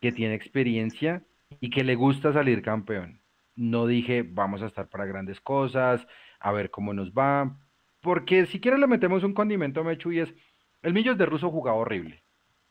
que 0.00 0.10
tiene 0.10 0.34
experiencia 0.34 1.22
y 1.60 1.70
que 1.70 1.84
le 1.84 1.94
gusta 1.94 2.32
salir 2.32 2.62
campeón. 2.62 3.20
No 3.54 3.86
dije, 3.86 4.22
vamos 4.22 4.60
a 4.62 4.66
estar 4.66 4.88
para 4.88 5.06
grandes 5.06 5.40
cosas, 5.40 6.06
a 6.40 6.52
ver 6.52 6.70
cómo 6.70 6.92
nos 6.92 7.12
va, 7.12 7.56
porque 8.00 8.46
si 8.46 8.60
quieres 8.60 8.80
le 8.80 8.86
metemos 8.86 9.22
un 9.22 9.34
condimento 9.34 9.80
a 9.80 9.84
Mechu 9.84 10.12
y 10.12 10.20
es, 10.20 10.34
el 10.82 10.92
Millos 10.92 11.16
de 11.16 11.26
Russo 11.26 11.50
jugaba 11.50 11.78
horrible, 11.78 12.22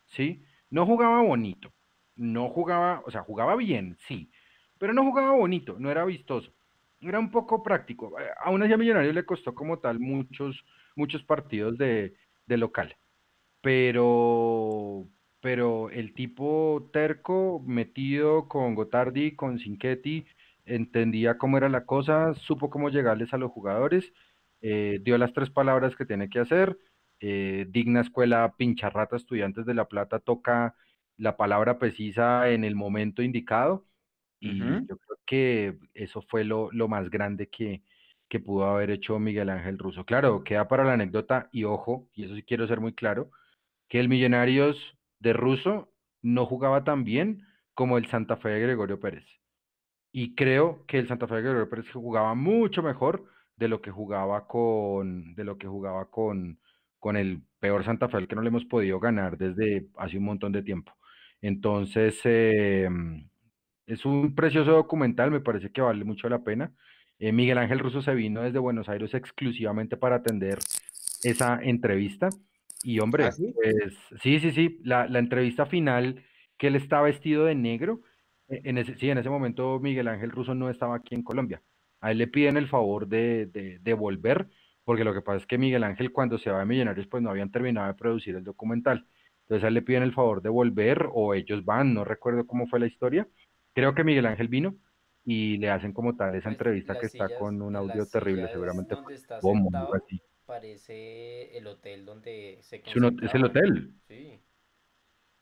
¿sí? 0.05 0.43
No 0.69 0.85
jugaba 0.85 1.21
bonito, 1.21 1.73
no 2.15 2.49
jugaba, 2.49 3.03
o 3.05 3.11
sea, 3.11 3.21
jugaba 3.21 3.55
bien, 3.55 3.95
sí, 3.99 4.31
pero 4.77 4.93
no 4.93 5.03
jugaba 5.03 5.31
bonito, 5.31 5.77
no 5.79 5.91
era 5.91 6.05
vistoso, 6.05 6.53
era 7.01 7.19
un 7.19 7.31
poco 7.31 7.63
práctico. 7.63 8.13
Aún 8.43 8.63
así 8.63 8.73
a 8.73 8.77
Millonarios 8.77 9.15
le 9.15 9.25
costó 9.25 9.53
como 9.53 9.79
tal 9.79 9.99
muchos, 9.99 10.65
muchos 10.95 11.23
partidos 11.23 11.77
de, 11.77 12.15
de 12.47 12.57
local, 12.57 12.97
pero, 13.61 15.07
pero 15.41 15.89
el 15.91 16.13
tipo 16.13 16.89
terco, 16.93 17.61
metido 17.65 18.47
con 18.47 18.75
Gotardi, 18.75 19.35
con 19.35 19.59
Sinchetti, 19.59 20.25
entendía 20.65 21.37
cómo 21.37 21.57
era 21.57 21.69
la 21.69 21.85
cosa, 21.85 22.33
supo 22.35 22.69
cómo 22.69 22.89
llegarles 22.89 23.33
a 23.33 23.37
los 23.37 23.51
jugadores, 23.51 24.11
eh, 24.61 24.99
dio 25.03 25.17
las 25.17 25.33
tres 25.33 25.49
palabras 25.49 25.95
que 25.95 26.05
tiene 26.05 26.29
que 26.29 26.39
hacer, 26.39 26.77
eh, 27.19 27.65
digna 27.69 28.01
escuela, 28.01 28.55
pincharrata, 28.57 29.15
estudiantes 29.15 29.65
de 29.65 29.73
La 29.73 29.87
Plata, 29.87 30.19
toca 30.19 30.75
la 31.17 31.37
palabra 31.37 31.79
precisa 31.79 32.49
en 32.51 32.63
el 32.63 32.75
momento 32.75 33.21
indicado, 33.23 33.85
y 34.39 34.59
yo 34.59 34.97
creo 34.97 35.17
que 35.25 35.77
eso 35.95 36.21
fue 36.21 36.43
lo, 36.43 36.71
lo 36.71 36.87
más 36.87 37.09
grande 37.09 37.49
que, 37.49 37.81
que 38.29 38.39
pudo 38.39 38.65
haber 38.65 38.91
hecho 38.91 39.19
Miguel 39.19 39.49
Ángel 39.49 39.77
Russo. 39.77 40.05
Claro, 40.05 40.43
queda 40.43 40.67
para 40.67 40.83
la 40.83 40.93
anécdota, 40.93 41.49
y 41.51 41.63
ojo, 41.65 42.09
y 42.13 42.25
eso 42.25 42.35
sí 42.35 42.43
quiero 42.43 42.67
ser 42.67 42.79
muy 42.81 42.93
claro, 42.93 43.31
que 43.89 43.99
el 43.99 44.09
Millonarios 44.09 44.77
de 45.19 45.33
Russo 45.33 45.91
no 46.21 46.45
jugaba 46.45 46.83
tan 46.83 47.03
bien 47.03 47.43
como 47.73 47.97
el 47.97 48.07
Santa 48.07 48.37
Fe 48.37 48.49
de 48.49 48.61
Gregorio 48.61 48.99
Pérez. 48.99 49.25
Y 50.11 50.35
creo 50.35 50.85
que 50.87 50.99
el 50.99 51.07
Santa 51.07 51.27
Fe 51.27 51.35
de 51.35 51.41
Gregorio 51.43 51.69
Pérez 51.69 51.91
jugaba 51.91 52.33
mucho 52.35 52.81
mejor 52.83 53.25
de 53.55 53.67
lo 53.67 53.81
que 53.81 53.91
jugaba 53.91 54.47
con, 54.47 55.35
de 55.35 55.43
lo 55.43 55.57
que 55.57 55.67
jugaba 55.67 56.09
con, 56.09 56.59
con 56.99 57.17
el 57.17 57.43
peor 57.59 57.83
Santa 57.85 58.09
Fe, 58.09 58.17
al 58.17 58.27
que 58.27 58.35
no 58.35 58.41
le 58.41 58.49
hemos 58.49 58.65
podido 58.65 58.99
ganar 58.99 59.37
desde 59.37 59.87
hace 59.97 60.17
un 60.17 60.25
montón 60.25 60.51
de 60.53 60.63
tiempo. 60.63 60.93
Entonces, 61.41 62.19
eh, 62.25 62.89
es 63.85 64.05
un 64.05 64.35
precioso 64.35 64.71
documental, 64.71 65.31
me 65.31 65.39
parece 65.41 65.71
que 65.71 65.81
vale 65.81 66.03
mucho 66.03 66.29
la 66.29 66.43
pena. 66.43 66.73
Eh, 67.19 67.31
Miguel 67.31 67.57
Ángel 67.57 67.79
Russo 67.79 68.01
se 68.01 68.13
vino 68.13 68.41
desde 68.41 68.59
Buenos 68.59 68.89
Aires 68.89 69.13
exclusivamente 69.13 69.97
para 69.97 70.17
atender 70.17 70.59
esa 71.23 71.59
entrevista. 71.61 72.29
Y 72.83 72.99
hombre, 72.99 73.25
¿Ah, 73.25 73.31
sí? 73.31 73.53
pues 73.55 73.97
sí, 74.21 74.39
sí, 74.39 74.51
sí, 74.51 74.79
la, 74.83 75.07
la 75.07 75.19
entrevista 75.19 75.65
final 75.65 76.23
que 76.57 76.67
él 76.67 76.75
está 76.75 77.01
vestido 77.01 77.45
de 77.45 77.55
negro, 77.55 78.01
eh, 78.49 78.61
en 78.65 78.77
ese, 78.77 78.95
sí, 78.95 79.09
en 79.09 79.17
ese 79.17 79.29
momento 79.29 79.79
Miguel 79.79 80.07
Ángel 80.07 80.31
Russo 80.31 80.53
no 80.53 80.69
estaba 80.69 80.95
aquí 80.95 81.15
en 81.15 81.23
Colombia. 81.23 81.61
A 82.01 82.11
él 82.11 82.19
le 82.19 82.27
piden 82.27 82.57
el 82.57 82.67
favor 82.67 83.07
de, 83.07 83.47
de, 83.47 83.79
de 83.79 83.93
volver, 83.93 84.47
porque 84.83 85.03
lo 85.03 85.13
que 85.13 85.21
pasa 85.21 85.37
es 85.37 85.45
que 85.47 85.57
Miguel 85.57 85.83
Ángel 85.83 86.11
cuando 86.11 86.37
se 86.37 86.51
va 86.51 86.59
de 86.59 86.65
Millonarios 86.65 87.07
pues 87.07 87.23
no 87.23 87.31
habían 87.31 87.51
terminado 87.51 87.87
de 87.87 87.95
producir 87.95 88.35
el 88.35 88.43
documental. 88.43 89.07
Entonces 89.41 89.63
a 89.63 89.67
él 89.69 89.73
le 89.73 89.81
piden 89.81 90.03
el 90.03 90.13
favor 90.13 90.41
de 90.41 90.49
volver 90.49 91.07
o 91.11 91.33
ellos 91.33 91.65
van, 91.65 91.93
no 91.93 92.03
recuerdo 92.03 92.45
cómo 92.45 92.67
fue 92.67 92.79
la 92.79 92.87
historia. 92.87 93.27
Creo 93.73 93.95
que 93.95 94.03
Miguel 94.03 94.25
Ángel 94.27 94.49
vino 94.49 94.75
y 95.27 95.57
le 95.57 95.69
hacen 95.71 95.93
como 95.93 96.15
tal 96.15 96.35
esa 96.35 96.49
Pues, 96.49 96.55
entrevista 96.55 96.95
las 96.95 96.99
que 96.99 97.07
está 97.07 97.29
con 97.33 97.61
un 97.61 97.75
audio 97.75 98.07
terrible, 98.07 98.47
seguramente 98.49 98.95
donde 98.95 99.15
está 99.15 99.41
como 99.41 99.69
sentado, 99.69 99.79
algo 99.81 99.95
así. 99.95 100.23
parece 100.45 101.57
el 101.57 101.67
hotel 101.67 102.05
donde 102.05 102.59
se 102.61 102.77
Es, 102.85 102.95
un 102.95 103.17
es 103.21 103.33
el 103.35 103.43
hotel. 103.45 103.93
Sí. 104.07 104.41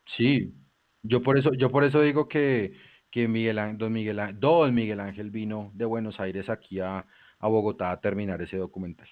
Sí, 0.05 0.53
yo 1.01 1.21
por 1.23 1.37
eso, 1.37 1.53
yo 1.53 1.71
por 1.71 1.83
eso 1.83 2.01
digo 2.01 2.27
que, 2.27 2.73
que 3.11 3.27
Miguel, 3.27 3.57
don 3.77 3.91
Miguel, 3.93 4.19
don 4.39 4.73
Miguel 4.73 4.99
Ángel 4.99 5.31
vino 5.31 5.71
de 5.73 5.85
Buenos 5.85 6.19
Aires 6.19 6.49
aquí 6.49 6.79
a, 6.79 7.05
a 7.39 7.47
Bogotá 7.47 7.91
a 7.91 8.01
terminar 8.01 8.41
ese 8.41 8.57
documental. 8.57 9.09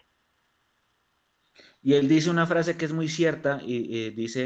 Y 1.83 1.93
él 1.93 2.07
dice 2.07 2.29
una 2.31 2.47
frase 2.47 2.77
que 2.77 2.85
es 2.85 2.93
muy 2.93 3.07
cierta 3.09 3.61
y 3.63 4.09
dice, 4.11 4.45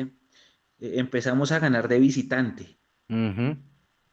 eh, 0.79 0.93
empezamos 0.95 1.51
a 1.51 1.59
ganar 1.59 1.87
de 1.87 1.99
visitante. 1.99 2.79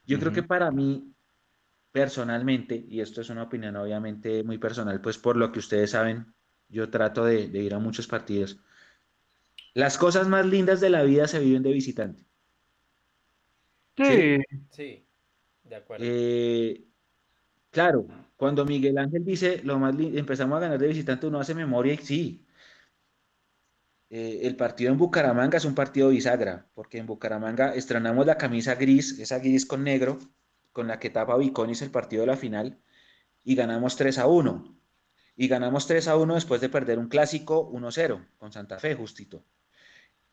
Yo 0.07 0.19
creo 0.19 0.33
que 0.33 0.43
para 0.43 0.71
mí, 0.71 1.14
personalmente, 1.95 2.85
y 2.89 3.01
esto 3.01 3.21
es 3.23 3.31
una 3.31 3.45
opinión 3.45 3.77
obviamente 3.77 4.43
muy 4.43 4.59
personal, 4.59 5.01
pues 5.01 5.17
por 5.17 5.37
lo 5.37 5.53
que 5.53 5.61
ustedes 5.61 5.93
saben, 5.93 6.35
yo 6.69 6.91
trato 6.91 7.25
de, 7.25 7.49
de 7.49 7.61
ir 7.61 7.73
a 7.75 7.79
muchos 7.79 8.09
partidos. 8.09 8.59
Las 9.75 9.99
cosas 9.99 10.27
más 10.27 10.45
lindas 10.47 10.81
de 10.81 10.91
la 10.91 11.05
vida 11.05 11.29
se 11.29 11.39
viven 11.39 11.63
de 11.63 11.73
visitante. 11.73 12.27
Sí, 13.97 14.39
Sí, 14.71 15.07
de 15.63 15.77
acuerdo. 15.77 16.05
Eh, 16.09 16.85
claro, 17.71 18.07
cuando 18.37 18.65
Miguel 18.65 18.99
Ángel 18.99 19.25
dice 19.25 19.63
lo 19.65 19.79
más 19.79 19.95
lindo, 19.95 20.19
empezamos 20.19 20.57
a 20.59 20.61
ganar 20.61 20.79
de 20.79 20.89
visitante, 20.89 21.27
uno 21.27 21.41
hace 21.41 21.55
memoria 21.55 21.95
y 21.95 21.99
sí. 21.99 22.47
Eh, 24.11 24.41
el 24.47 24.57
partido 24.57 24.93
en 24.93 24.99
Bucaramanga 24.99 25.59
es 25.59 25.65
un 25.67 25.75
partido 25.75 26.09
bisagra, 26.09 26.71
porque 26.75 26.99
en 26.99 27.07
Bucaramanga 27.07 27.75
estrenamos 27.75 28.27
la 28.27 28.39
camisa 28.39 28.75
gris, 28.77 29.19
esa 29.19 29.39
gris 29.39 29.67
con 29.67 29.83
negro, 29.85 30.19
con 30.75 30.89
la 30.89 30.99
que 30.99 31.09
tapa 31.09 31.39
Viconis 31.39 31.81
el 31.83 31.91
partido 31.91 32.23
de 32.23 32.27
la 32.27 32.37
final, 32.37 32.79
y 33.45 33.55
ganamos 33.55 33.97
3 33.97 34.19
a 34.19 34.27
1. 34.27 34.77
Y 35.37 35.49
ganamos 35.49 35.87
3 35.87 36.09
a 36.09 36.17
1 36.17 36.35
después 36.35 36.61
de 36.61 36.69
perder 36.69 36.99
un 36.99 37.09
clásico 37.09 37.71
1-0 37.71 38.27
con 38.37 38.53
Santa 38.53 38.79
Fe, 38.79 38.95
justito. 38.95 39.45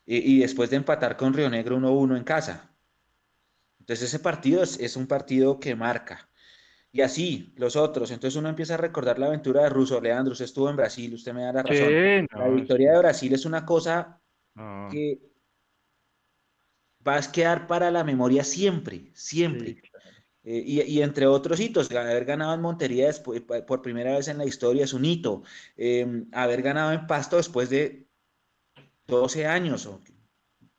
Y, 0.04 0.16
y 0.34 0.40
después 0.40 0.68
de 0.68 0.76
empatar 0.76 1.16
con 1.16 1.32
Río 1.32 1.48
Negro 1.48 1.78
1-1 1.78 2.16
en 2.16 2.24
casa. 2.24 2.74
Entonces 3.78 4.08
ese 4.08 4.18
partido 4.18 4.62
es, 4.62 4.78
es 4.80 4.96
un 4.96 5.06
partido 5.06 5.58
que 5.60 5.74
marca. 5.74 6.28
Y 6.90 7.00
así, 7.02 7.52
los 7.56 7.76
otros. 7.76 8.10
Entonces 8.10 8.36
uno 8.38 8.48
empieza 8.48 8.74
a 8.74 8.78
recordar 8.78 9.18
la 9.18 9.26
aventura 9.26 9.62
de 9.62 9.70
Russo. 9.70 10.00
Leandro, 10.00 10.32
usted 10.32 10.44
estuvo 10.44 10.68
en 10.68 10.76
Brasil, 10.76 11.14
usted 11.14 11.32
me 11.32 11.42
da 11.44 11.52
la 11.52 11.62
razón. 11.62 11.88
sí, 11.88 12.26
La 12.36 12.48
victoria 12.48 12.92
de 12.92 12.98
Brasil 12.98 13.32
es 13.32 13.44
una 13.46 13.64
cosa 13.64 14.20
no, 14.54 14.88
que 14.90 15.20
va 17.06 17.16
a 17.16 17.32
quedar 17.32 17.66
para 17.66 17.90
la 17.90 18.04
memoria 18.04 18.44
siempre, 18.44 19.10
siempre. 19.14 19.74
sí. 19.74 19.91
Eh, 20.44 20.62
y, 20.66 20.80
y 20.82 21.02
entre 21.02 21.26
otros 21.26 21.60
hitos, 21.60 21.90
haber 21.92 22.24
ganado 22.24 22.54
en 22.54 22.60
Montería 22.60 23.06
después, 23.06 23.40
por 23.42 23.82
primera 23.82 24.16
vez 24.16 24.28
en 24.28 24.38
la 24.38 24.44
historia 24.46 24.84
es 24.84 24.92
un 24.92 25.04
hito. 25.04 25.42
Eh, 25.76 26.24
haber 26.32 26.62
ganado 26.62 26.92
en 26.92 27.06
Pasto 27.06 27.36
después 27.36 27.70
de 27.70 28.08
12 29.06 29.46
años, 29.46 29.86
o, 29.86 30.00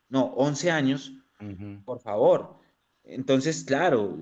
no, 0.10 0.26
11 0.36 0.72
años, 0.72 1.14
por 1.86 2.00
favor. 2.00 2.58
Entonces, 3.04 3.64
claro, 3.66 4.18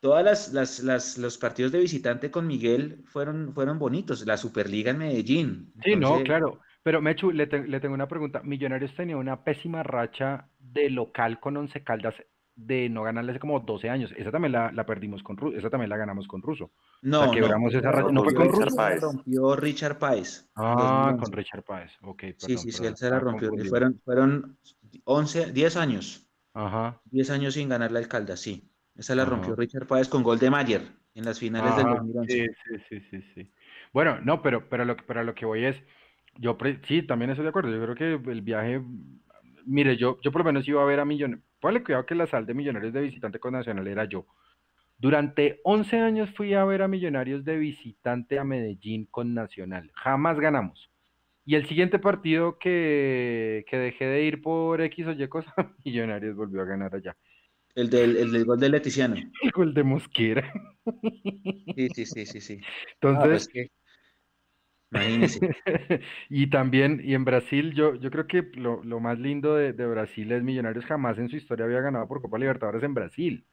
todas 0.00 0.24
las, 0.24 0.52
las, 0.52 0.80
las- 0.80 1.18
los 1.18 1.38
partidos 1.38 1.72
de 1.72 1.80
visitante 1.80 2.30
con 2.30 2.46
Miguel 2.46 3.02
fueron, 3.06 3.52
fueron 3.54 3.78
bonitos. 3.78 4.26
La 4.26 4.36
Superliga 4.36 4.90
en 4.90 4.98
Medellín. 4.98 5.72
Sí, 5.82 5.96
no, 5.96 6.22
claro. 6.22 6.60
Pero 6.82 7.00
Mechu, 7.00 7.30
le, 7.30 7.46
te- 7.46 7.66
le 7.66 7.80
tengo 7.80 7.94
una 7.94 8.08
pregunta. 8.08 8.42
Millonarios 8.42 8.94
tenía 8.94 9.16
una 9.16 9.44
pésima 9.44 9.82
racha 9.82 10.48
de 10.58 10.90
local 10.90 11.40
con 11.40 11.56
Once 11.56 11.82
Caldas 11.84 12.14
de 12.56 12.88
no 12.88 13.02
ganarle 13.02 13.32
hace 13.32 13.40
como 13.40 13.60
12 13.60 13.90
años. 13.90 14.12
Esa 14.16 14.30
también 14.30 14.52
la, 14.52 14.72
la 14.72 14.86
perdimos 14.86 15.22
con 15.22 15.36
Russo, 15.36 15.56
esa 15.58 15.70
también 15.70 15.90
la 15.90 15.96
ganamos 15.96 16.26
con 16.28 16.42
Russo. 16.42 16.70
No, 17.02 17.24
no, 17.26 17.32
quebramos 17.32 17.74
esa 17.74 17.90
la 17.90 17.92
racha. 17.92 18.12
¿No 18.12 18.22
fue 18.22 18.34
con 18.34 18.46
esa 18.46 18.64
la 18.66 18.70
Páez. 18.74 19.00
rompió 19.00 19.56
Richard 19.56 19.98
Páez 19.98 20.48
Ah, 20.54 21.14
2011. 21.14 21.18
con 21.18 21.32
Richard 21.32 21.62
Páez. 21.64 21.90
Ok, 22.02 22.22
Sí, 22.36 22.36
perdón, 22.40 22.58
sí, 22.58 22.72
sí, 22.72 22.84
él 22.86 22.96
se 22.96 23.10
la 23.10 23.20
rompió. 23.20 23.50
Fueron, 23.68 24.00
fueron 24.04 24.58
11, 25.04 25.52
10 25.52 25.76
años. 25.76 26.28
Ajá, 26.54 27.02
10 27.04 27.30
años 27.30 27.54
sin 27.54 27.68
ganar 27.70 27.92
la 27.92 28.00
alcalda, 28.00 28.36
sí. 28.36 28.70
Esa 28.96 29.14
la 29.14 29.24
rompió. 29.24 29.56
Richard 29.56 29.86
Páez 29.88 30.08
con 30.08 30.22
gol 30.22 30.38
de 30.38 30.50
Mayer 30.50 30.82
en 31.14 31.24
las 31.24 31.38
finales 31.40 31.76
del 31.76 31.88
ajá, 31.88 31.90
2011. 31.90 32.44
sí, 32.44 32.46
sí, 32.64 32.78
sí, 32.88 33.00
sí, 33.10 33.22
sí. 33.34 33.52
Bueno, 33.92 34.20
no, 34.22 34.42
pero, 34.42 34.68
pero, 34.68 34.84
lo, 34.84 34.96
que- 34.96 35.04
pero 35.04 35.24
lo 35.24 35.34
que 35.34 35.44
voy 35.46 35.64
es, 35.64 35.76
yo 36.38 36.56
pre- 36.58 36.80
sí, 36.88 37.02
también 37.06 37.30
estoy 37.30 37.44
de 37.44 37.50
acuerdo. 37.50 37.70
Yo 37.70 37.82
creo 37.94 38.22
que 38.24 38.30
el 38.32 38.42
viaje, 38.42 38.82
mire, 39.66 39.96
yo, 39.96 40.18
yo 40.22 40.32
por 40.32 40.40
lo 40.40 40.44
menos 40.46 40.66
iba 40.68 40.82
a 40.82 40.86
ver 40.86 41.00
a 41.00 41.04
Millonarios. 41.04 41.46
Póngale 41.62 41.84
cuidado 41.84 42.04
que 42.04 42.16
la 42.16 42.26
sal 42.26 42.44
de 42.44 42.54
Millonarios 42.54 42.92
de 42.92 43.02
visitante 43.02 43.38
con 43.38 43.52
Nacional 43.52 43.86
era 43.86 44.04
yo. 44.04 44.26
Durante 44.98 45.60
11 45.62 45.96
años 46.00 46.28
fui 46.34 46.54
a 46.54 46.64
ver 46.64 46.82
a 46.82 46.88
Millonarios 46.88 47.44
de 47.44 47.56
visitante 47.56 48.40
a 48.40 48.44
Medellín 48.44 49.06
con 49.06 49.32
Nacional. 49.32 49.92
Jamás 49.94 50.40
ganamos. 50.40 50.90
Y 51.44 51.54
el 51.54 51.68
siguiente 51.68 52.00
partido 52.00 52.58
que, 52.58 53.64
que 53.68 53.78
dejé 53.78 54.06
de 54.06 54.24
ir 54.24 54.42
por 54.42 54.80
X 54.80 55.06
o 55.06 55.12
Y 55.12 55.28
cosa, 55.28 55.54
Millonarios 55.84 56.34
volvió 56.34 56.62
a 56.62 56.64
ganar 56.64 56.96
allá. 56.96 57.16
El 57.76 57.88
del, 57.88 58.16
el 58.16 58.32
del 58.32 58.44
gol 58.44 58.58
de 58.58 58.68
Leticiano. 58.68 59.14
El 59.40 59.50
gol 59.52 59.72
de 59.72 59.84
Mosquera. 59.84 60.52
Sí, 61.76 61.88
sí, 61.94 62.06
sí, 62.06 62.26
sí, 62.26 62.40
sí. 62.40 62.60
Entonces, 62.94 63.48
No, 63.54 63.62
pues 63.62 63.70
y 66.28 66.48
también, 66.48 67.00
y 67.02 67.14
en 67.14 67.24
Brasil, 67.24 67.72
yo, 67.72 67.94
yo 67.94 68.10
creo 68.10 68.26
que 68.26 68.42
lo, 68.54 68.82
lo 68.84 69.00
más 69.00 69.18
lindo 69.18 69.54
de, 69.54 69.72
de 69.72 69.86
Brasil 69.86 70.30
es 70.32 70.42
Millonarios 70.42 70.84
jamás 70.84 71.18
en 71.18 71.28
su 71.28 71.36
historia 71.36 71.64
había 71.64 71.80
ganado 71.80 72.06
por 72.06 72.20
Copa 72.20 72.38
Libertadores 72.38 72.82
en 72.82 72.94
Brasil. 72.94 73.46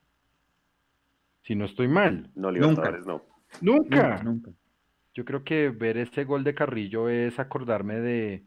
Si 1.43 1.55
no 1.55 1.65
estoy 1.65 1.87
mal. 1.87 2.29
No, 2.35 2.51
Libertadores 2.51 3.05
no. 3.05 3.23
Nunca. 3.61 4.19
Nunca, 4.19 4.23
nunca. 4.23 4.51
Yo 5.13 5.25
creo 5.25 5.43
que 5.43 5.69
ver 5.69 5.97
ese 5.97 6.25
gol 6.25 6.43
de 6.43 6.53
Carrillo 6.53 7.09
es 7.09 7.39
acordarme 7.39 7.95
de, 7.95 8.45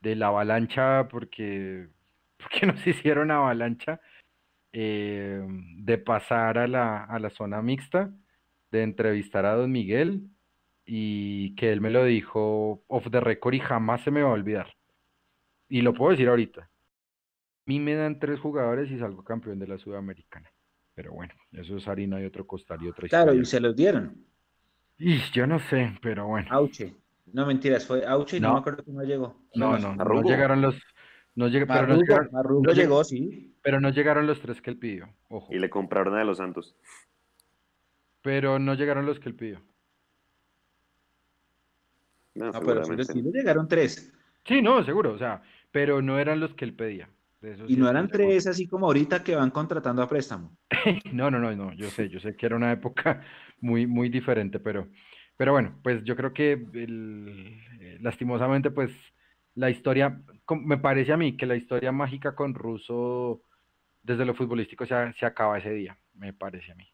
de 0.00 0.16
la 0.16 0.28
avalancha, 0.28 1.08
porque, 1.08 1.88
porque 2.38 2.66
nos 2.66 2.86
hicieron 2.86 3.30
avalancha, 3.30 4.00
eh, 4.72 5.46
de 5.76 5.98
pasar 5.98 6.58
a 6.58 6.66
la, 6.66 7.04
a 7.04 7.18
la 7.18 7.30
zona 7.30 7.62
mixta, 7.62 8.10
de 8.72 8.82
entrevistar 8.82 9.44
a 9.44 9.54
Don 9.54 9.70
Miguel 9.70 10.30
y 10.84 11.54
que 11.56 11.72
él 11.72 11.80
me 11.80 11.90
lo 11.90 12.04
dijo 12.04 12.82
off 12.88 13.06
the 13.10 13.20
record 13.20 13.54
y 13.54 13.60
jamás 13.60 14.02
se 14.02 14.10
me 14.10 14.22
va 14.22 14.30
a 14.30 14.34
olvidar. 14.34 14.74
Y 15.68 15.80
lo 15.82 15.94
puedo 15.94 16.10
decir 16.10 16.28
ahorita. 16.28 16.62
A 16.62 16.68
mí 17.66 17.80
me 17.80 17.94
dan 17.94 18.18
tres 18.18 18.38
jugadores 18.40 18.90
y 18.90 18.98
salgo 18.98 19.24
campeón 19.24 19.58
de 19.58 19.66
la 19.66 19.78
Sudamericana. 19.78 20.50
Pero 20.94 21.12
bueno, 21.12 21.32
eso 21.52 21.76
es 21.76 21.88
harina 21.88 22.18
de 22.18 22.26
otro 22.26 22.46
costal 22.46 22.82
y 22.82 22.88
otra 22.88 23.08
Claro, 23.08 23.32
historia. 23.32 23.42
y 23.42 23.46
se 23.46 23.60
los 23.60 23.74
dieron. 23.76 24.26
Y 24.98 25.18
yo 25.32 25.46
no 25.46 25.58
sé, 25.58 25.98
pero 26.02 26.26
bueno. 26.26 26.46
Auche. 26.52 26.94
No, 27.32 27.46
mentiras, 27.46 27.86
fue 27.86 28.06
Auche 28.06 28.36
y 28.36 28.40
no, 28.40 28.48
No. 28.48 28.54
me 28.54 28.60
acuerdo 28.60 28.84
quién 28.84 28.96
no 28.96 29.02
llegó. 29.02 29.40
No, 29.54 29.76
no, 29.78 29.96
no 29.96 30.22
llegaron 30.22 30.60
los, 30.60 30.74
no 31.34 31.46
pero, 31.50 31.86
no 31.88 31.96
llegaron, 31.96 32.28
Marrugo 32.30 32.72
llegó, 32.72 33.02
sí. 33.02 33.56
pero 33.62 33.80
no 33.80 33.88
llegaron 33.90 34.26
los 34.26 34.40
tres 34.40 34.60
que 34.62 34.70
él 34.70 34.78
pidió, 34.78 35.08
ojo, 35.28 35.52
Y 35.52 35.58
le 35.58 35.68
compraron 35.68 36.14
a 36.14 36.18
de 36.18 36.24
los 36.26 36.36
Santos. 36.36 36.76
pero 38.22 38.58
no 38.60 38.74
llegaron 38.74 39.04
los 39.06 39.18
que 39.18 39.28
él 39.30 39.34
pidió. 39.34 39.60
No, 42.34 42.52
pero 42.52 42.84
sí, 42.84 42.92
seguramente. 42.92 43.12
sí 43.12 43.22
le 43.22 43.30
llegaron 43.30 43.68
tres. 43.68 44.12
Sí, 44.46 44.60
no, 44.60 44.84
seguro, 44.84 45.12
o 45.12 45.18
sea, 45.18 45.42
pero 45.70 46.02
no 46.02 46.18
eran 46.18 46.40
los 46.40 46.54
que 46.54 46.64
él 46.64 46.74
pedía. 46.74 47.08
eso 47.42 47.68
Y 47.68 47.74
sí 47.74 47.76
no 47.76 47.88
eran 47.88 48.08
tres 48.08 48.46
así 48.46 48.66
como 48.68 48.86
ahorita 48.86 49.22
que 49.22 49.36
van 49.36 49.50
contratando 49.50 50.02
a 50.02 50.08
préstamo. 50.08 50.56
No, 51.12 51.30
no, 51.30 51.38
no, 51.38 51.54
no, 51.54 51.72
yo 51.74 51.88
sé, 51.90 52.08
yo 52.08 52.20
sé 52.20 52.36
que 52.36 52.46
era 52.46 52.56
una 52.56 52.72
época 52.72 53.22
muy, 53.60 53.86
muy 53.86 54.08
diferente, 54.08 54.58
pero, 54.60 54.88
pero 55.36 55.52
bueno, 55.52 55.78
pues 55.82 56.02
yo 56.04 56.16
creo 56.16 56.32
que 56.32 56.52
el- 56.52 57.60
eh, 57.80 57.98
lastimosamente, 58.00 58.70
pues 58.70 58.90
la 59.54 59.70
historia, 59.70 60.20
me 60.64 60.78
parece 60.78 61.12
a 61.12 61.16
mí 61.16 61.36
que 61.36 61.46
la 61.46 61.56
historia 61.56 61.92
mágica 61.92 62.34
con 62.34 62.54
Russo 62.54 63.42
desde 64.02 64.24
lo 64.24 64.34
futbolístico 64.34 64.84
se, 64.86 65.12
se 65.14 65.26
acaba 65.26 65.58
ese 65.58 65.70
día, 65.70 65.96
me 66.14 66.32
parece 66.32 66.72
a 66.72 66.74
mí. 66.74 66.84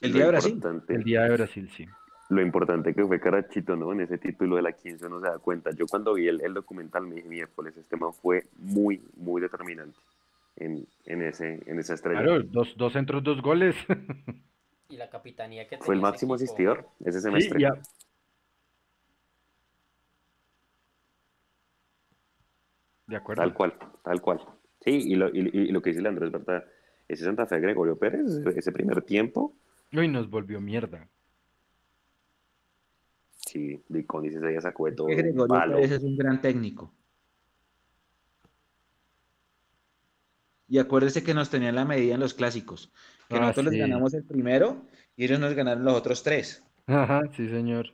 El 0.00 0.10
Lo 0.12 0.16
día 0.16 0.24
de 0.26 0.30
Brasil. 0.30 0.60
El 0.88 1.04
día 1.04 1.22
de 1.22 1.30
Brasil, 1.36 1.70
sí. 1.76 1.86
Lo 2.30 2.40
importante 2.40 2.94
que 2.94 3.04
fue 3.04 3.20
Carachito, 3.20 3.74
¿no? 3.76 3.92
En 3.92 4.00
ese 4.00 4.16
título 4.16 4.56
de 4.56 4.62
la 4.62 4.72
15 4.72 5.06
uno 5.06 5.20
se 5.20 5.26
da 5.26 5.38
cuenta. 5.38 5.70
Yo 5.72 5.86
cuando 5.86 6.14
vi 6.14 6.28
el, 6.28 6.40
el 6.40 6.54
documental 6.54 7.06
me 7.06 7.16
dije, 7.16 7.28
miércoles, 7.28 7.76
este 7.76 7.96
man 7.96 8.12
fue 8.14 8.46
muy, 8.56 9.02
muy 9.16 9.40
determinante 9.42 9.98
en, 10.56 10.86
en, 11.06 11.22
ese, 11.22 11.60
en 11.66 11.78
esa 11.80 11.94
estrella. 11.94 12.22
Claro, 12.22 12.42
dos, 12.44 12.74
dos 12.76 12.92
centros, 12.92 13.22
dos 13.24 13.42
goles. 13.42 13.74
Y 14.88 14.96
la 14.96 15.08
capitanía 15.10 15.68
que 15.68 15.78
Fue 15.78 15.94
el 15.94 16.00
máximo 16.00 16.34
equipo. 16.36 16.44
asistidor 16.44 16.88
ese 17.04 17.18
Sí, 17.18 17.22
semestre. 17.22 17.60
y 17.60 17.64
a- 17.64 17.74
De 23.06 23.16
acuerdo. 23.16 23.42
Tal 23.42 23.54
cual, 23.54 23.74
tal 24.04 24.20
cual. 24.20 24.40
Sí, 24.84 24.90
y 25.04 25.14
lo, 25.16 25.28
y, 25.34 25.50
y 25.52 25.66
lo 25.72 25.82
que 25.82 25.90
dice 25.90 26.02
Leandro 26.02 26.26
es 26.26 26.32
verdad. 26.32 26.64
Ese 27.08 27.24
Santa 27.24 27.46
Fe 27.46 27.58
Gregorio 27.60 27.96
Pérez, 27.98 28.20
ese, 28.46 28.58
ese 28.58 28.72
primer 28.72 29.02
tiempo, 29.02 29.52
Uy, 29.92 30.06
nos 30.06 30.30
volvió 30.30 30.60
mierda. 30.60 31.08
Sí, 33.50 33.82
Viconis 33.88 34.34
ese 34.34 34.46
día 34.48 34.60
sacó 34.60 34.86
de 34.86 34.92
todo 34.92 35.06
Que 35.08 35.16
Gregorio 35.16 35.46
malo. 35.54 35.76
Pérez 35.76 35.92
es 35.92 36.02
un 36.02 36.16
gran 36.16 36.40
técnico. 36.40 36.92
Y 40.68 40.78
acuérdese 40.78 41.22
que 41.24 41.34
nos 41.34 41.50
tenían 41.50 41.74
la 41.74 41.84
medida 41.84 42.14
en 42.14 42.20
los 42.20 42.34
clásicos. 42.34 42.92
Que 43.28 43.36
Ah, 43.36 43.40
nosotros 43.40 43.66
sí. 43.72 43.78
les 43.78 43.80
ganamos 43.88 44.14
el 44.14 44.24
primero 44.24 44.82
y 45.16 45.24
ellos 45.24 45.40
nos 45.40 45.54
ganaron 45.54 45.84
los 45.84 45.94
otros 45.94 46.22
tres. 46.22 46.62
Ajá, 46.86 47.22
sí, 47.36 47.48
señor. 47.48 47.92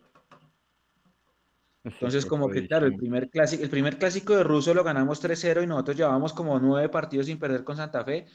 Entonces, 1.85 2.27
como 2.27 2.49
que, 2.51 2.67
claro, 2.67 2.87
el 2.87 2.97
primer 2.97 3.31
clásico, 3.31 3.63
el 3.63 3.71
primer 3.71 3.97
clásico 3.97 4.37
de 4.37 4.43
Russo 4.43 4.75
lo 4.75 4.83
ganamos 4.83 5.21
3-0 5.23 5.63
y 5.63 5.67
nosotros 5.69 5.97
llevamos 5.97 6.33
como 6.33 6.59
nueve 6.59 6.89
partidos 6.89 7.27
sin 7.27 7.39
perder 7.39 7.63
con 7.63 7.77
Santa 7.77 8.05
Fe. 8.05 8.27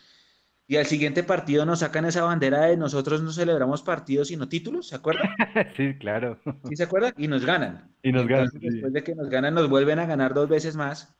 Y 0.71 0.77
al 0.77 0.85
siguiente 0.85 1.21
partido 1.23 1.65
nos 1.65 1.79
sacan 1.79 2.05
esa 2.05 2.23
bandera 2.23 2.61
de 2.67 2.77
nosotros 2.77 3.21
no 3.21 3.33
celebramos 3.33 3.81
partidos 3.81 4.29
sino 4.29 4.47
títulos, 4.47 4.87
¿se 4.87 4.95
acuerdan? 4.95 5.27
Sí, 5.75 5.95
claro. 5.99 6.39
¿Sí 6.69 6.77
se 6.77 6.83
acuerdan? 6.83 7.13
Y 7.17 7.27
nos 7.27 7.45
ganan. 7.45 7.93
Y 8.01 8.13
nos 8.13 8.25
ganan. 8.25 8.49
Sí. 8.51 8.59
después 8.61 8.93
de 8.93 9.03
que 9.03 9.13
nos 9.13 9.29
ganan, 9.29 9.53
nos 9.53 9.67
vuelven 9.69 9.99
a 9.99 10.05
ganar 10.05 10.33
dos 10.33 10.47
veces 10.47 10.77
más. 10.77 11.13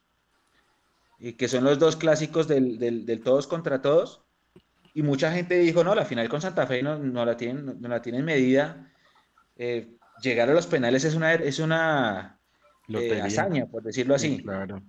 Y 1.19 1.34
que 1.34 1.49
son 1.49 1.65
los 1.65 1.80
dos 1.80 1.98
clásicos 1.98 2.48
del, 2.48 2.80
del- 2.80 3.06
del 3.06 3.19
todos 3.23 3.45
contra 3.45 3.82
todos. 3.82 4.23
Y 4.94 5.02
mucha 5.02 5.34
gente 5.34 5.60
dijo, 5.60 5.84
no, 5.84 5.95
la 5.95 6.06
final 6.06 6.30
con 6.30 6.40
Santa 6.40 6.65
Fe 6.65 6.82
no, 6.82 6.98
no 6.98 7.26
la 7.26 7.36
tienen, 7.36 7.65
no, 7.65 7.73
no 7.73 7.90
la 7.90 8.02
tienen 8.02 8.23
medida. 8.23 8.90
Eh, 9.57 9.98
llegar 10.23 10.49
a 10.49 10.53
los 10.53 10.65
penales 10.68 11.03
es 11.03 11.14
una, 11.14 11.34
es 11.34 11.60
una 11.60 12.40
eh, 12.88 13.19
hazaña, 13.22 13.65
por 13.65 13.84
decirlo 13.84 14.18
Sí, 14.18 14.36
así. 14.36 14.44
claro. 14.44 14.82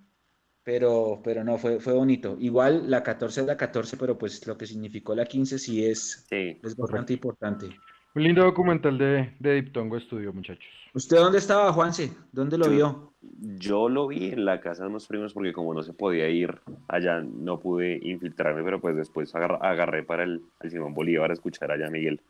Pero, 0.64 1.20
pero 1.24 1.42
no, 1.42 1.58
fue, 1.58 1.80
fue 1.80 1.92
bonito. 1.92 2.36
Igual 2.38 2.88
la 2.88 3.02
14 3.02 3.40
es 3.40 3.46
la 3.46 3.56
14, 3.56 3.96
pero 3.96 4.16
pues 4.16 4.46
lo 4.46 4.56
que 4.56 4.66
significó 4.66 5.14
la 5.14 5.24
15 5.26 5.58
sí 5.58 5.84
es, 5.84 6.24
Sí, 6.28 6.58
es 6.62 6.76
bastante 6.76 7.12
importante. 7.14 7.66
Un 8.14 8.22
lindo 8.22 8.44
documental 8.44 8.96
de, 8.98 9.34
de 9.40 9.54
Diptongo 9.54 9.96
Estudio, 9.96 10.32
muchachos. 10.32 10.64
¿Usted 10.94 11.16
dónde 11.16 11.38
estaba, 11.38 11.72
Juanse? 11.72 12.12
¿Dónde 12.30 12.58
lo 12.58 12.66
Yo- 12.66 12.70
vio? 12.70 13.12
yo 13.58 13.88
lo 13.88 14.08
vi 14.08 14.26
en 14.32 14.44
la 14.44 14.60
casa 14.60 14.82
de 14.82 14.90
unos 14.90 15.06
primos 15.06 15.32
porque 15.32 15.52
como 15.52 15.72
no 15.72 15.82
se 15.82 15.92
podía 15.94 16.28
ir 16.28 16.60
allá, 16.88 17.20
no 17.20 17.58
pude 17.58 17.98
infiltrarme, 18.02 18.62
pero 18.62 18.80
pues 18.80 18.94
después 18.96 19.34
agarra- 19.34 19.58
agarré 19.62 20.02
para 20.04 20.24
el, 20.24 20.42
el 20.60 20.70
Simón 20.70 20.92
Bolívar 20.92 21.30
a 21.30 21.34
escuchar 21.34 21.72
allá 21.72 21.86
a 21.86 21.90
Miguel. 21.90 22.20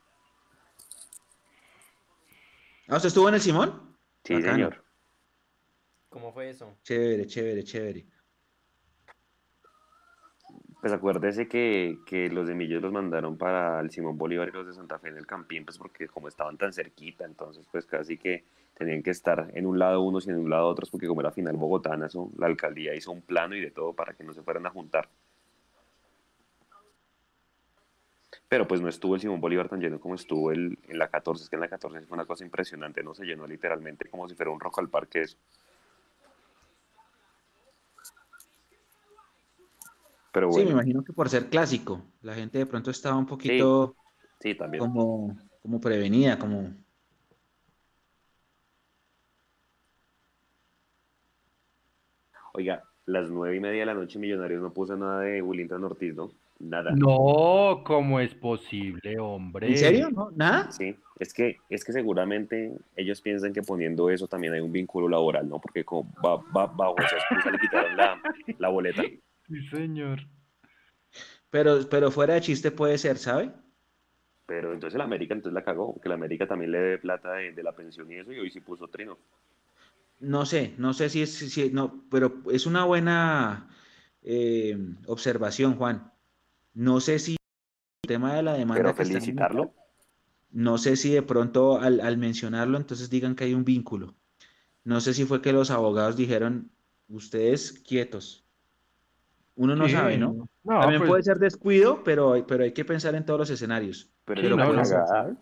Ah, 2.89 2.97
¿usted 2.97 3.09
estuvo 3.09 3.29
en 3.29 3.35
el 3.35 3.41
Simón? 3.41 3.95
Sí, 4.25 4.35
Bacano. 4.35 4.53
señor. 4.55 4.85
¿Cómo 6.09 6.33
fue 6.33 6.51
eso? 6.51 6.77
Chévere, 6.83 7.27
chévere, 7.27 7.65
chévere. 7.65 8.07
Pues 10.83 10.93
acuérdese 10.93 11.47
que, 11.47 12.01
que 12.05 12.29
los 12.29 12.49
de 12.49 12.57
Millos 12.57 12.83
los 12.83 12.91
mandaron 12.91 13.39
para 13.39 13.79
el 13.79 13.93
Simón 13.93 14.19
Bolívar 14.19 14.49
y 14.49 14.51
los 14.51 14.67
de 14.67 14.75
Santa 14.75 14.99
Fe 14.99 15.11
en 15.11 15.17
el 15.17 15.29
Campín, 15.29 15.65
pues 15.65 15.79
porque 15.79 16.09
como 16.09 16.27
estaban 16.27 16.59
tan 16.59 16.73
cerquita, 16.73 17.25
entonces 17.25 17.69
pues 17.71 17.87
casi 17.87 18.19
que 18.19 18.43
tenían 18.75 19.01
que 19.01 19.11
estar 19.11 19.49
en 19.55 19.67
un 19.67 19.79
lado 19.79 20.01
unos 20.01 20.27
y 20.27 20.31
en 20.31 20.39
un 20.39 20.51
lado 20.51 20.67
otros, 20.67 20.91
porque 20.91 21.07
como 21.07 21.21
era 21.21 21.31
final 21.31 21.57
bogotana, 21.57 22.07
eso, 22.07 22.33
la 22.37 22.47
alcaldía 22.47 22.97
hizo 22.97 23.13
un 23.13 23.23
plano 23.23 23.55
y 23.55 23.61
de 23.61 23.71
todo 23.71 23.93
para 23.93 24.15
que 24.15 24.25
no 24.25 24.33
se 24.33 24.43
fueran 24.43 24.67
a 24.67 24.71
juntar. 24.71 25.09
Pero 28.49 28.67
pues 28.67 28.81
no 28.81 28.89
estuvo 28.89 29.15
el 29.15 29.21
Simón 29.21 29.41
Bolívar 29.41 29.69
tan 29.69 29.79
lleno 29.79 30.01
como 30.01 30.17
estuvo 30.17 30.51
el, 30.51 30.81
en 30.89 30.99
la 30.99 31.07
14, 31.07 31.45
es 31.45 31.49
que 31.49 31.55
en 31.55 31.61
la 31.61 31.69
14 31.69 32.01
fue 32.07 32.17
una 32.17 32.27
cosa 32.27 32.45
impresionante, 32.45 33.05
no 33.05 33.15
se 33.15 33.25
llenó 33.25 33.47
literalmente 33.47 34.09
como 34.11 34.29
si 34.29 34.35
fuera 34.35 34.51
un 34.51 34.59
rojo 34.59 34.81
al 34.81 34.89
parque 34.89 35.23
eso. 35.23 35.37
Pero 40.33 40.51
Sí, 40.51 40.65
me 40.65 40.71
imagino 40.71 41.05
que 41.05 41.13
por 41.13 41.29
ser 41.29 41.47
clásico, 41.51 42.03
la 42.23 42.35
gente 42.35 42.59
de 42.59 42.67
pronto 42.67 42.91
estaba 42.91 43.17
un 43.17 43.27
poquito 43.27 43.95
sí, 44.41 44.55
también. 44.55 44.81
como, 44.81 45.37
como 45.61 45.81
prevenida, 45.81 46.39
como... 46.39 46.71
Oiga, 52.55 52.83
las 53.07 53.31
nueve 53.31 53.57
y 53.57 53.61
media 53.61 53.81
de 53.81 53.87
la 53.87 53.95
noche 53.95 54.19
Millonarios 54.19 54.63
no 54.63 54.73
puso 54.73 54.97
nada 54.97 55.21
de 55.21 55.43
Willington 55.43 55.85
Ortiz, 55.85 56.15
¿no? 56.15 56.31
Nada. 56.59 56.93
No, 56.93 57.83
¿cómo 57.85 58.21
es 58.21 58.35
posible, 58.35 59.19
hombre? 59.19 59.69
¿En 59.69 59.77
serio? 59.77 60.11
¿No? 60.11 60.31
¿Nada? 60.31 60.71
Sí, 60.71 60.97
es 61.19 61.35
que, 61.35 61.59
es 61.69 61.85
que 61.85 61.93
seguramente 61.93 62.73
ellos 62.95 63.21
piensan 63.21 63.53
que 63.53 63.63
poniendo 63.63 64.11
eso 64.11 64.29
también 64.29 64.53
hay 64.53 64.61
un 64.61 64.71
vínculo 64.71 65.09
laboral, 65.09 65.49
¿no? 65.49 65.61
Porque 65.61 65.85
como 65.85 66.11
va, 66.25 66.37
va- 66.37 66.67
bajo 66.67 66.97
esa 67.01 67.17
excusa 67.17 67.51
le 67.51 67.59
quitaron 67.59 67.97
la, 67.97 68.21
la 68.59 68.69
boleta. 68.69 69.03
Sí, 69.53 69.61
señor. 69.69 70.27
Pero, 71.51 71.89
pero 71.89 72.11
fuera 72.11 72.35
de 72.35 72.41
chiste 72.41 72.71
puede 72.73 72.99
ser, 72.99 73.19
¿sabe? 73.19 73.53
Pero 74.47 74.73
entonces 74.73 74.95
el 74.95 75.01
América 75.01 75.35
entonces 75.35 75.55
la 75.55 75.65
cagó, 75.65 75.93
porque 75.95 76.09
el 76.09 76.15
América 76.15 76.47
también 76.47 76.73
le 76.73 76.79
debe 76.79 76.99
plata 76.99 77.33
de, 77.35 77.53
de 77.53 77.63
la 77.63 77.75
pensión 77.75 78.11
y 78.11 78.17
eso, 78.17 78.33
y 78.33 78.39
hoy 78.39 78.51
sí 78.51 78.61
puso 78.61 78.89
trino. 78.89 79.19
No 80.21 80.47
sé, 80.47 80.75
no 80.79 80.95
sé 80.95 81.09
si 81.11 81.23
es, 81.23 81.35
si, 81.35 81.71
no, 81.71 82.05
pero 82.11 82.43
es 82.51 82.67
una 82.67 82.85
buena 82.85 83.69
eh, 84.23 84.79
observación, 85.07 85.75
Juan. 85.77 86.13
No 86.75 87.01
sé 87.01 87.19
si 87.19 87.33
el 88.03 88.09
tema 88.09 88.35
de 88.37 88.43
la 88.43 88.55
demanda 88.55 88.75
Pero 88.75 88.91
está 88.91 89.05
felicitarlo, 89.05 89.75
No 90.51 90.79
sé 90.79 90.97
si 90.97 91.13
de 91.13 91.23
pronto 91.23 91.81
al, 91.81 92.01
al 92.01 92.19
mencionarlo, 92.19 92.79
entonces 92.79 93.11
digan 93.11 93.35
que 93.35 93.45
hay 93.45 93.55
un 93.55 93.65
vínculo. 93.65 94.15
No 94.85 95.01
sé 95.01 95.15
si 95.15 95.25
fue 95.25 95.43
que 95.43 95.53
los 95.53 95.71
abogados 95.71 96.17
dijeron, 96.17 96.71
ustedes 97.09 97.73
quietos. 97.73 98.47
Uno 99.57 99.77
no 99.77 99.87
Sí, 99.87 99.93
sabe, 99.93 100.17
¿no? 100.17 100.49
No, 100.65 100.81
También 100.81 101.01
pues, 101.01 101.11
puede 101.11 101.23
ser 101.23 101.39
descuido, 101.39 102.03
pero, 102.05 102.45
pero 102.47 102.65
hay 102.65 102.73
que 102.73 102.85
pensar 102.85 103.15
en 103.15 103.25
todos 103.25 103.41
los 103.41 103.51
escenarios. 103.51 104.11
Pero 104.25 104.41
Sí, 104.41 104.47
es 104.47 104.53
una 104.53 104.65
no, 104.65 104.73
no. 104.73 104.83
cagada. 104.83 105.37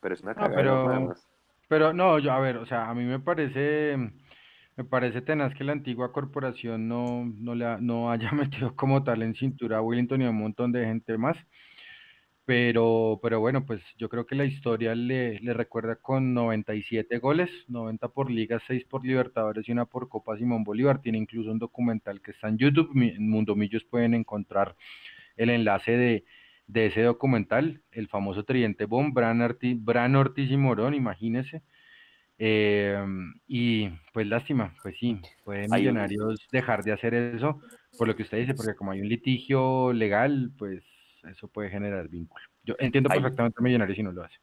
Pero 0.00 0.14
es 0.14 0.22
una 0.22 0.34
cagada. 0.34 1.14
Pero 1.68 1.92
no, 1.92 2.18
yo, 2.18 2.32
a 2.32 2.40
ver, 2.40 2.56
o 2.56 2.66
sea, 2.66 2.88
a 2.90 2.94
mí 2.94 3.04
me 3.04 3.20
parece, 3.20 3.96
me 4.76 4.84
parece 4.84 5.22
tenaz 5.22 5.54
que 5.54 5.62
la 5.62 5.72
antigua 5.72 6.12
corporación 6.12 6.88
no, 6.88 7.24
no, 7.24 7.54
le 7.54 7.64
ha- 7.64 7.78
no 7.80 8.10
haya 8.10 8.32
metido 8.32 8.74
como 8.74 9.04
tal 9.04 9.22
en 9.22 9.34
cintura 9.34 9.78
a 9.78 9.82
Willington 9.82 10.22
y 10.22 10.26
a 10.26 10.30
un 10.30 10.38
montón 10.38 10.72
de 10.72 10.84
gente 10.84 11.16
más. 11.16 11.36
Pero, 12.46 13.20
pero 13.22 13.38
bueno, 13.38 13.64
pues 13.64 13.80
yo 13.96 14.08
creo 14.08 14.26
que 14.26 14.34
la 14.34 14.44
historia 14.44 14.94
le, 14.94 15.38
le 15.40 15.54
recuerda 15.54 15.96
con 15.96 16.34
97 16.34 17.18
goles, 17.18 17.48
90 17.68 18.08
por 18.08 18.28
Liga, 18.30 18.60
6 18.66 18.84
por 18.86 19.04
Libertadores 19.06 19.68
y 19.68 19.72
una 19.72 19.84
por 19.84 20.08
Copa 20.08 20.36
Simón 20.36 20.64
Bolívar. 20.64 21.00
Tiene 21.00 21.18
incluso 21.18 21.52
un 21.52 21.60
documental 21.60 22.20
que 22.20 22.32
está 22.32 22.48
en 22.48 22.58
YouTube. 22.58 22.90
En 22.96 23.28
Mundo 23.30 23.54
Millos 23.54 23.84
pueden 23.84 24.14
encontrar 24.14 24.74
el 25.36 25.50
enlace 25.50 25.92
de, 25.92 26.24
de 26.66 26.86
ese 26.86 27.02
documental, 27.02 27.82
el 27.92 28.08
famoso 28.08 28.42
Tridente 28.44 28.84
Bomb, 28.84 29.14
Bran, 29.14 29.38
Orti- 29.40 29.78
Bran 29.80 30.16
Ortiz 30.16 30.50
y 30.50 30.56
Morón, 30.56 30.94
imagínese. 30.94 31.62
Eh, 32.38 32.96
y 33.46 33.88
pues 34.12 34.26
lástima, 34.26 34.74
pues 34.82 34.96
sí, 34.98 35.20
puede 35.44 35.60
Hay 35.60 35.66
un- 35.66 35.72
Millonarios 35.94 36.48
dejar 36.50 36.82
de 36.82 36.92
hacer 36.92 37.14
eso, 37.14 37.60
por 37.98 38.08
lo 38.08 38.16
que 38.16 38.22
usted 38.22 38.38
dice, 38.38 38.54
porque 38.54 38.74
como 38.74 38.90
hay 38.92 39.00
un 39.02 39.08
litigio 39.08 39.92
legal, 39.92 40.50
pues 40.58 40.82
eso 41.28 41.48
puede 41.48 41.70
generar 41.70 42.08
vínculo. 42.08 42.44
Yo 42.64 42.74
entiendo 42.78 43.10
Hay- 43.12 43.20
perfectamente 43.20 43.56
a 43.58 43.62
Millonarios 43.62 43.96
si 43.96 44.02
no 44.02 44.12
lo 44.12 44.24
hace. 44.24 44.36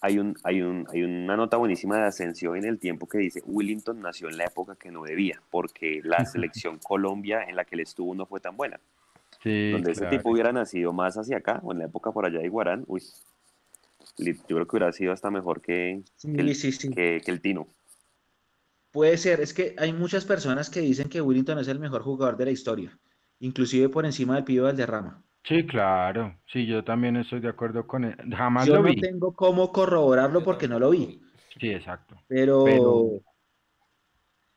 Hay, 0.00 0.18
un, 0.18 0.36
hay, 0.42 0.62
un, 0.62 0.86
hay 0.92 1.02
una 1.04 1.36
nota 1.36 1.56
buenísima 1.56 1.96
de 1.96 2.02
Ascensión 2.06 2.56
en 2.56 2.64
el 2.64 2.78
tiempo 2.80 3.08
que 3.08 3.18
dice 3.18 3.40
Willington 3.46 4.00
nació 4.00 4.28
en 4.28 4.36
la 4.36 4.44
época 4.46 4.74
que 4.76 4.90
no 4.90 5.04
debía, 5.04 5.40
porque 5.50 6.00
la 6.02 6.24
selección 6.26 6.78
Colombia 6.78 7.44
en 7.44 7.54
la 7.56 7.64
que 7.64 7.76
él 7.76 7.80
estuvo 7.82 8.14
no 8.14 8.26
fue 8.26 8.40
tan 8.40 8.56
buena. 8.56 8.80
Sí, 9.42 9.70
Donde 9.70 9.92
ese 9.92 10.06
tipo 10.06 10.30
hubiera 10.30 10.52
nacido 10.52 10.92
más 10.92 11.16
hacia 11.16 11.36
acá, 11.38 11.60
o 11.62 11.72
en 11.72 11.78
la 11.78 11.84
época 11.86 12.10
por 12.12 12.24
allá 12.26 12.38
de 12.40 12.46
Iguarán, 12.46 12.84
uy, 12.86 13.02
yo 14.18 14.34
creo 14.56 14.66
que 14.66 14.76
hubiera 14.76 14.92
sido 14.92 15.12
hasta 15.12 15.30
mejor 15.30 15.60
que, 15.60 16.02
Sí, 16.16 16.32
que, 16.32 16.40
el, 16.42 16.54
sí, 16.54 16.72
sí. 16.72 16.90
que- 16.90 17.20
que 17.24 17.30
el 17.30 17.40
Tino. 17.40 17.66
Puede 18.90 19.16
ser, 19.16 19.40
es 19.40 19.54
que 19.54 19.74
hay 19.78 19.92
muchas 19.92 20.24
personas 20.24 20.68
que 20.68 20.80
dicen 20.80 21.08
que 21.08 21.20
Willington 21.22 21.58
es 21.58 21.68
el 21.68 21.78
mejor 21.78 22.02
jugador 22.02 22.36
de 22.36 22.44
la 22.44 22.50
historia, 22.50 22.98
inclusive 23.40 23.88
por 23.88 24.04
encima 24.04 24.34
del 24.34 24.44
Pío 24.44 24.64
Valderrama. 24.64 25.22
Sí, 25.44 25.66
claro, 25.66 26.40
sí, 26.52 26.66
yo 26.66 26.84
también 26.84 27.16
estoy 27.16 27.40
de 27.40 27.48
acuerdo 27.48 27.86
con 27.86 28.04
él. 28.04 28.16
Jamás 28.36 28.68
Yo 28.68 28.74
lo 28.74 28.82
no 28.82 28.88
vi. 28.90 29.00
tengo 29.00 29.34
cómo 29.34 29.72
corroborarlo 29.72 30.40
Yo 30.40 30.44
porque 30.44 30.68
no 30.68 30.78
tampoco 30.78 30.80
lo 30.80 30.90
vi, 30.90 31.20
Sí, 31.60 31.68
exacto. 31.70 32.16
pero, 32.28 32.64
Pero- 32.64 33.22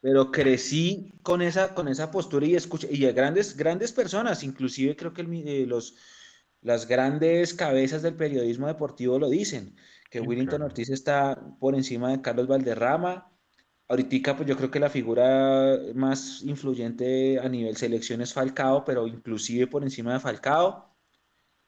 pero 0.02 0.32
crecí 0.32 1.14
con 1.24 1.42
esa, 1.42 1.74
con 1.74 1.88
esa 1.88 2.12
postura 2.12 2.46
y 2.46 2.56
escuché, 2.56 2.88
y 2.92 3.06
a 3.06 3.12
grandes, 3.12 3.58
grandes 3.58 3.92
personas, 3.92 4.44
inclusive 4.44 4.96
creo 4.96 5.14
que 5.14 5.22
el 5.22 5.34
eh, 5.48 5.66
los, 5.66 5.96
las 6.62 6.88
grandes 6.88 7.54
cabezas 7.54 8.02
del 8.04 8.16
periodismo 8.16 8.68
deportivo 8.68 9.18
lo 9.20 9.30
dicen, 9.30 9.76
que 10.12 10.20
Sí, 10.20 10.26
Willington 10.26 10.58
claro. 10.58 10.66
Ortiz 10.66 10.90
está 10.90 11.58
por 11.60 11.76
encima 11.76 12.12
de 12.12 12.22
Carlos 12.22 12.48
Valderrama. 12.48 13.32
Ahorita, 13.88 14.36
pues 14.36 14.50
yo 14.50 14.58
creo 14.58 14.72
que 14.72 14.80
la 14.80 14.90
figura 14.90 15.78
más 15.94 16.42
influyente 16.44 17.40
a 17.40 17.48
nivel 17.50 17.78
selección 17.78 18.22
es 18.22 18.34
Falcao, 18.34 18.84
pero 18.84 19.06
inclusive 19.08 19.68
por 19.68 19.84
encima 19.84 20.14
de 20.14 20.20
Falcao. 20.20 20.96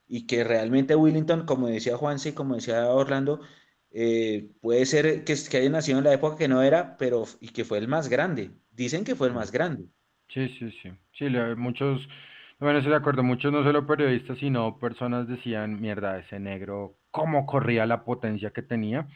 Y 0.07 0.27
que 0.27 0.43
realmente 0.43 0.95
Willington, 0.95 1.45
como 1.45 1.67
decía 1.67 1.97
Juanse 1.97 2.29
y 2.29 2.33
como 2.33 2.55
decía 2.55 2.87
Orlando, 2.89 3.41
eh, 3.91 4.51
puede 4.61 4.85
ser 4.85 5.23
que, 5.25 5.35
que 5.49 5.57
haya 5.57 5.69
nacido 5.69 5.99
en 5.99 6.05
la 6.05 6.13
época 6.13 6.37
que 6.37 6.47
no 6.49 6.61
era, 6.63 6.97
pero 6.97 7.25
y 7.41 7.49
que 7.49 7.65
fue 7.65 7.79
el 7.79 7.87
más 7.89 8.09
grande. 8.09 8.51
Dicen 8.71 9.03
que 9.05 9.15
fue 9.15 9.27
el 9.29 9.33
más 9.35 9.51
grande. 9.51 9.89
Sí, 10.29 10.49
sí, 10.59 10.71
sí. 10.81 10.91
Sí, 11.17 11.29
le- 11.29 11.55
muchos, 11.55 12.07
bueno, 12.59 12.79
estoy 12.79 12.91
de 12.91 12.97
acuerdo, 12.97 13.23
muchos 13.23 13.51
no 13.51 13.63
solo 13.63 13.87
periodistas, 13.87 14.37
sino 14.39 14.77
personas 14.79 15.27
decían, 15.27 15.79
mierda, 15.81 16.19
ese 16.19 16.39
negro, 16.39 16.97
cómo 17.11 17.45
corría 17.45 17.85
la 17.85 18.03
potencia 18.03 18.51
que 18.51 18.61
tenía. 18.61 19.07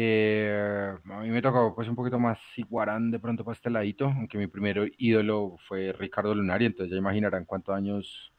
Eh, 0.00 0.94
a 1.10 1.20
mí 1.20 1.28
me 1.30 1.42
tocó 1.42 1.74
pues 1.74 1.88
un 1.88 1.96
poquito 1.96 2.18
más 2.20 2.38
Iguarán 2.56 3.10
de 3.10 3.18
pronto 3.18 3.44
para 3.44 3.56
este 3.56 3.70
ladito, 3.70 4.04
aunque 4.06 4.38
mi 4.38 4.46
primer 4.46 4.92
ídolo 4.98 5.56
fue 5.66 5.92
Ricardo 5.92 6.34
Lunari, 6.34 6.66
entonces 6.66 6.92
ya 6.92 6.98
imaginarán 6.98 7.44
cuántos 7.44 7.74
años 7.74 8.32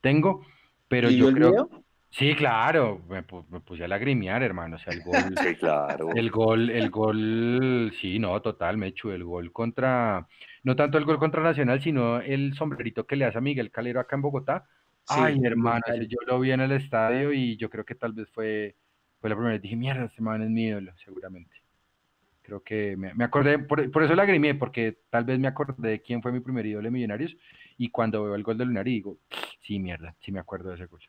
tengo, 0.00 0.44
pero 0.88 1.10
¿Y 1.10 1.16
yo 1.18 1.28
el 1.28 1.34
creo, 1.34 1.68
sí, 2.10 2.34
claro, 2.36 3.00
me, 3.08 3.26
pu- 3.26 3.46
me 3.48 3.60
puse 3.60 3.84
a 3.84 3.88
lagrimear, 3.88 4.42
hermano, 4.42 4.76
o 4.76 4.78
sea, 4.78 4.92
el 4.92 5.02
gol, 5.02 5.40
Sí, 5.42 5.54
claro. 5.56 6.08
el 6.10 6.30
gol, 6.30 6.70
el 6.70 6.90
gol, 6.90 7.92
sí, 8.00 8.18
no, 8.18 8.40
total, 8.42 8.76
Mechu, 8.78 9.10
el 9.10 9.24
gol 9.24 9.52
contra, 9.52 10.26
no 10.64 10.76
tanto 10.76 10.98
el 10.98 11.04
gol 11.04 11.18
contra 11.18 11.42
Nacional, 11.42 11.80
sino 11.82 12.20
el 12.20 12.54
sombrerito 12.54 13.06
que 13.06 13.16
le 13.16 13.24
hace 13.26 13.38
a 13.38 13.40
Miguel 13.40 13.70
Calero 13.70 14.00
acá 14.00 14.16
en 14.16 14.22
Bogotá. 14.22 14.64
Sí, 15.04 15.20
Ay, 15.22 15.38
hermano, 15.44 15.82
yo 16.08 16.18
lo 16.26 16.40
vi 16.40 16.52
en 16.52 16.60
el 16.60 16.72
estadio 16.72 17.32
y 17.32 17.56
yo 17.58 17.68
creo 17.70 17.84
que 17.84 17.94
tal 17.94 18.12
vez 18.14 18.30
fue, 18.32 18.76
fue 19.24 19.30
la 19.30 19.36
primera 19.36 19.54
vez. 19.54 19.62
Dije, 19.62 19.74
mierda, 19.74 20.04
este 20.04 20.20
man 20.20 20.42
es 20.42 20.50
mi 20.50 20.64
ídolo, 20.64 20.92
seguramente. 21.02 21.56
Creo 22.42 22.62
que 22.62 22.94
me, 22.94 23.14
me 23.14 23.24
acordé, 23.24 23.58
por, 23.58 23.90
por 23.90 24.02
eso 24.02 24.14
lagrimé, 24.14 24.54
porque 24.54 24.98
tal 25.08 25.24
vez 25.24 25.38
me 25.38 25.48
acordé 25.48 25.88
de 25.88 26.02
quién 26.02 26.20
fue 26.20 26.30
mi 26.30 26.40
primer 26.40 26.66
ídolo 26.66 26.84
de 26.84 26.90
Millonarios 26.90 27.34
y 27.78 27.88
cuando 27.88 28.22
veo 28.22 28.34
el 28.34 28.42
gol 28.42 28.58
de 28.58 28.66
Lunari 28.66 28.90
digo, 28.90 29.16
sí, 29.62 29.78
mierda, 29.78 30.14
sí 30.20 30.30
me 30.30 30.40
acuerdo 30.40 30.68
de 30.68 30.74
ese 30.74 30.84
gol. 30.84 31.00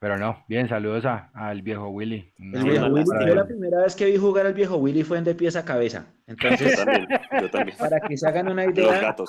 Pero 0.00 0.16
no, 0.16 0.44
bien, 0.48 0.68
saludos 0.68 1.04
a, 1.06 1.28
al 1.34 1.60
viejo 1.62 1.88
Willy. 1.88 2.32
El 2.38 2.62
viejo 2.62 2.88
no, 2.88 2.94
Willy, 2.94 3.26
yo 3.26 3.34
la 3.34 3.46
primera 3.46 3.80
vez 3.82 3.96
que 3.96 4.04
vi 4.06 4.16
jugar 4.16 4.46
al 4.46 4.54
viejo 4.54 4.76
Willy 4.76 5.02
fue 5.02 5.18
en 5.18 5.24
de 5.24 5.34
pies 5.34 5.56
a 5.56 5.64
cabeza. 5.64 6.06
Yo 6.28 6.34
Entonces, 6.34 6.76
también, 6.76 7.08
yo 7.40 7.50
también. 7.50 7.76
para 7.78 7.98
que 8.00 8.16
se 8.16 8.28
hagan 8.28 8.48
una 8.48 8.64
Los 8.64 8.74
idea, 8.78 9.00
gatos. 9.00 9.28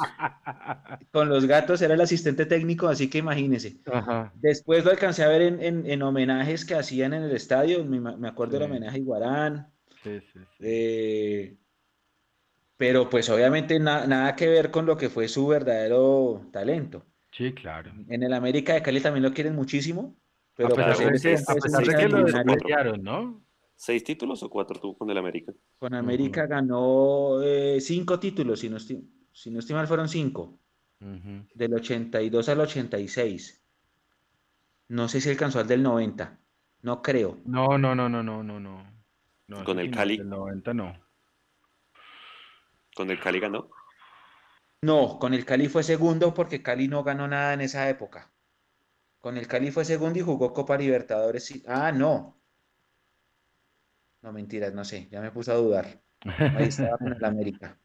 con 1.11 1.27
los 1.27 1.45
gatos 1.47 1.81
era 1.81 1.95
el 1.95 2.01
asistente 2.01 2.45
técnico, 2.45 2.87
así 2.87 3.09
que 3.09 3.17
imagínense. 3.17 3.77
Ajá, 3.91 4.31
Después 4.35 4.85
lo 4.85 4.91
alcancé 4.91 5.23
a 5.23 5.27
ver 5.29 5.41
en, 5.41 5.59
en- 5.61 5.89
en 5.89 6.01
homenajes 6.03 6.63
que 6.65 6.75
hacían 6.75 7.13
en 7.13 7.23
el 7.23 7.31
estadio. 7.35 7.83
Me, 7.83 7.99
me 7.99 8.27
acuerdo 8.27 8.59
del 8.59 8.67
Sí. 8.67 8.71
homenaje 8.71 8.97
a 8.97 8.99
Iguarán. 8.99 9.73
sí, 10.03 10.19
sí, 10.31 10.39
sí. 10.39 10.45
eh, 10.61 11.57
pero 12.77 13.09
pues 13.09 13.29
obviamente 13.29 13.79
na- 13.79 14.05
nada 14.07 14.35
que 14.35 14.47
ver 14.47 14.71
con 14.71 14.85
lo 14.85 14.95
que 14.97 15.09
fue 15.09 15.27
su 15.27 15.47
verdadero 15.47 16.47
talento. 16.51 17.05
Sí, 17.31 17.53
claro. 17.53 17.91
En 18.07 18.23
el 18.23 18.33
América 18.33 18.73
de 18.73 18.81
Cali 18.81 19.01
también 19.01 19.23
lo 19.23 19.33
quieren 19.33 19.55
muchísimo, 19.55 20.15
pero 20.59 20.73
a 20.73 20.87
pesar, 20.87 21.09
pues 21.09 21.21
de 21.23 21.29
que, 21.29 21.35
tiempo 21.35 21.51
a 21.51 21.55
pesar 21.55 21.85
de 21.85 21.95
que 21.95 22.07
lo 22.09 22.23
despreciaron, 22.25 23.01
¿no? 23.01 23.41
¿Seis 23.75 24.03
títulos 24.03 24.43
o 24.43 24.49
cuatro 24.49 24.77
tuvo 24.77 24.97
con 24.97 25.09
el 25.09 25.17
América? 25.17 25.53
Con 25.77 25.93
América 25.93 26.47
ganó 26.47 27.41
eh, 27.41 27.79
cinco 27.79 28.19
títulos, 28.19 28.59
si 28.59 28.69
no 28.69 28.75
estoy, 28.75 29.01
si 29.31 29.51
no 29.51 29.59
estoy 29.59 29.75
mal 29.75 29.87
fueron 29.87 30.09
cinco, 30.09 30.59
del 30.99 31.73
82 31.73 32.49
al 32.49 32.59
86. 32.59 33.63
No 34.89 35.07
sé 35.07 35.21
si 35.21 35.29
alcanzó 35.29 35.59
al 35.61 35.67
del 35.67 35.81
90, 35.81 36.37
no 36.81 37.01
creo. 37.01 37.37
No, 37.45 37.77
no, 37.77 37.95
no, 37.95 38.09
no, 38.09 38.21
no, 38.21 38.43
no, 38.43 38.59
no. 38.59 38.85
No, 39.47 39.63
Con 39.63 39.79
el 39.79 39.91
Cali. 39.91 40.17
del 40.17 40.27
90 40.27 40.73
no. 40.73 40.99
Con 42.93 43.09
el 43.09 43.19
Cali 43.21 43.39
ganó. 43.39 43.69
No, 44.81 45.19
con 45.19 45.33
el 45.33 45.45
Cali 45.45 45.69
fue 45.69 45.83
segundo 45.83 46.33
porque 46.33 46.61
Cali 46.61 46.89
no 46.89 47.03
ganó 47.05 47.29
nada 47.29 47.53
en 47.53 47.61
esa 47.61 47.89
época. 47.89 48.29
Con 49.19 49.37
el 49.37 49.47
Cali 49.47 49.71
fue 49.71 49.85
segundo 49.85 50.19
y 50.19 50.23
jugó 50.23 50.51
Copa 50.53 50.77
Libertadores. 50.77 51.45
sí. 51.45 51.63
Ah, 51.67 51.89
no. 51.93 52.41
No, 54.21 54.31
mentiras, 54.33 54.73
no 54.73 54.83
sé, 54.85 55.07
ya 55.11 55.21
me 55.21 55.31
puse 55.31 55.51
a 55.51 55.55
dudar. 55.55 56.03
Ahí 56.53 56.67
estaba 56.67 56.97
con 56.97 57.13
el 57.13 57.23
América. 57.25 57.79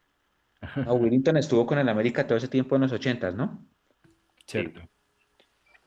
No, 0.85 0.95
Willington 0.97 1.37
estuvo 1.39 1.67
con 1.67 1.79
el 1.79 1.89
América 1.91 2.27
todo 2.27 2.39
ese 2.39 2.49
tiempo 2.49 2.77
en 2.77 2.83
los 2.83 2.93
ochentas, 2.93 3.35
¿no? 3.35 3.69
Cierto. 4.47 4.81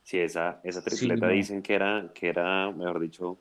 Sí, 0.02 0.18
esa, 0.20 0.60
esa 0.64 0.84
Sí, 0.84 0.84
tripleta 0.84 1.28
no. 1.28 1.36
dicen 1.36 1.62
que 1.62 1.76
era, 1.76 2.12
que 2.14 2.30
era, 2.30 2.72
mejor 2.72 3.00
dicho, 3.00 3.38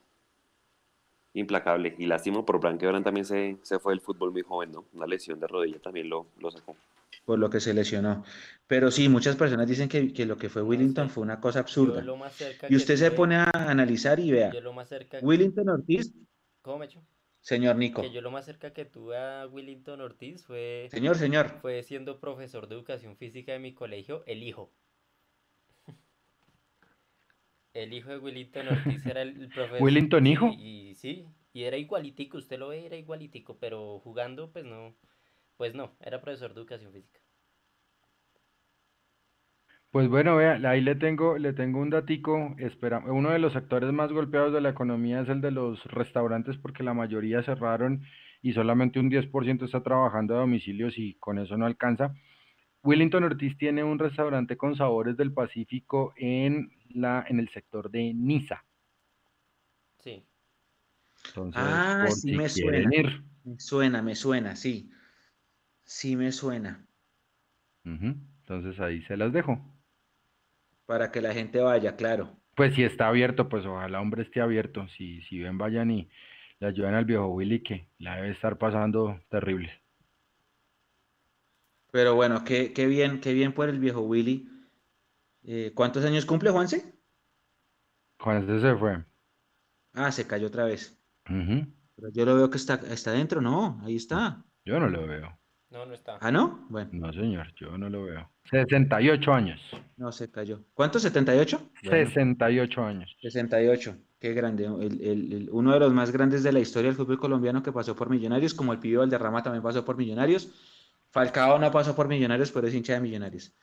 implacable. 1.33 1.95
Y 1.97 2.05
lástima 2.05 2.43
por 2.45 2.59
Frank 2.59 2.81
Brand 2.81 3.05
también 3.05 3.25
se, 3.25 3.57
se 3.61 3.79
fue 3.79 3.93
del 3.93 4.01
fútbol 4.01 4.31
muy 4.33 4.41
joven, 4.41 4.73
¿no? 4.73 4.85
Una 4.93 5.07
lesión 5.07 5.39
de 5.39 5.47
rodilla 5.47 5.79
también 5.79 6.09
lo, 6.09 6.27
lo 6.37 6.51
sacó. 6.51 6.75
Por 7.27 7.39
lo 7.39 7.49
que 7.49 7.59
se 7.59 7.73
lesionó. 7.73 8.23
Pero 8.67 8.89
sí, 8.89 9.09
muchas 9.09 9.35
personas 9.35 9.67
dicen 9.67 9.89
que, 9.89 10.13
que 10.13 10.25
lo 10.25 10.37
que 10.37 10.47
fue 10.47 10.61
Willington 10.61 11.09
fue 11.09 11.23
una 11.23 11.41
cosa 11.41 11.59
absurda. 11.59 12.01
lo 12.01 12.15
más 12.15 12.33
cerca 12.33 12.67
Y 12.69 12.75
usted 12.77 12.95
se 12.95 13.11
pone 13.11 13.35
a 13.35 13.49
analizar 13.53 14.17
y 14.21 14.31
vea. 14.31 14.49
Yo 14.53 14.61
lo 14.61 14.71
más 14.71 14.87
cerca 14.87 15.19
Willington 15.21 15.67
Ortiz, 15.67 16.13
¿Cómo 16.61 16.79
me 16.79 16.85
echo? 16.85 17.03
señor 17.41 17.75
Nico. 17.75 18.01
Que 18.01 18.13
yo 18.13 18.21
lo 18.21 18.31
más 18.31 18.45
cerca 18.45 18.71
que 18.71 18.85
tuve 18.85 19.17
a 19.17 19.45
Willington 19.45 19.99
Ortiz 19.99 20.45
fue, 20.45 20.87
Señor, 20.89 21.17
señor. 21.17 21.49
fue 21.59 21.83
siendo 21.83 22.21
profesor 22.21 22.69
de 22.69 22.75
educación 22.75 23.17
física 23.17 23.51
de 23.51 23.59
mi 23.59 23.73
colegio, 23.73 24.23
el 24.25 24.41
hijo. 24.41 24.71
El 27.73 27.91
hijo 27.91 28.09
de 28.09 28.19
Willington 28.19 28.69
Ortiz 28.69 29.05
era 29.05 29.21
el, 29.21 29.49
profesor. 29.49 29.81
¿Willington 29.81 30.27
hijo? 30.27 30.49
Y, 30.57 30.95
sí, 30.95 31.25
y 31.51 31.63
era 31.63 31.75
igualitico, 31.75 32.37
usted 32.37 32.57
lo 32.57 32.69
ve, 32.69 32.85
era 32.85 32.95
igualitico, 32.95 33.57
pero 33.59 33.99
jugando, 33.99 34.49
pues 34.49 34.63
no, 34.63 34.95
pues 35.57 35.73
no, 35.75 35.97
era 35.99 36.21
profesor 36.21 36.53
de 36.53 36.61
educación 36.61 36.93
física. 36.93 37.19
Pues 39.91 40.09
bueno, 40.09 40.35
vea, 40.35 40.59
ahí 40.69 40.81
le 40.81 40.95
tengo, 40.95 41.37
le 41.37 41.53
tengo 41.53 41.79
un 41.79 41.89
datico. 41.89 42.55
Espera, 42.59 42.99
uno 42.99 43.31
de 43.31 43.39
los 43.39 43.53
sectores 43.53 43.91
más 43.91 44.11
golpeados 44.11 44.53
de 44.53 44.61
la 44.61 44.69
economía 44.69 45.21
es 45.21 45.29
el 45.29 45.41
de 45.41 45.51
los 45.51 45.83
restaurantes 45.85 46.57
porque 46.57 46.83
la 46.83 46.93
mayoría 46.93 47.41
cerraron 47.41 48.03
y 48.41 48.53
solamente 48.53 48.99
un 48.99 49.09
10% 49.09 49.65
está 49.65 49.81
trabajando 49.81 50.35
a 50.35 50.39
domicilios 50.41 50.97
y 50.97 51.15
con 51.15 51.39
eso 51.39 51.57
no 51.57 51.65
alcanza. 51.65 52.13
Willington 52.83 53.23
Ortiz 53.23 53.57
tiene 53.57 53.83
un 53.83 53.97
restaurante 53.97 54.55
con 54.55 54.75
sabores 54.75 55.17
del 55.17 55.33
Pacífico 55.33 56.13
en 56.15 56.69
la 56.89 57.25
en 57.27 57.39
el 57.39 57.49
sector 57.49 57.89
de 57.89 58.13
Niza. 58.13 58.63
Sí. 59.99 60.23
Entonces, 61.29 61.63
Ah, 61.63 62.07
sí 62.11 62.33
me 62.33 62.47
suena. 62.49 62.89
ir. 62.93 63.23
Me 63.43 63.59
suena, 63.59 64.01
me 64.01 64.15
suena, 64.15 64.55
sí. 64.55 64.89
Sí 65.87 66.15
me 66.17 66.31
suena. 66.31 66.85
Entonces 67.85 68.79
ahí 68.79 69.01
se 69.03 69.15
las 69.15 69.31
dejo. 69.31 69.59
Para 70.85 71.11
que 71.11 71.21
la 71.21 71.33
gente 71.33 71.59
vaya, 71.59 71.95
claro. 71.95 72.29
Pues 72.55 72.75
si 72.75 72.83
está 72.83 73.07
abierto, 73.07 73.47
pues 73.49 73.65
ojalá 73.65 74.01
hombre 74.01 74.23
esté 74.23 74.41
abierto. 74.41 74.87
Si, 74.89 75.21
si 75.23 75.39
ven, 75.39 75.57
vayan 75.57 75.89
y 75.91 76.09
le 76.59 76.67
ayuden 76.67 76.93
al 76.93 77.05
viejo 77.05 77.27
Willy 77.27 77.63
que 77.63 77.87
la 77.99 78.17
debe 78.17 78.31
estar 78.31 78.57
pasando 78.57 79.19
terrible. 79.29 79.71
Pero 81.91 82.15
bueno, 82.15 82.43
qué, 82.43 82.73
qué 82.73 82.85
bien, 82.87 83.21
qué 83.21 83.33
bien 83.33 83.53
por 83.53 83.69
el 83.69 83.79
viejo 83.79 84.01
Willy. 84.01 84.49
Eh, 85.43 85.71
¿cuántos 85.73 86.03
años 86.03 86.25
cumple, 86.25 86.49
Juanse? 86.49 86.93
Juan 88.19 88.43
ese 88.43 88.59
se 88.59 88.75
fue. 88.75 89.05
Ah, 89.93 90.11
se 90.11 90.27
cayó 90.27 90.47
otra 90.47 90.65
vez. 90.65 90.99
Pero 91.25 92.09
yo 92.11 92.25
lo 92.25 92.35
veo 92.35 92.49
que 92.49 92.57
está, 92.57 92.75
está 92.91 93.11
dentro, 93.11 93.39
no, 93.41 93.79
ahí 93.83 93.95
está. 93.95 94.43
Yo 94.65 94.79
no 94.79 94.87
lo 94.87 95.07
veo. 95.07 95.39
No, 95.69 95.85
no 95.85 95.93
está. 95.93 96.17
Ah, 96.21 96.31
¿no? 96.31 96.65
Bueno, 96.69 96.89
No, 96.93 97.11
señor, 97.11 97.53
yo 97.55 97.77
no 97.77 97.89
lo 97.89 98.03
veo. 98.05 98.29
68 98.49 99.33
años. 99.33 99.61
no 99.97 100.11
se 100.11 100.31
cayó. 100.31 100.61
¿Cuántos? 100.73 101.03
¿78? 101.05 101.59
Bueno, 101.83 102.09
68 102.09 102.83
años. 102.85 103.15
68. 103.21 103.97
Qué 104.19 104.33
grande. 104.33 104.65
El- 104.65 105.01
el- 105.01 105.33
el- 105.33 105.49
uno 105.51 105.73
de 105.73 105.79
los 105.79 105.93
más 105.93 106.11
grandes 106.11 106.41
de 106.43 106.51
la 106.53 106.59
historia 106.59 106.89
del 106.89 106.95
fútbol 106.97 107.19
colombiano 107.19 107.61
que 107.61 107.71
pasó 107.71 107.95
por 107.95 108.09
Millonarios, 108.09 108.53
como 108.53 108.71
el 108.73 108.79
Pío 108.79 108.99
Valderrama 109.01 109.43
también 109.43 109.61
pasó 109.61 109.83
por 109.83 109.97
Millonarios. 109.97 110.49
Falcao 111.11 111.59
no 111.59 111.69
pasó 111.71 111.95
por 111.95 112.07
Millonarios, 112.07 112.51
pero 112.51 112.67
es 112.67 112.73
hincha 112.73 112.93
de 112.93 113.01
Millonarios. 113.01 113.53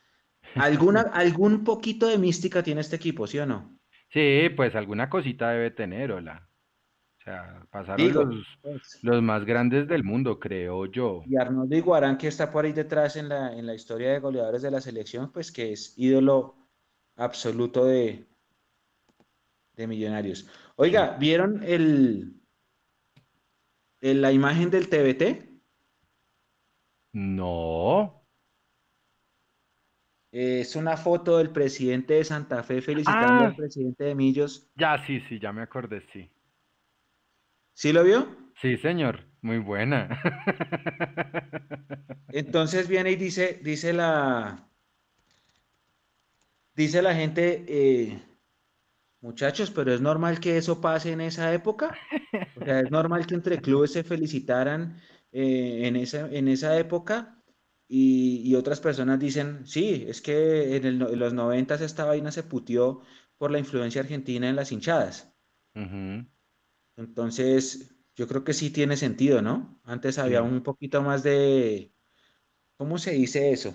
¿Alguna, 0.54 1.00
algún 1.14 1.64
poquito 1.64 2.06
de 2.06 2.18
mística 2.18 2.62
tiene 2.62 2.82
este 2.82 2.96
equipo, 2.96 3.26
sí 3.26 3.38
o 3.38 3.46
no? 3.46 3.78
Sí, 4.10 4.48
pues 4.54 4.74
alguna 4.76 5.08
cosita 5.08 5.50
debe 5.50 5.70
tener, 5.70 6.12
hola. 6.12 6.48
O 7.24 7.30
sea, 7.30 7.66
pasaron 7.70 8.06
Digo, 8.06 8.24
los, 8.24 8.46
pues, 8.60 8.98
los 9.02 9.22
más 9.22 9.46
grandes 9.46 9.88
del 9.88 10.04
mundo, 10.04 10.38
creo 10.38 10.84
yo. 10.84 11.22
y 11.24 11.36
Arnoldo 11.36 11.74
Iguarán, 11.74 12.18
que 12.18 12.28
está 12.28 12.50
por 12.50 12.66
ahí 12.66 12.72
detrás 12.74 13.16
en 13.16 13.30
la, 13.30 13.56
en 13.56 13.64
la 13.64 13.74
historia 13.74 14.12
de 14.12 14.18
goleadores 14.20 14.60
de 14.60 14.70
la 14.70 14.82
selección, 14.82 15.32
pues 15.32 15.50
que 15.50 15.72
es 15.72 15.94
ídolo 15.96 16.54
absoluto 17.16 17.86
de, 17.86 18.26
de 19.72 19.86
Millonarios. 19.86 20.46
Oiga, 20.76 21.16
¿vieron 21.18 21.62
el, 21.62 22.42
el- 24.02 24.20
la 24.20 24.30
imagen 24.30 24.68
del 24.70 24.90
TBT? 24.90 25.48
No. 27.14 28.20
Es 30.30 30.76
una 30.76 30.96
foto 30.98 31.38
del 31.38 31.50
presidente 31.52 32.14
de 32.14 32.24
Santa 32.24 32.62
Fe 32.64 32.82
felicitando 32.82 33.44
Ah. 33.44 33.46
al 33.46 33.56
presidente 33.56 34.04
de 34.04 34.14
Millos. 34.14 34.68
Ya, 34.74 35.02
sí, 35.06 35.20
sí, 35.28 35.38
ya 35.38 35.52
me 35.54 35.62
acordé, 35.62 36.02
sí. 36.12 36.28
¿Sí 37.74 37.92
lo 37.92 38.02
vio? 38.04 38.54
Sí, 38.60 38.76
señor, 38.76 39.30
muy 39.42 39.58
buena. 39.58 40.08
Entonces 42.30 42.88
viene 42.88 43.12
y 43.12 43.16
dice, 43.16 43.60
dice 43.62 43.92
la, 43.92 44.70
dice 46.74 47.02
la 47.02 47.14
gente, 47.14 47.64
eh, 47.68 48.22
muchachos, 49.20 49.70
pero 49.70 49.92
es 49.94 50.00
normal 50.00 50.40
que 50.40 50.56
eso 50.58 50.80
pase 50.80 51.12
en 51.12 51.20
esa 51.20 51.52
época. 51.54 52.06
O 52.54 52.62
sea, 52.62 52.80
es 52.80 52.90
normal 52.90 53.26
que 53.26 53.34
entre 53.34 53.60
clubes 53.60 53.92
se 53.92 54.04
felicitaran 54.04 55.00
eh, 55.32 55.86
en 55.86 55.96
esa, 55.96 56.30
en 56.30 56.48
esa 56.48 56.78
época. 56.78 57.42
Y, 57.88 58.42
y 58.44 58.54
otras 58.56 58.80
personas 58.80 59.20
dicen, 59.20 59.66
sí, 59.66 60.06
es 60.08 60.22
que 60.22 60.76
en, 60.76 60.86
el 60.86 61.02
en 61.02 61.18
los 61.18 61.34
noventas 61.34 61.80
esta 61.82 62.04
vaina 62.06 62.32
se 62.32 62.42
putió 62.44 63.02
por 63.38 63.50
la 63.50 63.58
influencia 63.58 64.00
argentina 64.02 64.48
en 64.48 64.56
las 64.56 64.72
hinchadas. 64.72 65.34
Entonces, 66.96 67.94
yo 68.16 68.26
creo 68.28 68.44
que 68.44 68.52
sí 68.52 68.70
tiene 68.72 68.96
sentido, 68.96 69.42
¿no? 69.42 69.80
Antes 69.84 70.18
había 70.18 70.42
un 70.42 70.62
poquito 70.62 71.02
más 71.02 71.22
de, 71.22 71.92
¿cómo 72.78 72.98
se 72.98 73.12
dice 73.12 73.52
eso? 73.52 73.74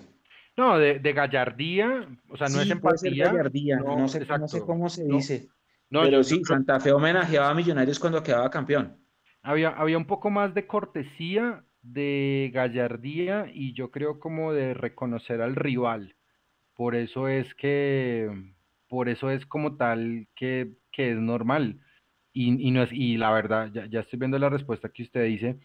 No, 0.56 0.78
de, 0.78 0.98
de 0.98 1.12
gallardía, 1.12 2.08
o 2.28 2.36
sea, 2.36 2.48
no 2.48 2.60
es 2.60 2.70
Sí, 2.70 2.76
ser 2.96 3.14
empatía. 3.14 3.26
gallardía, 3.32 3.82
no, 3.84 3.96
no, 3.96 4.08
sé, 4.08 4.26
no 4.30 4.48
sé 4.48 4.62
exacto. 4.62 4.64
cómo 4.64 4.88
se 4.90 5.04
No, 5.06 5.16
dice, 5.16 5.48
No, 5.90 6.06
pero 6.06 6.22
yo 6.22 6.22
sí, 6.22 6.42
creo- 6.42 6.58
Santa 6.58 6.80
Fe 6.80 6.92
homenajeaba 6.92 7.50
a 7.50 7.54
Millonarios 7.54 7.98
cuando 7.98 8.22
quedaba 8.22 8.50
campeón. 8.50 8.98
Había, 9.42 9.70
había 9.70 9.96
un 9.98 10.06
poco 10.06 10.30
más 10.30 10.54
de 10.54 10.66
cortesía, 10.66 11.64
de 11.82 12.50
gallardía 12.52 13.46
y 13.52 13.72
yo 13.74 13.90
creo 13.90 14.20
como 14.20 14.52
de 14.52 14.74
reconocer 14.74 15.40
al 15.40 15.56
rival. 15.56 16.14
Por 16.74 16.94
eso 16.96 17.28
es 17.28 17.54
que, 17.56 18.30
por 18.88 19.08
eso 19.08 19.30
es 19.30 19.46
como 19.46 19.76
tal 19.76 20.28
que, 20.36 20.74
que 20.92 21.12
es 21.12 21.18
normal. 21.18 21.80
Y, 22.32 22.68
y 22.68 22.70
no 22.70 22.82
es, 22.82 22.92
y 22.92 23.16
la 23.16 23.32
verdad, 23.32 23.70
ya, 23.72 23.86
ya 23.86 24.00
estoy 24.00 24.18
viendo 24.18 24.38
la 24.38 24.48
respuesta 24.48 24.88
que 24.90 25.02
usted 25.02 25.24
dice, 25.24 25.58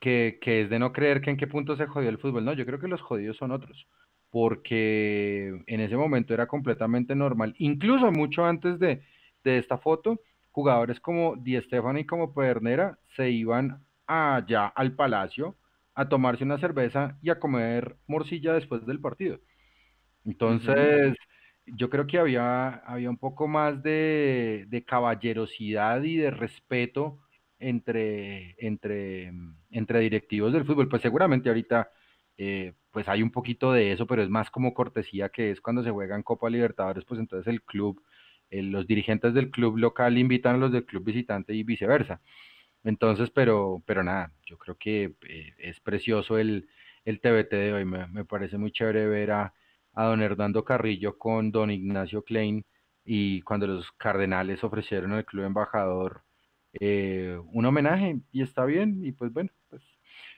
que, 0.00 0.38
que 0.40 0.62
es 0.62 0.70
de 0.70 0.78
no 0.78 0.92
creer 0.92 1.20
que 1.20 1.30
en 1.30 1.36
qué 1.36 1.46
punto 1.46 1.76
se 1.76 1.86
jodió 1.86 2.08
el 2.08 2.18
fútbol. 2.18 2.44
No, 2.44 2.52
yo 2.52 2.66
creo 2.66 2.78
que 2.80 2.88
los 2.88 3.02
jodidos 3.02 3.36
son 3.38 3.50
otros, 3.52 3.88
porque 4.30 5.62
en 5.66 5.80
ese 5.80 5.96
momento 5.96 6.34
era 6.34 6.46
completamente 6.46 7.14
normal. 7.14 7.54
Incluso 7.58 8.10
mucho 8.12 8.44
antes 8.44 8.78
de, 8.78 9.02
de 9.44 9.58
esta 9.58 9.78
foto, 9.78 10.20
jugadores 10.50 11.00
como 11.00 11.36
Di 11.36 11.60
Stéfano 11.60 11.98
y 11.98 12.06
como 12.06 12.34
Pedernera 12.34 12.98
se 13.16 13.30
iban 13.30 13.84
allá 14.06 14.66
al 14.68 14.94
Palacio 14.94 15.56
a 15.94 16.08
tomarse 16.08 16.44
una 16.44 16.58
cerveza 16.58 17.18
y 17.22 17.30
a 17.30 17.38
comer 17.40 17.96
morcilla 18.06 18.52
después 18.54 18.86
del 18.86 19.00
partido. 19.00 19.40
Entonces, 20.24 21.16
yo 21.66 21.90
creo 21.90 22.06
que 22.06 22.18
había, 22.18 22.68
había 22.68 23.10
un 23.10 23.18
poco 23.18 23.48
más 23.48 23.82
de, 23.82 24.66
de 24.68 24.84
caballerosidad 24.84 26.02
y 26.02 26.16
de 26.16 26.30
respeto 26.30 27.18
entre, 27.58 28.54
entre, 28.64 29.32
entre 29.70 30.00
directivos 30.00 30.52
del 30.52 30.64
fútbol. 30.64 30.88
Pues 30.88 31.02
seguramente 31.02 31.48
ahorita 31.48 31.90
eh, 32.38 32.74
pues 32.90 33.08
hay 33.08 33.22
un 33.22 33.30
poquito 33.30 33.72
de 33.72 33.92
eso, 33.92 34.06
pero 34.06 34.22
es 34.22 34.28
más 34.30 34.50
como 34.50 34.74
cortesía 34.74 35.28
que 35.30 35.50
es 35.50 35.60
cuando 35.60 35.82
se 35.82 35.90
juegan 35.90 36.22
Copa 36.22 36.50
Libertadores, 36.50 37.04
pues 37.04 37.20
entonces 37.20 37.46
el 37.52 37.62
club, 37.62 38.02
eh, 38.50 38.62
los 38.62 38.86
dirigentes 38.86 39.34
del 39.34 39.50
club 39.50 39.76
local 39.78 40.18
invitan 40.18 40.56
a 40.56 40.58
los 40.58 40.72
del 40.72 40.84
club 40.86 41.04
visitante 41.04 41.54
y 41.54 41.62
viceversa. 41.64 42.20
Entonces, 42.84 43.30
pero, 43.30 43.82
pero 43.86 44.04
nada, 44.04 44.32
yo 44.46 44.58
creo 44.58 44.76
que 44.78 45.14
eh, 45.28 45.54
es 45.58 45.80
precioso 45.80 46.38
el, 46.38 46.68
el 47.04 47.20
TBT 47.20 47.50
de 47.52 47.72
hoy. 47.74 47.84
Me, 47.84 48.06
me 48.08 48.24
parece 48.24 48.58
muy 48.58 48.70
chévere 48.72 49.06
ver 49.08 49.32
a, 49.32 49.54
a 49.96 50.04
don 50.04 50.22
Hernando 50.22 50.64
Carrillo 50.64 51.18
con 51.18 51.50
don 51.50 51.70
Ignacio 51.70 52.22
Klein 52.22 52.64
y 53.04 53.42
cuando 53.42 53.66
los 53.66 53.90
Cardenales 53.92 54.62
ofrecieron 54.62 55.12
al 55.12 55.24
Club 55.24 55.44
Embajador 55.44 56.22
eh, 56.78 57.38
un 57.52 57.64
homenaje 57.64 58.20
y 58.30 58.42
está 58.42 58.64
bien 58.64 59.04
y 59.04 59.12
pues 59.12 59.32
bueno, 59.32 59.50
pues 59.70 59.82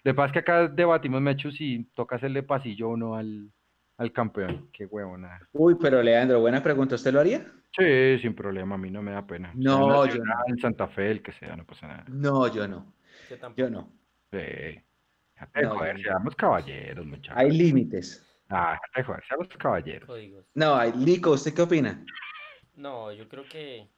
lo 0.05 0.13
que 0.13 0.15
pasa 0.15 0.27
es 0.29 0.33
que 0.33 0.39
acá 0.39 0.69
debatimos 0.69 1.21
mechos 1.21 1.55
si 1.57 1.85
toca 1.95 2.17
hacerle 2.17 2.43
pasillo 2.45 2.91
o 2.91 2.97
no 2.97 3.17
al, 3.17 3.51
al 3.97 4.13
campeón, 4.13 4.69
qué 4.73 4.87
huevona. 4.87 5.41
Uy, 5.53 5.77
pero 5.81 6.03
Leandro, 6.03 6.41
buena 6.41 6.63
pregunta, 6.63 6.95
¿usted 6.95 7.13
lo 7.13 7.21
haría? 7.21 7.53
Sí, 7.77 8.19
sin 8.21 8.35
problema, 8.35 8.77
a 8.77 8.79
mí 8.79 8.91
no 8.91 9.03
me 9.03 9.11
da 9.13 9.27
pena. 9.27 9.51
No, 9.55 10.07
yo 10.07 10.23
no. 10.25 10.35
Santa 10.61 10.87
Fe, 10.89 11.11
el 11.11 11.23
que 11.23 11.33
sea, 11.33 11.57
no 11.57 11.67
pasa 11.67 11.87
nada. 11.89 12.05
No, 12.09 12.47
yo 12.53 12.67
no, 12.69 12.95
Yo 13.29 13.39
tampoco. 13.39 13.61
yo 13.61 13.71
no. 13.71 13.93
Sí. 14.31 14.81
Déjate 15.35 15.63
No, 15.63 15.71
joder, 15.77 15.97
no. 15.97 16.03
seamos 16.03 16.37
caballeros, 16.37 17.07
muchachos. 17.07 17.35
Hay 17.37 17.51
límites. 17.51 18.25
Ah, 18.51 18.79
de 18.97 19.03
joder, 19.05 19.23
seamos 19.29 19.49
caballeros. 19.59 20.07
Códigos. 20.07 20.47
No, 20.55 20.75
hay, 20.75 20.93
Nico, 20.93 21.33
¿usted 21.33 21.53
qué 21.55 21.63
opina? 21.63 22.05
No, 22.77 23.13
yo 23.13 23.29
creo 23.29 23.45
que 23.45 23.89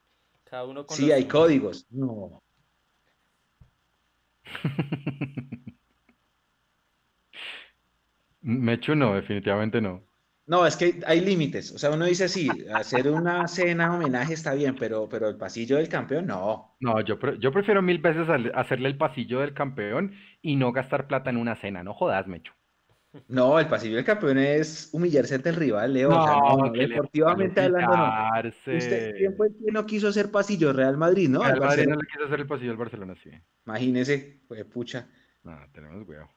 cada 0.43 0.65
uno 0.65 0.85
con 0.85 0.97
Sí, 0.97 1.03
los 1.03 1.11
hay 1.15 1.21
suyos. 1.21 1.33
códigos. 1.33 1.87
No. 1.89 2.41
Mechu 8.41 8.95
no, 8.95 9.13
definitivamente 9.15 9.81
no. 9.81 10.03
No, 10.47 10.65
es 10.65 10.75
que 10.75 10.99
hay 11.05 11.21
límites. 11.21 11.71
O 11.71 11.77
sea, 11.77 11.91
uno 11.91 12.05
dice 12.05 12.27
sí, 12.27 12.49
hacer 12.73 13.07
una 13.09 13.47
cena 13.47 13.93
homenaje 13.95 14.33
está 14.33 14.53
bien, 14.53 14.75
pero, 14.75 15.07
pero 15.07 15.29
el 15.29 15.37
pasillo 15.37 15.77
del 15.77 15.87
campeón, 15.87 16.25
no. 16.25 16.75
No, 16.79 16.99
yo, 17.01 17.19
pre- 17.19 17.37
yo 17.39 17.51
prefiero 17.53 17.81
mil 17.81 17.99
veces 17.99 18.27
hacerle 18.53 18.89
el 18.89 18.97
pasillo 18.97 19.39
del 19.39 19.53
campeón 19.53 20.13
y 20.41 20.55
no 20.55 20.71
gastar 20.73 21.07
plata 21.07 21.29
en 21.29 21.37
una 21.37 21.55
cena. 21.55 21.83
No 21.83 21.93
jodas, 21.93 22.27
Mechu. 22.27 22.51
No, 23.27 23.59
el 23.59 23.67
pasillo 23.67 23.97
del 23.97 24.05
campeón 24.05 24.37
es 24.37 24.89
humillarse 24.93 25.35
ante 25.35 25.49
el 25.49 25.55
rival, 25.55 25.93
Leo. 25.93 26.09
o 26.09 26.23
sea, 26.23 26.35
no, 26.37 26.71
deportivamente 26.71 27.59
hablando, 27.61 27.97
no. 27.97 28.49
¿Usted 28.77 29.15
quién 29.17 29.35
fue 29.35 29.47
el 29.47 29.55
que 29.55 29.71
no 29.71 29.85
quiso 29.85 30.07
hacer 30.07 30.31
pasillo? 30.31 30.71
Real 30.71 30.97
Madrid, 30.97 31.27
¿no? 31.27 31.43
Al 31.43 31.55
El 31.55 31.59
Madrid 31.59 31.87
no 31.87 31.95
le 31.95 32.07
quiso 32.07 32.25
hacer 32.25 32.39
el 32.39 32.47
pasillo 32.47 32.71
al 32.71 32.77
Barcelona, 32.77 33.15
sí. 33.21 33.29
Imagínese, 33.65 34.39
fue 34.47 34.63
pucha. 34.63 35.09
No, 35.43 35.57
tenemos 35.73 36.07
huevo. 36.07 36.29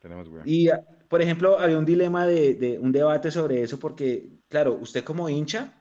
tenemos 0.00 0.28
weón. 0.28 0.42
Y, 0.44 0.68
por 1.08 1.22
ejemplo, 1.22 1.58
había 1.58 1.78
un 1.78 1.84
dilema 1.84 2.26
de, 2.26 2.54
de 2.54 2.78
un 2.78 2.90
debate 2.90 3.30
sobre 3.30 3.62
eso 3.62 3.78
porque, 3.78 4.40
claro, 4.48 4.74
usted 4.74 5.04
como 5.04 5.28
hincha 5.28 5.72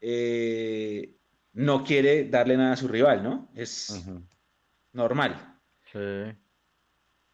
eh, 0.00 1.16
no 1.52 1.84
quiere 1.84 2.28
darle 2.28 2.56
nada 2.56 2.72
a 2.72 2.76
su 2.76 2.88
rival, 2.88 3.22
¿no? 3.22 3.48
Es 3.54 4.04
normal. 4.92 5.58
Sí. 5.92 5.98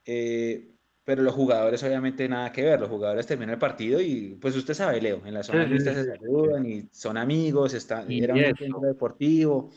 Eh, 0.04 0.71
pero 1.04 1.22
los 1.22 1.34
jugadores 1.34 1.82
obviamente 1.82 2.28
nada 2.28 2.52
que 2.52 2.62
ver, 2.64 2.80
los 2.80 2.88
jugadores 2.88 3.26
terminan 3.26 3.54
el 3.54 3.58
partido 3.58 4.00
y 4.00 4.36
pues 4.40 4.56
usted 4.56 4.74
sabe, 4.74 5.00
Leo, 5.00 5.24
en 5.26 5.34
la 5.34 5.42
zona 5.42 5.64
Sí, 5.64 5.68
sí, 5.68 5.78
mixta 5.78 5.94
sí, 5.94 5.94
se 5.94 6.04
saludan 6.04 6.64
y 6.66 6.88
son 6.92 7.16
amigos, 7.16 7.74
está, 7.74 8.04
Y 8.06 8.22
era 8.22 8.36
un 8.36 8.44
eso. 8.44 8.64
encuentro 8.64 8.86
deportivo 8.88 9.70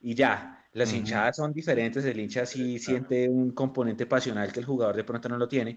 y 0.00 0.14
ya, 0.14 0.66
las 0.72 0.92
hinchadas 0.94 1.36
son 1.36 1.52
diferentes, 1.52 2.04
el 2.04 2.20
hincha 2.20 2.46
sí 2.46 2.78
siente 2.78 3.28
un 3.28 3.52
componente 3.52 4.06
pasional 4.06 4.52
que 4.52 4.60
el 4.60 4.66
jugador 4.66 4.96
de 4.96 5.04
pronto 5.04 5.28
no 5.28 5.38
lo 5.38 5.48
tiene, 5.48 5.76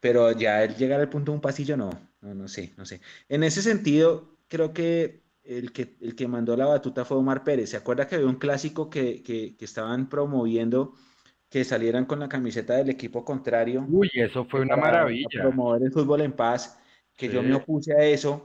pero 0.00 0.32
ya 0.32 0.64
el 0.64 0.76
llegar 0.76 1.00
al 1.00 1.08
punto 1.08 1.30
de 1.32 1.36
un 1.36 1.40
pasillo 1.42 1.76
no, 1.76 1.90
no, 2.20 2.34
no 2.34 2.48
sé, 2.48 2.74
no 2.76 2.84
sé. 2.84 3.00
En 3.28 3.42
ese 3.44 3.62
sentido, 3.62 4.38
creo 4.48 4.72
que 4.72 5.22
el 5.44 5.72
que, 5.72 5.96
el 6.00 6.14
que 6.16 6.28
mandó 6.28 6.56
la 6.56 6.66
batuta 6.66 7.04
fue 7.04 7.16
Omar 7.16 7.44
Pérez, 7.44 7.70
¿se 7.70 7.76
acuerda 7.76 8.06
que 8.06 8.16
había 8.16 8.26
un 8.28 8.36
clásico 8.36 8.90
que, 8.90 9.22
que, 9.22 9.56
que 9.56 9.64
estaban 9.64 10.08
promoviendo? 10.08 10.94
Que 11.52 11.64
salieran 11.64 12.06
con 12.06 12.20
la 12.20 12.28
camiseta 12.30 12.74
del 12.76 12.90
equipo 12.90 13.24
contrario 13.24 13.88
Uy, 13.88 14.08
eso 14.14 14.44
fue 14.46 14.60
una 14.62 14.76
maravilla. 14.76 15.28
promover 15.40 15.82
el 15.84 15.92
fútbol 15.92 16.20
en 16.22 16.32
paz, 16.34 16.78
que 17.16 17.28
yo 17.28 17.42
me 17.42 17.54
opuse 17.54 17.92
a 17.94 18.04
eso 18.04 18.44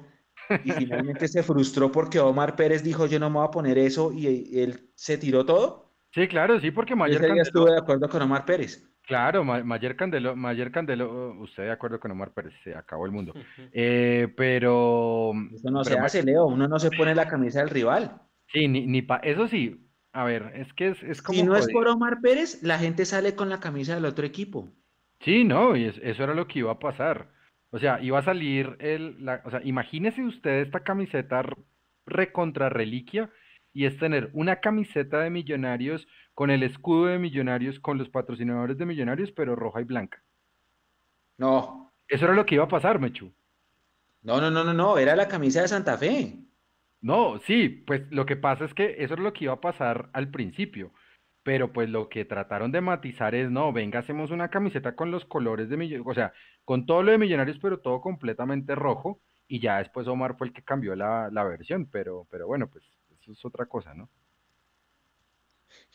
y 0.63 0.73
finalmente 0.73 1.27
se 1.27 1.43
frustró 1.43 1.91
porque 1.91 2.19
Omar 2.19 2.55
Pérez 2.55 2.83
dijo 2.83 3.07
yo 3.07 3.19
no 3.19 3.29
me 3.29 3.37
voy 3.39 3.47
a 3.47 3.51
poner 3.51 3.77
eso 3.77 4.11
y 4.13 4.59
él 4.59 4.91
se 4.95 5.17
tiró 5.17 5.45
todo. 5.45 5.95
Sí, 6.13 6.27
claro, 6.27 6.59
sí, 6.59 6.71
porque 6.71 6.95
Mayer 6.95 7.17
Ese 7.17 7.27
día 7.27 7.41
Candelo, 7.41 7.41
estuve 7.41 7.71
de 7.71 7.79
acuerdo 7.79 8.07
con 8.07 8.21
Omar 8.21 8.45
Pérez. 8.45 8.87
claro, 9.03 9.43
Ma- 9.43 9.63
Mayer 9.63 9.95
Candelo, 9.95 10.35
Mayer 10.35 10.71
Candelo, 10.71 11.31
uh, 11.31 11.41
usted 11.43 11.63
de 11.63 11.71
acuerdo 11.71 11.99
con 11.99 12.11
Omar 12.11 12.33
Pérez, 12.33 12.53
se 12.63 12.75
acabó 12.75 13.05
el 13.05 13.11
mundo. 13.11 13.35
Eh, 13.71 14.27
pero, 14.35 15.31
Eso 15.49 15.69
no 15.71 15.83
pero 15.83 15.95
se 15.95 15.97
hace, 15.97 16.23
Leo, 16.23 16.45
uno 16.45 16.69
no 16.69 16.79
se 16.79 16.91
pone 16.91 17.13
la 17.13 17.27
camisa 17.27 17.59
del 17.59 17.69
rival. 17.69 18.21
sí, 18.47 18.67
ni, 18.67 18.85
ni 18.87 19.01
pa, 19.01 19.17
eso 19.17 19.47
sí, 19.47 19.86
a 20.13 20.23
ver, 20.23 20.51
es 20.55 20.73
que 20.73 20.89
es, 20.89 21.03
es 21.03 21.21
como 21.21 21.39
Si 21.39 21.43
no 21.43 21.55
es 21.55 21.67
por 21.69 21.87
Omar 21.87 22.21
Pérez, 22.21 22.61
la 22.63 22.79
gente 22.79 23.05
sale 23.05 23.35
con 23.35 23.49
la 23.49 23.59
camisa 23.59 23.95
del 23.95 24.05
otro 24.05 24.25
equipo. 24.25 24.69
Sí, 25.19 25.43
no, 25.43 25.75
y 25.75 25.85
es- 25.85 25.99
eso 26.03 26.23
era 26.23 26.33
lo 26.33 26.47
que 26.47 26.59
iba 26.59 26.71
a 26.71 26.79
pasar. 26.79 27.31
O 27.71 27.79
sea, 27.79 28.01
iba 28.01 28.19
a 28.19 28.23
salir 28.23 28.75
el, 28.79 29.23
la, 29.23 29.41
o 29.45 29.51
sea, 29.51 29.61
imagínese 29.63 30.23
usted 30.23 30.61
esta 30.61 30.81
camiseta 30.83 31.43
recontra 32.05 32.69
reliquia 32.69 33.29
y 33.73 33.85
es 33.85 33.97
tener 33.99 34.29
una 34.33 34.59
camiseta 34.61 35.19
de 35.19 35.29
Millonarios 35.29 36.07
con 36.33 36.49
el 36.49 36.63
escudo 36.63 37.07
de 37.07 37.19
Millonarios, 37.19 37.79
con 37.79 37.97
los 37.97 38.09
patrocinadores 38.09 38.77
de 38.77 38.85
Millonarios, 38.85 39.31
pero 39.31 39.55
roja 39.55 39.81
y 39.81 39.85
blanca. 39.85 40.23
No, 41.37 41.91
Eso 42.07 42.25
era 42.25 42.33
lo 42.33 42.45
que 42.45 42.55
iba 42.55 42.63
a 42.63 42.67
pasar, 42.69 42.99
Mechu. 42.99 43.31
no, 44.21 44.39
no, 44.41 44.49
no, 44.51 44.63
no, 44.63 44.73
no, 44.73 44.97
era 44.97 45.15
la 45.15 45.27
camisa 45.27 45.61
de 45.61 45.67
Santa 45.67 45.97
Fe. 45.97 46.46
No, 47.07 47.39
sí, 47.39 47.69
pues 47.69 48.01
lo 48.11 48.25
que 48.25 48.35
pasa 48.35 48.65
es 48.65 48.73
que 48.73 48.95
eso 48.99 49.13
es 49.13 49.19
lo 49.21 49.31
que 49.31 49.45
iba 49.45 49.53
a 49.53 49.61
pasar 49.61 50.09
al 50.11 50.29
principio, 50.29 50.91
pero 51.41 51.71
pues 51.71 51.89
lo 51.89 52.09
que 52.09 52.25
trataron 52.25 52.69
de 52.73 52.81
matizar 52.81 53.33
es, 53.33 53.49
no, 53.49 53.71
venga, 53.71 53.99
hacemos 53.99 54.29
una 54.29 54.49
camiseta 54.49 54.93
con 54.93 55.09
los 55.09 55.23
colores 55.23 55.69
de 55.69 55.77
Millonarios, 55.77 56.05
o 56.11 56.13
sea, 56.13 56.33
con 56.65 56.85
todo 56.85 57.03
lo 57.03 57.13
de 57.13 57.17
Millonarios, 57.17 57.59
pero 57.61 57.79
todo 57.79 58.01
completamente 58.01 58.75
rojo, 58.75 59.21
y 59.47 59.61
ya 59.61 59.77
después 59.77 60.05
Omar 60.09 60.35
fue 60.37 60.47
el 60.47 60.53
que 60.53 60.63
cambió 60.63 60.97
la, 60.97 61.29
la 61.31 61.45
versión, 61.45 61.85
pero, 61.89 62.27
pero 62.29 62.45
bueno, 62.45 62.67
pues 62.67 62.83
eso 63.21 63.31
es 63.31 63.45
otra 63.45 63.65
cosa, 63.67 63.93
¿no? 63.93 64.09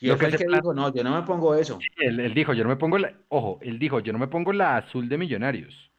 Y 0.01 0.07
Lo 0.07 0.13
él 0.13 0.19
que 0.19 0.25
el 0.25 0.37
que 0.37 0.45
plan- 0.45 0.61
dijo, 0.61 0.73
no, 0.73 0.91
yo 0.91 1.03
no 1.03 1.15
me 1.15 1.27
pongo 1.27 1.53
eso. 1.53 1.79
Él, 1.97 2.19
él 2.21 2.33
dijo, 2.33 2.53
yo 2.53 2.63
no 2.63 2.69
me 2.71 2.75
pongo 2.77 2.97
la, 2.97 3.13
ojo, 3.29 3.59
él 3.61 3.77
dijo, 3.77 3.99
yo 3.99 4.13
no 4.13 4.19
me 4.19 4.27
pongo 4.29 4.51
la 4.51 4.77
azul 4.77 5.07
de 5.09 5.19
Millonarios, 5.19 5.91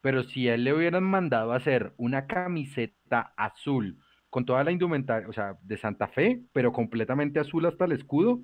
pero 0.00 0.22
si 0.22 0.48
a 0.48 0.54
él 0.54 0.64
le 0.64 0.72
hubieran 0.72 1.04
mandado 1.04 1.52
a 1.52 1.56
hacer 1.56 1.92
una 1.98 2.26
camiseta 2.26 3.34
azul 3.36 3.98
con 4.32 4.46
toda 4.46 4.64
la 4.64 4.72
indumentaria, 4.72 5.28
o 5.28 5.32
sea, 5.34 5.58
de 5.62 5.76
Santa 5.76 6.08
Fe, 6.08 6.40
pero 6.54 6.72
completamente 6.72 7.38
azul 7.38 7.66
hasta 7.66 7.84
el 7.84 7.92
escudo, 7.92 8.40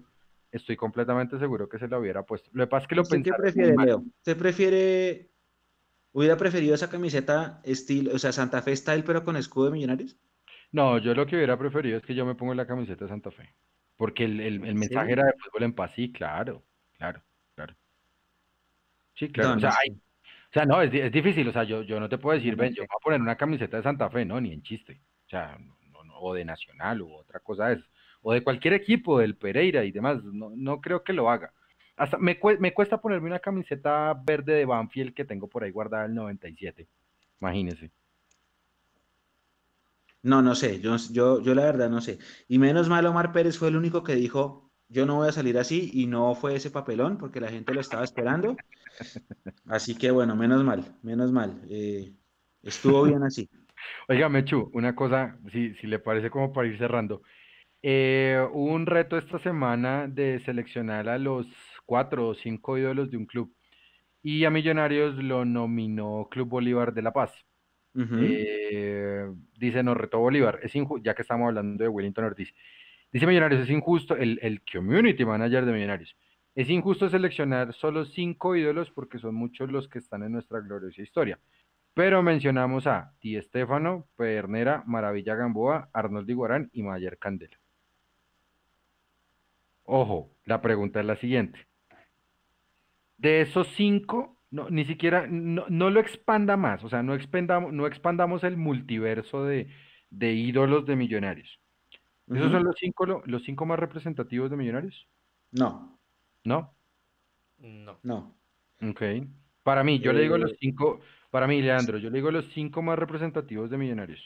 estoy 0.52 0.76
completamente 0.76 1.38
seguro 1.38 1.66
que 1.68 1.78
se 1.78 1.88
la 1.88 1.98
hubiera 1.98 2.24
puesto. 2.24 2.50
Lo 2.52 2.64
que 2.64 2.68
pasa 2.68 2.82
es 2.82 2.88
que 2.88 2.94
lo 2.94 3.02
¿Usted 3.02 3.22
qué 3.22 3.32
prefiere. 3.32 3.74
Leo? 3.86 4.04
¿Usted 4.18 4.36
prefiere, 4.36 5.30
hubiera 6.12 6.36
preferido 6.36 6.74
esa 6.74 6.90
camiseta 6.90 7.62
estilo, 7.64 8.14
o 8.14 8.18
sea, 8.18 8.32
Santa 8.32 8.60
Fe 8.62 8.76
style, 8.76 9.02
pero 9.04 9.24
con 9.24 9.36
escudo 9.36 9.66
de 9.66 9.72
Millonarios? 9.72 10.18
No, 10.72 10.98
yo 10.98 11.14
lo 11.14 11.26
que 11.26 11.36
hubiera 11.36 11.58
preferido 11.58 11.98
es 11.98 12.04
que 12.04 12.14
yo 12.14 12.26
me 12.26 12.34
pongo 12.34 12.54
la 12.54 12.66
camiseta 12.66 13.04
de 13.06 13.10
Santa 13.10 13.30
Fe, 13.30 13.54
porque 13.96 14.24
el, 14.24 14.40
el- 14.40 14.54
el 14.66 14.66
¿En 14.66 14.78
mensaje 14.78 15.08
serio? 15.08 15.12
era 15.12 15.24
de 15.26 15.32
fútbol 15.42 15.62
en 15.64 15.74
paz, 15.74 15.92
sí, 15.94 16.12
claro, 16.12 16.62
claro, 16.98 17.22
claro. 17.54 17.74
Sí, 19.14 19.30
claro, 19.32 19.50
No, 19.50 19.56
o 19.56 19.60
sea, 19.60 19.70
no 19.70 19.76
hay-. 19.76 19.90
O 19.92 20.52
sea, 20.52 20.64
no, 20.66 20.82
es, 20.82 20.92
es 20.94 21.12
difícil, 21.12 21.48
o 21.48 21.52
sea, 21.52 21.64
yo, 21.64 21.82
yo 21.82 22.00
no 22.00 22.08
te 22.08 22.18
puedo 22.18 22.36
decir, 22.36 22.56
ven, 22.56 22.72
yo 22.74 22.82
voy 22.82 22.88
a 22.96 23.04
poner 23.04 23.20
una 23.20 23.36
camiseta 23.36 23.76
de 23.78 23.82
Santa 23.82 24.10
Fe, 24.10 24.24
no, 24.24 24.40
ni 24.40 24.52
en 24.52 24.62
chiste. 24.62 25.02
O 25.26 25.30
sea, 25.30 25.58
no, 25.58 25.76
o 26.20 26.34
de 26.34 26.44
Nacional 26.44 27.02
u 27.02 27.12
otra 27.14 27.40
cosa 27.40 27.72
es, 27.72 27.80
o 28.22 28.32
de 28.32 28.42
cualquier 28.44 28.74
equipo, 28.74 29.18
del 29.18 29.36
Pereira 29.36 29.84
y 29.84 29.92
demás, 29.92 30.22
no, 30.24 30.50
no 30.56 30.80
creo 30.80 31.02
que 31.04 31.12
lo 31.12 31.30
haga. 31.30 31.52
Hasta 31.96 32.18
me, 32.18 32.38
cue- 32.40 32.58
me 32.58 32.74
cuesta 32.74 33.00
ponerme 33.00 33.28
una 33.28 33.40
camiseta 33.40 34.14
verde 34.24 34.54
de 34.54 34.64
Banfield 34.66 35.14
que 35.14 35.24
tengo 35.24 35.48
por 35.48 35.64
ahí 35.64 35.70
guardada 35.70 36.04
del 36.04 36.14
97. 36.14 36.88
Imagínese. 37.40 37.90
No, 40.22 40.42
no 40.42 40.54
sé, 40.54 40.80
yo, 40.80 40.96
yo, 41.12 41.40
yo 41.42 41.54
la 41.54 41.64
verdad 41.64 41.90
no 41.90 42.00
sé. 42.00 42.18
Y 42.48 42.58
menos 42.58 42.88
mal 42.88 43.06
Omar 43.06 43.32
Pérez 43.32 43.58
fue 43.58 43.68
el 43.68 43.76
único 43.76 44.02
que 44.02 44.14
dijo, 44.16 44.70
yo 44.88 45.06
no 45.06 45.16
voy 45.16 45.28
a 45.28 45.32
salir 45.32 45.58
así 45.58 45.90
y 45.94 46.06
no 46.06 46.34
fue 46.34 46.56
ese 46.56 46.70
papelón 46.70 47.18
porque 47.18 47.40
la 47.40 47.50
gente 47.50 47.72
lo 47.74 47.80
estaba 47.80 48.04
esperando. 48.04 48.64
Así 49.66 49.96
que 49.96 50.10
bueno, 50.10 50.36
menos 50.36 50.64
mal, 50.64 50.98
menos 51.02 51.32
mal. 51.32 51.62
Eh, 51.70 52.16
estuvo 52.62 53.04
bien 53.04 53.22
así. 53.22 53.48
Oiga, 54.08 54.28
Mechu, 54.28 54.70
una 54.74 54.94
cosa, 54.94 55.38
si, 55.52 55.74
si 55.74 55.86
le 55.86 55.98
parece 55.98 56.30
como 56.30 56.52
para 56.52 56.68
ir 56.68 56.78
cerrando. 56.78 57.22
Eh, 57.82 58.44
hubo 58.52 58.72
un 58.72 58.86
reto 58.86 59.16
esta 59.16 59.38
semana 59.38 60.08
de 60.08 60.40
seleccionar 60.44 61.08
a 61.08 61.18
los 61.18 61.46
cuatro 61.86 62.28
o 62.28 62.34
cinco 62.34 62.76
ídolos 62.76 63.10
de 63.10 63.16
un 63.16 63.26
club 63.26 63.54
y 64.22 64.44
a 64.44 64.50
Millonarios 64.50 65.14
lo 65.16 65.44
nominó 65.44 66.28
Club 66.30 66.48
Bolívar 66.48 66.92
de 66.92 67.02
La 67.02 67.12
Paz. 67.12 67.32
Eh, 67.94 69.26
dice, 69.58 69.82
nos 69.82 69.96
retó 69.96 70.18
Bolívar, 70.18 70.60
es 70.62 70.74
injusto, 70.76 71.02
ya 71.04 71.14
que 71.14 71.22
estamos 71.22 71.48
hablando 71.48 71.82
de 71.82 71.88
Wellington 71.88 72.24
Ortiz. 72.24 72.52
Dice 73.12 73.26
Millonarios, 73.26 73.62
es 73.62 73.70
injusto, 73.70 74.16
el, 74.16 74.38
el 74.42 74.62
community 74.70 75.24
manager 75.24 75.64
de 75.64 75.72
Millonarios, 75.72 76.16
es 76.54 76.68
injusto 76.68 77.08
seleccionar 77.08 77.72
solo 77.72 78.04
cinco 78.04 78.54
ídolos 78.56 78.90
porque 78.90 79.18
son 79.18 79.34
muchos 79.34 79.70
los 79.70 79.88
que 79.88 79.98
están 79.98 80.22
en 80.24 80.32
nuestra 80.32 80.60
gloriosa 80.60 81.00
historia. 81.00 81.38
Pero 81.98 82.22
mencionamos 82.22 82.86
a 82.86 83.12
Di 83.20 83.34
Estefano, 83.36 84.06
Pedernera, 84.16 84.84
Maravilla 84.86 85.34
Gamboa, 85.34 85.88
Arnold 85.92 86.30
Iguarán 86.30 86.70
y 86.72 86.84
Mayer 86.84 87.18
Candela. 87.18 87.58
Ojo, 89.82 90.30
la 90.44 90.62
pregunta 90.62 91.00
es 91.00 91.06
la 91.06 91.16
siguiente. 91.16 91.58
De 93.16 93.40
esos 93.40 93.66
cinco, 93.76 94.36
no, 94.52 94.70
ni 94.70 94.84
siquiera, 94.84 95.26
no, 95.28 95.64
no 95.68 95.90
lo 95.90 95.98
expanda 95.98 96.56
más, 96.56 96.84
o 96.84 96.88
sea, 96.88 97.02
no 97.02 97.16
expandamos, 97.16 97.72
no 97.72 97.84
expandamos 97.88 98.44
el 98.44 98.56
multiverso 98.56 99.44
de, 99.44 99.66
de 100.10 100.34
ídolos 100.34 100.86
de 100.86 100.94
Millonarios. 100.94 101.58
¿Esos 102.28 102.52
son 102.52 102.62
los 102.62 102.76
cinco, 102.78 103.06
lo- 103.06 103.22
los 103.26 103.42
cinco 103.42 103.66
más 103.66 103.78
representativos 103.80 104.50
de 104.50 104.56
Millonarios? 104.56 105.08
No, 105.50 105.98
¿No? 106.44 106.76
No. 107.58 107.98
no. 108.04 108.36
Ok. 108.88 109.02
Para 109.64 109.82
mí, 109.82 109.98
yo 109.98 110.12
le 110.12 110.20
digo 110.22 110.38
los 110.38 110.52
Eh, 110.52 110.56
cinco, 110.60 111.00
para 111.30 111.46
mí, 111.46 111.60
Leandro, 111.62 111.98
yo 111.98 112.10
le 112.10 112.18
digo 112.18 112.30
los 112.30 112.46
cinco 112.54 112.82
más 112.82 112.98
representativos 112.98 113.70
de 113.70 113.78
Millonarios. 113.78 114.20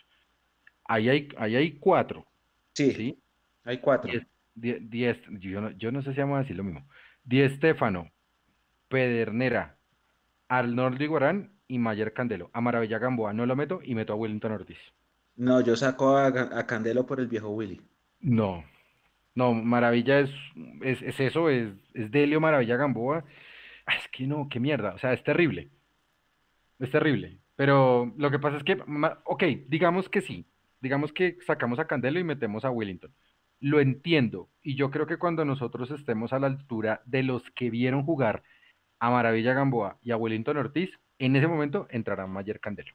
Ahí 0.85 1.09
hay, 1.09 1.29
ahí 1.39 1.57
hay 1.57 1.79
cuatro, 1.79 2.27
Sí, 2.75 2.93
¿sí? 2.97 3.23
hay 3.65 3.81
cuatro. 3.81 4.11
Diez, 4.11 4.27
die- 4.55 4.81
diez- 4.81 5.23
yo 5.41 5.61
no, 5.61 5.71
yo 5.73 5.93
no 5.93 6.03
sé 6.03 6.15
si 6.15 6.21
vamos 6.21 6.37
a 6.37 6.41
decir 6.43 6.57
lo 6.57 6.65
mismo. 6.65 6.87
Di 7.25 7.41
Estefano, 7.43 8.11
Pedernera, 8.89 9.79
Arnoldo 10.49 11.05
Iguarán 11.05 11.53
y 11.69 11.79
Mayer 11.79 12.13
Candelo. 12.15 12.51
A 12.55 12.61
Maravilla 12.63 12.99
Gamboa 12.99 13.33
no 13.35 13.47
lo 13.47 13.57
meto 13.57 13.81
y 13.85 13.95
meto 13.95 14.13
a 14.15 14.17
Wellington 14.17 14.53
Ortiz. 14.53 14.79
No, 15.37 15.61
yo 15.61 15.77
saco 15.77 16.17
a, 16.17 16.29
a 16.29 16.67
Candelo 16.67 17.05
por 17.05 17.21
el 17.21 17.27
viejo 17.29 17.51
Willy. 17.51 17.87
No, 18.21 18.65
no, 19.35 19.55
Maravilla 19.55 20.21
es, 20.21 20.31
es, 20.83 21.03
es 21.03 21.21
eso, 21.21 21.51
es, 21.51 21.73
es 21.95 22.11
Delio 22.11 22.41
Maravilla 22.41 22.77
Gamboa. 22.77 23.25
Ah, 23.87 23.97
Es 23.97 24.09
que 24.11 24.27
no, 24.27 24.49
qué 24.51 24.61
mierda, 24.61 24.95
o 24.95 24.99
sea, 24.99 25.13
es 25.15 25.25
terrible. 25.25 25.71
Es 26.83 26.91
terrible. 26.91 27.39
Pero 27.55 28.13
lo 28.17 28.31
que 28.31 28.41
pasa 28.41 28.57
es 28.57 28.65
que, 28.65 28.77
ok, 29.25 29.45
digamos 29.69 30.09
que 30.09 30.21
sí. 30.21 30.47
Digamos 30.81 31.13
que 31.13 31.39
sacamos 31.47 31.79
a 31.79 31.87
Candelo 31.87 32.19
y 32.19 32.25
metemos 32.25 32.65
a 32.65 32.71
Wellington. 32.71 33.15
Lo 33.61 33.79
entiendo. 33.79 34.51
Y 34.63 34.75
yo 34.75 34.91
creo 34.91 35.07
que 35.07 35.17
cuando 35.17 35.45
nosotros 35.45 35.93
estemos 35.93 36.33
a 36.33 36.41
la 36.41 36.49
altura 36.49 37.01
de 37.07 37.23
los 37.23 37.49
que 37.53 37.71
vieron 37.71 38.03
jugar 38.05 38.43
a 38.99 39.11
Maravilla 39.11 39.55
Gamboa 39.55 39.99
y 40.03 40.11
a 40.11 40.17
Wellington 40.17 40.57
Ortiz, 40.57 40.91
en 41.21 41.37
ese 41.37 41.47
momento 41.47 41.87
entrará 41.91 42.27
Mayer 42.27 42.59
Candelo. 42.59 42.93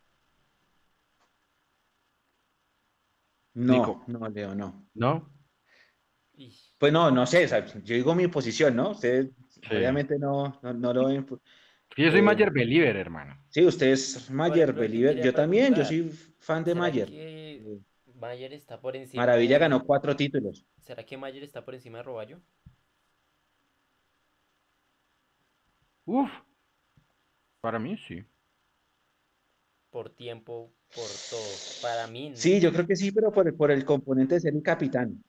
No, 3.54 3.74
Nico. 3.74 4.04
no, 4.08 4.28
Leo, 4.30 4.54
no. 4.54 4.86
¿No? 4.94 5.30
Pues 6.78 6.94
no, 6.94 7.10
no 7.10 7.26
sé, 7.26 7.46
o 7.46 7.48
sea, 7.48 7.66
yo 7.66 7.96
digo 7.96 8.14
mi 8.14 8.28
posición, 8.28 8.76
¿no? 8.76 8.92
Ustedes 8.92 9.32
Sí. 9.50 9.76
obviamente 9.76 10.20
no, 10.20 10.60
no, 10.62 10.74
no 10.74 10.94
lo 10.94 11.08
ven. 11.08 11.26
Yo 11.98 12.12
soy 12.12 12.20
Eh, 12.20 12.24
Mayer 12.24 12.52
Believer, 12.52 12.96
hermano. 12.96 13.38
Sí, 13.50 13.66
usted 13.66 13.88
es 13.88 14.30
Mayer 14.32 14.74
yo 14.74 14.80
Believer. 14.82 15.16
Yo 15.22 15.34
también, 15.34 15.74
yo 15.74 15.84
soy 15.84 16.12
fan 16.40 16.64
de 16.64 16.72
¿Será 16.72 16.82
Mayer. 16.82 17.10
que 17.10 17.80
Mayer 18.16 18.54
está 18.54 18.80
por 18.80 18.96
encima 18.96 19.22
Maravilla 19.24 19.56
de- 19.56 19.60
ganó 19.60 19.84
cuatro 19.84 20.16
títulos. 20.16 20.66
¿Será 20.82 21.04
que 21.06 21.18
Mayer 21.18 21.44
está 21.44 21.64
por 21.66 21.76
encima 21.76 21.98
de 22.00 22.04
Roballo? 22.04 22.40
Uf. 26.08 26.32
Para 27.62 27.78
mí 27.80 27.96
sí. 28.08 28.26
Por 29.90 30.10
tiempo, 30.12 30.72
por 30.96 31.10
todo. 31.30 31.54
Para 31.82 32.08
mí, 32.08 32.30
no. 32.30 32.36
Sí, 32.38 32.60
yo 32.62 32.72
creo 32.72 32.88
que 32.88 32.96
sí, 32.96 33.12
pero 33.12 33.32
por, 33.34 33.54
por 33.58 33.72
el 33.72 33.84
componente 33.84 34.36
de 34.36 34.42
ser 34.42 34.54
el 34.56 34.62
capitán. 34.64 35.22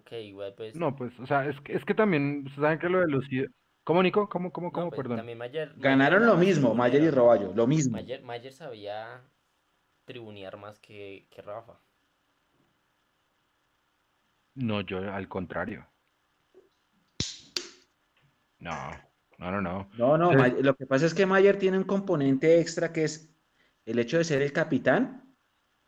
Ok, 0.00 0.12
igual 0.12 0.54
pues. 0.56 0.74
No, 0.74 0.96
pues, 0.96 1.18
o 1.20 1.26
sea, 1.26 1.48
es 1.48 1.60
que, 1.60 1.74
es 1.74 1.84
que 1.84 1.94
también, 1.94 2.46
¿saben 2.56 2.78
que 2.78 2.88
lo 2.88 3.00
de 3.00 3.08
los... 3.08 3.24
¿Cómo, 3.84 4.02
Nico? 4.02 4.28
¿Cómo, 4.28 4.52
cómo, 4.52 4.68
no, 4.68 4.72
cómo? 4.72 4.88
pues, 4.90 5.00
Perdón. 5.00 5.18
también 5.18 5.38
Mayer, 5.38 5.74
Ganaron 5.76 6.26
lo 6.26 6.36
mismo, 6.36 6.74
Mayer 6.74 7.02
y 7.02 7.06
¿no? 7.06 7.10
Roballo, 7.12 7.52
lo 7.54 7.66
mismo. 7.66 7.92
Mayer, 7.92 8.22
Mayer 8.22 8.52
sabía 8.52 9.22
tribunear 10.04 10.56
más 10.56 10.78
que, 10.78 11.26
que 11.30 11.42
Rafa. 11.42 11.78
No, 14.54 14.80
yo 14.82 14.98
al 14.98 15.28
contrario. 15.28 15.86
No, 18.58 18.90
no, 19.38 19.50
no, 19.50 19.60
no. 19.60 19.90
No, 19.96 20.18
no, 20.18 20.32
lo 20.32 20.74
que 20.76 20.86
pasa 20.86 21.06
es 21.06 21.14
que 21.14 21.26
Mayer 21.26 21.58
tiene 21.58 21.78
un 21.78 21.84
componente 21.84 22.60
extra 22.60 22.92
que 22.92 23.04
es 23.04 23.34
el 23.86 23.98
hecho 23.98 24.18
de 24.18 24.24
ser 24.24 24.42
el 24.42 24.52
capitán 24.52 25.29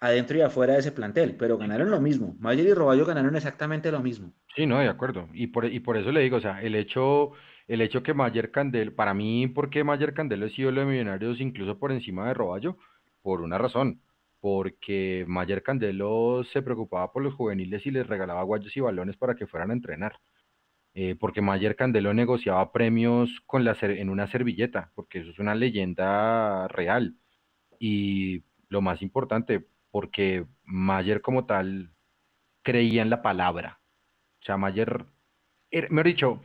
adentro 0.02 0.36
y 0.36 0.40
afuera 0.40 0.72
de 0.72 0.80
ese 0.80 0.90
plantel, 0.90 1.36
pero 1.36 1.56
ganaron 1.56 1.88
lo 1.88 2.00
mismo. 2.00 2.34
Mayer 2.40 2.66
y 2.66 2.74
Roballo 2.74 3.06
ganaron 3.06 3.36
exactamente 3.36 3.92
lo 3.92 4.00
mismo. 4.00 4.32
Sí, 4.56 4.66
no, 4.66 4.80
de 4.80 4.88
acuerdo. 4.88 5.28
Y 5.32 5.46
por, 5.46 5.64
y 5.64 5.78
por 5.78 5.96
eso 5.96 6.10
le 6.10 6.22
digo, 6.22 6.38
o 6.38 6.40
sea, 6.40 6.60
el 6.60 6.74
hecho, 6.74 7.30
el 7.68 7.80
hecho 7.80 8.02
que 8.02 8.12
Mayer 8.12 8.50
Candel, 8.50 8.92
para 8.92 9.14
mí, 9.14 9.46
¿por 9.46 9.70
qué 9.70 9.84
Mayer 9.84 10.12
Candelo 10.12 10.46
es 10.46 10.58
ídolo 10.58 10.80
de 10.80 10.86
Millonarios 10.88 11.40
incluso 11.40 11.78
por 11.78 11.92
encima 11.92 12.26
de 12.26 12.34
Roballo? 12.34 12.78
Por 13.22 13.42
una 13.42 13.58
razón, 13.58 14.02
porque 14.40 15.24
Mayer 15.28 15.62
Candelo 15.62 16.42
se 16.52 16.62
preocupaba 16.62 17.12
por 17.12 17.22
los 17.22 17.34
juveniles 17.34 17.86
y 17.86 17.92
les 17.92 18.04
regalaba 18.04 18.42
guayos 18.42 18.76
y 18.76 18.80
balones 18.80 19.16
para 19.16 19.36
que 19.36 19.46
fueran 19.46 19.70
a 19.70 19.74
entrenar. 19.74 20.18
Eh, 20.94 21.14
porque 21.14 21.40
Mayer 21.40 21.76
Candelo 21.76 22.12
negociaba 22.12 22.72
premios 22.72 23.30
con 23.46 23.64
la, 23.64 23.76
en 23.80 24.10
una 24.10 24.26
servilleta, 24.26 24.90
porque 24.96 25.20
eso 25.20 25.30
es 25.30 25.38
una 25.38 25.54
leyenda 25.54 26.66
real. 26.66 27.14
Y 27.78 28.42
lo 28.68 28.80
más 28.80 29.00
importante, 29.00 29.64
porque 29.92 30.46
Mayer 30.64 31.22
como 31.22 31.46
tal 31.46 31.94
creía 32.62 33.02
en 33.02 33.10
la 33.10 33.22
palabra. 33.22 33.80
O 34.42 34.44
sea, 34.46 34.56
Mayer, 34.58 35.06
er- 35.70 35.90
mejor 35.90 36.06
dicho, 36.06 36.42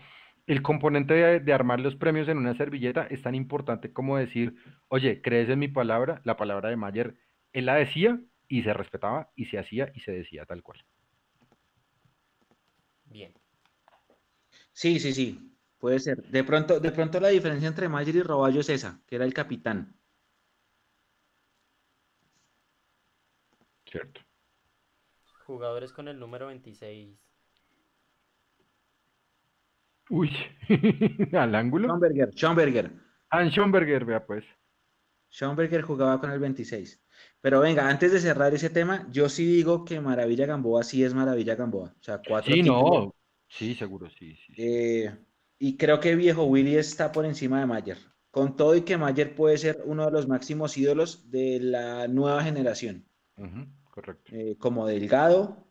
el 0.48 0.61
componente 0.64 1.14
de, 1.15 1.40
de 1.41 1.53
armar 1.53 1.80
los 1.82 1.95
premios 1.98 2.28
en 2.30 2.38
una 2.40 2.56
servilleta 2.57 3.07
es 3.10 3.22
tan 3.24 3.36
importante 3.36 3.94
como 3.94 4.18
decir, 4.18 4.56
oye, 4.90 5.22
¿crees 5.22 5.49
en 5.49 5.60
mi 5.60 5.68
palabra? 5.69 6.22
La 6.26 6.38
palabra 6.38 6.69
de 6.69 6.78
Mayer, 6.78 7.18
él 7.53 7.65
la 7.68 7.76
decía 7.76 8.19
y 8.48 8.64
se 8.64 8.74
respetaba 8.74 9.32
y 9.36 9.45
se 9.48 9.60
hacía 9.60 9.91
y 9.95 10.02
se 10.02 10.11
decía 10.14 10.45
tal 10.45 10.64
cual. 10.64 10.86
Bien. 13.06 13.34
Sí, 14.72 14.99
sí, 15.02 15.14
sí, 15.14 15.57
puede 15.78 15.99
ser. 15.99 16.24
De 16.24 16.44
pronto, 16.45 16.80
de 16.80 16.91
pronto 16.94 17.19
la 17.19 17.28
diferencia 17.30 17.68
entre 17.68 17.90
Mayer 17.90 18.15
y 18.15 18.22
Roballo 18.22 18.61
es 18.61 18.69
esa, 18.69 19.02
que 19.06 19.15
era 19.18 19.26
el 19.26 19.34
capitán. 19.34 19.97
Cierto. 23.99 24.22
Jugadores 25.45 25.94
con 25.94 26.07
el 26.07 26.19
número 26.19 26.48
26. 26.48 27.18
Uy, 30.10 30.32
al 31.34 31.56
ángulo. 31.56 31.88
Schomberger, 31.88 32.30
Schomberger. 32.34 32.91
Ah, 33.30 33.44
Schomberger, 33.49 34.06
vea 34.06 34.26
pues. 34.26 34.45
Schomberger 35.30 35.82
jugaba 35.82 36.19
con 36.19 36.32
el 36.32 36.40
26. 36.40 37.02
Pero 37.41 37.60
venga, 37.60 37.90
antes 37.90 38.11
de 38.11 38.19
cerrar 38.19 38.53
ese 38.53 38.69
tema, 38.69 39.07
yo 39.11 39.28
sí 39.30 39.45
digo 39.45 39.84
que 39.86 39.99
Maravilla 39.99 40.45
Gamboa 40.45 40.84
sí 40.84 41.03
es 41.03 41.14
Maravilla 41.14 41.56
Gamboa. 41.56 41.94
O 41.99 42.03
sea, 42.03 42.22
cuatro 42.26 42.53
Sí, 42.53 42.61
títulos. 42.61 43.06
no. 43.06 43.15
Sí, 43.49 43.76
seguro, 43.76 44.10
sí, 44.10 44.36
sí. 44.36 44.53
Eh, 44.57 45.18
y 45.60 45.78
creo 45.78 45.99
que 45.99 46.15
viejo 46.15 46.44
Willy 46.45 46.76
está 46.76 47.11
por 47.11 47.26
encima 47.26 47.60
de 47.60 47.65
Mayer. 47.65 47.98
Con 48.32 48.56
todo 48.56 48.76
y 48.76 48.82
que 48.82 48.98
Mayer 48.98 49.36
puede 49.36 49.57
ser 49.57 49.82
uno 49.86 50.06
de 50.06 50.11
los 50.11 50.28
máximos 50.28 50.78
ídolos 50.78 51.30
de 51.32 51.60
la 51.61 52.07
nueva 52.07 52.44
generación. 52.44 53.06
Correcto. 53.98 54.36
Eh, 54.36 54.56
como 54.60 54.86
Delgado, 54.86 55.65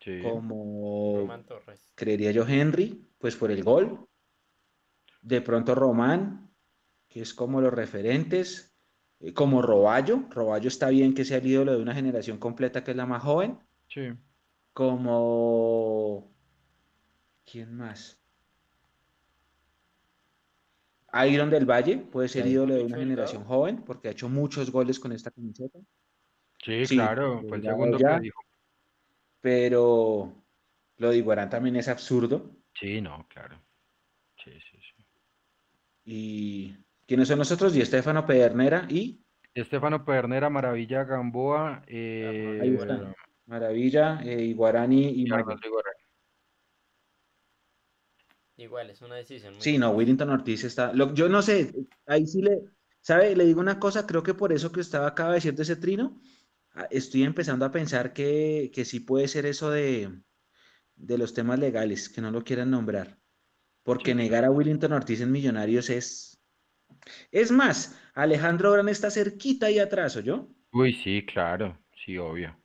Sí. 0.00 0.20
como 0.22 1.18
Román 1.20 1.46
Torres. 1.46 1.92
creería 1.94 2.32
yo 2.32 2.46
Henry, 2.46 3.08
pues 3.18 3.36
por 3.36 3.50
el 3.52 3.62
gol. 3.62 4.06
De 5.22 5.40
pronto 5.40 5.74
Román, 5.74 6.50
que 7.08 7.22
es 7.22 7.32
como 7.34 7.60
los 7.60 7.72
referentes. 7.72 8.76
Eh, 9.20 9.32
como 9.32 9.62
Roballo. 9.62 10.24
Roballo 10.30 10.68
está 10.68 10.88
bien 10.90 11.14
que 11.14 11.24
sea 11.24 11.38
el 11.38 11.46
ídolo 11.46 11.72
de 11.72 11.80
una 11.82 11.94
generación 11.94 12.38
completa 12.38 12.82
que 12.84 12.90
es 12.90 12.96
la 12.96 13.06
más 13.06 13.22
joven. 13.22 13.58
Sí. 13.88 14.12
Como... 14.72 16.30
¿Quién 17.50 17.74
más? 17.76 18.20
Iron 21.26 21.48
del 21.48 21.64
Valle 21.64 21.98
puede 21.98 22.28
ser 22.28 22.46
ídolo 22.46 22.74
de 22.74 22.84
una 22.84 22.98
generación 22.98 23.44
joven 23.44 23.82
porque 23.84 24.08
ha 24.08 24.10
hecho 24.10 24.28
muchos 24.28 24.70
goles 24.70 24.98
con 25.00 25.12
esta 25.12 25.30
camiseta. 25.30 25.78
Sí, 26.66 26.84
Sí, 26.84 26.96
claro, 26.96 27.44
fue 27.48 27.58
el 27.58 27.62
segundo 27.62 27.96
ya. 27.96 28.16
que 28.16 28.22
dijo. 28.22 28.40
Pero 29.40 30.32
lo 30.96 31.10
de 31.10 31.16
Iguarán 31.16 31.48
también 31.48 31.76
es 31.76 31.86
absurdo. 31.86 32.50
Sí, 32.74 33.00
no, 33.00 33.24
claro. 33.28 33.56
Sí, 34.42 34.50
sí, 34.50 34.78
sí. 34.78 35.06
¿Y 36.04 36.76
quiénes 37.06 37.28
son 37.28 37.38
nosotros? 37.38 37.76
Y 37.76 37.80
Estefano 37.82 38.26
Pedernera 38.26 38.86
y 38.90 39.24
Estefano 39.54 40.04
Pedernera, 40.04 40.50
Maravilla 40.50 41.04
Gamboa, 41.04 41.84
eh, 41.86 42.58
Ahí 42.60 42.74
está. 42.74 43.14
Maravilla, 43.46 44.20
eh, 44.24 44.42
Iguarani 44.42 45.06
y 45.10 45.20
y 45.20 45.22
Iguarán. 45.26 45.58
Igual, 48.56 48.90
es 48.90 49.02
una 49.02 49.16
decisión 49.16 49.54
muy 49.54 49.62
Sí, 49.62 49.78
no. 49.78 49.90
Willington 49.90 50.30
Ortiz 50.30 50.64
está. 50.64 50.92
lo- 50.92 51.14
yo 51.14 51.28
no 51.28 51.42
sé, 51.42 51.72
ahí 52.06 52.26
sí 52.26 52.42
le. 52.42 52.62
¿Sabe? 53.00 53.36
Le 53.36 53.44
digo 53.44 53.60
una 53.60 53.78
cosa, 53.78 54.04
creo 54.04 54.24
que 54.24 54.34
por 54.34 54.52
eso 54.52 54.72
que 54.72 54.80
usted 54.80 54.98
acaba 54.98 55.28
de 55.30 55.34
decir 55.36 55.54
de 55.54 55.62
ese 55.62 55.76
trino, 55.76 56.18
estoy 56.90 57.22
empezando 57.24 57.64
a 57.64 57.70
pensar 57.72 58.12
que, 58.12 58.70
que 58.74 58.84
sí 58.84 59.00
puede 59.00 59.28
ser 59.28 59.46
eso 59.46 59.70
de, 59.70 60.22
de 60.96 61.18
los 61.18 61.34
temas 61.34 61.58
legales, 61.58 62.08
que 62.08 62.20
no 62.20 62.30
lo 62.30 62.44
quieran 62.44 62.70
nombrar. 62.70 63.18
Porque 63.84 64.14
Sí. 64.14 64.14
negar 64.14 64.44
a 64.44 64.50
Willington 64.50 64.92
Ortiz 64.92 65.20
en 65.22 65.32
Millonarios 65.32 65.90
es. 65.90 66.40
Es 67.30 67.52
más, 67.52 67.98
Alejandro 68.14 68.72
Gran 68.72 68.88
está 68.88 69.10
cerquita 69.10 69.66
ahí 69.66 69.78
atrás, 69.78 70.14
yo 70.24 70.48
Uy, 70.72 70.92
sí, 71.02 71.26
claro, 71.26 71.76
sí, 72.04 72.16
obvio. 72.18 72.56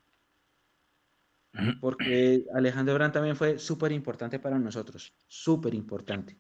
Porque 1.80 2.46
Alejandro 2.54 2.94
Gran 2.96 3.12
también 3.12 3.36
fue 3.36 3.60
súper 3.60 3.92
importante 3.92 4.40
para 4.40 4.58
nosotros, 4.60 5.14
súper 5.28 5.74
importante. 5.74 6.40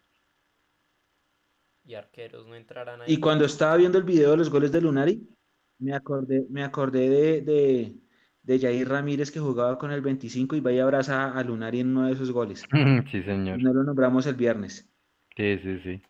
Y 1.83 1.93
arqueros 1.95 2.47
no 2.47 2.55
entrarán 2.55 3.01
ahí. 3.01 3.13
Y 3.13 3.19
cuando 3.19 3.45
estaba 3.45 3.75
viendo 3.77 3.97
el 3.97 4.03
video 4.03 4.31
de 4.31 4.37
los 4.37 4.49
goles 4.49 4.71
de 4.71 4.81
Lunari, 4.81 5.27
me 5.81 5.93
acordé, 5.93 6.45
me 6.49 6.63
acordé 6.63 7.09
de, 7.09 7.41
de, 7.41 7.95
de 8.43 8.59
Jair 8.59 8.87
Ramírez 8.87 9.31
que 9.31 9.39
jugaba 9.39 9.77
con 9.77 9.91
el 9.91 10.01
25 10.01 10.55
y 10.55 10.61
vaya 10.61 10.77
y 10.77 10.79
abraza 10.81 11.31
a 11.37 11.43
Lunari 11.43 11.79
en 11.81 11.89
uno 11.89 12.05
de 12.07 12.13
esos 12.13 12.31
goles. 12.31 12.65
Sí, 13.11 13.23
señor. 13.23 13.61
No 13.61 13.73
lo 13.73 13.83
nombramos 13.83 14.25
el 14.27 14.35
viernes. 14.35 14.87
Sí, 15.35 15.57
sí, 15.59 15.79
sí. 15.79 16.01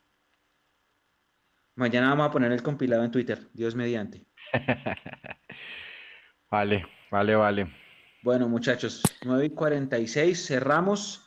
Mañana 1.76 2.10
vamos 2.10 2.28
a 2.28 2.32
poner 2.32 2.52
el 2.52 2.62
compilado 2.62 3.04
en 3.04 3.12
Twitter, 3.12 3.50
Dios 3.54 3.76
mediante. 3.76 4.28
Vale, 6.52 6.86
vale, 7.10 7.36
vale. 7.36 7.68
Bueno, 8.22 8.50
muchachos, 8.50 9.02
9 9.24 9.46
y 9.46 9.50
46, 9.52 10.46
cerramos. 10.48 11.26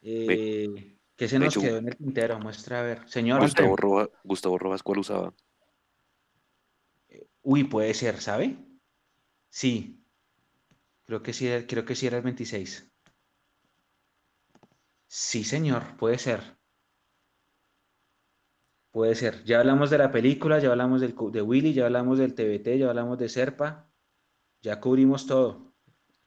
Eh, 0.00 0.96
¿qué 1.14 1.28
se 1.28 1.38
nos 1.38 1.54
quedó 1.58 1.76
en 1.76 1.88
el 1.88 1.96
tintero? 1.96 2.40
Muestra 2.40 2.80
a 2.80 2.82
ver. 2.82 3.06
Señor, 3.06 3.42
Gustavo, 3.42 3.76
Roa- 3.76 4.10
Gustavo 4.24 4.56
Rojas, 4.58 4.82
¿cuál 4.82 5.00
usaba? 5.00 5.34
Uy, 7.46 7.64
puede 7.64 7.94
ser, 7.94 8.20
¿sabe? 8.20 8.58
Sí. 9.50 10.04
Creo 11.06 11.22
que 11.22 11.32
sí, 11.32 11.46
era- 11.48 11.66
creo 11.66 11.86
que 11.86 11.94
sí 11.96 12.06
era 12.06 12.18
el 12.18 12.22
26. 12.22 12.72
Sí, 15.08 15.42
señor, 15.42 15.96
puede 15.96 16.16
ser. 16.16 16.58
Puede 18.90 19.14
ser. 19.14 19.44
Ya 19.44 19.60
hablamos 19.60 19.90
de 19.90 19.98
la 19.98 20.10
película, 20.10 20.58
ya 20.58 20.70
hablamos 20.70 21.00
del, 21.00 21.14
de 21.32 21.42
Willy, 21.42 21.74
ya 21.74 21.86
hablamos 21.86 22.18
del 22.18 22.34
TBT, 22.34 22.78
ya 22.78 22.88
hablamos 22.88 23.18
de 23.18 23.28
Serpa. 23.28 23.90
Ya 24.62 24.80
cubrimos 24.80 25.26
todo. 25.26 25.74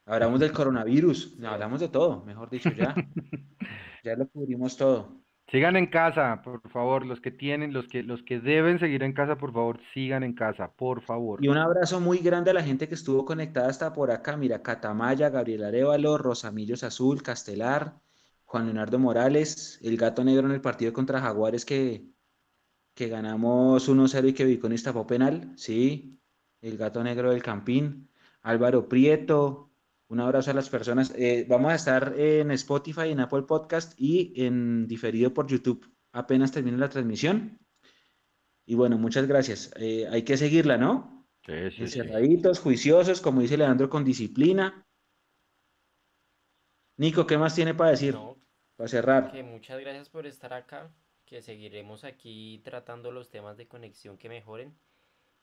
Hablamos 0.06 0.40
del 0.42 0.54
coronavirus, 0.54 1.38
hablamos 1.46 1.80
de 1.82 1.90
todo, 1.90 2.26
mejor 2.26 2.50
dicho, 2.50 2.74
ya. 2.74 3.06
Ya 4.04 4.16
lo 4.16 4.30
cubrimos 4.30 4.78
todo. 4.78 5.24
Sigan 5.52 5.76
en 5.76 5.88
casa, 5.88 6.42
por 6.44 6.62
favor, 6.70 7.06
los 7.06 7.20
que 7.22 7.32
tienen, 7.32 7.74
los 7.74 7.88
que, 7.88 8.04
los 8.04 8.22
que 8.22 8.40
deben 8.40 8.80
seguir 8.80 9.02
en 9.02 9.14
casa, 9.14 9.36
por 9.36 9.52
favor, 9.52 9.80
sigan 9.96 10.24
en 10.24 10.34
casa, 10.34 10.72
por 10.72 11.02
favor. 11.02 11.44
Y 11.44 11.48
un 11.48 11.58
abrazo 11.58 12.00
muy 12.00 12.20
grande 12.20 12.52
a 12.52 12.54
la 12.54 12.64
gente 12.64 12.88
que 12.88 12.94
estuvo 12.94 13.26
conectada 13.26 13.68
hasta 13.68 13.92
por 13.92 14.12
acá. 14.12 14.38
Mira, 14.38 14.62
Catamaya, 14.62 15.30
Gabriel 15.30 15.64
Arevalo, 15.64 16.20
Rosamillos 16.20 16.84
Azul, 16.84 17.24
Castelar, 17.24 18.00
Juan 18.46 18.66
Leonardo 18.66 19.00
Morales, 19.00 19.80
el 19.82 19.98
gato 19.98 20.24
negro 20.24 20.46
en 20.46 20.54
el 20.54 20.62
partido 20.62 20.94
contra 20.94 21.20
Jaguares 21.20 21.66
que, 21.66 22.06
que 22.94 23.08
ganamos 23.08 23.90
1-0 23.90 24.30
y 24.30 24.34
que 24.34 24.46
ubicó 24.46 24.68
en 24.68 24.74
Iztapó 24.74 25.08
penal, 25.08 25.54
sí, 25.56 26.20
el 26.62 26.78
gato 26.78 27.04
negro 27.04 27.32
del 27.32 27.42
Campín, 27.42 28.10
Álvaro 28.44 28.88
Prieto, 28.88 29.69
un 30.10 30.20
abrazo 30.20 30.52
a 30.52 30.54
las 30.54 30.70
personas. 30.70 31.14
Eh, 31.16 31.46
vamos 31.48 31.72
a 31.72 31.76
estar 31.76 32.14
en 32.18 32.52
Spotify, 32.52 33.10
en 33.10 33.20
Apple 33.20 33.44
Podcast 33.44 33.94
y 33.98 34.34
en 34.44 34.88
diferido 34.88 35.34
por 35.34 35.48
YouTube 35.48 35.90
apenas 36.12 36.52
termine 36.52 36.78
la 36.78 36.90
transmisión. 36.90 37.60
Y 38.66 38.76
bueno, 38.76 38.98
muchas 38.98 39.28
gracias. 39.28 39.72
Eh, 39.78 40.08
hay 40.10 40.24
que 40.24 40.38
seguirla, 40.38 40.78
¿no? 40.78 41.28
Sí, 41.46 41.72
sí, 41.72 41.82
Encerraditos, 41.84 42.60
juiciosos, 42.60 43.22
como 43.22 43.42
dice 43.42 43.58
Leandro, 43.58 43.90
con 43.90 44.04
disciplina. 44.04 44.86
Nico, 46.98 47.26
¿qué 47.26 47.38
más 47.38 47.56
tiene 47.56 47.74
para 47.74 47.92
decir? 47.92 48.16
para 48.76 48.88
cerrar. 48.88 49.32
Que 49.32 49.44
muchas 49.44 49.80
gracias 49.80 50.10
por 50.10 50.26
estar 50.26 50.54
acá, 50.54 50.94
que 51.26 51.42
seguiremos 51.42 52.04
aquí 52.04 52.62
tratando 52.64 53.12
los 53.12 53.30
temas 53.30 53.58
de 53.58 53.68
conexión 53.68 54.18
que 54.18 54.30
mejoren, 54.30 54.78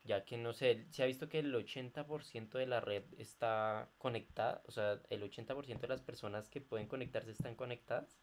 ya 0.07 0.25
que 0.25 0.39
no 0.39 0.53
sé, 0.53 0.87
se 0.91 1.03
ha 1.03 1.07
visto 1.07 1.29
que 1.29 1.41
el 1.41 1.55
80% 1.55 2.59
de 2.59 2.67
la 2.67 2.81
red 2.81 3.05
está 3.19 3.89
conectada, 3.99 4.63
o 4.67 4.71
sea, 4.71 5.01
el 5.11 5.23
80% 5.23 5.81
de 5.81 5.89
las 5.89 6.03
personas 6.03 6.49
que 6.49 6.61
pueden 6.61 6.89
conectarse 6.89 7.31
están 7.31 7.55
conectadas. 7.55 8.19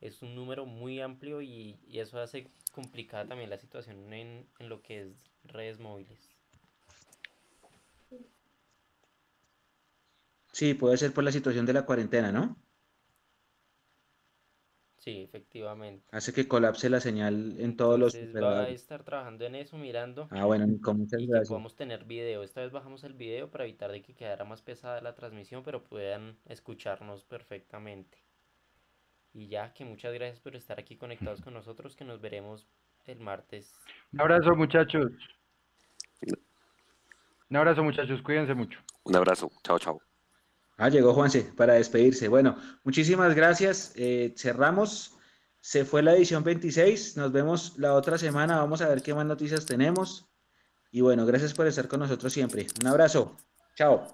Es 0.00 0.22
un 0.22 0.34
número 0.34 0.66
muy 0.66 1.00
amplio 1.00 1.42
y, 1.42 1.78
eso 1.92 2.18
hace 2.18 2.50
complicada 2.72 3.26
también 3.26 3.50
la 3.50 3.58
situación 3.58 4.12
en 4.12 4.48
lo 4.58 4.82
que 4.82 5.02
es 5.02 5.30
redes 5.44 5.78
móviles. 5.78 6.28
Sí, 10.52 10.74
puede 10.74 10.98
ser 10.98 11.12
por 11.12 11.24
la 11.24 11.32
situación 11.32 11.64
de 11.66 11.72
la 11.72 11.86
cuarentena, 11.86 12.30
¿no? 12.30 12.56
Sí, 15.02 15.22
efectivamente. 15.22 16.06
Hace 16.12 16.32
que 16.32 16.46
colapse 16.46 16.88
la 16.88 17.00
señal 17.00 17.56
en 17.58 17.76
todos 17.76 17.98
los... 17.98 18.14
Va 18.14 18.60
a 18.60 18.68
estar 18.68 19.02
trabajando 19.02 19.44
en 19.44 19.56
eso, 19.56 19.76
mirando. 19.76 20.28
Ah, 20.30 20.44
bueno, 20.44 20.64
con 20.80 20.98
muchas 20.98 21.20
y 21.20 21.26
gracias. 21.26 21.48
Que 21.48 21.54
podamos 21.54 21.74
tener 21.74 22.04
video. 22.04 22.44
Esta 22.44 22.60
vez 22.60 22.70
bajamos 22.70 23.02
el 23.02 23.14
video 23.14 23.50
para 23.50 23.64
evitar 23.64 23.90
de 23.90 24.00
que 24.00 24.14
quedara 24.14 24.44
más 24.44 24.62
pesada 24.62 25.00
la 25.00 25.16
transmisión, 25.16 25.64
pero 25.64 25.82
puedan 25.82 26.36
escucharnos 26.46 27.24
perfectamente. 27.24 28.16
Y 29.34 29.48
ya, 29.48 29.74
que 29.74 29.84
muchas 29.84 30.14
gracias 30.14 30.38
por 30.38 30.54
estar 30.54 30.78
aquí 30.78 30.94
conectados 30.94 31.40
con 31.40 31.52
nosotros, 31.52 31.96
que 31.96 32.04
nos 32.04 32.20
veremos 32.20 32.68
el 33.06 33.18
martes. 33.18 33.74
Un 34.12 34.20
abrazo, 34.20 34.54
muchachos. 34.54 35.10
Un 37.50 37.56
abrazo, 37.56 37.82
muchachos. 37.82 38.22
Cuídense 38.22 38.54
mucho. 38.54 38.78
Un 39.02 39.16
abrazo. 39.16 39.50
Chao, 39.64 39.80
chao. 39.80 40.11
Ah, 40.82 40.88
llegó 40.88 41.14
Juanse 41.14 41.42
para 41.56 41.74
despedirse. 41.74 42.26
Bueno, 42.26 42.56
muchísimas 42.82 43.36
gracias. 43.36 43.92
Eh, 43.94 44.34
cerramos. 44.36 45.16
Se 45.60 45.84
fue 45.84 46.02
la 46.02 46.12
edición 46.12 46.42
26. 46.42 47.16
Nos 47.16 47.30
vemos 47.30 47.74
la 47.78 47.94
otra 47.94 48.18
semana. 48.18 48.56
Vamos 48.56 48.82
a 48.82 48.88
ver 48.88 49.00
qué 49.00 49.14
más 49.14 49.24
noticias 49.24 49.64
tenemos. 49.64 50.26
Y 50.90 51.00
bueno, 51.00 51.24
gracias 51.24 51.54
por 51.54 51.68
estar 51.68 51.86
con 51.86 52.00
nosotros 52.00 52.32
siempre. 52.32 52.66
Un 52.80 52.88
abrazo. 52.88 53.36
Chao. 53.76 54.10